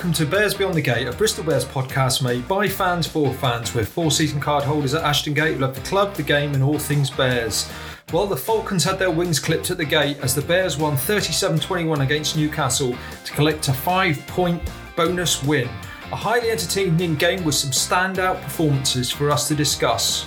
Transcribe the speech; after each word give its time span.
welcome 0.00 0.14
to 0.14 0.24
Bears 0.24 0.54
Beyond 0.54 0.74
the 0.74 0.80
Gate, 0.80 1.06
a 1.06 1.12
Bristol 1.12 1.44
Bears 1.44 1.66
podcast 1.66 2.22
made 2.22 2.48
by 2.48 2.66
fans 2.66 3.06
for 3.06 3.34
fans. 3.34 3.74
We're 3.74 3.84
four 3.84 4.10
season 4.10 4.40
card 4.40 4.64
holders 4.64 4.94
at 4.94 5.04
Ashton 5.04 5.34
Gate 5.34 5.56
who 5.56 5.60
love 5.60 5.74
the 5.74 5.82
club, 5.82 6.14
the 6.14 6.22
game, 6.22 6.54
and 6.54 6.62
all 6.62 6.78
things 6.78 7.10
Bears. 7.10 7.70
Well, 8.10 8.26
the 8.26 8.34
Falcons 8.34 8.82
had 8.82 8.98
their 8.98 9.10
wings 9.10 9.38
clipped 9.38 9.70
at 9.70 9.76
the 9.76 9.84
gate 9.84 10.16
as 10.22 10.34
the 10.34 10.40
Bears 10.40 10.78
won 10.78 10.96
37 10.96 11.60
21 11.60 12.00
against 12.00 12.34
Newcastle 12.34 12.96
to 13.26 13.32
collect 13.34 13.68
a 13.68 13.74
five 13.74 14.26
point 14.26 14.62
bonus 14.96 15.44
win. 15.44 15.68
A 16.12 16.16
highly 16.16 16.50
entertaining 16.50 17.14
game 17.16 17.44
with 17.44 17.56
some 17.56 17.70
standout 17.70 18.40
performances 18.40 19.10
for 19.10 19.30
us 19.30 19.48
to 19.48 19.54
discuss. 19.54 20.26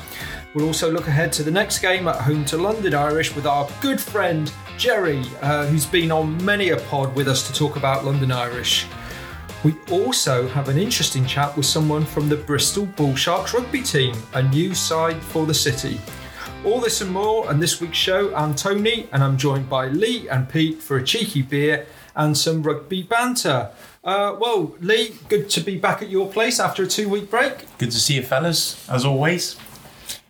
We'll 0.54 0.68
also 0.68 0.92
look 0.92 1.08
ahead 1.08 1.34
to 1.34 1.42
the 1.42 1.50
next 1.50 1.80
game 1.80 2.08
at 2.08 2.18
home 2.18 2.46
to 2.46 2.58
London 2.58 2.94
Irish 2.94 3.36
with 3.36 3.48
our 3.48 3.68
good 3.82 4.00
friend 4.00 4.54
Jerry, 4.78 5.24
uh, 5.42 5.66
who's 5.66 5.88
been 5.88 6.12
on 6.12 6.46
many 6.46 6.70
a 6.70 6.78
pod 6.78 7.16
with 7.16 7.28
us 7.28 7.48
to 7.48 7.54
talk 7.54 7.76
about 7.76 8.06
London 8.06 8.32
Irish. 8.32 8.86
We 9.64 9.76
also 9.90 10.46
have 10.50 10.68
an 10.68 10.78
interesting 10.78 11.26
chat 11.26 11.56
with 11.56 11.66
someone 11.66 12.04
from 12.04 12.28
the 12.28 12.36
Bristol 12.36 12.86
Bull 12.86 13.16
Sharks 13.16 13.54
rugby 13.54 13.82
team, 13.82 14.14
a 14.34 14.44
new 14.44 14.76
side 14.76 15.22
for 15.22 15.46
the 15.46 15.54
city. 15.54 16.02
All 16.66 16.82
this 16.82 17.00
and 17.00 17.10
more 17.10 17.48
on 17.48 17.62
this 17.62 17.80
week's 17.80 17.98
show. 17.98 18.36
I'm 18.36 18.56
Tony, 18.56 19.08
and 19.14 19.24
I'm 19.24 19.38
joined 19.38 19.70
by 19.70 19.88
Lee 19.88 20.28
and 20.28 20.50
Pete 20.50 20.82
for 20.82 20.98
a 20.98 21.04
cheeky 21.04 21.44
beer 21.44 21.86
and 22.14 22.38
some 22.38 22.62
rugby 22.62 23.04
banter. 23.04 23.70
Uh, 24.04 24.36
well, 24.38 24.76
Lee, 24.82 25.16
good 25.30 25.50
to 25.52 25.62
be 25.62 25.78
back 25.78 26.02
at 26.02 26.10
your 26.10 26.30
place 26.30 26.60
after 26.60 26.84
a 26.84 26.88
two 26.88 27.08
week 27.08 27.30
break. 27.30 27.66
Good 27.78 27.92
to 27.92 28.00
see 28.00 28.16
you, 28.16 28.24
fellas, 28.24 28.86
as 28.90 29.06
always. 29.06 29.56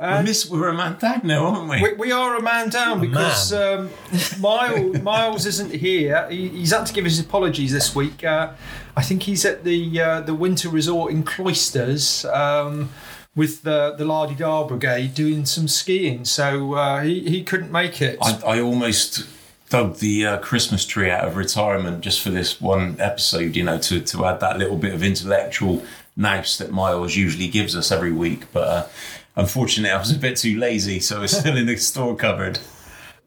Uh, 0.04 0.18
we 0.20 0.26
miss, 0.26 0.50
we're 0.50 0.68
a 0.68 0.74
man 0.74 0.98
down 1.00 1.22
now, 1.24 1.46
aren't 1.46 1.70
we? 1.70 1.82
We, 1.82 1.94
we 1.94 2.12
are 2.12 2.36
a 2.36 2.42
man 2.42 2.70
down 2.70 3.00
because 3.00 3.54
man. 3.54 3.90
Um, 4.12 4.42
Miles, 4.42 5.02
Miles 5.02 5.46
isn't 5.46 5.74
here. 5.74 6.28
He, 6.30 6.50
he's 6.50 6.74
had 6.74 6.86
to 6.88 6.94
give 6.94 7.06
his 7.06 7.20
apologies 7.20 7.72
this 7.72 7.96
week. 7.96 8.22
Uh, 8.22 8.52
I 8.98 9.02
think 9.02 9.24
he's 9.24 9.46
at 9.46 9.64
the 9.64 10.02
uh, 10.02 10.20
the 10.20 10.34
winter 10.34 10.68
resort 10.68 11.14
in 11.14 11.24
Klosters. 11.24 12.26
Um, 12.32 12.90
with 13.36 13.64
the 13.64 13.96
the 13.98 14.06
Lardy 14.06 14.36
Dar 14.36 14.68
Brigade 14.68 15.16
doing 15.16 15.46
some 15.46 15.68
skiing, 15.68 16.26
so 16.26 16.74
uh, 16.74 17.02
he 17.02 17.22
he 17.22 17.44
couldn't 17.44 17.72
make 17.72 18.02
it. 18.02 18.20
I, 18.22 18.58
I 18.58 18.60
almost 18.62 19.26
dug 19.70 19.96
the 19.96 20.26
uh, 20.26 20.38
Christmas 20.40 20.86
tree 20.86 21.10
out 21.10 21.28
of 21.28 21.36
retirement 21.36 22.02
just 22.02 22.22
for 22.22 22.30
this 22.30 22.62
one 22.62 22.96
episode, 23.00 23.56
you 23.56 23.64
know, 23.64 23.80
to, 23.80 24.00
to 24.02 24.26
add 24.26 24.40
that 24.40 24.60
little 24.60 24.78
bit 24.78 24.94
of 24.94 25.02
intellectual 25.02 25.84
nous 26.16 26.58
that 26.58 26.72
Miles 26.72 27.16
usually 27.16 27.48
gives 27.48 27.76
us 27.76 27.92
every 27.92 28.12
week. 28.12 28.52
But 28.54 28.68
uh, 28.68 28.88
unfortunately, 29.36 29.92
I 29.92 30.00
was 30.00 30.12
a 30.12 30.20
bit 30.20 30.38
too 30.38 30.58
lazy, 30.58 31.00
so 31.00 31.24
it's 31.24 31.38
still 31.38 31.58
in 31.58 31.66
the 31.66 31.78
store 31.78 32.16
cupboard. 32.16 32.60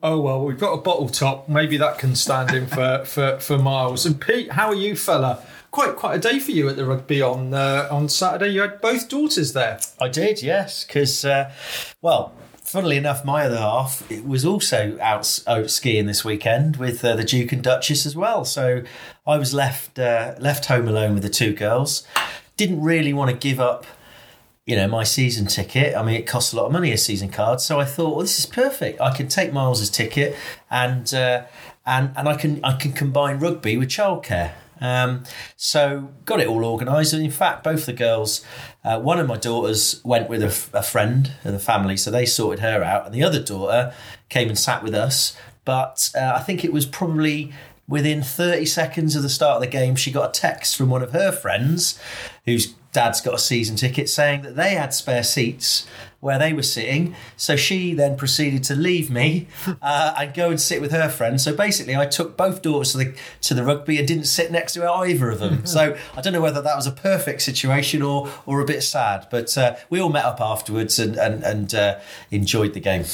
Oh 0.02 0.20
well, 0.20 0.44
we've 0.44 0.58
got 0.58 0.72
a 0.72 0.80
bottle 0.80 1.08
top. 1.08 1.48
Maybe 1.48 1.76
that 1.78 1.98
can 1.98 2.14
stand 2.14 2.52
in 2.52 2.66
for, 2.66 3.04
for, 3.04 3.40
for 3.40 3.58
Miles. 3.58 4.06
And 4.06 4.20
Pete, 4.20 4.52
how 4.52 4.68
are 4.68 4.74
you, 4.74 4.94
fella? 4.94 5.42
Quite 5.70 5.96
quite 5.96 6.16
a 6.16 6.18
day 6.18 6.38
for 6.38 6.52
you 6.52 6.68
at 6.68 6.76
the 6.76 6.84
rugby 6.84 7.20
on 7.20 7.52
uh, 7.52 7.88
on 7.90 8.08
Saturday. 8.08 8.52
You 8.52 8.62
had 8.62 8.80
both 8.80 9.08
daughters 9.08 9.52
there. 9.52 9.78
I 10.00 10.08
did, 10.08 10.42
yes, 10.42 10.84
because 10.84 11.24
uh, 11.24 11.52
well, 12.00 12.32
funnily 12.66 12.96
enough, 12.96 13.24
my 13.24 13.44
other 13.44 13.58
half 13.58 14.08
it 14.10 14.26
was 14.26 14.44
also 14.44 14.98
out, 15.00 15.42
out 15.46 15.70
skiing 15.70 16.06
this 16.06 16.24
weekend 16.24 16.76
with 16.76 17.04
uh, 17.04 17.16
the 17.16 17.24
Duke 17.24 17.52
and 17.52 17.62
Duchess 17.62 18.06
as 18.06 18.16
well. 18.16 18.44
So 18.44 18.82
I 19.26 19.38
was 19.38 19.54
left 19.54 19.98
uh, 19.98 20.34
left 20.38 20.66
home 20.66 20.88
alone 20.88 21.14
with 21.14 21.22
the 21.22 21.30
two 21.30 21.54
girls. 21.54 22.06
Didn't 22.56 22.82
really 22.82 23.12
want 23.12 23.30
to 23.30 23.36
give 23.36 23.60
up 23.60 23.86
you 24.66 24.74
know, 24.74 24.88
my 24.88 25.04
season 25.04 25.46
ticket. 25.46 25.96
I 25.96 26.02
mean, 26.02 26.16
it 26.16 26.26
costs 26.26 26.52
a 26.52 26.56
lot 26.56 26.66
of 26.66 26.72
money 26.72 26.92
a 26.92 26.98
season 26.98 27.28
card. 27.28 27.60
So 27.60 27.78
I 27.80 27.84
thought, 27.84 28.16
well, 28.16 28.20
this 28.20 28.38
is 28.38 28.46
perfect. 28.46 29.00
I 29.00 29.16
can 29.16 29.28
take 29.28 29.52
Miles's 29.52 29.90
ticket 29.90 30.36
and 30.70 31.12
uh, 31.14 31.44
and 31.86 32.12
and 32.16 32.28
I 32.28 32.36
can 32.36 32.62
I 32.64 32.76
can 32.76 32.92
combine 32.92 33.38
rugby 33.38 33.76
with 33.76 33.88
childcare. 33.88 34.52
Um, 34.78 35.24
so 35.56 36.10
got 36.26 36.40
it 36.40 36.48
all 36.48 36.62
organised, 36.62 37.14
and 37.14 37.24
in 37.24 37.30
fact, 37.30 37.64
both 37.64 37.86
the 37.86 37.94
girls, 37.94 38.44
uh, 38.84 39.00
one 39.00 39.18
of 39.18 39.26
my 39.26 39.38
daughters 39.38 40.02
went 40.04 40.28
with 40.28 40.42
a, 40.42 40.78
a 40.78 40.82
friend 40.82 41.32
of 41.44 41.52
the 41.52 41.58
family, 41.58 41.96
so 41.96 42.10
they 42.10 42.26
sorted 42.26 42.60
her 42.60 42.84
out, 42.84 43.06
and 43.06 43.14
the 43.14 43.22
other 43.22 43.42
daughter 43.42 43.94
came 44.28 44.48
and 44.48 44.58
sat 44.58 44.82
with 44.82 44.94
us. 44.94 45.34
But 45.64 46.10
uh, 46.14 46.34
I 46.36 46.40
think 46.40 46.62
it 46.62 46.74
was 46.74 46.84
probably 46.84 47.54
within 47.88 48.22
30 48.22 48.66
seconds 48.66 49.16
of 49.16 49.22
the 49.22 49.28
start 49.28 49.56
of 49.56 49.60
the 49.62 49.66
game, 49.66 49.96
she 49.96 50.10
got 50.10 50.36
a 50.36 50.40
text 50.40 50.76
from 50.76 50.90
one 50.90 51.02
of 51.02 51.12
her 51.12 51.30
friends 51.30 51.98
whose 52.44 52.74
dad's 52.96 53.20
got 53.20 53.34
a 53.34 53.38
season 53.38 53.76
ticket 53.76 54.08
saying 54.08 54.40
that 54.40 54.56
they 54.56 54.70
had 54.70 54.94
spare 54.94 55.22
seats 55.22 55.86
where 56.20 56.38
they 56.38 56.54
were 56.54 56.62
sitting. 56.62 57.14
So 57.36 57.54
she 57.54 57.92
then 57.92 58.16
proceeded 58.16 58.64
to 58.64 58.74
leave 58.74 59.10
me 59.10 59.48
uh, 59.82 60.14
and 60.18 60.32
go 60.32 60.48
and 60.48 60.58
sit 60.58 60.80
with 60.80 60.92
her 60.92 61.10
friend. 61.10 61.38
So 61.38 61.54
basically, 61.54 61.94
I 61.94 62.06
took 62.06 62.38
both 62.38 62.62
daughters 62.62 62.92
to 62.92 62.98
the 62.98 63.14
to 63.42 63.52
the 63.52 63.62
rugby 63.62 63.98
and 63.98 64.08
didn't 64.08 64.24
sit 64.24 64.50
next 64.50 64.72
to 64.74 64.90
either 64.90 65.28
of 65.28 65.40
them. 65.40 65.66
so 65.76 65.94
I 66.16 66.20
don't 66.22 66.32
know 66.32 66.40
whether 66.40 66.62
that 66.62 66.74
was 66.74 66.86
a 66.86 66.90
perfect 66.90 67.42
situation 67.42 68.00
or 68.00 68.30
or 68.46 68.62
a 68.62 68.64
bit 68.64 68.82
sad, 68.82 69.26
but 69.30 69.56
uh, 69.58 69.76
we 69.90 70.00
all 70.00 70.08
met 70.08 70.24
up 70.24 70.40
afterwards 70.40 70.98
and 70.98 71.16
and, 71.16 71.44
and 71.44 71.74
uh, 71.74 71.98
enjoyed 72.30 72.72
the 72.72 72.80
game. 72.80 73.04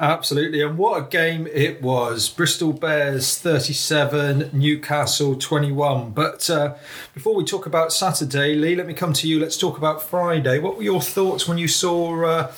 Absolutely, 0.00 0.62
and 0.62 0.78
what 0.78 1.02
a 1.02 1.08
game 1.08 1.48
it 1.48 1.82
was! 1.82 2.28
Bristol 2.28 2.72
Bears 2.72 3.36
thirty-seven, 3.36 4.50
Newcastle 4.52 5.34
twenty-one. 5.34 6.10
But 6.10 6.48
uh, 6.48 6.74
before 7.14 7.34
we 7.34 7.44
talk 7.44 7.66
about 7.66 7.92
Saturday, 7.92 8.54
Lee, 8.54 8.76
let 8.76 8.86
me 8.86 8.94
come 8.94 9.12
to 9.14 9.26
you. 9.26 9.40
Let's 9.40 9.58
talk 9.58 9.76
about 9.76 10.00
Friday. 10.00 10.60
What 10.60 10.76
were 10.76 10.84
your 10.84 11.00
thoughts 11.00 11.48
when 11.48 11.58
you 11.58 11.66
saw 11.66 12.24
uh, 12.24 12.52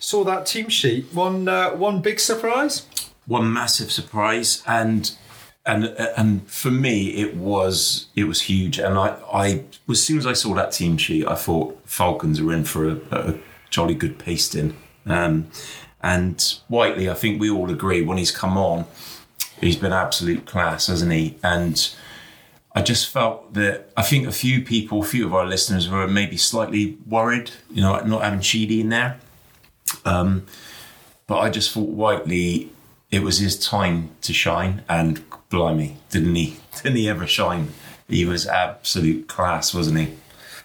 saw 0.00 0.24
that 0.24 0.46
team 0.46 0.68
sheet? 0.68 1.06
One 1.14 1.46
uh, 1.46 1.70
one 1.76 2.00
big 2.00 2.18
surprise, 2.18 2.86
one 3.24 3.52
massive 3.52 3.92
surprise, 3.92 4.60
and 4.66 5.12
and 5.64 5.84
and 6.16 6.50
for 6.50 6.72
me 6.72 7.10
it 7.10 7.36
was 7.36 8.08
it 8.16 8.24
was 8.24 8.42
huge. 8.42 8.80
And 8.80 8.98
I 8.98 9.16
I 9.32 9.64
as 9.88 10.04
soon 10.04 10.18
as 10.18 10.26
I 10.26 10.32
saw 10.32 10.54
that 10.54 10.72
team 10.72 10.96
sheet, 10.96 11.24
I 11.24 11.36
thought 11.36 11.78
Falcons 11.84 12.40
are 12.40 12.52
in 12.52 12.64
for 12.64 12.88
a, 12.88 12.98
a 13.12 13.38
jolly 13.68 13.94
good 13.94 14.18
pasting. 14.18 14.76
Um, 15.06 15.52
and 16.02 16.40
Whiteley, 16.68 17.10
I 17.10 17.14
think 17.14 17.40
we 17.40 17.50
all 17.50 17.70
agree 17.70 18.02
when 18.02 18.18
he's 18.18 18.30
come 18.30 18.56
on, 18.56 18.86
he's 19.60 19.76
been 19.76 19.92
absolute 19.92 20.46
class, 20.46 20.86
hasn't 20.86 21.12
he? 21.12 21.36
And 21.42 21.92
I 22.74 22.82
just 22.82 23.08
felt 23.08 23.54
that 23.54 23.90
I 23.96 24.02
think 24.02 24.26
a 24.26 24.32
few 24.32 24.62
people, 24.62 25.02
a 25.02 25.04
few 25.04 25.26
of 25.26 25.34
our 25.34 25.46
listeners 25.46 25.88
were 25.88 26.06
maybe 26.06 26.36
slightly 26.36 26.98
worried, 27.06 27.50
you 27.70 27.82
know, 27.82 27.98
not 28.00 28.22
having 28.22 28.40
Sheedy 28.40 28.80
in 28.80 28.88
there. 28.88 29.18
Um, 30.04 30.46
but 31.26 31.38
I 31.38 31.50
just 31.50 31.72
thought 31.72 31.88
Whiteley, 31.88 32.70
it 33.10 33.22
was 33.22 33.38
his 33.38 33.58
time 33.58 34.10
to 34.22 34.32
shine, 34.32 34.82
and 34.88 35.22
blimey, 35.48 35.96
didn't 36.10 36.34
he? 36.34 36.56
Didn't 36.82 36.96
he 36.96 37.08
ever 37.08 37.26
shine? 37.26 37.68
He 38.08 38.24
was 38.24 38.46
absolute 38.46 39.28
class, 39.28 39.74
wasn't 39.74 39.98
he? 39.98 40.14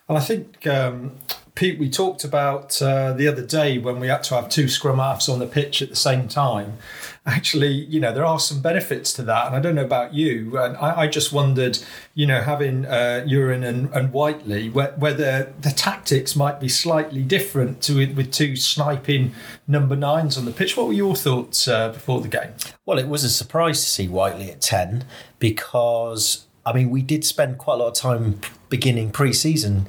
And 0.07 0.17
I 0.17 0.22
think 0.22 0.66
um, 0.67 1.12
Pete, 1.55 1.79
we 1.79 1.89
talked 1.89 2.25
about 2.25 2.81
uh, 2.81 3.13
the 3.13 3.29
other 3.29 3.41
day 3.41 3.77
when 3.77 4.01
we 4.01 4.07
had 4.07 4.23
to 4.25 4.35
have 4.35 4.49
two 4.49 4.67
scrum 4.67 4.99
halves 4.99 5.29
on 5.29 5.39
the 5.39 5.47
pitch 5.47 5.81
at 5.81 5.88
the 5.88 5.95
same 5.95 6.27
time. 6.27 6.77
Actually, 7.25 7.71
you 7.71 7.97
know, 7.97 8.13
there 8.13 8.25
are 8.25 8.39
some 8.39 8.61
benefits 8.61 9.13
to 9.13 9.23
that. 9.23 9.47
And 9.47 9.55
I 9.55 9.61
don't 9.61 9.73
know 9.73 9.85
about 9.85 10.13
you. 10.13 10.59
And 10.59 10.75
I, 10.75 11.03
I 11.03 11.07
just 11.07 11.31
wondered, 11.31 11.79
you 12.13 12.27
know, 12.27 12.41
having 12.41 12.85
uh, 12.85 13.25
and, 13.25 13.63
and 13.63 14.11
Whiteley, 14.11 14.69
whether 14.69 15.53
the 15.61 15.69
tactics 15.69 16.35
might 16.35 16.59
be 16.59 16.67
slightly 16.67 17.23
different 17.23 17.81
to 17.83 18.13
with 18.13 18.33
two 18.33 18.57
sniping 18.57 19.33
number 19.66 19.95
nines 19.95 20.37
on 20.37 20.43
the 20.43 20.51
pitch. 20.51 20.75
What 20.75 20.87
were 20.87 20.93
your 20.93 21.16
thoughts 21.16 21.69
uh, 21.69 21.89
before 21.89 22.19
the 22.19 22.27
game? 22.27 22.51
Well, 22.85 22.99
it 22.99 23.07
was 23.07 23.23
a 23.23 23.29
surprise 23.29 23.79
to 23.79 23.89
see 23.89 24.09
Whiteley 24.09 24.51
at 24.51 24.59
10 24.59 25.05
because, 25.39 26.47
I 26.66 26.73
mean, 26.73 26.89
we 26.89 27.01
did 27.01 27.23
spend 27.23 27.59
quite 27.59 27.75
a 27.75 27.77
lot 27.77 27.87
of 27.87 27.93
time 27.93 28.41
beginning 28.69 29.11
pre 29.11 29.31
season 29.31 29.87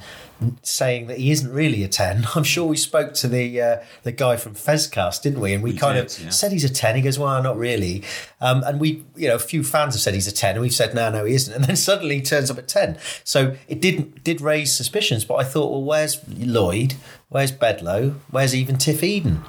saying 0.61 1.07
that 1.07 1.17
he 1.17 1.31
isn't 1.31 1.51
really 1.51 1.83
a 1.83 1.87
10. 1.87 2.27
I'm 2.35 2.43
sure 2.43 2.65
we 2.65 2.77
spoke 2.77 3.13
to 3.15 3.27
the 3.27 3.61
uh, 3.61 3.77
the 4.03 4.11
guy 4.11 4.37
from 4.37 4.55
Fezcast, 4.55 5.21
didn't 5.21 5.39
we? 5.39 5.53
And 5.53 5.63
we, 5.63 5.73
we 5.73 5.77
kind 5.77 5.95
did, 5.95 6.05
of 6.05 6.25
yeah. 6.25 6.29
said 6.29 6.51
he's 6.51 6.63
a 6.63 6.69
10. 6.69 6.95
He 6.95 7.01
goes, 7.01 7.17
well, 7.17 7.41
not 7.41 7.57
really. 7.57 8.03
Um, 8.39 8.63
and 8.63 8.79
we, 8.79 9.03
you 9.15 9.27
know, 9.27 9.35
a 9.35 9.39
few 9.39 9.63
fans 9.63 9.95
have 9.95 10.01
said 10.01 10.13
he's 10.13 10.27
a 10.27 10.31
10 10.31 10.55
and 10.55 10.61
we've 10.61 10.73
said, 10.73 10.93
no, 10.93 11.09
no, 11.09 11.25
he 11.25 11.33
isn't. 11.33 11.53
And 11.57 11.65
then 11.65 11.75
suddenly 11.75 12.15
he 12.17 12.21
turns 12.21 12.51
up 12.51 12.59
at 12.59 12.67
10. 12.67 12.99
So 13.23 13.55
it 13.67 13.81
didn't 13.81 14.23
did 14.23 14.41
raise 14.41 14.73
suspicions, 14.73 15.25
but 15.25 15.35
I 15.35 15.43
thought, 15.43 15.71
well, 15.71 15.83
where's 15.83 16.19
Lloyd? 16.27 16.93
Where's 17.29 17.51
Bedlow? 17.51 18.15
Where's 18.29 18.53
even 18.53 18.77
Tiff 18.77 19.03
Eden? 19.03 19.43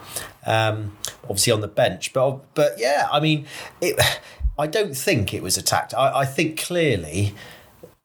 Um, 0.46 0.96
obviously 1.24 1.52
on 1.52 1.60
the 1.60 1.68
bench. 1.68 2.14
But, 2.14 2.54
but 2.54 2.72
yeah, 2.78 3.08
I 3.12 3.20
mean, 3.20 3.46
it, 3.80 4.00
I 4.58 4.66
don't 4.66 4.96
think 4.96 5.32
it 5.34 5.42
was 5.42 5.56
attacked. 5.56 5.94
I, 5.94 6.20
I 6.20 6.24
think 6.24 6.58
clearly 6.58 7.34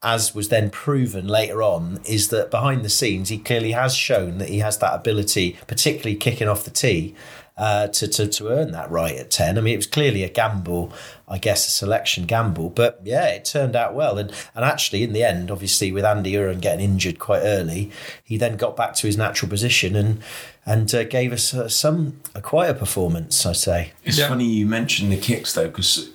as 0.04 0.36
was 0.36 0.50
then 0.50 0.70
proven 0.70 1.28
later 1.28 1.64
on, 1.64 2.00
is 2.06 2.30
that 2.30 2.52
behind 2.52 2.84
the 2.84 2.90
scenes 2.90 3.30
he 3.30 3.38
clearly 3.38 3.72
has 3.72 3.96
shown 3.96 4.38
that 4.38 4.50
he 4.50 4.60
has 4.60 4.78
that 4.80 4.94
ability, 4.94 5.58
particularly 5.68 6.16
kicking 6.16 6.48
off 6.48 6.66
the 6.66 6.72
tee, 6.72 7.16
uh, 7.56 7.88
to, 7.88 8.08
to 8.08 8.28
to 8.28 8.50
earn 8.50 8.72
that 8.72 8.90
right 8.90 9.16
at 9.16 9.30
ten. 9.30 9.58
I 9.58 9.62
mean, 9.62 9.76
it 9.76 9.78
was 9.78 9.88
clearly 9.88 10.24
a 10.24 10.30
gamble, 10.30 10.92
I 11.28 11.38
guess, 11.38 11.68
a 11.68 11.72
selection 11.72 12.26
gamble, 12.26 12.70
but 12.72 13.00
yeah, 13.04 13.28
it 13.28 13.46
turned 13.46 13.76
out 13.76 13.94
well. 13.94 14.18
And 14.18 14.32
and 14.56 14.66
actually, 14.66 15.04
in 15.04 15.14
the 15.14 15.24
end, 15.24 15.52
obviously, 15.52 15.92
with 15.92 16.04
Andy 16.04 16.34
Uren 16.34 16.62
getting 16.62 16.84
injured 16.84 17.20
quite 17.20 17.42
early, 17.42 17.92
he 18.24 18.38
then 18.38 18.58
got 18.58 18.76
back 18.76 18.96
to 18.96 19.08
his 19.08 19.18
natural 19.18 19.50
position 19.50 19.96
and 19.96 20.22
and 20.66 20.94
uh, 20.96 21.04
gave 21.04 21.32
us 21.32 21.54
uh, 21.54 21.70
some 21.70 22.20
a 22.34 22.42
quite 22.42 22.70
a 22.70 22.74
performance. 22.74 23.46
I'd 23.46 23.56
say. 23.58 23.94
It's 24.04 24.18
yeah. 24.18 24.30
funny 24.30 24.46
you 24.46 24.66
mentioned 24.66 25.12
the 25.12 25.18
kicks 25.18 25.54
though, 25.54 25.68
because 25.68 26.10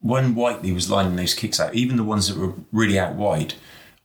when 0.00 0.34
Whiteley 0.34 0.72
was 0.72 0.90
lining 0.90 1.16
those 1.16 1.34
kicks 1.34 1.60
out, 1.60 1.74
even 1.74 1.96
the 1.96 2.04
ones 2.04 2.28
that 2.28 2.38
were 2.38 2.54
really 2.72 2.98
out 2.98 3.14
wide, 3.14 3.54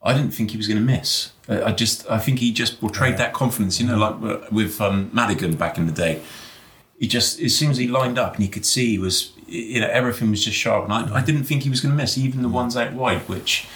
I 0.04 0.14
didn't 0.14 0.32
think 0.32 0.52
he 0.52 0.58
was 0.58 0.68
going 0.68 0.78
to 0.80 0.84
miss. 0.84 1.32
I, 1.48 1.64
I 1.64 1.72
just, 1.72 2.10
I 2.10 2.20
think 2.20 2.40
he 2.40 2.52
just 2.52 2.80
portrayed 2.80 3.18
that 3.18 3.34
confidence. 3.34 3.80
You 3.80 3.88
know, 3.88 3.98
like 3.98 4.52
with 4.52 4.80
um, 4.82 5.10
Madigan 5.14 5.56
back 5.56 5.78
in 5.78 5.86
the 5.86 5.92
day. 5.94 6.22
He 7.00 7.08
just, 7.08 7.42
as 7.42 7.54
soon 7.58 7.72
as 7.72 7.78
he 7.78 7.88
lined 7.90 8.18
up 8.18 8.36
and 8.36 8.44
he 8.44 8.50
could 8.50 8.66
see 8.66 8.92
he 8.92 8.98
was, 8.98 9.34
you 9.48 9.82
know, 9.82 9.90
everything 9.90 10.32
was 10.32 10.46
just 10.46 10.58
sharp. 10.58 10.86
And 10.86 10.94
I, 10.94 11.18
I 11.18 11.22
didn't 11.22 11.44
think 11.44 11.64
he 11.64 11.70
was 11.70 11.82
going 11.82 11.92
to 11.92 11.96
miss, 11.98 12.18
even 12.18 12.42
the 12.42 12.48
ones 12.48 12.78
out 12.78 12.94
wide, 12.94 13.28
which 13.28 13.68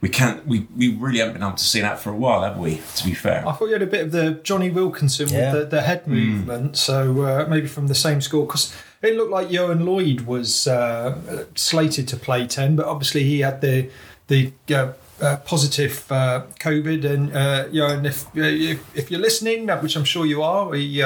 we 0.00 0.08
can't, 0.08 0.46
we, 0.46 0.68
we 0.76 0.94
really 0.94 1.18
haven't 1.18 1.34
been 1.34 1.42
able 1.42 1.56
to 1.56 1.64
see 1.64 1.80
that 1.80 1.98
for 1.98 2.10
a 2.10 2.16
while, 2.16 2.42
have 2.42 2.56
we? 2.56 2.80
To 2.96 3.04
be 3.04 3.12
fair. 3.12 3.42
I 3.48 3.52
thought 3.52 3.66
you 3.66 3.72
had 3.72 3.82
a 3.82 3.86
bit 3.86 4.02
of 4.04 4.12
the 4.12 4.34
Jonny 4.44 4.70
Wilkinson 4.70 5.28
Yeah. 5.30 5.52
with 5.52 5.62
the, 5.70 5.76
the 5.78 5.82
head 5.82 6.06
movement, 6.06 6.76
so 6.76 7.22
uh, 7.22 7.46
maybe 7.48 7.66
from 7.66 7.88
the 7.88 7.94
same 7.94 8.20
school 8.20 8.44
because 8.46 8.72
it 9.04 9.16
looked 9.16 9.30
like 9.30 9.48
Ioan 9.48 9.84
Lloyd 9.84 10.22
was 10.22 10.66
uh, 10.66 11.46
slated 11.54 12.08
to 12.08 12.16
play 12.16 12.46
ten, 12.46 12.76
but 12.76 12.86
obviously 12.86 13.24
he 13.24 13.40
had 13.40 13.60
the 13.60 13.90
the 14.28 14.52
uh, 14.70 14.92
uh, 15.20 15.36
positive 15.38 16.10
uh, 16.10 16.42
COVID. 16.58 17.04
And 17.04 17.36
uh, 17.36 17.66
Johan, 17.70 18.06
if, 18.06 18.26
uh, 18.26 18.40
if 18.42 18.96
if 18.96 19.10
you're 19.10 19.20
listening, 19.20 19.68
which 19.68 19.96
I'm 19.96 20.04
sure 20.04 20.26
you 20.26 20.42
are, 20.42 20.68
we 20.68 21.00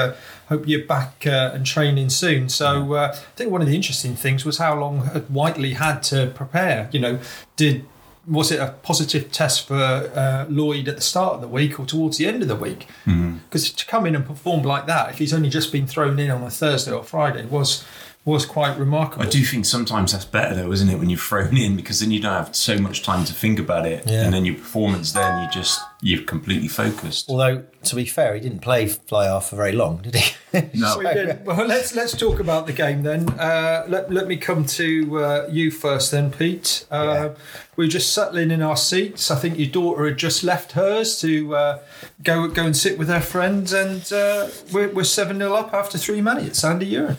hope 0.47 0.67
you're 0.67 0.85
back 0.85 1.25
and 1.25 1.65
training 1.65 2.09
soon. 2.09 2.49
So 2.49 2.95
I 2.95 3.13
think 3.35 3.51
one 3.51 3.61
of 3.61 3.67
the 3.67 3.75
interesting 3.75 4.15
things 4.15 4.45
was 4.45 4.57
how 4.57 4.79
long 4.79 5.01
Whiteley 5.29 5.73
had 5.73 6.01
to 6.03 6.31
prepare. 6.33 6.89
You 6.91 6.99
know, 6.99 7.19
did 7.55 7.85
was 8.29 8.51
it 8.51 8.59
a 8.59 8.67
positive 8.83 9.31
test 9.31 9.67
for 9.67 9.75
uh, 9.75 10.45
Lloyd 10.49 10.87
at 10.87 10.95
the 10.95 11.01
start 11.01 11.33
of 11.35 11.41
the 11.41 11.47
week 11.47 11.79
or 11.79 11.85
towards 11.85 12.17
the 12.17 12.27
end 12.27 12.41
of 12.41 12.47
the 12.47 12.55
week? 12.55 12.87
Because 13.05 13.71
to 13.71 13.85
come 13.85 14.05
in 14.05 14.15
and 14.15 14.25
perform 14.25 14.63
like 14.63 14.85
that, 14.87 15.09
if 15.09 15.17
he's 15.17 15.33
only 15.33 15.49
just 15.49 15.71
been 15.71 15.87
thrown 15.87 16.19
in 16.19 16.29
on 16.29 16.43
a 16.43 16.49
Thursday 16.51 16.91
or 16.91 17.03
Friday, 17.03 17.45
was 17.45 17.83
was 18.25 18.45
quite 18.45 18.77
remarkable. 18.77 19.25
I 19.25 19.29
do 19.29 19.43
think 19.43 19.65
sometimes 19.65 20.11
that's 20.11 20.25
better 20.25 20.53
though, 20.53 20.71
isn't 20.71 20.89
it, 20.89 20.99
when 20.99 21.09
you're 21.09 21.17
thrown 21.31 21.57
in 21.57 21.75
because 21.75 21.99
then 22.01 22.11
you 22.11 22.19
don't 22.21 22.33
have 22.33 22.55
so 22.55 22.77
much 22.77 23.01
time 23.01 23.25
to 23.25 23.33
think 23.33 23.57
about 23.59 23.87
it, 23.87 24.03
Yeah. 24.05 24.23
and 24.25 24.33
then 24.33 24.45
your 24.45 24.55
performance, 24.55 25.13
then 25.13 25.41
you 25.43 25.49
just 25.49 25.79
you're 26.01 26.23
completely 26.23 26.67
focused. 26.69 27.29
Although, 27.29 27.63
to 27.83 27.95
be 27.95 28.05
fair, 28.05 28.33
he 28.33 28.39
didn't 28.39 28.59
play 28.59 28.87
fly 28.87 29.25
half 29.25 29.49
for 29.49 29.57
very 29.57 29.73
long, 29.73 29.97
did 30.01 30.15
he? 30.15 30.35
No. 30.73 30.97
We 30.99 31.05
did. 31.05 31.45
Well, 31.45 31.65
let's 31.67 31.93
let's 31.95 32.15
talk 32.15 32.39
about 32.39 32.67
the 32.67 32.73
game 32.73 33.03
then. 33.03 33.29
Uh, 33.31 33.85
let 33.87 34.11
let 34.11 34.27
me 34.27 34.37
come 34.37 34.65
to 34.65 35.19
uh, 35.19 35.47
you 35.49 35.71
first, 35.71 36.11
then, 36.11 36.31
Pete. 36.31 36.85
Uh, 36.89 37.29
We 37.75 37.85
were 37.85 37.89
just 37.89 38.13
settling 38.13 38.51
in 38.51 38.61
our 38.61 38.77
seats. 38.77 39.29
I 39.31 39.35
think 39.35 39.57
your 39.57 39.69
daughter 39.69 40.05
had 40.07 40.17
just 40.17 40.43
left 40.43 40.73
hers 40.73 41.19
to 41.21 41.55
uh, 41.55 41.79
go 42.23 42.47
go 42.47 42.65
and 42.65 42.75
sit 42.75 42.97
with 42.97 43.09
her 43.09 43.21
friends, 43.21 43.73
and 43.73 44.11
uh, 44.11 44.47
we're 44.71 44.89
we're 44.89 45.03
seven 45.03 45.37
0 45.39 45.53
up 45.53 45.73
after 45.73 45.97
three 45.97 46.21
minutes. 46.21 46.63
Andy 46.63 46.91
Uren. 46.91 47.17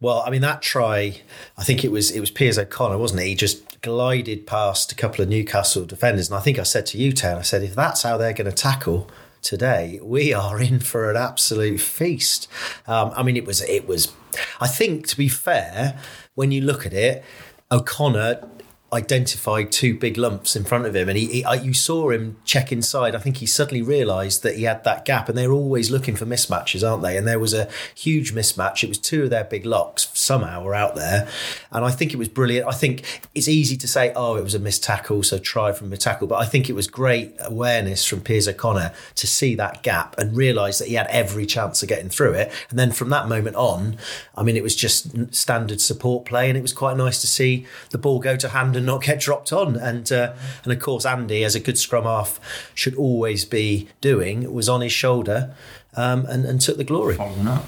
Well, 0.00 0.22
I 0.26 0.30
mean 0.30 0.42
that 0.42 0.60
try, 0.60 1.20
I 1.56 1.64
think 1.64 1.84
it 1.84 1.90
was 1.92 2.10
it 2.10 2.20
was 2.20 2.30
Piers 2.30 2.58
O'Connor, 2.58 2.98
wasn't 2.98 3.20
it? 3.20 3.26
He 3.26 3.34
just 3.34 3.80
glided 3.80 4.46
past 4.46 4.92
a 4.92 4.94
couple 4.94 5.22
of 5.22 5.28
Newcastle 5.28 5.84
defenders, 5.84 6.28
and 6.28 6.36
I 6.36 6.40
think 6.40 6.58
I 6.58 6.62
said 6.64 6.86
to 6.86 6.98
you, 6.98 7.12
Tan, 7.12 7.38
I 7.38 7.42
said 7.42 7.62
if 7.62 7.74
that's 7.74 8.02
how 8.02 8.16
they're 8.16 8.32
going 8.32 8.50
to 8.50 8.52
tackle 8.52 9.08
today, 9.40 10.00
we 10.02 10.32
are 10.32 10.60
in 10.60 10.80
for 10.80 11.10
an 11.10 11.16
absolute 11.16 11.80
feast. 11.80 12.48
Um, 12.86 13.12
I 13.14 13.22
mean, 13.22 13.36
it 13.36 13.46
was 13.46 13.62
it 13.62 13.86
was. 13.86 14.12
I 14.60 14.66
think 14.66 15.06
to 15.08 15.16
be 15.16 15.28
fair, 15.28 15.98
when 16.34 16.50
you 16.50 16.60
look 16.60 16.84
at 16.84 16.92
it, 16.92 17.24
O'Connor 17.70 18.48
identified 18.94 19.72
two 19.72 19.98
big 19.98 20.16
lumps 20.16 20.54
in 20.54 20.64
front 20.64 20.86
of 20.86 20.94
him 20.94 21.08
and 21.08 21.18
he, 21.18 21.42
he 21.42 21.44
you 21.62 21.74
saw 21.74 22.10
him 22.10 22.36
check 22.44 22.70
inside. 22.70 23.14
I 23.14 23.18
think 23.18 23.38
he 23.38 23.46
suddenly 23.46 23.82
realized 23.82 24.44
that 24.44 24.56
he 24.56 24.62
had 24.62 24.84
that 24.84 25.04
gap 25.04 25.28
and 25.28 25.36
they're 25.36 25.52
always 25.52 25.90
looking 25.90 26.14
for 26.14 26.26
mismatches 26.26 26.88
aren't 26.88 27.02
they? 27.02 27.16
And 27.16 27.26
there 27.26 27.40
was 27.40 27.52
a 27.52 27.68
huge 27.94 28.32
mismatch. 28.32 28.84
It 28.84 28.88
was 28.88 28.98
two 28.98 29.24
of 29.24 29.30
their 29.30 29.44
big 29.44 29.66
locks 29.66 30.08
somehow 30.14 30.62
were 30.62 30.74
out 30.74 30.94
there 30.94 31.28
and 31.72 31.84
i 31.84 31.90
think 31.90 32.12
it 32.12 32.16
was 32.16 32.28
brilliant. 32.28 32.66
I 32.68 32.72
think 32.72 33.20
it's 33.34 33.48
easy 33.48 33.76
to 33.76 33.88
say 33.88 34.12
oh 34.14 34.36
it 34.36 34.44
was 34.44 34.54
a 34.54 34.58
missed 34.60 34.84
tackle 34.84 35.22
so 35.22 35.38
try 35.38 35.72
from 35.72 35.92
a 35.92 35.96
tackle 35.96 36.28
but 36.28 36.36
i 36.36 36.44
think 36.44 36.70
it 36.70 36.74
was 36.74 36.86
great 36.86 37.34
awareness 37.40 38.04
from 38.04 38.20
piers 38.20 38.46
o'connor 38.46 38.92
to 39.16 39.26
see 39.26 39.54
that 39.56 39.82
gap 39.82 40.16
and 40.18 40.36
realize 40.36 40.78
that 40.78 40.88
he 40.88 40.94
had 40.94 41.08
every 41.08 41.46
chance 41.46 41.82
of 41.82 41.88
getting 41.88 42.08
through 42.08 42.34
it. 42.34 42.52
And 42.70 42.78
then 42.78 42.92
from 42.92 43.10
that 43.10 43.28
moment 43.28 43.56
on 43.56 43.96
i 44.36 44.42
mean 44.42 44.56
it 44.56 44.62
was 44.62 44.76
just 44.76 45.34
standard 45.34 45.80
support 45.80 46.24
play 46.24 46.48
and 46.48 46.56
it 46.56 46.62
was 46.62 46.72
quite 46.72 46.96
nice 46.96 47.20
to 47.20 47.26
see 47.26 47.66
the 47.90 47.98
ball 47.98 48.20
go 48.20 48.36
to 48.36 48.48
hand 48.48 48.76
and 48.84 48.92
not 48.92 49.02
get 49.02 49.18
dropped 49.18 49.52
on 49.52 49.76
and 49.76 50.12
uh, 50.12 50.34
and 50.62 50.72
of 50.72 50.78
course 50.78 51.06
Andy 51.06 51.42
as 51.42 51.54
a 51.54 51.60
good 51.60 51.78
scrum 51.78 52.04
half 52.04 52.38
should 52.74 52.94
always 52.94 53.44
be 53.44 53.88
doing 54.00 54.52
was 54.52 54.68
on 54.68 54.82
his 54.82 54.92
shoulder 54.92 55.54
um, 55.96 56.26
and, 56.26 56.44
and 56.44 56.60
took 56.60 56.76
the 56.76 56.84
glory 56.84 57.16
Following 57.16 57.48
up. 57.48 57.66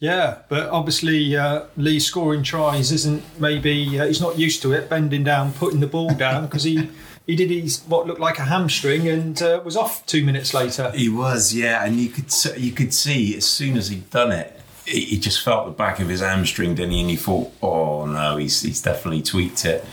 Yeah, 0.00 0.38
but 0.48 0.70
obviously 0.70 1.36
uh, 1.36 1.64
Lee 1.76 2.00
scoring 2.00 2.42
tries 2.42 2.90
isn't 2.90 3.22
maybe 3.38 4.00
uh, 4.00 4.06
he's 4.06 4.20
not 4.20 4.38
used 4.38 4.62
to 4.62 4.72
it, 4.72 4.88
bending 4.88 5.24
down, 5.24 5.52
putting 5.52 5.80
the 5.80 5.86
ball 5.86 6.14
down 6.14 6.46
because 6.46 6.64
he 6.64 6.90
he 7.26 7.36
did 7.36 7.50
his 7.50 7.82
what 7.86 8.06
looked 8.06 8.20
like 8.20 8.38
a 8.38 8.44
hamstring 8.44 9.08
and 9.08 9.40
uh, 9.42 9.60
was 9.62 9.76
off 9.76 10.04
two 10.06 10.24
minutes 10.24 10.54
later. 10.54 10.90
He 10.94 11.10
was, 11.10 11.54
yeah, 11.54 11.84
and 11.84 11.96
you 11.96 12.08
could 12.08 12.32
you 12.56 12.72
could 12.72 12.94
see 12.94 13.36
as 13.36 13.44
soon 13.44 13.76
as 13.76 13.88
he'd 13.88 14.08
done 14.08 14.32
it, 14.32 14.58
he 14.86 15.04
he 15.04 15.18
just 15.18 15.42
felt 15.42 15.66
the 15.66 15.72
back 15.72 16.00
of 16.00 16.08
his 16.08 16.20
hamstring, 16.20 16.74
didn't 16.74 16.92
he? 16.92 17.00
And 17.00 17.10
he 17.10 17.16
thought, 17.16 17.52
oh 17.62 18.06
no, 18.06 18.38
he's 18.38 18.62
he's 18.62 18.80
definitely 18.80 19.20
tweaked 19.20 19.66
it. 19.66 19.84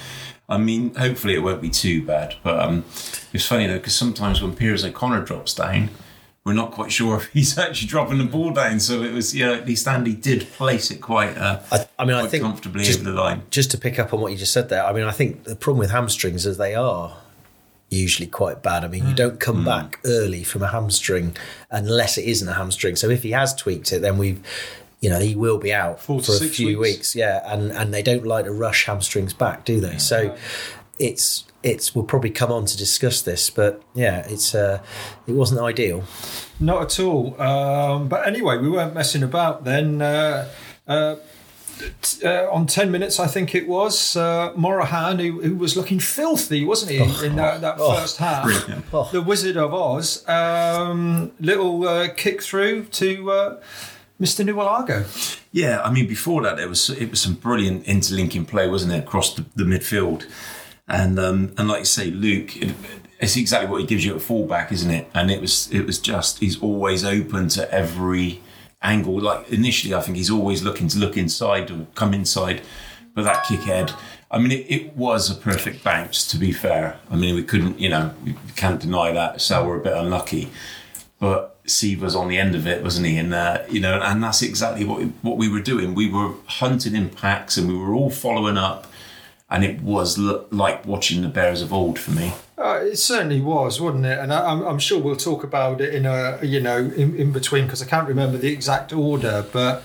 I 0.50 0.58
mean, 0.58 0.96
hopefully 0.96 1.34
it 1.34 1.40
won't 1.40 1.62
be 1.62 1.70
too 1.70 2.06
bad. 2.06 2.36
But 2.42 2.60
um, 2.60 2.86
it's 3.34 3.46
funny 3.46 3.68
though 3.68 3.78
because 3.78 3.96
sometimes 3.96 4.42
when 4.42 4.56
Piers 4.56 4.86
O'Connor 4.86 5.24
drops 5.24 5.54
down, 5.54 5.90
we're 6.46 6.54
not 6.54 6.72
quite 6.72 6.92
sure 6.92 7.18
if 7.18 7.26
he's 7.34 7.58
actually 7.58 7.90
dropping 7.90 8.18
the 8.18 8.24
ball 8.24 8.52
down. 8.52 8.80
So 8.80 9.04
it 9.04 9.12
was, 9.14 9.36
yeah, 9.36 9.52
at 9.52 9.68
least 9.68 9.88
Andy 9.88 10.16
did 10.16 10.50
place 10.52 10.90
it 10.90 11.02
quite, 11.02 11.38
uh, 11.38 11.62
I, 11.72 11.86
I 12.00 12.06
mean 12.06 12.16
I 12.16 12.28
think 12.28 12.44
comfortably 12.44 12.86
just, 12.86 13.02
over 13.02 13.12
the 13.12 13.18
line. 13.18 13.44
just 13.52 13.72
to 13.72 13.78
pick 13.78 14.00
up 14.00 14.14
on 14.14 14.22
what 14.22 14.32
you 14.32 14.38
just 14.38 14.54
said 14.54 14.70
there 14.70 14.86
I 14.86 14.94
mean 14.94 15.04
I 15.04 15.12
think 15.12 15.44
the 15.44 15.56
problem 15.56 15.80
with 15.80 15.92
hamstrings 15.92 16.46
is 16.46 16.58
they 16.58 16.76
are 16.76 17.18
usually 17.90 18.28
quite 18.28 18.62
bad 18.62 18.84
I 18.84 18.88
mean 18.90 19.08
you 19.08 19.14
don't 19.14 19.40
come 19.40 19.64
back 19.64 20.00
early 20.04 20.44
from 20.44 20.62
a 20.62 20.68
hamstring 20.68 21.38
unless 21.72 22.18
it 22.18 22.26
isn't 22.26 22.48
a 22.48 22.54
hamstring 22.54 22.98
so 22.98 23.10
if 23.10 23.24
he 23.24 23.32
has 23.32 23.56
tweaked 23.56 23.94
it 23.94 24.02
then 24.02 24.18
we've 24.18 24.42
you 25.00 25.10
know 25.10 25.20
he 25.20 25.36
will 25.36 25.58
be 25.60 25.74
out 25.74 26.02
Four 26.02 26.22
for 26.22 26.34
a 26.36 26.40
few 26.40 26.80
weeks. 26.80 26.80
weeks. 26.80 27.16
yeah 27.16 27.42
and 27.54 27.72
and 27.72 27.94
they 27.94 28.02
don't 28.02 28.26
like 28.26 28.46
to 28.46 28.52
rush 28.52 28.86
hamstrings 28.86 29.34
back 29.34 29.64
do 29.66 29.80
they 29.80 29.98
so 29.98 30.36
it's 31.00 31.44
it's 31.64 31.94
we'll 31.94 32.06
probably 32.06 32.30
come 32.30 32.52
on 32.52 32.66
to 32.66 32.78
discuss 32.78 33.22
this 33.22 33.50
but 33.50 33.82
yeah 33.94 34.26
it's 34.28 34.56
uh 34.56 34.82
it 35.28 35.34
wasn't 35.34 35.60
ideal 35.62 36.04
Not 36.60 36.82
at 36.84 37.00
all. 37.00 37.40
Um, 37.40 38.08
but 38.08 38.26
anyway, 38.28 38.58
we 38.58 38.68
weren't 38.68 38.96
messing 38.96 39.22
about 39.22 39.64
then. 39.64 40.02
Uh, 40.02 40.48
uh, 40.88 41.16
t- 42.02 42.26
uh, 42.26 42.50
on 42.50 42.66
10 42.66 42.90
minutes, 42.90 43.20
I 43.20 43.28
think 43.28 43.54
it 43.54 43.68
was, 43.68 44.16
uh, 44.16 44.52
Morahan, 44.56 45.20
who, 45.20 45.40
who 45.42 45.56
was 45.56 45.78
looking 45.78 46.00
filthy, 46.00 46.66
wasn't 46.66 46.92
he, 46.94 46.98
in 47.28 47.36
that, 47.36 47.62
that 47.62 47.76
Oh. 47.78 47.94
first 47.96 48.18
half? 48.18 48.48
Oh. 48.92 49.08
The 49.12 49.22
Wizard 49.22 49.56
of 49.56 49.72
Oz. 49.72 50.28
Um, 50.28 51.32
little 51.40 51.88
uh, 51.88 52.08
kick 52.16 52.42
through 52.42 52.86
to 52.86 53.30
Mr. 54.20 54.46
Naulago. 54.46 55.40
Yeah, 55.52 55.82
I 55.82 55.92
mean, 55.92 56.08
before 56.08 56.42
that, 56.44 56.58
there 56.58 56.68
was 56.68 56.90
it 56.90 57.10
was 57.12 57.22
some 57.22 57.36
brilliant 57.36 57.86
interlinking 57.86 58.46
play, 58.46 58.68
wasn't 58.68 58.94
it, 58.94 59.00
across 59.04 59.36
the, 59.36 59.46
the 59.56 59.64
midfield, 59.64 60.26
and 60.88 61.20
um, 61.20 61.54
and 61.58 61.68
like 61.68 61.80
you 61.80 61.86
say, 61.86 62.10
Luke, 62.10 62.58
it, 62.58 62.76
it's 63.20 63.38
exactly 63.38 63.70
what 63.70 63.82
he 63.82 63.88
gives 63.88 64.06
you 64.06 64.16
at 64.16 64.22
fullback, 64.22 64.72
isn't 64.72 64.90
it? 64.90 65.08
And 65.14 65.30
it 65.30 65.40
was 65.40 65.72
it 65.72 65.86
was 65.86 66.00
just 66.00 66.40
he's 66.40 66.62
always 66.62 67.06
open 67.06 67.48
to 67.50 67.72
every 67.72 68.42
angle. 68.82 69.20
Like 69.20 69.50
initially, 69.50 69.94
I 69.94 70.02
think 70.02 70.18
he's 70.18 70.32
always 70.32 70.64
looking 70.64 70.88
to 70.90 70.98
look 70.98 71.16
inside 71.16 71.70
or 71.70 71.86
come 71.94 72.14
inside, 72.14 72.62
but 73.14 73.24
that 73.24 73.46
kick 73.46 73.62
head. 73.62 73.94
I 74.30 74.40
mean, 74.40 74.52
it, 74.52 74.66
it 74.70 74.98
was 74.98 75.30
a 75.30 75.36
perfect 75.36 75.84
bounce. 75.84 76.28
To 76.28 76.38
be 76.38 76.52
fair, 76.52 77.00
I 77.10 77.16
mean, 77.16 77.36
we 77.36 77.44
couldn't, 77.44 77.80
you 77.80 77.88
know, 77.88 78.14
we 78.26 78.36
can't 78.58 78.82
deny 78.82 79.12
that. 79.14 79.40
So 79.42 79.66
we're 79.66 79.80
a 79.80 79.84
bit 79.84 79.94
unlucky 79.94 80.50
but 81.20 81.57
Steve 81.68 82.04
on 82.16 82.28
the 82.30 82.38
end 82.38 82.56
of 82.56 82.66
it, 82.66 82.82
wasn't 82.82 83.08
he? 83.08 83.18
And 83.18 83.34
uh, 83.34 83.64
you 83.70 83.80
know, 83.80 84.00
and 84.02 84.24
that's 84.24 84.42
exactly 84.42 84.86
what 84.86 85.00
we, 85.00 85.06
what 85.22 85.38
we 85.38 85.50
were 85.50 85.62
doing. 85.62 85.94
We 85.94 86.10
were 86.10 86.34
hunting 86.46 86.96
in 86.96 87.10
packs, 87.10 87.58
and 87.58 87.68
we 87.68 87.78
were 87.78 87.94
all 87.94 88.10
following 88.10 88.58
up, 88.58 88.88
and 89.50 89.64
it 89.64 89.82
was 89.82 90.18
l- 90.18 90.46
like 90.50 90.86
watching 90.86 91.22
the 91.22 91.28
Bears 91.28 91.62
of 91.62 91.74
old 91.74 92.00
for 92.00 92.12
me. 92.12 92.34
Uh, 92.58 92.80
it 92.82 92.98
certainly 92.98 93.40
was, 93.40 93.80
wasn't 93.80 94.06
it? 94.06 94.18
And 94.18 94.34
I, 94.34 94.52
I'm, 94.52 94.64
I'm 94.64 94.80
sure 94.80 95.00
we'll 95.00 95.16
talk 95.16 95.44
about 95.44 95.80
it 95.80 95.94
in 95.94 96.08
a, 96.08 96.40
you 96.42 96.60
know, 96.60 96.78
in, 96.78 97.16
in 97.16 97.32
between 97.32 97.66
because 97.66 97.84
I 97.84 97.86
can't 97.86 98.08
remember 98.08 98.38
the 98.38 98.52
exact 98.52 98.94
order. 98.94 99.46
But 99.52 99.84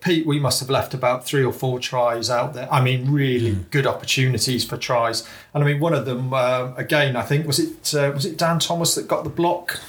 Pete, 0.00 0.26
we 0.26 0.38
must 0.38 0.60
have 0.60 0.68
left 0.68 0.92
about 0.92 1.24
three 1.24 1.44
or 1.44 1.52
four 1.52 1.78
tries 1.78 2.28
out 2.28 2.54
there. 2.54 2.70
I 2.72 2.82
mean, 2.82 3.10
really 3.10 3.64
good 3.70 3.86
opportunities 3.86 4.64
for 4.64 4.76
tries. 4.76 5.26
And 5.54 5.62
I 5.62 5.66
mean, 5.66 5.80
one 5.80 5.94
of 5.94 6.04
them 6.04 6.34
um, 6.34 6.74
again, 6.76 7.16
I 7.16 7.22
think 7.22 7.46
was 7.46 7.58
it 7.58 7.94
uh, 7.94 8.10
was 8.12 8.26
it 8.26 8.36
Dan 8.36 8.58
Thomas 8.58 8.94
that 8.94 9.08
got 9.08 9.24
the 9.24 9.30
block 9.30 9.80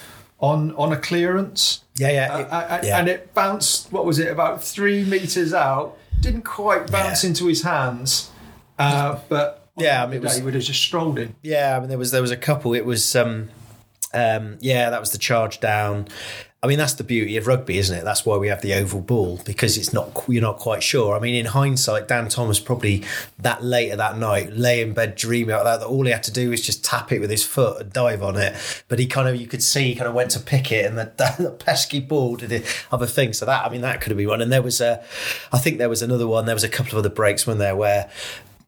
on 0.42 0.74
on 0.76 0.94
a 0.94 0.98
clearance, 0.98 1.84
yeah 1.96 2.10
yeah, 2.12 2.34
Uh, 2.34 2.40
it- 2.40 2.48
uh, 2.52 2.80
yeah. 2.84 2.98
and 3.00 3.08
it 3.10 3.34
bounced. 3.34 3.92
What 3.92 4.06
was 4.06 4.20
it? 4.20 4.30
About 4.32 4.64
three 4.64 5.04
meters 5.04 5.54
out. 5.54 5.98
Didn't 6.22 6.44
quite 6.44 6.90
bounce 6.92 7.24
Yeah. 7.24 7.30
into 7.30 7.48
his 7.48 7.64
hands, 7.64 8.30
uh, 8.78 9.18
but. 9.30 9.56
Yeah, 9.78 10.04
I 10.04 10.08
mean, 10.08 10.16
it 10.18 10.24
was- 10.24 10.36
he 10.38 10.42
would 10.44 10.54
have 10.56 10.64
just 10.64 10.82
strolled 10.82 11.18
in. 11.20 11.36
Yeah, 11.42 11.76
I 11.78 11.80
mean 11.80 11.88
there 11.90 11.98
was 11.98 12.12
there 12.12 12.22
was 12.22 12.32
a 12.32 12.38
couple. 12.38 12.74
It 12.74 12.86
was 12.86 13.16
um, 13.16 13.50
um, 14.14 14.58
yeah, 14.60 14.90
that 14.90 15.00
was 15.00 15.12
the 15.12 15.18
charge 15.18 15.60
down. 15.62 16.08
I 16.62 16.68
mean, 16.68 16.78
that's 16.78 16.96
the 16.96 17.06
beauty 17.06 17.38
of 17.38 17.48
rugby, 17.48 17.78
isn't 17.78 17.98
it? 17.98 18.04
That's 18.04 18.26
why 18.26 18.36
we 18.36 18.50
have 18.50 18.62
the 18.62 18.74
oval 18.74 19.00
ball 19.00 19.40
because 19.46 19.78
it's 19.78 19.94
not 19.94 20.26
you're 20.28 20.42
not 20.42 20.58
quite 20.58 20.84
sure. 20.84 21.16
I 21.16 21.20
mean, 21.20 21.34
in 21.34 21.46
hindsight, 21.46 22.10
Dan 22.10 22.28
Thomas 22.28 22.60
probably 22.60 23.06
that 23.38 23.64
later 23.64 23.96
that 23.96 24.18
night 24.18 24.52
lay 24.52 24.82
in 24.82 24.94
bed 24.94 25.16
dreaming 25.16 25.52
about 25.52 25.64
that. 25.64 25.80
That 25.80 25.88
all 25.88 26.04
he 26.04 26.12
had 26.12 26.24
to 26.24 26.34
do 26.34 26.50
was 26.50 26.62
just 26.62 26.84
tap 26.84 27.14
it 27.14 27.22
with 27.22 27.30
his 27.30 27.46
foot 27.46 27.82
and 27.82 27.94
dive 27.94 28.22
on 28.22 28.36
it. 28.36 28.58
But 28.90 29.00
he 29.00 29.08
kind 29.08 29.30
of 29.30 29.38
you 29.40 29.48
could 29.48 29.64
see 29.64 29.86
he 29.86 29.96
kind 29.96 30.10
of 30.10 30.14
went 30.14 30.32
to 30.32 30.40
pick 30.42 30.70
it 30.74 30.86
and 30.86 30.98
the, 30.98 31.06
the 31.40 31.52
pesky 31.52 32.02
ball 32.02 32.36
did 32.36 32.50
the 32.50 32.70
other 32.92 33.08
thing. 33.08 33.32
So 33.32 33.46
that 33.46 33.66
I 33.66 33.70
mean 33.70 33.82
that 33.82 34.02
could 34.02 34.10
have 34.10 34.18
been 34.18 34.28
one. 34.28 34.42
And 34.42 34.52
there 34.52 34.62
was 34.62 34.82
a, 34.82 35.02
I 35.54 35.60
think 35.60 35.78
there 35.78 35.88
was 35.88 36.02
another 36.02 36.28
one. 36.28 36.46
There 36.46 36.56
was 36.56 36.66
a 36.66 36.70
couple 36.70 36.92
of 36.92 37.06
other 37.06 37.14
breaks 37.14 37.48
when 37.48 37.60
there 37.60 37.76
where 37.78 38.10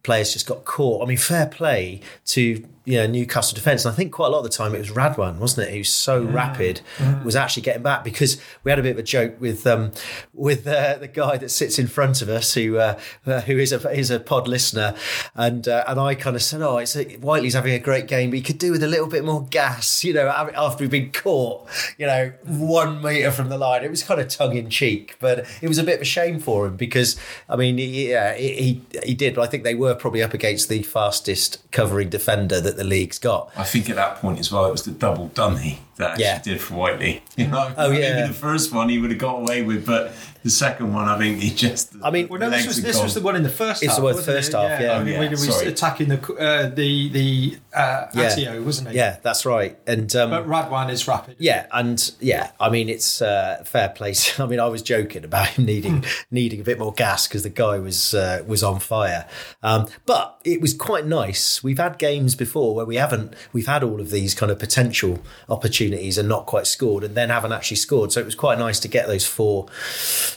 players 0.04 0.32
just 0.32 0.48
got 0.48 0.64
caught. 0.64 1.04
I 1.04 1.06
mean, 1.08 1.18
fair 1.18 1.46
play 1.46 2.02
to 2.28 2.66
you 2.86 2.98
know 2.98 3.08
Newcastle 3.08 3.56
defence. 3.56 3.86
And 3.86 3.94
I 3.94 3.96
think 3.96 4.12
quite 4.12 4.28
a 4.28 4.30
lot 4.30 4.40
of 4.40 4.44
the 4.44 4.50
time 4.50 4.74
it 4.74 4.80
was 4.80 4.92
Radwan, 4.92 5.38
wasn't 5.38 5.68
it? 5.68 5.74
He 5.74 5.80
was 5.80 5.94
so 5.94 6.24
yeah. 6.24 6.34
rapid 6.34 6.82
yeah. 7.00 7.24
was 7.24 7.36
actually 7.36 7.64
getting 7.64 7.84
back 7.84 8.04
because 8.04 8.42
we 8.64 8.72
had 8.72 8.80
a 8.80 8.84
bit 8.84 8.92
of 8.92 8.98
a 8.98 9.04
joke 9.04 9.40
with 9.40 9.68
um, 9.68 9.92
with 10.34 10.68
uh, 10.68 10.98
the 10.98 11.08
guy 11.08 11.38
that 11.38 11.50
sits 11.50 11.78
in 11.78 11.88
front 11.88 12.22
of 12.22 12.30
us 12.30 12.54
who 12.54 12.78
uh, 12.78 13.00
uh, 13.26 13.42
who 13.42 13.58
is 13.58 13.72
a 13.72 13.90
is 13.92 14.10
a 14.10 14.20
pod 14.20 14.48
listener, 14.48 14.96
and 15.36 15.68
uh, 15.68 15.84
and 15.88 16.00
I 16.00 16.16
kind 16.16 16.36
of 16.36 16.42
said, 16.42 16.62
oh, 16.62 16.78
it's 16.78 16.96
a, 16.96 17.04
Whiteley's 17.18 17.54
having 17.54 17.74
a 17.74 17.80
great 17.80 18.08
game, 18.08 18.32
but 18.32 18.38
he 18.38 18.44
could 18.44 18.58
do 18.58 18.72
with 18.72 18.84
a 18.84 18.88
little 18.88 19.08
bit 19.08 19.24
more 19.24 19.46
gas, 19.50 20.04
you 20.04 20.14
know, 20.14 20.28
after 20.28 20.84
we've 20.84 20.92
been 20.92 21.12
caught, 21.12 21.68
you 21.98 22.08
know, 22.08 22.34
one 22.46 23.02
metre 23.02 23.32
from 23.32 23.50
the 23.50 23.58
line. 23.58 23.84
It 23.84 23.90
was 23.90 24.04
kind 24.04 24.20
of 24.20 24.28
tongue 24.28 24.56
in 24.56 24.70
cheek, 24.70 25.18
but 25.20 25.46
it 25.62 25.68
was 25.68 25.78
a 25.78 25.84
bit 25.84 25.96
of 25.96 26.02
a 26.02 26.06
shame 26.06 26.40
for 26.40 26.66
him 26.66 26.78
because 26.78 27.18
I 27.48 27.56
mean, 27.56 27.78
yeah, 27.78 28.34
he, 28.36 28.54
he 28.54 29.00
he 29.04 29.14
did, 29.14 29.36
but 29.36 29.42
I 29.42 29.48
think 29.48 29.64
they 29.64 29.76
were 29.76 29.96
probably 29.96 30.24
up 30.24 30.34
against 30.34 30.70
the 30.70 30.84
fastest 30.84 31.60
covering 31.72 32.10
defender 32.10 32.60
that 32.62 32.71
the 32.78 32.84
league's 32.84 33.20
got. 33.20 33.52
I 33.56 33.64
think 33.64 33.90
at 33.90 33.96
that 33.96 34.18
point 34.18 34.40
as 34.40 34.52
well, 34.52 34.66
it 34.66 34.72
was 34.72 34.84
the 34.84 34.92
double 34.92 35.28
dummy 35.30 35.80
that 36.02 36.12
actually 36.12 36.26
yeah. 36.26 36.42
did 36.42 36.62
for 36.62 36.76
Whiteley. 36.76 37.24
You 37.38 37.48
know, 37.48 37.74
oh 37.76 37.90
yeah. 37.92 38.16
Maybe 38.16 38.28
the 38.28 38.34
first 38.34 38.72
one 38.72 38.90
he 38.90 39.00
would 39.00 39.10
have 39.10 39.20
got 39.20 39.40
away 39.40 39.64
with, 39.64 39.84
but 39.86 40.14
the 40.44 40.50
second 40.50 40.94
one, 40.94 41.08
I 41.08 41.18
think 41.20 41.40
he 41.40 41.52
just. 41.52 41.94
I 42.04 42.10
mean, 42.10 42.28
well, 42.28 42.40
no, 42.40 42.50
this 42.50 42.66
was 42.66 42.82
this 42.82 43.02
was 43.02 43.14
the 43.14 43.22
one 43.22 43.36
in 43.36 43.44
the 43.44 43.50
first. 43.50 43.84
It's 43.84 43.92
half, 43.92 44.00
the 44.00 44.06
one 44.06 44.18
first 44.22 44.54
half, 44.54 44.64
yeah. 44.64 44.82
yeah. 44.82 44.94
I 44.94 45.04
mean, 45.04 45.14
yeah. 45.14 45.20
when 45.20 45.28
he 45.28 45.34
was 45.34 45.56
Sorry. 45.56 45.68
attacking 45.68 46.10
the 46.10 46.34
uh, 46.34 46.70
the 46.70 47.10
the 47.10 47.58
uh, 47.76 48.08
Atio, 48.14 48.64
wasn't 48.64 48.90
he? 48.90 48.98
Yeah, 48.98 49.18
that's 49.22 49.46
right. 49.46 49.78
And 49.86 50.14
um, 50.16 50.32
but 50.32 50.48
Radwan 50.48 50.90
is 50.90 51.08
rapid. 51.08 51.36
Yeah, 51.38 51.68
and 51.72 52.12
yeah, 52.20 52.52
I 52.60 52.70
mean 52.70 52.90
it's 52.90 53.22
uh, 53.22 53.64
fair 53.66 53.90
place. 53.90 54.40
I 54.40 54.48
mean, 54.48 54.60
I 54.60 54.68
was 54.68 54.82
joking 54.82 55.24
about 55.24 55.50
him 55.50 55.66
needing 55.66 56.06
needing 56.32 56.60
a 56.60 56.64
bit 56.64 56.80
more 56.80 56.94
gas 56.94 57.28
because 57.28 57.44
the 57.44 57.50
guy 57.50 57.78
was 57.78 58.16
uh, 58.16 58.44
was 58.48 58.64
on 58.64 58.80
fire. 58.80 59.28
Um, 59.62 59.88
but 60.08 60.42
it 60.44 60.60
was 60.60 60.74
quite 60.74 61.06
nice. 61.06 61.64
We've 61.64 61.78
had 61.78 62.00
games 62.00 62.34
before 62.34 62.74
where 62.74 62.86
we 62.86 62.96
haven't. 62.96 63.36
We've 63.54 63.68
had 63.68 63.84
all 63.84 64.02
of 64.02 64.10
these 64.10 64.34
kind 64.34 64.52
of 64.52 64.58
potential 64.58 65.20
opportunities 65.50 65.91
and 65.94 66.30
not 66.30 66.46
quite 66.46 66.68
scored, 66.68 67.04
and 67.04 67.16
then 67.16 67.30
haven't 67.30 67.52
actually 67.52 67.78
scored. 67.78 68.12
So 68.12 68.22
it 68.22 68.26
was 68.26 68.36
quite 68.36 68.60
nice 68.60 68.80
to 68.82 68.88
get 68.88 69.08
those 69.08 69.26
four, 69.26 69.68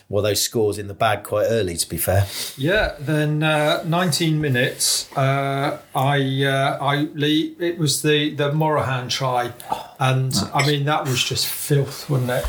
well, 0.09 0.23
those 0.23 0.41
scores 0.41 0.79
in 0.79 0.89
the 0.89 0.95
bag 0.95 1.25
quite 1.25 1.47
early. 1.49 1.77
To 1.77 1.89
be 1.89 1.97
fair. 1.97 2.27
Yeah. 2.57 2.95
Then 2.99 3.43
uh, 3.43 3.83
19 3.87 4.41
minutes. 4.41 5.15
Uh, 5.17 5.79
I 5.95 6.45
uh, 6.45 6.79
I 6.81 6.97
Lee. 7.15 7.57
It 7.59 7.79
was 7.79 8.03
the 8.03 8.35
the 8.35 8.53
Morahan 8.53 9.09
try, 9.09 9.53
and. 9.99 10.35
I 10.53 10.67
mean 10.67 10.85
that 10.85 11.05
was 11.05 11.23
just 11.23 11.47
filth, 11.47 12.09
wasn't 12.09 12.31
it? 12.31 12.45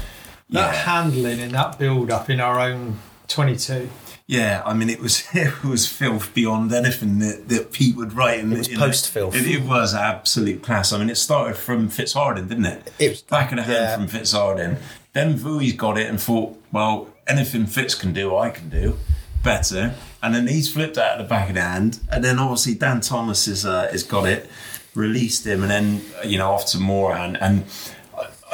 That 0.50 0.74
yeah. 0.74 0.74
handling 0.74 1.40
in 1.40 1.52
that 1.54 1.80
build 1.80 2.12
up 2.12 2.30
in 2.30 2.40
our 2.40 2.60
own 2.60 3.00
22. 3.28 3.90
Yeah, 4.28 4.64
I 4.66 4.74
mean, 4.74 4.90
it 4.90 5.00
was 5.00 5.24
it 5.34 5.64
was 5.64 5.88
filth 5.88 6.34
beyond 6.34 6.74
anything 6.74 7.20
that, 7.20 7.48
that 7.50 7.72
Pete 7.72 7.96
would 7.96 8.14
write. 8.14 8.40
And, 8.40 8.54
it 8.54 8.58
was 8.58 8.68
post 8.68 9.10
filth. 9.10 9.36
It, 9.36 9.48
it, 9.48 9.64
was 9.64 9.94
absolute 9.94 10.64
class. 10.64 10.92
I 10.92 10.98
mean, 10.98 11.10
it 11.10 11.18
started 11.18 11.58
from 11.58 11.90
Fitz 11.90 12.14
Harding, 12.14 12.48
didn't 12.48 12.66
it? 12.66 12.92
It 13.00 13.10
was 13.10 13.22
back 13.22 13.52
in 13.52 13.58
the 13.58 13.64
hand 13.64 13.78
yeah. 13.78 13.96
from 13.96 14.08
Fitz 14.08 14.32
Harding. 14.32 14.78
Then 15.14 15.36
Vui's 15.38 15.74
got 15.74 15.98
it 15.98 16.08
and 16.08 16.20
thought, 16.20 16.62
well, 16.72 17.08
anything 17.28 17.68
Fitz 17.68 17.96
can 17.96 18.14
do, 18.14 18.36
I 18.36 18.50
can 18.50 18.70
do 18.70 18.98
better. 19.44 19.96
And 20.22 20.36
then 20.36 20.48
he's 20.48 20.74
flipped 20.74 20.98
out 20.98 21.20
of 21.20 21.26
the 21.26 21.30
back 21.30 21.50
of 21.50 21.56
the 21.56 21.62
hand. 21.62 22.00
And 22.12 22.24
then 22.24 22.40
obviously 22.40 22.74
Dan 22.74 23.00
Thomas 23.00 23.46
has 23.46 23.66
uh, 23.66 23.88
has 23.92 24.04
got 24.04 24.28
it, 24.28 24.50
released 24.96 25.46
him, 25.46 25.62
and 25.62 25.72
then 25.72 26.02
you 26.26 26.38
know 26.38 26.52
off 26.52 26.66
to 26.68 26.80
Morahan 26.80 27.36
and 27.38 27.64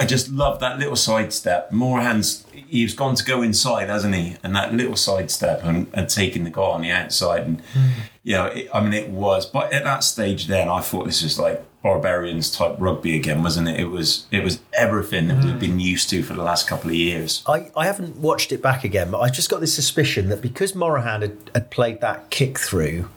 I 0.02 0.06
just 0.06 0.32
love 0.32 0.60
that 0.62 0.80
little 0.80 0.96
sidestep. 0.96 1.72
Morahan's 1.72 2.44
he's 2.52 2.96
gone 2.96 3.14
to 3.14 3.24
go 3.24 3.44
inside, 3.44 3.88
hasn't 3.88 4.16
he? 4.16 4.36
And 4.42 4.56
that 4.56 4.74
little 4.74 4.96
sidestep 4.96 5.64
and, 5.64 5.86
and 5.94 6.10
taking 6.10 6.44
the 6.44 6.50
goal 6.50 6.72
on 6.72 6.82
the 6.82 6.90
outside, 6.90 7.44
and 7.44 7.62
mm. 7.74 7.92
you 8.24 8.34
know, 8.34 8.48
it, 8.48 8.68
I 8.74 8.82
mean, 8.82 8.94
it 8.94 9.10
was. 9.12 9.46
But 9.46 9.72
at 9.72 9.84
that 9.84 10.04
stage, 10.04 10.48
then 10.48 10.70
I 10.70 10.82
thought 10.82 11.06
this 11.06 11.22
was 11.22 11.38
like 11.38 11.64
barbarians 11.84 12.50
type 12.50 12.78
rugby 12.80 13.16
again, 13.16 13.44
wasn't 13.44 13.68
it? 13.68 13.80
It 13.80 13.92
was 13.92 14.26
it 14.32 14.44
was 14.44 14.60
everything 14.74 15.28
that 15.28 15.44
we've 15.44 15.60
been 15.60 15.80
used 15.80 16.10
to 16.10 16.24
for 16.24 16.34
the 16.34 16.42
last 16.42 16.68
couple 16.68 16.90
of 16.90 16.96
years. 16.96 17.44
I, 17.48 17.70
I 17.78 17.86
haven't 17.86 18.18
watched 18.18 18.52
it 18.52 18.64
back 18.64 18.84
again, 18.84 19.12
but 19.12 19.20
I 19.20 19.30
just 19.30 19.52
got 19.52 19.60
this 19.60 19.76
suspicion 19.76 20.30
that 20.30 20.42
because 20.42 20.74
Morahan 20.74 21.22
had, 21.22 21.38
had 21.54 21.70
played 21.70 22.02
that 22.02 22.32
kick 22.32 22.58
through 22.58 23.08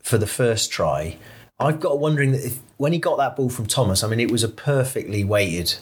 for 0.00 0.18
the 0.18 0.26
first 0.26 0.70
try, 0.70 1.16
I've 1.58 1.80
got 1.80 1.98
wondering 1.98 2.32
that 2.32 2.44
if, 2.44 2.58
when 2.76 2.92
he 2.92 2.98
got 2.98 3.16
that 3.16 3.34
ball 3.34 3.48
from 3.48 3.64
Thomas, 3.64 4.04
I 4.04 4.08
mean, 4.08 4.20
it 4.20 4.30
was 4.30 4.44
a 4.44 4.48
perfectly 4.50 5.24
weighted 5.24 5.76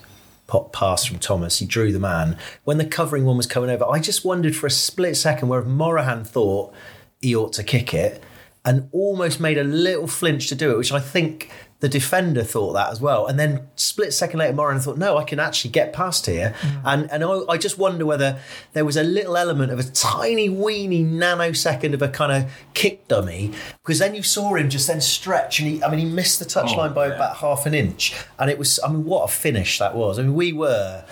pop 0.46 0.72
pass 0.72 1.04
from 1.04 1.18
Thomas. 1.18 1.58
He 1.58 1.66
drew 1.66 1.92
the 1.92 2.00
man. 2.00 2.36
When 2.64 2.78
the 2.78 2.86
covering 2.86 3.24
one 3.24 3.36
was 3.36 3.46
coming 3.46 3.70
over, 3.70 3.84
I 3.84 3.98
just 3.98 4.24
wondered 4.24 4.56
for 4.56 4.66
a 4.66 4.70
split 4.70 5.16
second 5.16 5.48
where 5.48 5.62
Morahan 5.62 6.24
thought 6.24 6.72
he 7.20 7.34
ought 7.34 7.52
to 7.54 7.64
kick 7.64 7.92
it 7.94 8.22
and 8.64 8.88
almost 8.92 9.40
made 9.40 9.58
a 9.58 9.64
little 9.64 10.08
flinch 10.08 10.48
to 10.48 10.54
do 10.54 10.72
it, 10.72 10.76
which 10.76 10.92
I 10.92 11.00
think 11.00 11.50
the 11.80 11.88
defender 11.88 12.42
thought 12.42 12.72
that 12.72 12.90
as 12.90 13.00
well. 13.00 13.26
And 13.26 13.38
then 13.38 13.68
split 13.76 14.14
second 14.14 14.38
later, 14.38 14.54
Morahan 14.54 14.80
thought, 14.80 14.96
no, 14.96 15.18
I 15.18 15.24
can 15.24 15.38
actually 15.38 15.72
get 15.72 15.92
past 15.92 16.24
here. 16.24 16.54
Mm. 16.60 16.82
And 16.84 17.12
and 17.12 17.24
I, 17.24 17.52
I, 17.52 17.58
just 17.58 17.76
wonder 17.76 18.06
whether 18.06 18.38
there 18.72 18.84
was 18.84 18.96
a 18.96 19.02
little 19.02 19.36
element 19.36 19.70
of 19.70 19.78
a 19.78 19.82
tiny, 19.82 20.48
weeny 20.48 21.04
nanosecond 21.04 21.92
of 21.92 22.00
a 22.00 22.08
kind 22.08 22.32
of 22.32 22.50
kick 22.72 23.06
dummy, 23.08 23.52
because 23.82 23.98
then 23.98 24.14
you 24.14 24.22
saw 24.22 24.54
him 24.54 24.70
just 24.70 24.86
then 24.86 25.02
stretch. 25.02 25.60
And 25.60 25.68
he, 25.68 25.84
I 25.84 25.90
mean, 25.90 26.00
he 26.00 26.06
missed 26.06 26.38
the 26.38 26.46
touchline 26.46 26.92
oh, 26.92 26.94
by 26.94 27.08
yeah. 27.08 27.14
about 27.14 27.36
half 27.36 27.66
an 27.66 27.74
inch. 27.74 28.14
And 28.38 28.50
it 28.50 28.58
was, 28.58 28.80
I 28.82 28.88
mean, 28.88 29.04
what 29.04 29.24
a 29.24 29.32
finish 29.32 29.78
that 29.78 29.94
was. 29.94 30.18
I 30.18 30.22
mean, 30.22 30.34
we 30.34 30.52
were, 30.52 31.04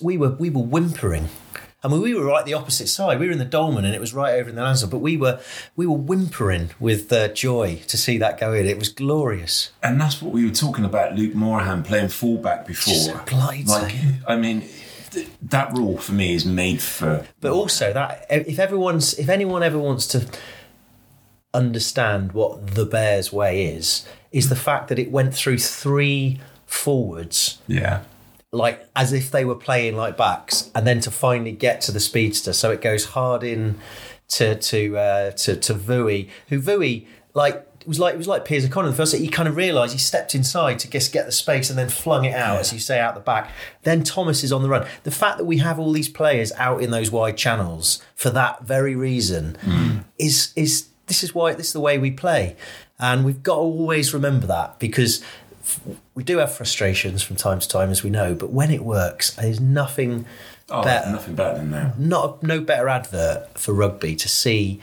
we 0.00 0.18
were, 0.18 0.30
we 0.30 0.50
were 0.50 0.62
whimpering 0.62 1.28
I 1.86 1.88
mean, 1.88 2.02
we 2.02 2.14
were 2.14 2.24
right 2.24 2.44
the 2.44 2.54
opposite 2.54 2.88
side. 2.88 3.20
We 3.20 3.26
were 3.26 3.32
in 3.32 3.38
the 3.38 3.44
dolman, 3.44 3.84
and 3.84 3.94
it 3.94 4.00
was 4.00 4.12
right 4.12 4.34
over 4.34 4.48
in 4.48 4.56
the 4.56 4.62
Lansdowne. 4.62 4.90
But 4.90 4.98
we 4.98 5.16
were 5.16 5.38
we 5.76 5.86
were 5.86 5.96
whimpering 5.96 6.70
with 6.80 7.12
uh, 7.12 7.28
joy 7.28 7.80
to 7.86 7.96
see 7.96 8.18
that 8.18 8.40
go 8.40 8.52
in. 8.52 8.66
It 8.66 8.76
was 8.76 8.88
glorious. 8.88 9.70
And 9.84 10.00
that's 10.00 10.20
what 10.20 10.32
we 10.32 10.44
were 10.44 10.50
talking 10.50 10.84
about. 10.84 11.14
Luke 11.14 11.36
Morahan 11.36 11.84
playing 11.84 12.08
fullback 12.08 12.66
before. 12.66 13.22
Blighty. 13.26 13.66
Like, 13.66 13.94
I 14.26 14.34
mean, 14.34 14.64
that 15.42 15.72
rule 15.74 15.96
for 15.96 16.10
me 16.10 16.34
is 16.34 16.44
made 16.44 16.82
for. 16.82 17.24
But 17.40 17.52
also 17.52 17.92
that 17.92 18.26
if 18.30 18.58
everyone's 18.58 19.16
if 19.16 19.28
anyone 19.28 19.62
ever 19.62 19.78
wants 19.78 20.08
to 20.08 20.26
understand 21.54 22.32
what 22.32 22.74
the 22.74 22.84
Bears 22.84 23.32
way 23.32 23.64
is, 23.64 24.04
is 24.32 24.48
the 24.48 24.56
fact 24.56 24.88
that 24.88 24.98
it 24.98 25.12
went 25.12 25.36
through 25.36 25.58
three 25.58 26.40
forwards. 26.66 27.62
Yeah 27.68 28.02
like 28.52 28.86
as 28.94 29.12
if 29.12 29.30
they 29.30 29.44
were 29.44 29.54
playing 29.54 29.96
like 29.96 30.16
backs, 30.16 30.70
and 30.74 30.86
then 30.86 31.00
to 31.00 31.10
finally 31.10 31.52
get 31.52 31.80
to 31.82 31.92
the 31.92 32.00
speedster. 32.00 32.52
So 32.52 32.70
it 32.70 32.80
goes 32.80 33.06
hard 33.06 33.42
in 33.42 33.78
to 34.28 34.56
to 34.56 34.96
uh, 34.96 35.30
to 35.32 35.56
to 35.56 35.74
Vui, 35.74 36.28
who 36.48 36.60
Vui 36.60 37.06
like 37.34 37.66
it 37.86 37.88
was 37.88 38.00
like 38.00 38.14
it 38.14 38.18
was 38.18 38.26
like 38.26 38.44
Piers 38.44 38.64
O'Connor. 38.64 38.90
The 38.90 38.96
first 38.96 39.12
thing 39.12 39.22
he 39.22 39.28
kind 39.28 39.48
of 39.48 39.56
realised 39.56 39.92
he 39.92 39.98
stepped 39.98 40.34
inside 40.34 40.80
to 40.80 40.90
just 40.90 41.12
get 41.12 41.26
the 41.26 41.32
space 41.32 41.70
and 41.70 41.78
then 41.78 41.88
flung 41.88 42.24
it 42.24 42.34
out, 42.34 42.58
as 42.58 42.72
you 42.72 42.80
say, 42.80 42.98
out 42.98 43.14
the 43.14 43.20
back. 43.20 43.52
Then 43.82 44.02
Thomas 44.02 44.42
is 44.42 44.52
on 44.52 44.62
the 44.62 44.68
run. 44.68 44.86
The 45.04 45.12
fact 45.12 45.38
that 45.38 45.44
we 45.44 45.58
have 45.58 45.78
all 45.78 45.92
these 45.92 46.08
players 46.08 46.50
out 46.56 46.82
in 46.82 46.90
those 46.90 47.12
wide 47.12 47.36
channels 47.36 48.02
for 48.16 48.30
that 48.30 48.64
very 48.64 48.96
reason 48.96 49.56
mm. 49.62 50.04
is 50.18 50.52
is 50.56 50.88
this 51.06 51.22
is 51.22 51.32
why 51.34 51.54
this 51.54 51.68
is 51.68 51.72
the 51.72 51.80
way 51.80 51.96
we 51.96 52.10
play, 52.10 52.56
and 52.98 53.24
we've 53.24 53.44
got 53.44 53.54
to 53.54 53.60
always 53.60 54.12
remember 54.12 54.48
that 54.48 54.80
because 54.80 55.22
we 56.14 56.24
do 56.24 56.38
have 56.38 56.52
frustrations 56.52 57.22
from 57.22 57.36
time 57.36 57.60
to 57.60 57.68
time, 57.68 57.90
as 57.90 58.02
we 58.02 58.10
know, 58.10 58.34
but 58.34 58.50
when 58.50 58.70
it 58.70 58.84
works, 58.84 59.34
there's 59.34 59.60
nothing 59.60 60.26
oh, 60.70 60.82
better. 60.82 61.10
Nothing 61.10 61.34
better 61.34 61.58
than 61.58 61.70
that. 61.72 61.98
Not 61.98 62.42
no 62.42 62.60
better 62.60 62.88
advert 62.88 63.58
for 63.58 63.72
rugby 63.72 64.16
to 64.16 64.28
see 64.28 64.80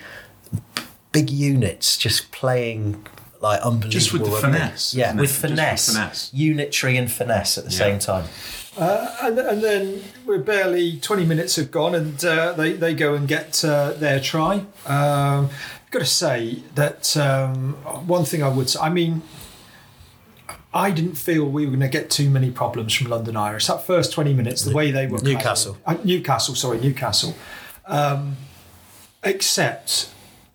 big 1.11 1.29
units 1.29 1.97
just 1.97 2.31
playing 2.31 3.05
like 3.39 3.61
unbelievable. 3.61 3.89
Just 3.89 4.13
with 4.13 4.23
the 4.23 4.31
rugby. 4.31 4.47
finesse, 4.47 4.93
yeah, 4.93 5.13
with 5.13 5.31
finesse, 5.31 5.87
with 5.87 5.95
finesse, 5.97 6.33
unitary 6.33 6.97
and 6.97 7.11
finesse 7.11 7.57
at 7.57 7.65
the 7.65 7.71
yeah. 7.71 7.77
same 7.77 7.99
time. 7.99 8.25
Uh, 8.77 9.15
and, 9.21 9.37
and, 9.37 9.63
then 9.63 10.03
we're 10.25 10.39
barely 10.39 10.97
20 10.97 11.25
minutes 11.25 11.57
have 11.57 11.69
gone 11.69 11.93
and 11.93 12.25
uh, 12.25 12.53
they, 12.53 12.73
they 12.73 12.95
go 12.95 13.13
and 13.13 13.27
get 13.27 13.63
uh, 13.63 13.91
their 13.91 14.19
try. 14.19 14.65
Um, 14.87 15.51
got 15.91 15.99
to 15.99 16.05
say 16.05 16.63
that 16.73 17.15
um, 17.15 17.73
one 18.07 18.25
thing 18.25 18.41
I 18.41 18.49
would 18.49 18.71
say, 18.71 18.79
I 18.79 18.89
mean, 18.89 19.21
I 20.73 20.91
didn't 20.91 21.15
feel 21.15 21.45
we 21.45 21.65
were 21.65 21.71
going 21.71 21.81
to 21.81 21.87
get 21.87 22.09
too 22.09 22.29
many 22.29 22.49
problems 22.49 22.93
from 22.93 23.09
London 23.09 23.37
Irish. 23.37 23.67
That 23.67 23.85
first 23.85 24.11
20 24.11 24.33
minutes, 24.33 24.63
the 24.63 24.73
way 24.73 24.91
they 24.91 25.07
were. 25.07 25.19
Newcastle. 25.19 25.77
Playing, 25.85 25.99
uh, 25.99 26.03
Newcastle, 26.03 26.55
sorry, 26.55 26.79
Newcastle. 26.79 27.35
Um, 27.85 28.37
except 29.23 30.09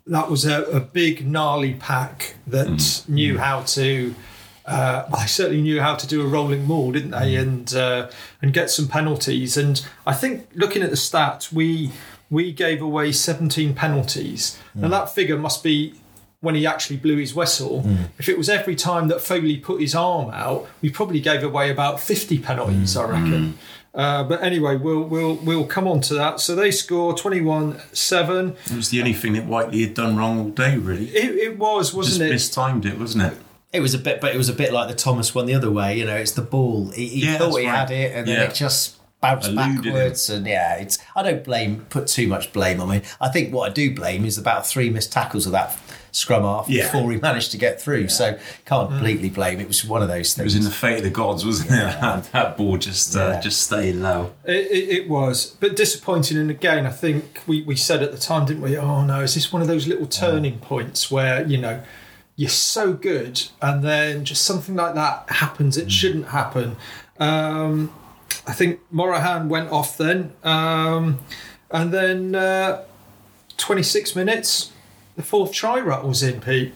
that 0.06 0.30
was 0.30 0.44
a, 0.44 0.64
a, 0.64 0.80
big, 0.80 1.26
gnarly 1.26 1.74
pack 1.74 2.34
that 2.46 2.66
mm. 2.66 3.08
knew 3.08 3.34
mm. 3.34 3.38
how 3.38 3.62
to 3.62 4.14
uh, 4.68 5.08
they 5.16 5.26
certainly 5.26 5.62
knew 5.62 5.80
how 5.80 5.94
to 5.94 6.06
do 6.06 6.20
a 6.20 6.26
rolling 6.26 6.66
maul, 6.66 6.92
didn't 6.92 7.12
they? 7.12 7.36
And 7.36 7.74
uh, 7.74 8.10
and 8.42 8.52
get 8.52 8.70
some 8.70 8.86
penalties. 8.86 9.56
And 9.56 9.84
I 10.06 10.12
think 10.12 10.46
looking 10.54 10.82
at 10.82 10.90
the 10.90 10.96
stats, 10.96 11.50
we 11.50 11.90
we 12.28 12.52
gave 12.52 12.82
away 12.82 13.12
17 13.12 13.74
penalties, 13.74 14.58
and 14.74 14.92
that 14.92 15.10
figure 15.14 15.38
must 15.38 15.64
be 15.64 15.94
when 16.40 16.54
he 16.54 16.66
actually 16.66 16.96
blew 16.96 17.16
his 17.16 17.34
whistle. 17.34 17.82
Hmm. 17.82 18.04
If 18.18 18.28
it 18.28 18.38
was 18.38 18.48
every 18.48 18.76
time 18.76 19.08
that 19.08 19.20
Foley 19.20 19.56
put 19.56 19.80
his 19.80 19.94
arm 19.94 20.30
out, 20.30 20.68
we 20.80 20.90
probably 20.90 21.20
gave 21.20 21.42
away 21.42 21.70
about 21.70 22.00
50 22.00 22.38
penalties, 22.38 22.96
I 22.96 23.04
hmm. 23.04 23.10
reckon. 23.12 23.52
Hmm. 23.52 23.58
Uh, 23.94 24.22
but 24.22 24.42
anyway, 24.42 24.76
we'll 24.76 25.02
we'll 25.02 25.34
we'll 25.36 25.66
come 25.66 25.88
on 25.88 26.00
to 26.00 26.14
that. 26.14 26.38
So 26.40 26.54
they 26.54 26.70
score 26.70 27.14
21-7. 27.14 28.70
It 28.70 28.76
was 28.76 28.90
the 28.90 29.00
only 29.00 29.12
thing 29.12 29.32
that 29.32 29.46
Whiteley 29.46 29.82
had 29.82 29.94
done 29.94 30.16
wrong 30.16 30.38
all 30.38 30.50
day, 30.50 30.76
really. 30.76 31.08
It, 31.08 31.34
it 31.34 31.58
was, 31.58 31.92
wasn't 31.92 32.28
it? 32.28 32.32
mistimed 32.32 32.86
it, 32.86 32.98
wasn't 32.98 33.24
it? 33.32 33.38
It 33.72 33.80
was 33.80 33.94
a 33.94 33.98
bit, 33.98 34.20
but 34.20 34.34
it 34.34 34.38
was 34.38 34.48
a 34.48 34.52
bit 34.52 34.72
like 34.72 34.88
the 34.88 34.94
Thomas 34.94 35.34
one 35.34 35.46
the 35.46 35.54
other 35.54 35.70
way. 35.70 35.98
You 35.98 36.04
know, 36.04 36.16
it's 36.16 36.32
the 36.32 36.42
ball. 36.42 36.90
He, 36.90 37.08
he 37.08 37.26
Yeah, 37.26 37.38
thought 37.38 37.56
he 37.56 37.66
right. 37.66 37.74
had 37.74 37.90
it, 37.90 38.14
and 38.14 38.28
then 38.28 38.48
it 38.48 38.54
just 38.54 38.96
bounced 39.20 39.48
Eluded 39.48 39.84
him. 39.84 39.94
backwards. 39.94 40.30
And 40.30 40.46
yeah, 40.46 40.76
it's. 40.76 40.98
I 41.16 41.22
don't 41.22 41.42
blame, 41.42 41.86
put 41.88 42.06
too 42.06 42.28
much 42.28 42.52
blame 42.52 42.80
on 42.80 42.90
me. 42.90 43.02
I 43.20 43.28
think 43.30 43.52
what 43.52 43.70
I 43.70 43.72
do 43.72 43.92
blame 43.94 44.24
is 44.24 44.38
about 44.38 44.66
three 44.66 44.90
missed 44.90 45.12
tackles 45.12 45.44
of 45.46 45.52
that 45.52 45.76
scrum 46.12 46.42
half 46.42 46.68
Yeah. 46.68 46.84
before 46.84 47.04
we 47.04 47.18
managed 47.18 47.50
to 47.52 47.58
get 47.58 47.80
through. 47.80 48.08
So 48.08 48.38
can't 48.64 48.88
completely 48.90 49.30
blame. 49.30 49.60
It 49.60 49.68
was 49.68 49.84
one 49.84 50.02
of 50.02 50.08
those 50.08 50.34
things. 50.34 50.54
It 50.54 50.58
things. 50.58 50.66
was 50.66 50.66
in 50.66 50.70
the 50.70 50.76
fate 50.76 50.98
of 50.98 51.04
the 51.04 51.10
gods, 51.10 51.44
wasn't 51.46 51.70
it? 51.70 52.00
That, 52.00 52.24
that 52.32 52.56
ball 52.56 52.76
just 52.78 53.16
uh, 53.16 53.40
just 53.40 53.60
staying 53.62 54.00
low. 54.02 54.32
It, 54.44 54.66
it, 54.70 54.88
it 55.02 55.08
was, 55.08 55.46
but 55.60 55.76
disappointing. 55.76 56.36
And 56.38 56.50
again, 56.50 56.86
I 56.86 56.90
think 56.90 57.40
we, 57.46 57.62
we 57.62 57.76
said 57.76 58.02
at 58.02 58.12
the 58.12 58.18
time, 58.18 58.46
didn't 58.46 58.62
we? 58.62 58.76
Oh 58.76 59.04
no, 59.04 59.20
is 59.20 59.34
this 59.34 59.52
one 59.52 59.62
of 59.62 59.68
those 59.68 59.86
little 59.86 60.06
turning 60.06 60.58
points 60.58 61.10
where 61.10 61.46
you 61.46 61.58
know 61.58 61.82
you're 62.36 62.48
so 62.48 62.92
good, 62.92 63.42
and 63.60 63.82
then 63.82 64.24
just 64.24 64.42
something 64.44 64.74
like 64.76 64.94
that 64.94 65.24
happens? 65.28 65.76
It 65.76 65.90
shouldn't 65.90 66.26
happen. 66.28 66.76
Um, 67.18 67.92
I 68.46 68.52
think 68.52 68.80
Morahan 68.90 69.48
went 69.48 69.70
off 69.72 69.98
then, 69.98 70.32
um, 70.44 71.18
and 71.70 71.92
then 71.92 72.34
uh, 72.34 72.84
26 73.56 74.14
minutes, 74.16 74.70
the 75.18 75.24
fourth 75.24 75.52
try 75.52 75.80
rattles 75.80 76.22
in. 76.22 76.40
Pete 76.40 76.72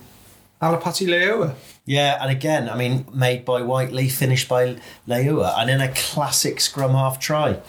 Alapati 0.61 1.06
Leiua. 1.06 1.54
Yeah, 1.84 2.18
and 2.20 2.28
again, 2.30 2.68
I 2.68 2.76
mean, 2.76 3.06
made 3.14 3.44
by 3.44 3.62
Whiteley, 3.62 4.08
finished 4.08 4.49
by 4.49 4.78
Leiua, 5.06 5.58
and 5.58 5.70
in 5.70 5.80
a 5.80 5.92
classic 5.94 6.61
scrum 6.61 6.90
half 6.90 7.20
try. 7.20 7.61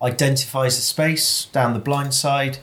Identifies 0.00 0.76
the 0.76 0.82
space 0.82 1.46
down 1.46 1.74
the 1.74 1.80
blind 1.80 2.14
side, 2.14 2.58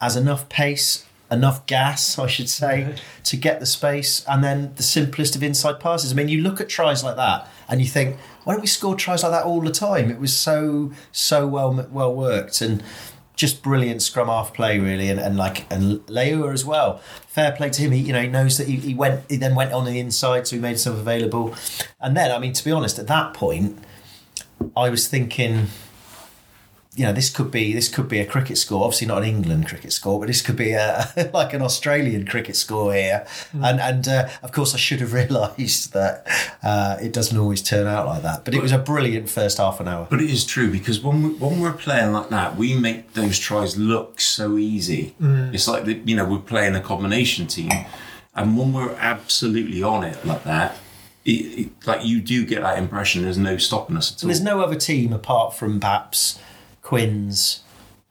has 0.00 0.16
enough 0.16 0.48
pace, 0.48 1.06
enough 1.30 1.64
gas, 1.66 2.18
I 2.18 2.26
should 2.26 2.48
say, 2.48 2.96
to 3.22 3.36
get 3.36 3.60
the 3.60 3.66
space, 3.66 4.24
and 4.28 4.42
then 4.42 4.72
the 4.74 4.82
simplest 4.82 5.36
of 5.36 5.44
inside 5.44 5.78
passes. 5.78 6.12
I 6.12 6.16
mean, 6.16 6.28
you 6.28 6.42
look 6.42 6.60
at 6.60 6.68
tries 6.68 7.04
like 7.04 7.16
that, 7.16 7.48
and 7.68 7.80
you 7.80 7.86
think, 7.86 8.16
why 8.42 8.54
don't 8.54 8.62
we 8.62 8.66
score 8.66 8.96
tries 8.96 9.22
like 9.22 9.30
that 9.32 9.44
all 9.44 9.60
the 9.60 9.70
time? 9.70 10.10
It 10.10 10.18
was 10.18 10.36
so 10.36 10.90
so 11.12 11.46
well 11.46 11.86
well 11.92 12.14
worked 12.14 12.60
and 12.60 12.82
just 13.40 13.62
brilliant 13.62 14.02
scrum 14.02 14.28
half 14.28 14.52
play 14.52 14.78
really 14.78 15.08
and, 15.08 15.18
and 15.18 15.38
like 15.38 15.64
and 15.72 16.00
Leiua 16.00 16.52
as 16.52 16.62
well. 16.62 16.98
Fair 17.26 17.52
play 17.52 17.70
to 17.70 17.80
him. 17.80 17.92
He 17.92 18.00
you 18.00 18.12
know 18.12 18.20
he 18.20 18.28
knows 18.28 18.58
that 18.58 18.68
he, 18.68 18.76
he 18.76 18.94
went 18.94 19.24
he 19.30 19.36
then 19.36 19.54
went 19.54 19.72
on 19.72 19.86
the 19.86 19.98
inside 19.98 20.46
so 20.46 20.56
he 20.56 20.62
made 20.62 20.70
himself 20.70 20.98
available. 20.98 21.54
And 21.98 22.14
then 22.14 22.30
I 22.30 22.38
mean 22.38 22.52
to 22.52 22.62
be 22.62 22.70
honest 22.70 22.98
at 22.98 23.06
that 23.06 23.32
point 23.32 23.78
I 24.76 24.90
was 24.90 25.08
thinking 25.08 25.68
you 27.00 27.06
know 27.06 27.14
this 27.14 27.30
could 27.30 27.50
be 27.50 27.72
this 27.72 27.88
could 27.88 28.08
be 28.08 28.18
a 28.18 28.26
cricket 28.26 28.58
score 28.58 28.84
obviously 28.84 29.06
not 29.06 29.22
an 29.22 29.24
England 29.24 29.66
cricket 29.66 29.90
score 29.90 30.20
but 30.20 30.26
this 30.26 30.42
could 30.42 30.56
be 30.56 30.72
a 30.72 31.30
like 31.32 31.54
an 31.54 31.62
Australian 31.62 32.26
cricket 32.26 32.54
score 32.54 32.92
here 32.92 33.26
and 33.54 33.80
and 33.80 34.06
uh, 34.06 34.28
of 34.42 34.52
course 34.52 34.74
I 34.74 34.76
should 34.76 35.00
have 35.00 35.12
realised 35.22 35.94
that 35.94 36.26
uh, 36.62 36.98
it 37.00 37.14
doesn't 37.14 37.38
always 37.38 37.62
turn 37.62 37.86
out 37.86 38.04
like 38.06 38.22
that 38.22 38.44
but 38.44 38.54
it 38.54 38.60
was 38.60 38.72
a 38.72 38.78
brilliant 38.78 39.30
first 39.30 39.56
half 39.56 39.80
an 39.80 39.88
hour 39.88 40.06
But 40.10 40.20
it 40.20 40.28
is 40.28 40.44
true 40.44 40.70
because 40.70 41.00
when 41.00 41.22
we, 41.22 41.28
when 41.30 41.60
we're 41.60 41.72
playing 41.72 42.12
like 42.12 42.28
that, 42.28 42.56
we 42.56 42.74
make 42.74 43.14
those 43.14 43.38
tries 43.38 43.78
look 43.78 44.20
so 44.20 44.58
easy. 44.58 45.14
It's 45.54 45.66
like 45.66 45.84
the, 45.84 45.94
you 46.04 46.16
know 46.16 46.26
we're 46.26 46.38
playing 46.38 46.74
a 46.74 46.80
combination 46.80 47.46
team, 47.46 47.70
and 48.34 48.58
when 48.58 48.72
we're 48.72 48.94
absolutely 48.94 49.82
on 49.82 50.04
it 50.04 50.24
like 50.26 50.44
that, 50.44 50.76
it, 51.24 51.30
it, 51.30 51.86
like 51.86 52.04
you 52.04 52.20
do 52.20 52.44
get 52.44 52.60
that 52.60 52.78
impression. 52.78 53.22
There's 53.22 53.38
no 53.38 53.56
stopping 53.56 53.96
us 53.96 54.12
at 54.12 54.22
all. 54.22 54.28
There's 54.28 54.42
no 54.42 54.60
other 54.60 54.76
team 54.76 55.12
apart 55.12 55.54
from 55.54 55.80
perhaps 55.80 56.38
Quins 56.90 57.62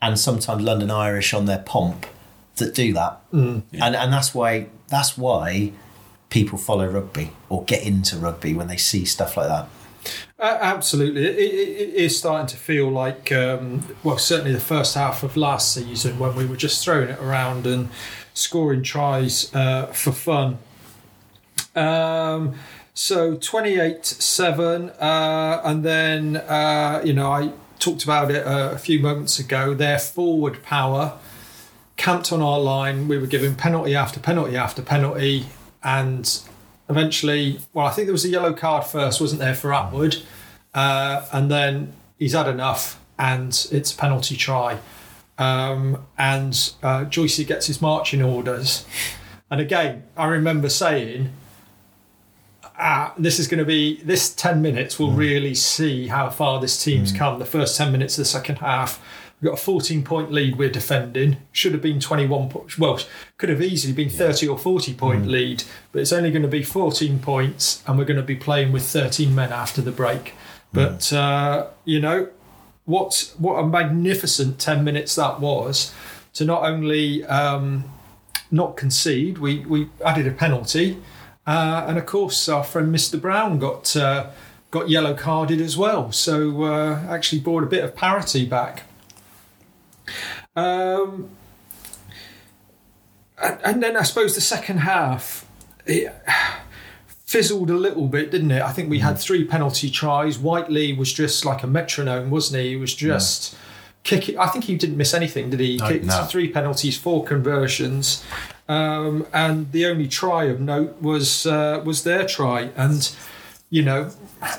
and 0.01 0.17
sometimes 0.17 0.63
London 0.63 0.89
Irish 0.89 1.33
on 1.33 1.45
their 1.45 1.59
pomp 1.59 2.05
that 2.55 2.73
do 2.73 2.93
that, 2.93 3.19
and 3.73 3.95
and 3.95 4.13
that's 4.13 4.33
why 4.33 4.67
that's 4.87 5.17
why 5.17 5.73
people 6.29 6.57
follow 6.57 6.87
rugby 6.87 7.31
or 7.49 7.65
get 7.65 7.83
into 7.83 8.15
rugby 8.15 8.53
when 8.53 8.67
they 8.67 8.77
see 8.77 9.03
stuff 9.03 9.35
like 9.35 9.49
that. 9.49 9.67
Uh, 10.39 10.57
absolutely, 10.61 11.25
it, 11.25 11.35
it, 11.35 11.89
it 11.89 11.93
is 11.95 12.17
starting 12.17 12.47
to 12.47 12.55
feel 12.55 12.89
like, 12.89 13.33
um, 13.33 13.85
well, 14.01 14.17
certainly 14.17 14.53
the 14.53 14.59
first 14.61 14.95
half 14.95 15.23
of 15.23 15.35
last 15.35 15.73
season 15.73 16.17
when 16.17 16.33
we 16.33 16.45
were 16.45 16.55
just 16.55 16.81
throwing 16.81 17.09
it 17.09 17.19
around 17.19 17.67
and 17.67 17.89
scoring 18.33 18.81
tries 18.81 19.53
uh, 19.53 19.87
for 19.87 20.13
fun. 20.13 20.57
Um, 21.75 22.55
so 22.93 23.35
28 23.35 24.05
7, 24.05 24.89
uh, 24.91 25.61
and 25.65 25.83
then, 25.83 26.37
uh, 26.37 27.01
you 27.03 27.11
know, 27.11 27.29
I 27.29 27.51
talked 27.79 28.03
about 28.03 28.29
it 28.31 28.45
uh, 28.45 28.71
a 28.73 28.77
few 28.77 28.99
moments 28.99 29.39
ago. 29.39 29.73
Their 29.73 29.97
forward 29.99 30.61
power 30.63 31.17
camped 31.97 32.31
on 32.31 32.41
our 32.41 32.59
line. 32.59 33.07
We 33.07 33.17
were 33.17 33.27
giving 33.27 33.55
penalty 33.55 33.95
after 33.95 34.19
penalty 34.19 34.55
after 34.55 34.81
penalty, 34.81 35.47
and 35.83 36.41
eventually, 36.89 37.59
well, 37.73 37.85
I 37.87 37.91
think 37.91 38.07
there 38.07 38.13
was 38.13 38.25
a 38.25 38.29
yellow 38.29 38.53
card 38.53 38.85
first, 38.85 39.19
wasn't 39.19 39.41
there, 39.41 39.55
for 39.55 39.69
Attwood, 39.71 40.23
uh, 40.73 41.25
and 41.31 41.49
then 41.51 41.93
he's 42.17 42.33
had 42.33 42.47
enough, 42.47 42.99
and 43.17 43.67
it's 43.71 43.93
a 43.93 43.97
penalty 43.97 44.35
try, 44.35 44.79
um, 45.37 46.05
and 46.17 46.73
uh, 46.83 47.05
Joycey 47.05 47.45
gets 47.45 47.67
his 47.67 47.81
marching 47.81 48.21
orders, 48.21 48.85
and 49.49 49.59
again, 49.61 50.03
I 50.15 50.27
remember 50.27 50.69
saying. 50.69 51.31
Ah, 52.81 53.13
this 53.17 53.39
is 53.39 53.47
going 53.49 53.59
to 53.59 53.65
be 53.65 54.01
this 54.03 54.33
10 54.33 54.61
minutes 54.61 54.97
We'll 54.97 55.11
really 55.11 55.53
see 55.53 56.07
how 56.07 56.29
far 56.29 56.61
this 56.61 56.81
team's 56.81 57.11
come. 57.11 57.37
The 57.37 57.45
first 57.45 57.75
10 57.77 57.91
minutes 57.91 58.17
of 58.17 58.21
the 58.21 58.25
second 58.29 58.59
half 58.59 59.03
we've 59.41 59.49
got 59.51 59.59
a 59.59 59.61
14 59.61 60.01
point 60.03 60.31
lead 60.31 60.57
we're 60.57 60.69
defending. 60.69 61.37
Should 61.51 61.73
have 61.73 61.81
been 61.81 61.99
21 61.99 62.49
po- 62.49 62.67
well 62.77 62.99
could 63.37 63.49
have 63.49 63.61
easily 63.61 63.93
been 63.93 64.09
30 64.09 64.47
or 64.47 64.57
40 64.57 64.93
point 64.93 65.27
lead 65.27 65.63
but 65.91 65.99
it's 65.99 66.13
only 66.13 66.31
going 66.31 66.41
to 66.41 66.47
be 66.47 66.63
14 66.63 67.19
points 67.19 67.83
and 67.85 67.97
we're 67.97 68.05
going 68.05 68.17
to 68.17 68.23
be 68.23 68.35
playing 68.37 68.71
with 68.71 68.83
13 68.83 69.35
men 69.35 69.51
after 69.51 69.81
the 69.81 69.91
break. 69.91 70.33
But 70.71 71.11
uh, 71.11 71.67
you 71.83 71.99
know 71.99 72.29
what 72.85 73.33
what 73.37 73.55
a 73.55 73.67
magnificent 73.67 74.57
10 74.57 74.85
minutes 74.85 75.15
that 75.15 75.41
was 75.41 75.93
to 76.33 76.45
not 76.45 76.63
only 76.63 77.25
um, 77.25 77.83
not 78.51 78.77
concede 78.77 79.37
we 79.37 79.59
we 79.65 79.89
added 80.05 80.27
a 80.27 80.31
penalty 80.31 80.97
uh, 81.49 81.85
and 81.87 81.97
of 81.97 82.05
course, 82.05 82.47
our 82.47 82.63
friend 82.63 82.93
Mr. 82.93 83.19
Brown 83.19 83.57
got 83.57 83.95
uh, 83.95 84.27
got 84.69 84.87
yellow 84.87 85.15
carded 85.15 85.59
as 85.59 85.75
well. 85.75 86.11
So 86.11 86.61
uh, 86.63 86.99
actually 87.09 87.41
brought 87.41 87.63
a 87.63 87.65
bit 87.65 87.83
of 87.83 87.95
parity 87.95 88.45
back. 88.45 88.83
Um, 90.55 91.31
and, 93.41 93.59
and 93.63 93.83
then 93.83 93.97
I 93.97 94.03
suppose 94.03 94.35
the 94.35 94.41
second 94.41 94.81
half 94.81 95.47
it 95.87 96.15
fizzled 97.07 97.71
a 97.71 97.75
little 97.75 98.07
bit, 98.07 98.29
didn't 98.29 98.51
it? 98.51 98.61
I 98.61 98.71
think 98.71 98.87
we 98.87 98.99
had 98.99 99.17
three 99.17 99.43
penalty 99.43 99.89
tries. 99.89 100.37
Whiteley 100.37 100.93
was 100.93 101.11
just 101.11 101.45
like 101.45 101.63
a 101.63 101.67
metronome, 101.67 102.29
wasn't 102.29 102.61
he? 102.61 102.69
He 102.69 102.75
was 102.75 102.93
just 102.93 103.57
kicking. 104.09 104.37
I 104.37 104.47
think 104.47 104.65
he 104.65 104.75
didn't 104.75 104.97
miss 104.97 105.13
anything, 105.13 105.49
did 105.49 105.59
he? 105.59 105.77
No, 105.77 105.87
kicked 105.87 106.05
no. 106.05 106.25
three 106.25 106.49
penalties, 106.49 106.97
four 106.97 107.23
conversions. 107.23 108.23
Um, 108.67 109.25
and 109.33 109.71
the 109.71 109.87
only 109.87 110.07
try 110.07 110.45
of 110.45 110.59
note 110.59 111.01
was 111.01 111.45
uh, 111.45 111.81
was 111.85 112.03
their 112.03 112.25
try. 112.25 112.71
And 112.75 113.09
you 113.69 113.83
know, 113.83 114.11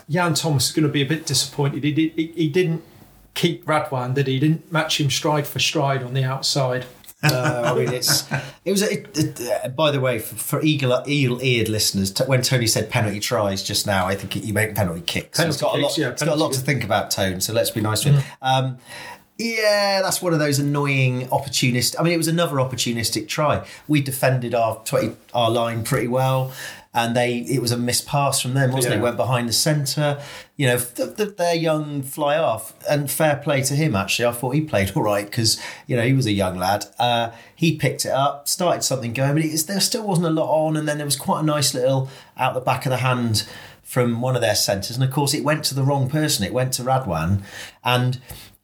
Jan 0.09 0.35
Thomas 0.35 0.69
is 0.69 0.73
going 0.73 0.87
to 0.87 0.93
be 0.93 1.03
a 1.03 1.07
bit 1.07 1.27
disappointed. 1.27 1.85
He, 1.85 1.93
did, 1.93 2.13
he, 2.13 2.27
he 2.29 2.49
didn't 2.49 2.83
keep 3.35 3.65
Radwan, 3.65 4.15
did 4.15 4.27
he? 4.27 4.35
He 4.35 4.41
didn't 4.41 4.71
match 4.71 5.01
him 5.01 5.11
stride 5.11 5.47
for 5.47 5.59
stride 5.59 6.03
on 6.03 6.15
the 6.15 6.25
outside. 6.25 6.87
Uh, 7.23 7.63
I 7.67 7.79
mean, 7.79 7.93
it's 7.93 8.25
it 8.65 8.71
was. 8.71 8.81
It, 8.81 9.19
it, 9.19 9.41
uh, 9.63 9.69
by 9.69 9.91
the 9.91 10.01
way, 10.01 10.19
for, 10.19 10.37
for 10.37 10.63
eagle 10.63 11.05
eagle-eared 11.07 11.69
listeners, 11.69 12.11
t- 12.11 12.25
when 12.25 12.41
Tony 12.41 12.67
said 12.67 12.89
penalty 12.89 13.21
tries 13.21 13.63
just 13.63 13.87
now, 13.87 14.07
I 14.07 14.15
think 14.15 14.43
you 14.43 14.55
meant 14.55 14.75
penalty 14.75 15.03
kicks. 15.03 15.37
So 15.37 15.47
it's 15.47 15.61
got 15.61 15.75
Penalty 15.75 16.01
a 16.01 16.07
lot. 16.07 16.09
yeah, 16.09 16.13
it's 16.13 16.23
got 16.23 16.35
a 16.35 16.41
lot 16.41 16.55
to 16.55 16.61
think 16.61 16.83
about, 16.83 17.11
Tone. 17.11 17.43
So 17.43 17.53
let's 17.53 17.71
be 17.71 17.83
nice 17.83 18.01
to 18.05 18.13
him. 18.13 18.23
Um, 18.41 18.79
yeah, 19.40 20.03
that's 20.03 20.20
one 20.20 20.33
of 20.33 20.38
those 20.38 20.59
annoying 20.59 21.29
opportunist. 21.33 21.96
I 21.98 22.03
mean, 22.03 22.12
it 22.12 22.18
was 22.18 22.29
another 22.29 22.57
opportunistic 22.57 23.26
try. 23.26 23.66
We 23.88 24.00
defended 24.03 24.55
our 24.55 24.83
20, 24.85 25.16
our 25.35 25.50
line 25.50 25.83
pretty 25.83 26.09
well. 26.09 26.53
and 26.92 27.14
they 27.14 27.38
it 27.38 27.62
was 27.62 27.70
a 27.70 27.76
missed 27.79 28.07
pass 28.07 28.40
from 28.40 28.55
them, 28.55 28.72
wasn't 28.72 28.94
it? 28.94 28.96
Yeah. 28.96 29.00
it? 29.00 29.05
Went 29.05 29.16
behind 29.16 29.48
the 29.48 29.53
centre. 29.53 30.20
You 30.57 30.66
know, 30.66 30.79
th- 30.79 31.16
th- 31.16 31.37
their 31.37 31.55
young 31.55 32.03
fly 32.03 32.37
off, 32.37 32.74
and 32.88 33.09
fair 33.11 33.37
play 33.37 33.62
to 33.62 33.74
him. 33.74 33.94
Actually, 33.94 34.26
I 34.26 34.33
thought 34.33 34.50
he 34.50 34.61
played 34.61 34.90
all 34.96 35.03
right 35.03 35.24
because 35.24 35.61
you 35.87 35.96
know 35.96 36.03
he 36.03 36.12
was 36.12 36.26
a 36.26 36.33
young 36.33 36.57
lad. 36.59 36.87
Uh, 36.98 37.31
he 37.55 37.76
picked 37.76 38.05
it 38.05 38.11
up, 38.11 38.48
started 38.48 38.83
something 38.83 39.12
going, 39.12 39.35
but 39.35 39.44
it, 39.44 39.66
there 39.66 39.81
still 39.81 40.07
wasn't 40.07 40.26
a 40.26 40.31
lot 40.31 40.50
on. 40.50 40.76
And 40.76 40.88
then 40.88 40.98
there 40.98 41.07
was 41.07 41.16
quite 41.16 41.40
a 41.40 41.44
nice 41.44 41.74
little 41.74 42.11
out 42.37 42.55
the 42.55 42.61
back 42.61 42.85
of 42.87 42.90
the 42.90 42.98
hand 42.98 43.46
from 43.85 44.20
one 44.20 44.35
of 44.35 44.42
their 44.42 44.55
centres, 44.57 44.96
and 44.96 45.05
of 45.05 45.11
course 45.12 45.33
it 45.33 45.44
went 45.44 45.64
to 45.64 45.74
the 45.74 45.85
wrong 45.85 46.11
person. 46.11 46.44
It 46.44 46.53
went 46.53 46.72
to 46.74 46.83
Radwan, 46.83 47.42
and 47.85 48.20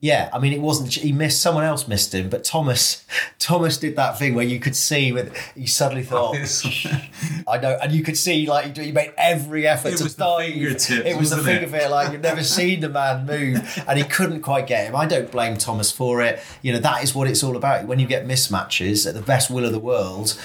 yeah, 0.07 0.31
I 0.33 0.38
mean, 0.38 0.53
it 0.53 0.61
wasn't. 0.61 0.92
He 0.95 1.11
missed. 1.11 1.42
Someone 1.42 1.64
else 1.64 1.88
missed 1.88 2.14
him, 2.14 2.29
but 2.31 2.45
Thomas. 2.45 3.05
Thomas 3.40 3.77
did 3.77 3.97
that 3.97 4.19
thing 4.19 4.35
where 4.35 4.45
you 4.45 4.61
could 4.61 4.77
see 4.77 5.11
with. 5.11 5.37
You 5.57 5.66
suddenly 5.66 6.07
oh, 6.12 6.33
thought, 6.33 6.87
I 7.49 7.59
know, 7.59 7.77
and 7.83 7.92
you 7.92 8.05
could 8.05 8.16
see 8.16 8.47
like 8.47 8.77
he 8.77 8.92
made 8.92 9.12
every 9.19 9.66
effort 9.66 9.95
It 9.95 9.97
to 9.99 10.16
dive. 10.16 10.53
fingertips, 10.53 10.90
it 10.90 11.16
was 11.19 11.31
the 11.31 11.37
wasn't 11.38 11.75
it? 11.75 11.90
like 11.90 12.12
you've 12.12 12.21
never 12.23 12.45
seen 12.45 12.81
the 12.81 12.88
man 12.88 13.27
move, 13.27 13.85
and 13.88 13.99
he 13.99 14.05
couldn't 14.05 14.42
quite 14.42 14.69
get 14.69 14.87
him. 14.87 14.95
I 14.95 15.07
don't 15.07 15.31
blame 15.31 15.57
Thomas 15.57 15.90
for 15.90 16.23
it. 16.23 16.40
You 16.62 16.73
know 16.73 16.79
that 16.81 17.03
is 17.03 17.12
what 17.14 17.27
it's 17.29 17.42
all 17.42 17.57
about. 17.57 17.87
When 17.87 17.99
you 17.99 18.07
get 18.07 18.27
mismatches 18.27 19.07
at 19.09 19.14
the 19.14 19.23
best 19.23 19.51
will 19.51 19.64
of 19.64 19.73
the 19.73 19.81
world. 19.81 20.40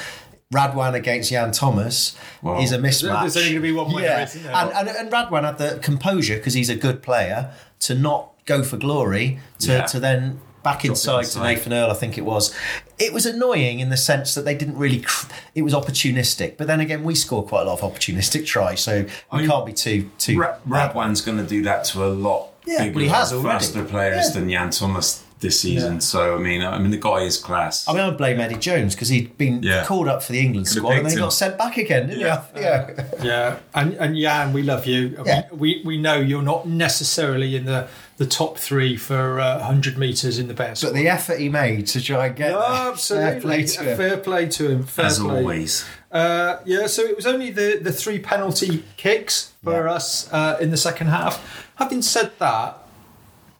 Radwan 0.53 0.95
against 0.95 1.29
Jan 1.29 1.53
Thomas 1.53 2.13
Wow. 2.41 2.59
is 2.59 2.73
a 2.73 2.77
mismatch. 2.77 3.21
There's 3.21 3.37
only 3.37 3.51
gonna 3.51 3.61
be 3.61 3.71
one 3.71 3.93
winner, 3.93 4.07
Yeah, 4.07 4.23
isn't 4.23 4.43
there? 4.43 4.53
and, 4.53 4.69
and, 4.71 4.89
and 4.89 5.09
Radwan 5.09 5.43
had 5.45 5.57
the 5.57 5.79
composure 5.81 6.35
because 6.35 6.53
he's 6.55 6.67
a 6.69 6.75
good 6.75 7.01
player 7.01 7.53
to 7.79 7.95
not 7.95 8.33
go 8.45 8.63
for 8.63 8.77
glory 8.77 9.39
to, 9.59 9.71
Yeah. 9.71 9.85
to 9.85 9.99
then 9.99 10.39
back 10.63 10.85
inside, 10.85 11.25
to. 11.25 11.39
Nathan 11.41 11.73
Earl. 11.73 11.89
I 11.89 11.95
think 11.95 12.17
it 12.17 12.25
was. 12.25 12.53
It 12.99 13.13
was 13.13 13.25
annoying 13.25 13.79
in 13.79 13.89
the 13.89 13.97
sense 13.97 14.35
that 14.35 14.45
they 14.45 14.53
didn't 14.55 14.77
really. 14.77 14.99
Cr- 15.01 15.25
it 15.55 15.63
was 15.63 15.73
opportunistic, 15.73 16.57
but 16.57 16.67
then 16.67 16.79
again, 16.79 17.03
we 17.03 17.15
score 17.15 17.43
quite 17.43 17.63
a 17.63 17.65
lot 17.65 17.81
of 17.81 17.93
opportunistic 17.93 18.45
tries, 18.45 18.81
so 18.81 19.05
we 19.31 19.39
mean, 19.39 19.49
can't 19.49 19.65
be 19.65 19.73
too 19.73 20.09
too. 20.17 20.37
Ra- 20.39 20.55
Radwan's 20.67 21.21
going 21.21 21.37
to 21.39 21.43
do 21.45 21.63
that 21.63 21.83
to 21.85 22.03
a 22.05 22.09
lot 22.09 22.49
Yeah, 22.65 22.83
bigger, 22.83 22.95
well, 22.95 23.03
he 23.03 23.09
has 23.09 23.33
already. 23.33 23.47
faster 23.59 23.83
players 23.83 24.27
Yeah. 24.27 24.33
than 24.39 24.49
Jan 24.51 24.69
Thomas 24.69 25.23
this 25.39 25.59
season. 25.59 25.99
So 26.01 26.35
I 26.35 26.37
mean, 26.37 26.61
I 26.61 26.77
mean, 26.77 26.91
the 26.91 26.97
guy 26.97 27.21
is 27.21 27.39
class. 27.39 27.87
I 27.87 27.93
mean, 27.93 28.01
I 28.03 28.11
blame 28.11 28.39
Eddie 28.39 28.57
Jones 28.57 28.93
because 28.93 29.09
he'd 29.09 29.35
been 29.39 29.63
Yeah. 29.63 29.83
called 29.85 30.07
up 30.07 30.21
for 30.21 30.33
the 30.33 30.39
England 30.39 30.67
Could've 30.67 30.83
squad 30.83 30.97
and 30.97 31.05
then 31.07 31.13
he 31.13 31.17
got 31.17 31.33
sent 31.33 31.57
back 31.57 31.77
again, 31.77 32.09
didn't 32.09 32.21
Yeah. 32.21 32.41
he? 32.53 32.61
Yeah. 32.61 32.89
Yeah, 33.23 33.55
and 33.73 33.93
and 33.95 34.15
Jan, 34.15 34.53
we 34.53 34.61
love 34.61 34.85
you. 34.85 35.17
Yeah. 35.25 35.45
We, 35.51 35.57
we 35.57 35.81
we 35.83 35.97
know 35.97 36.17
you're 36.17 36.43
not 36.43 36.67
necessarily 36.67 37.55
in 37.55 37.65
the 37.65 37.87
the 38.17 38.25
top 38.25 38.57
three 38.57 38.95
for 38.97 39.39
uh, 39.39 39.57
100 39.57 39.97
meters 39.97 40.37
in 40.37 40.47
the 40.47 40.53
best. 40.53 40.83
But 40.83 40.93
the 40.93 41.07
effort 41.07 41.39
he 41.39 41.49
made 41.49 41.87
to 41.87 42.01
try 42.03 42.27
and 42.27 42.35
get 42.35 42.49
there, 42.49 42.57
absolutely, 42.61 43.31
fair 43.31 43.41
play 43.41 43.63
to 43.65 43.83
him. 43.83 43.97
Fair 43.97 44.17
play 44.17 44.47
to 44.49 44.69
him. 44.69 44.83
Fair 44.83 45.05
as 45.05 45.19
play. 45.19 45.37
always. 45.39 45.85
Uh, 46.11 46.57
yeah, 46.65 46.87
so 46.87 47.01
it 47.03 47.15
was 47.15 47.25
only 47.25 47.51
the, 47.51 47.79
the 47.81 47.91
three 47.91 48.19
penalty 48.19 48.83
kicks 48.97 49.53
for 49.63 49.85
Yeah. 49.85 49.93
us 49.93 50.31
uh, 50.31 50.57
in 50.61 50.69
the 50.71 50.77
second 50.77 51.07
half. 51.07 51.67
Having 51.75 52.01
said 52.03 52.31
that, 52.39 52.77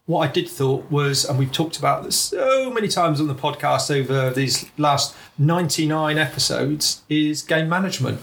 what 0.06 0.28
I 0.28 0.32
did 0.32 0.48
thought 0.48 0.90
was, 0.90 1.24
and 1.24 1.38
we've 1.38 1.52
talked 1.52 1.78
about 1.78 2.04
this 2.04 2.16
so 2.16 2.70
many 2.70 2.88
times 2.88 3.20
on 3.20 3.28
the 3.28 3.34
podcast 3.34 3.90
over 3.94 4.30
these 4.30 4.70
last 4.76 5.14
99 5.38 6.18
episodes, 6.18 7.02
is 7.08 7.42
game 7.42 7.68
management. 7.68 8.20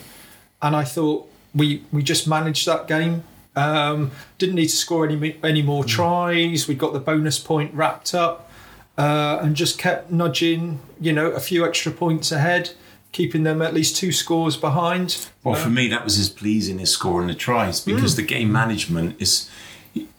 And 0.62 0.76
I 0.76 0.84
thought 0.84 1.30
we 1.56 1.84
we 1.92 2.04
just 2.04 2.28
managed 2.28 2.66
that 2.68 2.88
game. 2.88 3.24
Um, 3.56 4.12
didn't 4.38 4.56
need 4.56 4.68
to 4.68 4.76
score 4.76 5.08
any 5.08 5.38
any 5.44 5.62
more 5.62 5.84
tries. 5.84 6.68
We 6.68 6.76
got 6.76 6.94
the 6.94 7.00
bonus 7.00 7.40
point 7.40 7.74
wrapped 7.74 8.14
up, 8.14 8.50
uh, 8.98 9.40
and 9.42 9.56
just 9.56 9.78
kept 9.78 10.12
nudging. 10.12 10.80
You 11.00 11.14
know, 11.14 11.28
a 11.32 11.40
few 11.40 11.66
extra 11.66 11.92
points 11.92 12.32
ahead, 12.32 12.72
keeping 13.12 13.44
them 13.44 13.62
at 13.62 13.74
least 13.74 13.98
two 13.98 14.12
scores 14.12 14.56
behind. 14.56 15.28
Well, 15.44 15.56
for 15.56 15.70
me, 15.70 15.88
that 15.90 16.04
was 16.04 16.20
as 16.20 16.30
pleasing 16.30 16.80
as 16.80 16.92
scoring 16.92 17.28
the 17.28 17.36
tries 17.36 17.82
because 17.82 18.16
the 18.16 18.22
game 18.22 18.52
management 18.52 19.22
is. 19.22 19.50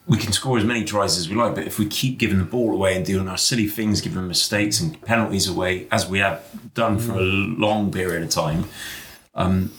We 0.06 0.18
can 0.18 0.32
score 0.32 0.58
as 0.58 0.64
many 0.64 0.84
tries 0.84 1.16
as 1.16 1.28
we 1.28 1.36
like, 1.36 1.54
but 1.54 1.68
if 1.68 1.78
we 1.78 1.86
keep 1.86 2.18
giving 2.18 2.38
the 2.38 2.44
ball 2.44 2.72
away 2.72 2.96
and 2.96 3.06
doing 3.06 3.28
our 3.28 3.38
silly 3.38 3.68
things, 3.68 4.00
giving 4.00 4.26
mistakes 4.26 4.80
and 4.80 5.00
penalties 5.02 5.46
away, 5.46 5.86
as 5.92 6.08
we 6.08 6.18
have 6.18 6.44
done 6.74 6.98
for 6.98 7.12
a 7.12 7.20
long 7.20 7.92
period 7.92 8.24
of 8.24 8.30
time, 8.30 8.64
um, 9.36 9.72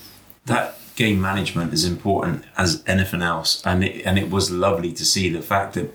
that 0.45 0.77
game 0.95 1.21
management 1.21 1.73
is 1.73 1.86
important 1.86 2.43
as 2.58 2.84
anything 2.88 3.21
else. 3.21 3.62
And 3.65 3.84
it, 3.84 4.06
and 4.06 4.17
it 4.19 4.30
was 4.30 4.51
lovely 4.51 4.91
to 4.93 5.06
see 5.06 5.30
the 5.30 5.41
fact 5.41 5.73
that 5.73 5.93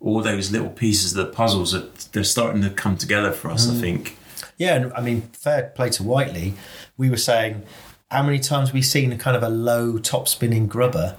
all 0.00 0.20
those 0.20 0.52
little 0.52 0.70
pieces 0.70 1.16
of 1.16 1.26
the 1.26 1.32
puzzles 1.32 1.72
that 1.72 2.12
they're 2.12 2.24
starting 2.24 2.62
to 2.62 2.70
come 2.70 2.96
together 2.96 3.32
for 3.32 3.50
us. 3.50 3.68
I 3.68 3.72
mm. 3.72 3.80
think. 3.80 4.18
Yeah, 4.58 4.76
and 4.76 4.92
I 4.92 5.00
mean, 5.00 5.22
fair 5.32 5.72
play 5.74 5.90
to 5.90 6.02
Whiteley. 6.02 6.54
We 6.96 7.10
were 7.10 7.16
saying 7.16 7.62
how 8.10 8.22
many 8.22 8.38
times 8.38 8.72
we've 8.72 8.84
seen 8.84 9.12
a 9.12 9.16
kind 9.16 9.36
of 9.36 9.42
a 9.42 9.48
low 9.48 9.98
top 9.98 10.28
spinning 10.28 10.66
grubber 10.66 11.16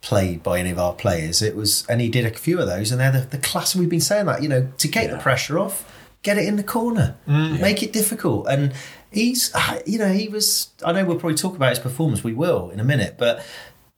played 0.00 0.42
by 0.42 0.58
any 0.58 0.70
of 0.70 0.78
our 0.78 0.92
players. 0.92 1.42
It 1.42 1.56
was, 1.56 1.86
and 1.88 2.00
he 2.00 2.08
did 2.08 2.26
a 2.26 2.30
few 2.30 2.60
of 2.60 2.66
those, 2.66 2.92
and 2.92 3.00
they're 3.00 3.12
the, 3.12 3.20
the 3.20 3.38
class. 3.38 3.74
We've 3.74 3.88
been 3.88 4.00
saying 4.00 4.26
that, 4.26 4.42
you 4.42 4.48
know, 4.48 4.68
to 4.78 4.88
get 4.88 5.10
the 5.10 5.18
pressure 5.18 5.58
off, 5.58 5.90
get 6.22 6.36
it 6.38 6.46
in 6.46 6.56
the 6.56 6.62
corner, 6.62 7.16
mm. 7.26 7.60
make 7.60 7.82
it 7.82 7.92
difficult. 7.92 8.46
And 8.48 8.74
he's, 9.10 9.52
you 9.86 9.98
know, 9.98 10.12
he 10.12 10.28
was. 10.28 10.68
I 10.84 10.92
know 10.92 11.04
we'll 11.04 11.18
probably 11.18 11.36
talk 11.36 11.56
about 11.56 11.70
his 11.70 11.78
performance. 11.78 12.22
We 12.24 12.34
will 12.34 12.70
in 12.70 12.80
a 12.80 12.84
minute, 12.84 13.16
but. 13.18 13.44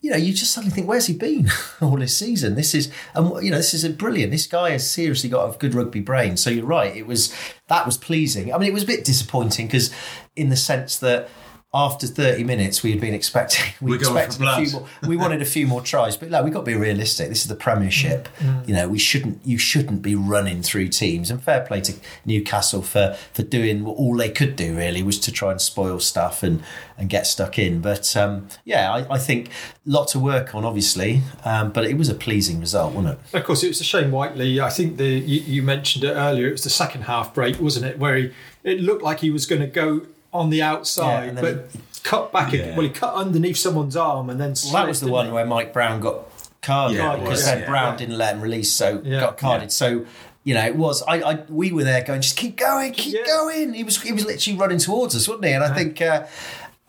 You 0.03 0.11
know, 0.11 0.17
you 0.17 0.33
just 0.33 0.53
suddenly 0.53 0.75
think, 0.75 0.89
where's 0.89 1.09
he 1.09 1.13
been 1.13 1.51
all 1.83 1.99
this 1.99 2.17
season? 2.17 2.55
This 2.55 2.75
is, 2.75 2.91
and 3.15 3.45
you 3.45 3.51
know, 3.51 3.59
this 3.59 3.75
is 3.75 3.85
a 3.85 3.91
brilliant. 3.91 4.33
This 4.33 4.47
guy 4.47 4.71
has 4.71 4.91
seriously 4.91 5.29
got 5.29 5.55
a 5.55 5.59
good 5.59 5.75
rugby 5.75 6.01
brain. 6.01 6.39
So 6.39 6.49
you're 6.49 6.65
right. 6.65 6.97
It 6.97 7.07
was 7.07 7.35
that 7.69 7.85
was 7.85 7.99
pleasing. 7.99 8.51
I 8.51 8.57
mean, 8.57 8.71
it 8.71 8.73
was 8.73 8.85
a 8.85 8.87
bit 8.87 9.05
disappointing 9.05 9.67
because, 9.67 9.93
in 10.35 10.49
the 10.49 10.57
sense 10.57 10.97
that 11.01 11.29
after 11.73 12.09
30 12.09 12.43
minutes, 12.43 12.83
we 12.83 12.91
had 12.91 13.01
been 13.01 13.15
expecting 13.15 13.73
we 13.81 13.93
We're 13.93 13.99
going 13.99 14.15
for 14.15 14.25
expected 14.25 14.49
a 14.49 14.67
few 14.67 14.73
more. 14.73 14.89
We 15.07 15.17
wanted 15.17 15.41
a 15.41 15.45
few 15.45 15.69
more 15.69 15.81
tries, 15.81 16.17
but 16.17 16.31
no, 16.31 16.43
we 16.43 16.51
got 16.51 16.61
to 16.61 16.65
be 16.65 16.75
realistic. 16.75 17.29
This 17.29 17.43
is 17.43 17.49
the 17.49 17.55
Premiership. 17.55 18.29
You 18.67 18.75
know, 18.75 18.89
we 18.89 18.99
shouldn't. 18.99 19.41
You 19.45 19.57
shouldn't 19.57 20.03
be 20.03 20.17
running 20.17 20.63
through 20.63 20.89
teams. 20.89 21.31
And 21.31 21.41
fair 21.41 21.61
play 21.61 21.81
to 21.83 21.95
Newcastle 22.25 22.83
for 22.83 23.17
for 23.33 23.43
doing 23.43 23.85
what 23.85 23.97
all 23.99 24.17
they 24.17 24.31
could 24.31 24.57
do. 24.57 24.77
Really 24.77 25.03
was 25.03 25.19
to 25.21 25.33
try 25.33 25.53
and 25.53 25.61
spoil 25.61 26.01
stuff 26.01 26.43
and 26.43 26.63
and 26.99 27.09
get 27.09 27.27
stuck 27.27 27.57
in. 27.57 27.81
But 27.81 28.17
um, 28.17 28.49
yeah, 28.65 28.93
I, 28.93 29.15
I 29.15 29.19
think 29.19 29.51
lot 29.87 30.09
to 30.09 30.19
work 30.19 30.55
on, 30.57 30.65
obviously. 30.65 31.23
Um, 31.45 31.71
but 31.71 31.85
it 31.85 31.97
was 31.97 32.09
a 32.09 32.15
pleasing 32.15 32.59
result, 32.59 32.95
wasn't 32.95 33.21
it? 33.33 33.39
Of 33.39 33.45
course, 33.45 33.63
it 33.63 33.69
was 33.69 33.81
a 33.81 33.85
shame, 33.85 34.11
Whiteley. 34.11 34.61
I 34.61 34.71
think 34.71 34.97
the 34.97 35.07
you, 35.07 35.41
you 35.43 35.63
mentioned 35.63 36.05
it 36.05 36.15
earlier. 36.15 36.49
It 36.49 36.53
was 36.53 36.65
the 36.65 36.71
second 36.71 37.03
half 37.03 37.33
break, 37.33 37.61
wasn't 37.61 37.87
it, 37.87 37.99
where 38.01 38.17
he 38.17 38.33
it 38.65 38.81
looked 38.81 39.03
like 39.03 39.21
he 39.21 39.31
was 39.31 39.47
going 39.47 39.61
to 39.63 39.69
go 39.69 40.03
on 40.33 40.51
the 40.51 40.63
outside, 40.63 41.37
then 41.37 41.43
but 41.43 41.71
cut 42.03 42.33
back. 42.33 42.53
Yeah. 42.53 42.77
Well, 42.77 42.87
he 42.87 42.91
cut 42.91 43.15
underneath 43.15 43.57
someone's 43.57 43.97
arm 43.97 44.31
and 44.31 44.41
then. 44.41 44.55
Well, 44.65 44.73
that 44.75 44.89
was 44.89 45.01
the 45.01 45.11
one 45.11 45.27
didn't 45.27 45.35
where 45.35 45.47
Mike 45.47 45.73
Brown 45.73 46.01
got 46.01 46.25
carded 46.63 46.99
Yeah, 46.99 47.17
because 47.17 47.47
yeah. 47.47 47.67
Brown 47.67 47.97
didn't 47.97 48.19
let 48.19 48.35
him 48.35 48.41
release, 48.41 48.73
so 48.73 49.01
Yeah. 49.05 49.21
got 49.21 49.39
carded. 49.39 49.73
So 49.73 50.07
you 50.43 50.55
know, 50.55 50.65
it 50.65 50.77
was. 50.77 51.03
I, 51.03 51.21
I 51.21 51.35
we 51.49 51.71
were 51.73 51.85
there 51.85 52.03
going, 52.03 52.23
just 52.23 52.37
keep 52.37 52.57
going, 52.57 52.93
keep 52.93 53.15
Yeah. 53.15 53.25
going. 53.27 53.75
He 53.75 53.85
was 53.85 54.01
he 54.01 54.13
was 54.13 54.25
literally 54.25 54.59
running 54.59 54.79
towards 54.79 55.15
us, 55.15 55.29
wasn't 55.29 55.47
he? 55.47 55.53
And 55.53 55.65
I 55.65 55.75
think. 55.75 56.01
Uh, 56.01 56.27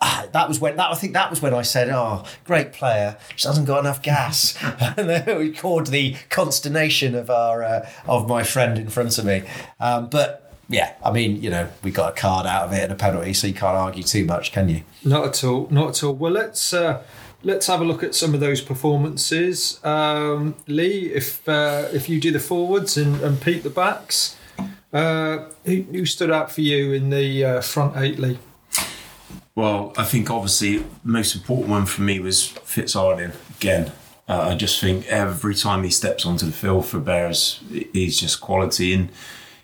ah, 0.01 0.25
that 0.31 0.47
was 0.47 0.59
when 0.59 0.77
that 0.77 0.89
I 0.91 0.95
think 0.95 1.13
that 1.13 1.29
was 1.29 1.41
when 1.41 1.53
I 1.53 1.61
said, 1.61 1.89
"Oh, 1.89 2.23
great 2.45 2.71
player, 2.73 3.17
just 3.35 3.45
hasn't 3.45 3.67
got 3.67 3.79
enough 3.81 4.01
gas." 4.01 4.57
and 4.97 5.09
then 5.09 5.37
we 5.37 5.51
caught 5.51 5.87
the 5.87 6.15
consternation 6.29 7.13
of 7.13 7.29
our 7.29 7.63
uh, 7.63 7.89
of 8.07 8.27
my 8.27 8.43
friend 8.43 8.77
in 8.79 8.89
front 8.89 9.17
of 9.17 9.25
me. 9.25 9.43
Um, 9.79 10.09
but 10.09 10.50
yeah, 10.71 10.93
I 11.03 11.11
mean, 11.11 11.41
you 11.43 11.49
know, 11.49 11.67
we 11.83 11.91
got 11.91 12.17
a 12.17 12.19
card 12.19 12.47
out 12.47 12.63
of 12.63 12.73
it 12.73 12.83
and 12.83 12.93
a 12.93 12.95
penalty, 12.95 13.33
so 13.33 13.45
you 13.45 13.53
can't 13.53 13.75
argue 13.75 14.03
too 14.03 14.25
much, 14.25 14.53
can 14.53 14.69
you? 14.69 14.83
Not 15.03 15.27
at 15.27 15.43
all. 15.43 15.67
Not 15.69 15.89
at 15.89 16.03
all. 16.03 16.13
Well, 16.13 16.31
let's 16.31 16.73
uh, 16.73 17.03
let's 17.43 17.67
have 17.67 17.81
a 17.81 17.83
look 17.83 18.03
at 18.03 18.15
some 18.15 18.33
of 18.33 18.39
those 18.39 18.61
performances. 18.61 19.83
Um, 19.83 20.55
Lee, 20.67 21.11
if 21.13 21.47
uh, 21.47 21.89
if 21.91 22.07
you 22.07 22.21
do 22.21 22.31
the 22.31 22.39
forwards 22.39 22.97
and, 22.97 23.19
and 23.21 23.41
Pete 23.41 23.63
the 23.63 23.69
backs, 23.69 24.37
uh, 24.93 25.49
who, 25.65 25.81
who 25.91 26.05
stood 26.05 26.31
out 26.31 26.51
for 26.51 26.61
you 26.61 26.93
in 26.93 27.09
the 27.09 27.43
uh, 27.43 27.61
front 27.61 27.97
eight, 27.97 28.17
Lee? 28.17 28.39
Well, 29.53 29.93
I 29.97 30.05
think 30.05 30.31
obviously 30.31 30.77
the 30.77 30.85
most 31.03 31.35
important 31.35 31.69
one 31.69 31.85
for 31.85 32.01
me 32.01 32.21
was 32.21 32.47
Fitz 32.47 32.93
Harding 32.93 33.33
again. 33.57 33.91
Uh, 34.29 34.51
I 34.51 34.55
just 34.55 34.79
think 34.79 35.05
every 35.07 35.53
time 35.53 35.83
he 35.83 35.89
steps 35.89 36.25
onto 36.25 36.45
the 36.45 36.53
field 36.53 36.85
for 36.85 36.99
Bears, 36.99 37.59
he's 37.91 38.17
just 38.17 38.39
quality. 38.39 38.93
And 38.93 39.09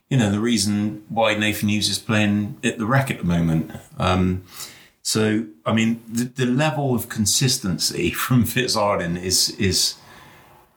you 0.09 0.17
know 0.17 0.31
the 0.31 0.39
reason 0.39 1.03
why 1.09 1.35
Nathan 1.35 1.69
Hughes 1.69 1.89
is 1.89 1.99
playing 1.99 2.57
at 2.63 2.77
the 2.77 2.85
Rec 2.85 3.11
at 3.11 3.19
the 3.19 3.25
moment. 3.25 3.71
Um, 3.97 4.43
so 5.01 5.45
I 5.65 5.73
mean, 5.73 6.01
the, 6.07 6.25
the 6.25 6.45
level 6.45 6.95
of 6.95 7.09
consistency 7.09 8.11
from 8.23 8.45
Fitz 8.45 8.75
Harding 8.75 9.17
is 9.17 9.49
is 9.51 9.95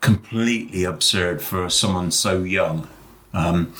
completely 0.01 0.85
absurd 0.85 1.43
for 1.43 1.69
someone 1.69 2.11
so 2.11 2.43
young. 2.43 2.89
Um, 3.33 3.75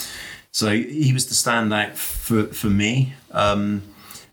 so 0.53 0.71
he 0.71 1.13
was 1.13 1.29
the 1.29 1.35
standout 1.35 1.97
for 1.97 2.45
for 2.49 2.69
me. 2.69 3.15
Um, 3.33 3.83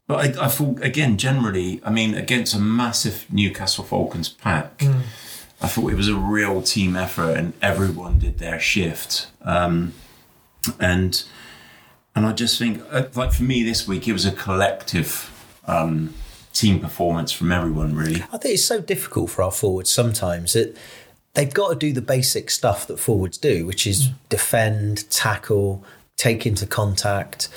but 0.07 0.37
I, 0.37 0.45
I 0.45 0.47
thought 0.47 0.81
again, 0.83 1.17
generally, 1.17 1.81
I 1.83 1.91
mean, 1.91 2.15
against 2.15 2.53
a 2.53 2.59
massive 2.59 3.25
Newcastle 3.31 3.83
Falcons 3.83 4.29
pack, 4.29 4.83
I 5.61 5.67
thought 5.67 5.91
it 5.91 5.95
was 5.95 6.07
a 6.07 6.15
real 6.15 6.61
team 6.61 6.95
effort, 6.95 7.35
and 7.35 7.53
everyone 7.61 8.19
did 8.19 8.37
their 8.37 8.59
shift. 8.59 9.27
Um, 9.41 9.93
and 10.79 11.23
and 12.15 12.25
I 12.25 12.33
just 12.33 12.57
think, 12.57 12.81
uh, 12.89 13.03
like 13.13 13.31
for 13.31 13.43
me 13.43 13.63
this 13.63 13.87
week, 13.87 14.07
it 14.07 14.13
was 14.13 14.25
a 14.25 14.31
collective 14.31 15.31
um, 15.67 16.15
team 16.51 16.79
performance 16.79 17.31
from 17.31 17.51
everyone, 17.51 17.95
really. 17.95 18.23
I 18.33 18.37
think 18.37 18.55
it's 18.55 18.65
so 18.65 18.81
difficult 18.81 19.29
for 19.29 19.43
our 19.43 19.51
forwards 19.51 19.91
sometimes 19.91 20.53
that 20.53 20.75
they've 21.35 21.53
got 21.53 21.69
to 21.69 21.75
do 21.75 21.93
the 21.93 22.01
basic 22.01 22.49
stuff 22.49 22.87
that 22.87 22.99
forwards 22.99 23.37
do, 23.37 23.67
which 23.67 23.85
is 23.85 24.09
defend, 24.29 25.07
tackle, 25.11 25.83
take 26.15 26.47
into 26.47 26.65
contact, 26.65 27.49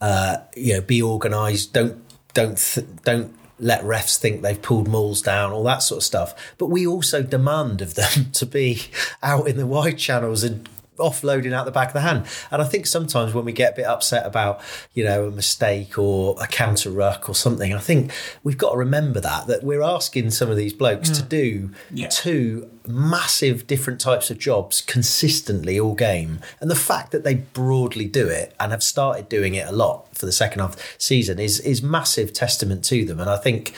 uh, 0.00 0.38
you 0.56 0.74
know, 0.74 0.80
be 0.80 1.00
organised. 1.00 1.72
Don't 1.72 2.02
don't 2.34 2.58
th- 2.58 2.88
don't 3.04 3.32
let 3.60 3.82
refs 3.82 4.18
think 4.18 4.42
they've 4.42 4.60
pulled 4.60 4.88
mauls 4.88 5.22
down, 5.22 5.52
all 5.52 5.64
that 5.64 5.82
sort 5.82 5.98
of 5.98 6.04
stuff. 6.04 6.54
But 6.58 6.66
we 6.66 6.86
also 6.86 7.22
demand 7.22 7.80
of 7.80 7.94
them 7.94 8.30
to 8.32 8.46
be 8.46 8.82
out 9.22 9.46
in 9.46 9.56
the 9.56 9.66
wide 9.66 9.98
channels 9.98 10.42
and 10.42 10.68
offloading 10.98 11.52
out 11.52 11.64
the 11.64 11.70
back 11.72 11.88
of 11.88 11.94
the 11.94 12.00
hand. 12.00 12.26
And 12.50 12.60
I 12.60 12.64
think 12.64 12.86
sometimes 12.86 13.34
when 13.34 13.44
we 13.44 13.52
get 13.52 13.72
a 13.72 13.76
bit 13.76 13.86
upset 13.86 14.26
about, 14.26 14.60
you 14.94 15.04
know, 15.04 15.26
a 15.26 15.30
mistake 15.30 15.98
or 15.98 16.36
a 16.40 16.46
counter 16.46 16.90
ruck 16.90 17.28
or 17.28 17.34
something, 17.34 17.72
I 17.72 17.78
think 17.78 18.12
we've 18.44 18.58
got 18.58 18.72
to 18.72 18.76
remember 18.76 19.20
that, 19.20 19.46
that 19.46 19.62
we're 19.64 19.82
asking 19.82 20.30
some 20.30 20.50
of 20.50 20.56
these 20.56 20.72
blokes 20.72 21.10
to 21.10 21.22
do 21.22 21.70
Yeah. 21.92 22.08
two 22.08 22.70
massive 22.86 23.66
different 23.66 24.00
types 24.00 24.30
of 24.30 24.38
jobs 24.38 24.80
consistently 24.80 25.78
all 25.78 25.94
game. 25.94 26.40
And 26.60 26.70
the 26.70 26.74
fact 26.76 27.12
that 27.12 27.24
they 27.24 27.34
broadly 27.34 28.06
do 28.06 28.28
it 28.28 28.54
and 28.58 28.72
have 28.72 28.82
started 28.82 29.28
doing 29.28 29.54
it 29.54 29.66
a 29.68 29.72
lot 29.72 30.06
for 30.16 30.26
the 30.26 30.32
second 30.32 30.60
half 30.60 30.76
the 30.76 30.82
season 30.98 31.38
is 31.38 31.60
is 31.60 31.82
massive 31.82 32.32
testament 32.32 32.84
to 32.84 33.04
them. 33.04 33.20
And 33.20 33.28
I 33.30 33.36
think 33.36 33.74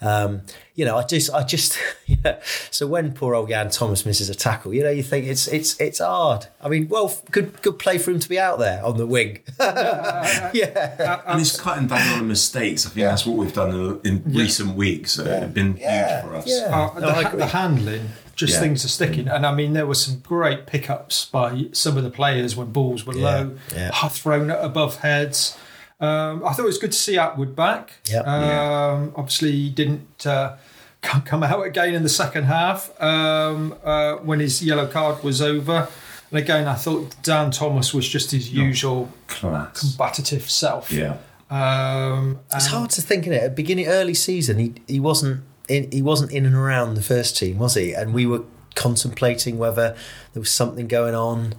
um, 0.00 0.42
you 0.80 0.86
know, 0.86 0.96
I 0.96 1.02
just 1.04 1.30
I 1.34 1.42
just 1.42 1.78
yeah. 2.06 2.38
So 2.70 2.86
when 2.86 3.12
poor 3.12 3.34
old 3.34 3.50
Jan 3.50 3.68
Thomas 3.68 4.06
misses 4.06 4.30
a 4.30 4.34
tackle, 4.34 4.72
you 4.72 4.82
know, 4.82 4.88
you 4.88 5.02
think 5.02 5.26
it's 5.26 5.46
it's 5.46 5.78
it's 5.78 5.98
hard. 5.98 6.46
I 6.62 6.70
mean, 6.70 6.88
well, 6.88 7.14
good 7.30 7.60
good 7.60 7.78
play 7.78 7.98
for 7.98 8.12
him 8.12 8.18
to 8.18 8.26
be 8.30 8.38
out 8.38 8.58
there 8.58 8.82
on 8.82 8.96
the 8.96 9.06
wing. 9.06 9.40
yeah. 9.60 11.20
and 11.26 11.38
it's 11.38 11.60
cutting 11.60 11.86
down 11.86 12.00
on 12.14 12.18
the 12.20 12.24
mistakes. 12.24 12.86
I 12.86 12.88
think 12.88 13.04
that's 13.06 13.26
what 13.26 13.36
we've 13.36 13.52
done 13.52 14.00
in, 14.04 14.22
in 14.24 14.32
recent 14.34 14.74
weeks. 14.74 15.12
So 15.12 15.24
It's 15.24 15.52
been 15.52 15.76
Yeah, 15.76 16.22
huge 16.22 16.30
for 16.30 16.36
us. 16.36 16.44
yeah. 16.46 16.74
Uh, 16.94 17.00
the, 17.00 17.06
I 17.08 17.22
ha- 17.24 17.36
the 17.36 17.46
handling, 17.46 18.08
just 18.34 18.54
Yeah. 18.54 18.60
things 18.60 18.82
are 18.86 18.88
sticking. 18.88 19.28
And 19.28 19.44
I 19.44 19.54
mean, 19.54 19.74
there 19.74 19.86
were 19.86 19.94
some 19.94 20.20
great 20.20 20.66
pickups 20.66 21.26
by 21.26 21.66
some 21.72 21.98
of 21.98 22.04
the 22.04 22.10
players 22.10 22.56
when 22.56 22.72
balls 22.72 23.04
were 23.04 23.12
low, 23.12 23.58
yeah. 23.76 23.90
thrown 24.08 24.50
above 24.50 24.96
heads. 25.00 25.58
Um, 26.00 26.42
I 26.46 26.54
thought 26.54 26.60
it 26.62 26.72
was 26.74 26.78
good 26.78 26.92
to 26.92 26.98
see 26.98 27.16
Attwood 27.16 27.54
back. 27.54 27.98
Yep. 28.10 28.26
Um, 28.26 29.12
Obviously, 29.16 29.52
he 29.52 29.68
didn't 29.68 30.26
uh, 30.26 30.56
come 31.02 31.22
come 31.22 31.42
out 31.42 31.64
again 31.66 31.94
in 31.94 32.02
the 32.02 32.08
second 32.08 32.44
half 32.44 32.90
um, 33.02 33.74
uh, 33.84 34.16
when 34.16 34.40
his 34.40 34.62
yellow 34.62 34.86
card 34.86 35.22
was 35.24 35.40
over. 35.40 35.88
And 36.30 36.38
again, 36.38 36.68
I 36.68 36.74
thought 36.74 37.16
Dan 37.22 37.50
Thomas 37.50 37.92
was 37.92 38.08
just 38.08 38.30
his 38.30 38.52
usual 38.52 39.10
Class. 39.26 39.80
combative 39.96 40.48
self. 40.50 40.92
Yeah. 40.92 41.16
Um, 41.50 42.38
It's 42.54 42.66
hard 42.66 42.90
to 42.90 43.02
think 43.02 43.26
in 43.26 43.32
it. 43.32 43.42
At 43.42 43.56
beginning 43.56 43.88
early 43.88 44.14
season, 44.14 44.58
he 44.58 44.74
he 44.86 45.00
wasn't 45.00 45.42
in, 45.68 45.90
he 45.90 46.02
wasn't 46.02 46.30
in 46.30 46.46
and 46.46 46.54
around 46.54 46.94
the 46.94 47.02
first 47.02 47.36
team, 47.36 47.58
was 47.58 47.74
he? 47.74 47.92
And 47.92 48.14
we 48.14 48.26
were 48.26 48.44
contemplating 48.76 49.58
whether 49.58 49.96
there 50.32 50.40
was 50.40 50.50
something 50.50 50.86
going 50.86 51.14
on. 51.14 51.54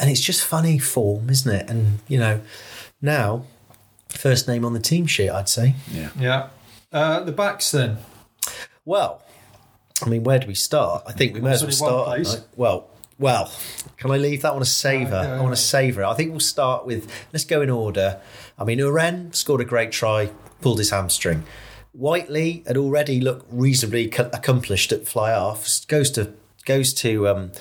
And 0.00 0.10
it's 0.10 0.20
just 0.20 0.42
funny 0.44 0.78
form, 0.78 1.30
isn't 1.30 1.52
it? 1.54 1.70
And 1.70 2.00
you 2.08 2.18
know, 2.18 2.40
now 3.00 3.44
first 4.08 4.48
name 4.48 4.64
on 4.64 4.72
the 4.72 4.80
team 4.80 5.06
sheet, 5.06 5.30
I'd 5.30 5.48
say. 5.48 5.74
Yeah. 5.92 6.10
Yeah. 6.18 6.48
Uh, 6.92 7.20
the 7.20 7.32
backs 7.32 7.70
then. 7.70 7.98
Well, 8.88 9.22
I 10.02 10.08
mean, 10.08 10.24
where 10.24 10.38
do 10.38 10.46
we 10.46 10.54
start? 10.54 11.02
I 11.06 11.12
think 11.12 11.34
we 11.34 11.42
may 11.42 11.50
as 11.50 11.60
well 11.60 11.66
There's 11.66 11.82
only 11.82 11.94
one 12.06 12.24
start. 12.24 12.46
Well, 12.56 12.88
well, 13.18 13.52
can 13.98 14.10
I 14.10 14.16
leave 14.16 14.40
that 14.40 14.54
one 14.54 14.62
a 14.62 14.64
savour? 14.64 15.14
Uh, 15.14 15.36
I 15.36 15.40
want 15.42 15.54
to 15.54 15.60
savour 15.60 16.04
it. 16.04 16.06
I 16.06 16.14
think 16.14 16.30
we'll 16.30 16.40
start 16.40 16.86
with. 16.86 17.12
Let's 17.30 17.44
go 17.44 17.60
in 17.60 17.68
order. 17.68 18.18
I 18.58 18.64
mean, 18.64 18.78
Uren 18.78 19.34
scored 19.34 19.60
a 19.60 19.66
great 19.66 19.92
try, 19.92 20.30
pulled 20.62 20.78
his 20.78 20.88
hamstring. 20.88 21.44
Whiteley 21.92 22.64
had 22.66 22.78
already 22.78 23.20
looked 23.20 23.46
reasonably 23.52 24.08
co- 24.08 24.30
accomplished 24.32 24.90
at 24.90 25.06
fly 25.06 25.32
half. 25.32 25.68
Goes 25.86 26.10
to 26.12 26.32
goes 26.64 26.94
to 26.94 27.28
um, 27.28 27.52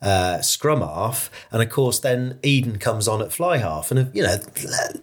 uh, 0.00 0.40
scrum 0.40 0.80
half, 0.80 1.30
and 1.50 1.62
of 1.62 1.68
course 1.68 1.98
then 1.98 2.38
Eden 2.42 2.78
comes 2.78 3.08
on 3.08 3.20
at 3.20 3.30
fly 3.30 3.58
half. 3.58 3.90
And 3.90 4.10
you 4.16 4.22
know, 4.22 4.38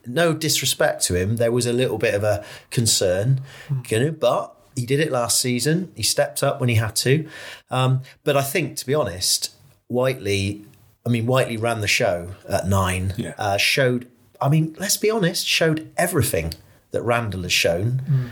no 0.08 0.34
disrespect 0.34 1.04
to 1.04 1.16
him, 1.16 1.36
there 1.36 1.52
was 1.52 1.68
a 1.68 1.74
little 1.74 2.00
bit 2.00 2.16
of 2.16 2.24
a 2.24 2.44
concern, 2.72 3.42
you 3.88 4.00
know, 4.00 4.12
but 4.12 4.56
he 4.80 4.86
did 4.86 5.00
it 5.00 5.12
last 5.12 5.40
season. 5.42 5.92
He 5.96 6.04
stepped 6.04 6.42
up 6.42 6.60
when 6.60 6.70
he 6.70 6.76
had 6.76 6.96
to. 6.98 7.28
Um, 7.70 8.02
but 8.24 8.38
I 8.38 8.42
think, 8.42 8.78
to 8.78 8.86
be 8.86 8.94
honest, 8.94 9.54
Whiteley. 9.88 10.66
I 11.06 11.10
mean, 11.10 11.26
Whiteley 11.26 11.58
ran 11.58 11.82
the 11.82 11.88
show 11.88 12.32
at 12.48 12.68
nine. 12.68 13.14
Yeah. 13.18 13.34
Uh, 13.38 13.58
showed. 13.58 14.08
I 14.42 14.48
mean, 14.48 14.76
let's 14.80 14.98
be 14.98 15.10
honest. 15.10 15.46
Showed 15.46 15.92
everything 15.98 16.54
that 16.92 17.02
Randall 17.02 17.44
has 17.44 17.52
shown. 17.52 18.32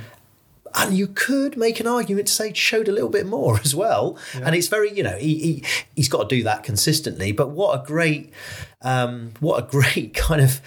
And 0.75 0.93
you 0.93 1.07
could 1.07 1.57
make 1.57 1.79
an 1.79 1.87
argument 1.87 2.27
to 2.27 2.33
say 2.33 2.53
showed 2.53 2.87
a 2.87 2.91
little 2.91 3.09
bit 3.09 3.25
more 3.25 3.59
as 3.63 3.73
well. 3.73 4.17
And 4.33 4.55
it's 4.55 4.67
very, 4.67 4.91
you 4.93 5.03
know, 5.03 5.17
he, 5.17 5.39
he 5.39 5.63
he's 5.95 6.09
got 6.09 6.29
to 6.29 6.35
do 6.35 6.43
that 6.43 6.63
consistently. 6.63 7.31
But 7.31 7.49
what 7.49 7.81
a 7.81 7.85
great, 7.85 8.31
um, 8.81 9.31
what 9.39 9.63
a 9.63 9.67
great 9.69 10.13
kind 10.13 10.41
of 10.41 10.61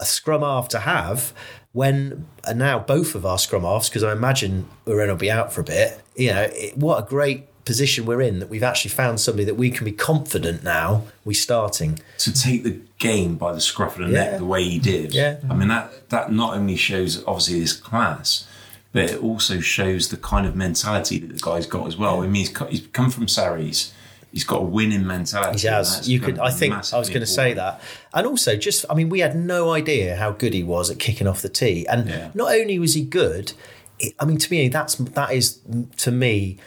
a 0.00 0.04
scrum 0.04 0.42
half 0.42 0.68
to 0.68 0.80
have 0.80 1.32
when 1.74 2.26
and 2.46 2.58
now 2.58 2.78
both 2.78 3.14
of 3.14 3.26
our 3.26 3.38
scrum 3.38 3.62
halves, 3.62 3.90
because 3.90 4.02
I 4.02 4.12
imagine 4.12 4.66
Uren 4.86 5.08
will 5.08 5.16
be 5.16 5.30
out 5.30 5.52
for 5.52 5.60
a 5.60 5.64
bit. 5.64 6.00
You 6.16 6.30
know, 6.32 6.48
it, 6.50 6.78
what 6.78 7.04
a 7.04 7.06
great 7.06 7.48
position 7.66 8.04
we're 8.06 8.20
in 8.22 8.38
that 8.40 8.48
we've 8.50 8.62
actually 8.62 8.90
found 8.90 9.18
somebody 9.18 9.44
that 9.44 9.54
we 9.54 9.70
can 9.70 9.84
be 9.86 9.92
confident 9.92 10.62
now 10.62 11.02
we 11.24 11.32
starting. 11.34 11.98
to 12.18 12.30
take 12.32 12.62
the 12.62 12.78
game 12.98 13.36
by 13.36 13.52
the 13.52 13.60
scruff 13.60 13.98
of 13.98 14.06
the 14.06 14.12
Yeah. 14.12 14.24
neck 14.24 14.38
the 14.38 14.44
way 14.44 14.62
he 14.64 14.78
did. 14.78 15.14
Yeah. 15.14 15.38
I 15.50 15.54
mean 15.54 15.68
that 15.68 16.08
that 16.10 16.30
not 16.32 16.54
only 16.56 16.76
shows 16.76 17.24
obviously 17.26 17.60
his 17.60 17.72
class, 17.72 18.46
but 18.92 19.04
it 19.10 19.20
also 19.22 19.58
shows 19.60 20.08
the 20.10 20.16
kind 20.18 20.46
of 20.46 20.54
mentality 20.54 21.18
that 21.18 21.32
the 21.32 21.40
guy's 21.40 21.66
got 21.66 21.86
as 21.88 21.96
well. 21.96 22.18
I 22.22 22.26
mean, 22.26 22.34
he's, 22.46 22.56
he's 22.68 22.86
come 22.92 23.10
from 23.10 23.26
Saris. 23.28 23.92
He's 24.34 24.42
got 24.44 24.58
a 24.62 24.64
winning 24.64 25.06
mentality. 25.06 25.60
He 25.60 25.66
has. 25.68 26.08
You 26.08 26.18
could. 26.18 26.38
I 26.40 26.50
think 26.50 26.74
I 26.92 26.98
was 26.98 27.08
going 27.08 27.20
to 27.20 27.26
say 27.26 27.54
that, 27.54 27.80
and 28.12 28.26
also 28.26 28.56
just. 28.56 28.84
I 28.90 28.94
mean, 28.94 29.08
we 29.08 29.20
had 29.20 29.36
no 29.36 29.70
idea 29.70 30.16
how 30.16 30.32
good 30.32 30.52
he 30.52 30.64
was 30.64 30.90
at 30.90 30.98
kicking 30.98 31.28
off 31.28 31.40
the 31.40 31.48
tee, 31.48 31.86
and 31.86 32.08
Yeah. 32.08 32.30
not 32.34 32.52
only 32.52 32.78
was 32.80 32.94
he 32.94 33.02
good. 33.04 33.52
It, 34.00 34.12
I 34.18 34.24
mean, 34.24 34.38
to 34.38 34.50
me, 34.50 34.66
that's 34.68 34.96
that 34.96 35.32
is 35.32 35.60
to 35.98 36.10
me 36.10 36.58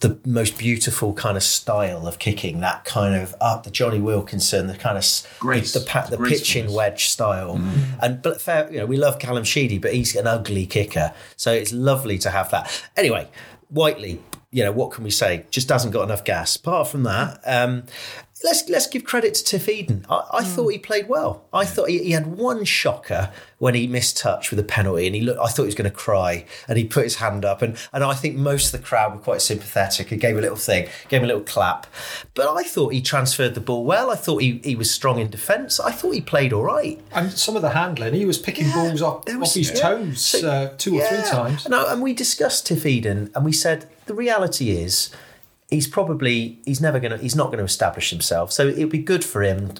the 0.00 0.18
most 0.26 0.58
beautiful 0.58 1.14
kind 1.14 1.36
of 1.36 1.44
style 1.44 2.08
of 2.08 2.18
kicking. 2.18 2.58
That 2.58 2.84
kind 2.84 3.14
of 3.14 3.36
up 3.40 3.62
the 3.62 3.70
Jonny 3.70 4.00
Wilkinson, 4.00 4.66
the 4.66 4.74
kind 4.74 4.98
of 4.98 5.04
Grace. 5.38 5.72
the 5.74 5.78
pa- 5.80 6.08
the 6.10 6.18
pitching 6.18 6.72
wedge 6.72 7.06
style. 7.08 7.56
Mm. 7.56 7.78
And 8.02 8.20
but 8.20 8.40
fair, 8.40 8.68
you 8.72 8.78
know, 8.78 8.86
we 8.86 8.96
love 8.96 9.20
Callum 9.20 9.44
Sheedy, 9.44 9.78
but 9.78 9.94
he's 9.94 10.16
an 10.16 10.26
ugly 10.26 10.66
kicker, 10.66 11.14
so 11.36 11.52
it's 11.52 11.72
lovely 11.72 12.18
to 12.18 12.30
have 12.30 12.50
that. 12.50 12.68
Anyway, 12.96 13.28
Whiteley, 13.70 14.20
you 14.52 14.62
know, 14.62 14.70
what 14.70 14.92
can 14.92 15.02
we 15.02 15.10
say? 15.10 15.46
Just 15.50 15.70
hasn't 15.70 15.92
got 15.92 16.02
enough 16.02 16.24
gas. 16.24 16.54
Apart 16.56 16.86
from 16.86 17.02
that, 17.04 17.40
um, 17.44 17.84
let's 18.44 18.68
let's 18.68 18.86
give 18.86 19.04
credit 19.04 19.34
to 19.34 19.44
Tiff 19.44 19.68
Eden. 19.68 20.04
I, 20.08 20.22
I 20.34 20.44
thought 20.44 20.68
he 20.68 20.78
played 20.78 21.08
well. 21.08 21.44
I 21.52 21.64
thought 21.64 21.88
he, 21.88 21.98
he 22.02 22.10
had 22.12 22.26
one 22.26 22.64
shocker 22.64 23.30
when 23.58 23.74
he 23.74 23.86
missed 23.86 24.16
touch 24.16 24.50
with 24.50 24.58
a 24.58 24.64
penalty, 24.64 25.06
and 25.06 25.14
he 25.14 25.20
looked. 25.22 25.38
I 25.40 25.46
thought 25.48 25.62
he 25.62 25.66
was 25.66 25.74
going 25.74 25.90
to 25.90 25.96
cry, 25.96 26.44
and 26.68 26.76
he 26.78 26.84
put 26.84 27.04
his 27.04 27.16
hand 27.16 27.44
up, 27.44 27.62
and 27.62 27.76
and 27.92 28.02
I 28.04 28.14
think 28.14 28.36
most 28.36 28.72
of 28.74 28.80
the 28.80 28.86
crowd 28.86 29.14
were 29.14 29.20
quite 29.20 29.40
sympathetic. 29.42 30.08
He 30.08 30.16
gave 30.16 30.36
a 30.36 30.40
little 30.40 30.56
thing, 30.56 30.88
gave 31.08 31.20
him 31.20 31.24
a 31.24 31.28
little 31.28 31.42
clap. 31.42 31.86
But 32.34 32.48
I 32.48 32.62
thought 32.62 32.92
he 32.92 33.00
transferred 33.00 33.54
the 33.54 33.60
ball 33.60 33.84
well. 33.84 34.10
I 34.10 34.16
thought 34.16 34.42
he, 34.42 34.60
he 34.64 34.74
was 34.74 34.90
strong 34.90 35.18
in 35.18 35.30
defence. 35.30 35.78
I 35.80 35.92
thought 35.92 36.12
he 36.12 36.20
played 36.20 36.52
all 36.52 36.64
right. 36.64 37.00
And 37.12 37.30
some 37.32 37.56
of 37.56 37.62
the 37.62 37.70
handling, 37.70 38.14
he 38.14 38.24
was 38.24 38.38
picking 38.38 38.70
balls 38.70 39.02
off, 39.02 39.24
There 39.24 39.36
off 39.36 39.40
was- 39.42 39.54
his 39.54 39.70
yeah. 39.70 39.76
toes 39.80 40.20
So- 40.24 40.48
uh, 40.50 40.76
two 40.78 40.98
or 40.98 41.04
three 41.04 41.30
times. 41.30 41.64
And, 41.66 41.74
I- 41.74 41.92
and 41.92 42.02
we 42.02 42.12
discussed 42.14 42.66
Tiff 42.66 42.86
Eden, 42.86 43.30
and 43.34 43.44
we 43.44 43.52
said 43.52 43.88
the 44.06 44.14
reality 44.14 44.70
is 44.70 45.10
he's 45.72 45.88
probably 45.88 46.60
he's 46.64 46.80
never 46.80 47.00
gonna 47.00 47.16
he's 47.16 47.34
not 47.34 47.46
going 47.46 47.58
to 47.58 47.64
establish 47.64 48.10
himself. 48.10 48.52
So 48.52 48.68
it 48.68 48.78
would 48.78 48.90
be 48.90 48.98
good 48.98 49.24
for 49.24 49.42
him. 49.42 49.72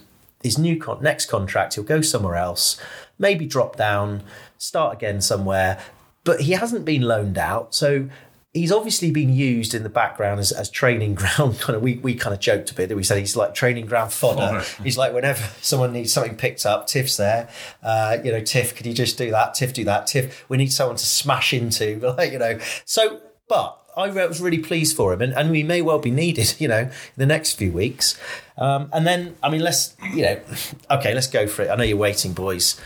His 0.43 0.59
new 0.59 0.77
con- 0.77 1.01
next 1.03 1.27
contract, 1.27 1.75
he'll 1.75 1.85
go 1.85 2.01
somewhere 2.01 2.35
else, 2.35 2.81
maybe 3.17 3.47
drop 3.47 3.77
down, 3.77 4.25
start 4.59 4.97
again 4.97 5.21
somewhere. 5.21 5.79
But 6.25 6.41
he 6.41 6.53
hasn't 6.53 6.85
been 6.85 7.03
loaned 7.03 7.39
out, 7.39 7.75
so. 7.75 8.09
He's 8.55 8.71
obviously 8.71 9.11
been 9.11 9.33
used 9.33 9.73
in 9.73 9.83
the 9.83 9.89
background 9.89 10.39
as, 10.39 10.53
as 10.53 10.69
training 10.69 11.15
ground. 11.23 11.59
Kind 11.59 11.75
of, 11.75 11.81
we, 11.81 11.95
we 11.95 12.15
kind 12.15 12.35
of 12.35 12.41
joked 12.41 12.71
a 12.71 12.75
bit. 12.75 12.91
That 12.91 12.97
we 12.97 13.03
said 13.03 13.17
he's 13.17 13.35
like 13.35 13.55
training 13.55 13.87
ground 13.87 14.13
fodder. 14.13 14.61
Fodder. 14.61 14.83
He's 14.85 14.99
like 14.99 15.15
whenever 15.15 15.43
someone 15.63 15.95
needs 15.95 16.13
something 16.13 16.37
picked 16.37 16.67
up, 16.67 16.87
Tiff's 16.87 17.17
there. 17.17 17.49
Uh, 17.83 18.19
you 18.23 18.31
know, 18.31 18.43
Tiff, 18.43 18.77
could 18.77 18.85
you 18.85 18.93
just 18.93 19.17
do 19.17 19.31
that? 19.31 19.55
Tiff, 19.55 19.73
do 19.73 19.85
that. 19.85 20.07
Tiff, 20.07 20.45
we 20.51 20.59
need 20.59 20.71
someone 20.71 20.97
to 20.97 21.07
smash 21.07 21.55
into. 21.55 21.99
Like, 22.01 22.33
you 22.33 22.39
know, 22.39 22.59
so 22.85 23.23
but 23.49 23.82
I 23.97 24.09
was 24.09 24.41
really 24.41 24.59
pleased 24.59 24.97
for 24.97 25.13
him, 25.13 25.21
and, 25.21 25.33
and 25.35 25.51
we 25.51 25.63
may 25.63 25.83
well 25.83 25.99
be 25.99 26.11
needed. 26.11 26.55
You 26.63 26.69
know, 26.69 26.79
in 26.81 26.91
the 27.17 27.27
next 27.27 27.55
few 27.55 27.73
weeks. 27.73 28.19
Um, 28.57 28.89
and 28.93 29.07
then, 29.07 29.37
I 29.43 29.51
mean, 29.51 29.63
let's 29.63 29.97
you 30.13 30.23
know, 30.23 30.41
okay, 30.91 31.15
let's 31.15 31.27
go 31.27 31.47
for 31.47 31.63
it. 31.63 31.71
I 31.71 31.75
know 31.77 31.83
you're 31.83 31.97
waiting, 31.97 32.33
boys. 32.33 32.81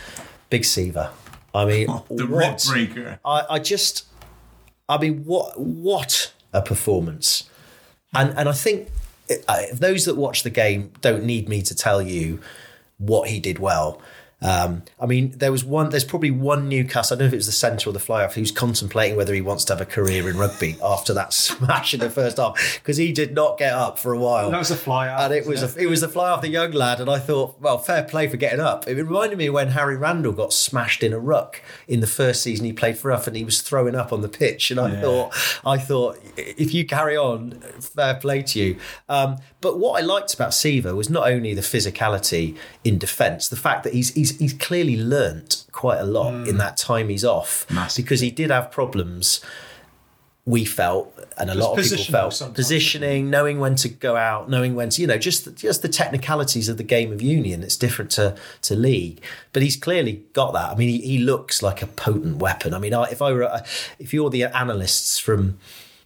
Big 0.48 0.64
Seaver. 0.64 1.10
I 1.54 1.64
mean, 1.64 1.86
The 2.10 2.26
rib 2.26 2.52
what? 2.52 2.64
breaker. 2.68 3.18
I, 3.24 3.42
I 3.50 3.58
just, 3.58 4.06
I 4.88 4.98
mean, 4.98 5.24
what 5.24 5.58
what 5.60 6.32
a 6.52 6.62
performance, 6.62 7.50
and 8.14 8.36
and 8.38 8.48
I 8.48 8.52
think 8.52 8.88
uh, 9.48 9.62
those 9.72 10.04
that 10.04 10.16
watch 10.16 10.42
the 10.42 10.50
game 10.50 10.92
don't 11.00 11.24
need 11.24 11.48
me 11.48 11.62
to 11.62 11.74
tell 11.74 12.00
you 12.00 12.40
what 12.98 13.28
he 13.28 13.40
did 13.40 13.58
well. 13.58 14.00
Um, 14.46 14.84
I 15.00 15.06
mean, 15.06 15.32
there 15.36 15.50
was 15.50 15.64
one. 15.64 15.90
There's 15.90 16.04
probably 16.04 16.30
one 16.30 16.68
Newcastle. 16.68 17.16
I 17.16 17.18
don't 17.18 17.24
know 17.24 17.28
if 17.28 17.32
it 17.32 17.36
was 17.36 17.46
the 17.46 17.52
centre 17.52 17.90
or 17.90 17.92
the 17.92 17.98
fly 17.98 18.24
off 18.24 18.34
who's 18.34 18.52
contemplating 18.52 19.16
whether 19.16 19.34
he 19.34 19.40
wants 19.40 19.64
to 19.64 19.72
have 19.72 19.80
a 19.80 19.86
career 19.86 20.30
in 20.30 20.38
rugby 20.38 20.76
after 20.84 21.12
that 21.14 21.32
smash 21.32 21.94
in 21.94 22.00
the 22.00 22.10
first 22.10 22.36
half 22.36 22.56
because 22.80 22.96
he 22.96 23.10
did 23.12 23.34
not 23.34 23.58
get 23.58 23.72
up 23.72 23.98
for 23.98 24.12
a 24.12 24.18
while. 24.18 24.52
That 24.52 24.58
was 24.58 24.70
a 24.70 24.76
fly 24.76 25.08
out. 25.08 25.20
and 25.22 25.34
it 25.34 25.46
was 25.46 25.64
a, 25.64 25.82
it 25.82 25.86
was 25.86 26.00
the 26.00 26.08
fly 26.08 26.30
off 26.30 26.42
the 26.42 26.48
young 26.48 26.70
lad, 26.70 27.00
and 27.00 27.10
I 27.10 27.18
thought, 27.18 27.60
well, 27.60 27.78
fair 27.78 28.04
play 28.04 28.28
for 28.28 28.36
getting 28.36 28.60
up. 28.60 28.86
It 28.86 28.94
reminded 28.94 29.36
me 29.36 29.50
when 29.50 29.68
Harry 29.68 29.96
Randall 29.96 30.32
got 30.32 30.52
smashed 30.52 31.02
in 31.02 31.12
a 31.12 31.18
ruck 31.18 31.60
in 31.88 31.98
the 31.98 32.06
first 32.06 32.42
season 32.42 32.66
he 32.66 32.72
played 32.72 32.98
for 32.98 33.10
us, 33.10 33.26
and 33.26 33.36
he 33.36 33.44
was 33.44 33.62
throwing 33.62 33.96
up 33.96 34.12
on 34.12 34.20
the 34.20 34.28
pitch, 34.28 34.70
and 34.70 34.78
I 34.78 35.00
thought, 35.00 35.34
I 35.64 35.76
thought, 35.76 36.20
if 36.36 36.72
you 36.72 36.86
carry 36.86 37.16
on, 37.16 37.60
fair 37.80 38.14
play 38.14 38.42
to 38.42 38.60
you. 38.60 38.78
Um, 39.08 39.38
but 39.60 39.80
what 39.80 40.00
I 40.00 40.06
liked 40.06 40.32
about 40.34 40.54
Seaver 40.54 40.94
was 40.94 41.10
not 41.10 41.28
only 41.28 41.52
the 41.52 41.62
physicality 41.62 42.56
in 42.84 42.98
defence, 42.98 43.48
the 43.48 43.56
fact 43.56 43.82
that 43.82 43.92
he's 43.92 44.14
he's, 44.14 44.35
he's 44.38 44.54
clearly 44.54 44.96
learnt 44.96 45.64
quite 45.72 45.98
a 45.98 46.04
lot 46.04 46.48
in 46.48 46.56
mm. 46.56 46.58
that 46.58 46.76
time 46.76 47.08
he's 47.08 47.24
off 47.24 47.68
Massive. 47.70 48.04
because 48.04 48.20
he 48.20 48.30
did 48.30 48.50
have 48.50 48.70
problems. 48.70 49.40
We 50.44 50.64
felt, 50.64 51.12
and 51.36 51.50
a 51.50 51.54
lot 51.54 51.76
of 51.76 51.84
people 51.84 52.04
felt, 52.04 52.34
sometimes. 52.34 52.54
positioning, 52.54 53.30
knowing 53.30 53.58
when 53.58 53.74
to 53.76 53.88
go 53.88 54.14
out, 54.14 54.48
knowing 54.48 54.76
when 54.76 54.90
to, 54.90 55.00
you 55.00 55.08
know, 55.08 55.18
just 55.18 55.56
just 55.56 55.82
the 55.82 55.88
technicalities 55.88 56.68
of 56.68 56.76
the 56.76 56.84
game 56.84 57.10
of 57.12 57.20
union. 57.20 57.64
It's 57.64 57.76
different 57.76 58.12
to 58.12 58.36
to 58.62 58.76
league, 58.76 59.20
but 59.52 59.62
he's 59.62 59.76
clearly 59.76 60.24
got 60.34 60.52
that. 60.52 60.70
I 60.70 60.76
mean, 60.76 60.88
he, 60.88 60.98
he 61.00 61.18
looks 61.18 61.64
like 61.64 61.82
a 61.82 61.88
potent 61.88 62.36
weapon. 62.36 62.74
I 62.74 62.78
mean, 62.78 62.94
I, 62.94 63.04
if 63.10 63.20
I 63.20 63.32
were, 63.32 63.42
uh, 63.42 63.64
if 63.98 64.14
you're 64.14 64.30
the 64.30 64.44
analysts 64.44 65.18
from 65.18 65.58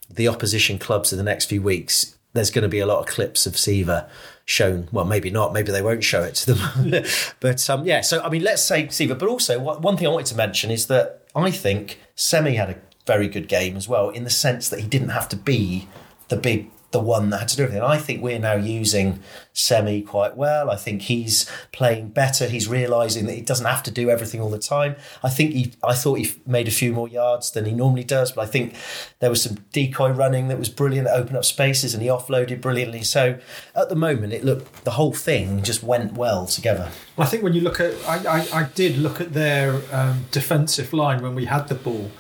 the 0.09 0.27
opposition 0.27 0.79
clubs 0.79 1.13
in 1.13 1.19
the 1.19 1.25
next 1.25 1.45
few 1.45 1.61
weeks, 1.61 2.17
there's 2.33 2.51
going 2.51 2.63
to 2.63 2.69
be 2.69 2.81
a 2.81 2.87
lot 2.87 3.01
of 3.01 3.07
clips 3.07 3.47
of 3.47 3.59
Seaver 3.59 4.09
shown. 4.45 4.89
Well, 4.93 5.05
maybe 5.05 5.31
not. 5.31 5.53
Maybe 5.53 5.73
they 5.73 5.83
won't 5.83 6.05
show 6.05 6.23
it 6.23 6.35
to 6.37 6.55
them. 6.55 7.05
but 7.41 7.71
um, 7.71 7.85
yeah, 7.85 8.01
so 8.01 8.21
I 8.23 8.29
mean, 8.29 8.43
let's 8.43 8.63
say 8.63 8.89
Seaver. 8.89 9.15
But 9.15 9.29
also, 9.29 9.59
one 9.59 9.97
thing 9.97 10.07
I 10.07 10.11
wanted 10.11 10.27
to 10.27 10.37
mention 10.37 10.71
is 10.71 10.87
that 10.87 11.23
I 11.35 11.51
think 11.51 11.99
Semi 12.15 12.55
had 12.55 12.71
a 12.71 12.77
very 13.07 13.29
good 13.29 13.49
game 13.49 13.77
as 13.77 13.89
well, 13.89 14.11
in 14.11 14.25
the 14.25 14.31
sense 14.31 14.69
that 14.69 14.81
he 14.81 14.87
didn't 14.87 15.11
have 15.11 15.29
to 15.31 15.37
be 15.37 15.89
the 16.29 16.37
big. 16.37 16.71
The 16.93 17.01
one 17.01 17.31
that 17.31 17.39
had 17.39 17.49
to 17.51 17.57
do 17.57 17.63
everything. 17.63 17.83
I 17.83 17.99
think 17.99 18.21
we're 18.21 18.41
now 18.41 18.55
using 18.55 19.21
Semi 19.53 20.03
quite 20.03 20.37
well. 20.37 20.71
I 20.71 20.77
think 20.77 21.03
he's 21.03 21.49
playing 21.71 22.09
better. 22.09 22.49
He's 22.49 22.67
realizing 22.67 23.27
that 23.27 23.35
he 23.35 23.43
doesn't 23.43 23.67
have 23.67 23.83
to 23.85 23.93
do 23.93 24.11
everything 24.11 24.41
all 24.41 24.51
the 24.51 24.59
time. 24.59 24.97
I 25.23 25.31
think 25.31 25.53
he. 25.53 25.73
I 25.85 25.95
thought 25.95 26.15
he 26.15 26.33
made 26.47 26.67
a 26.67 26.73
few 26.73 26.93
more 26.93 27.07
yards 27.09 27.53
than 27.53 27.65
he 27.65 27.73
normally 27.73 28.03
does, 28.03 28.33
but 28.33 28.43
I 28.43 28.47
think 28.47 28.75
there 29.21 29.31
was 29.31 29.43
some 29.43 29.59
decoy 29.73 30.11
running 30.11 30.49
that 30.49 30.59
was 30.59 30.69
brilliant 30.69 31.07
that 31.07 31.15
opened 31.15 31.37
up 31.37 31.45
spaces, 31.45 31.95
and 31.95 32.03
he 32.03 32.09
offloaded 32.09 32.61
brilliantly. 32.61 33.03
So 33.03 33.39
at 33.77 33.89
the 33.89 33.97
moment, 33.97 34.33
it 34.33 34.45
looked 34.45 34.85
the 34.85 34.93
whole 34.93 35.13
thing 35.13 35.63
just 35.63 35.83
went 35.83 36.15
well 36.15 36.47
together. 36.47 36.91
I 37.17 37.27
think 37.27 37.43
when 37.43 37.53
you 37.53 37.61
look 37.61 37.81
at, 37.81 37.95
I, 38.09 38.39
I, 38.39 38.61
I 38.61 38.63
did 38.75 38.97
look 38.99 39.21
at 39.21 39.33
their 39.33 39.81
um, 39.93 40.25
defensive 40.31 40.93
line 40.93 41.23
when 41.23 41.35
we 41.35 41.45
had 41.45 41.69
the 41.69 41.75
ball, 41.75 42.11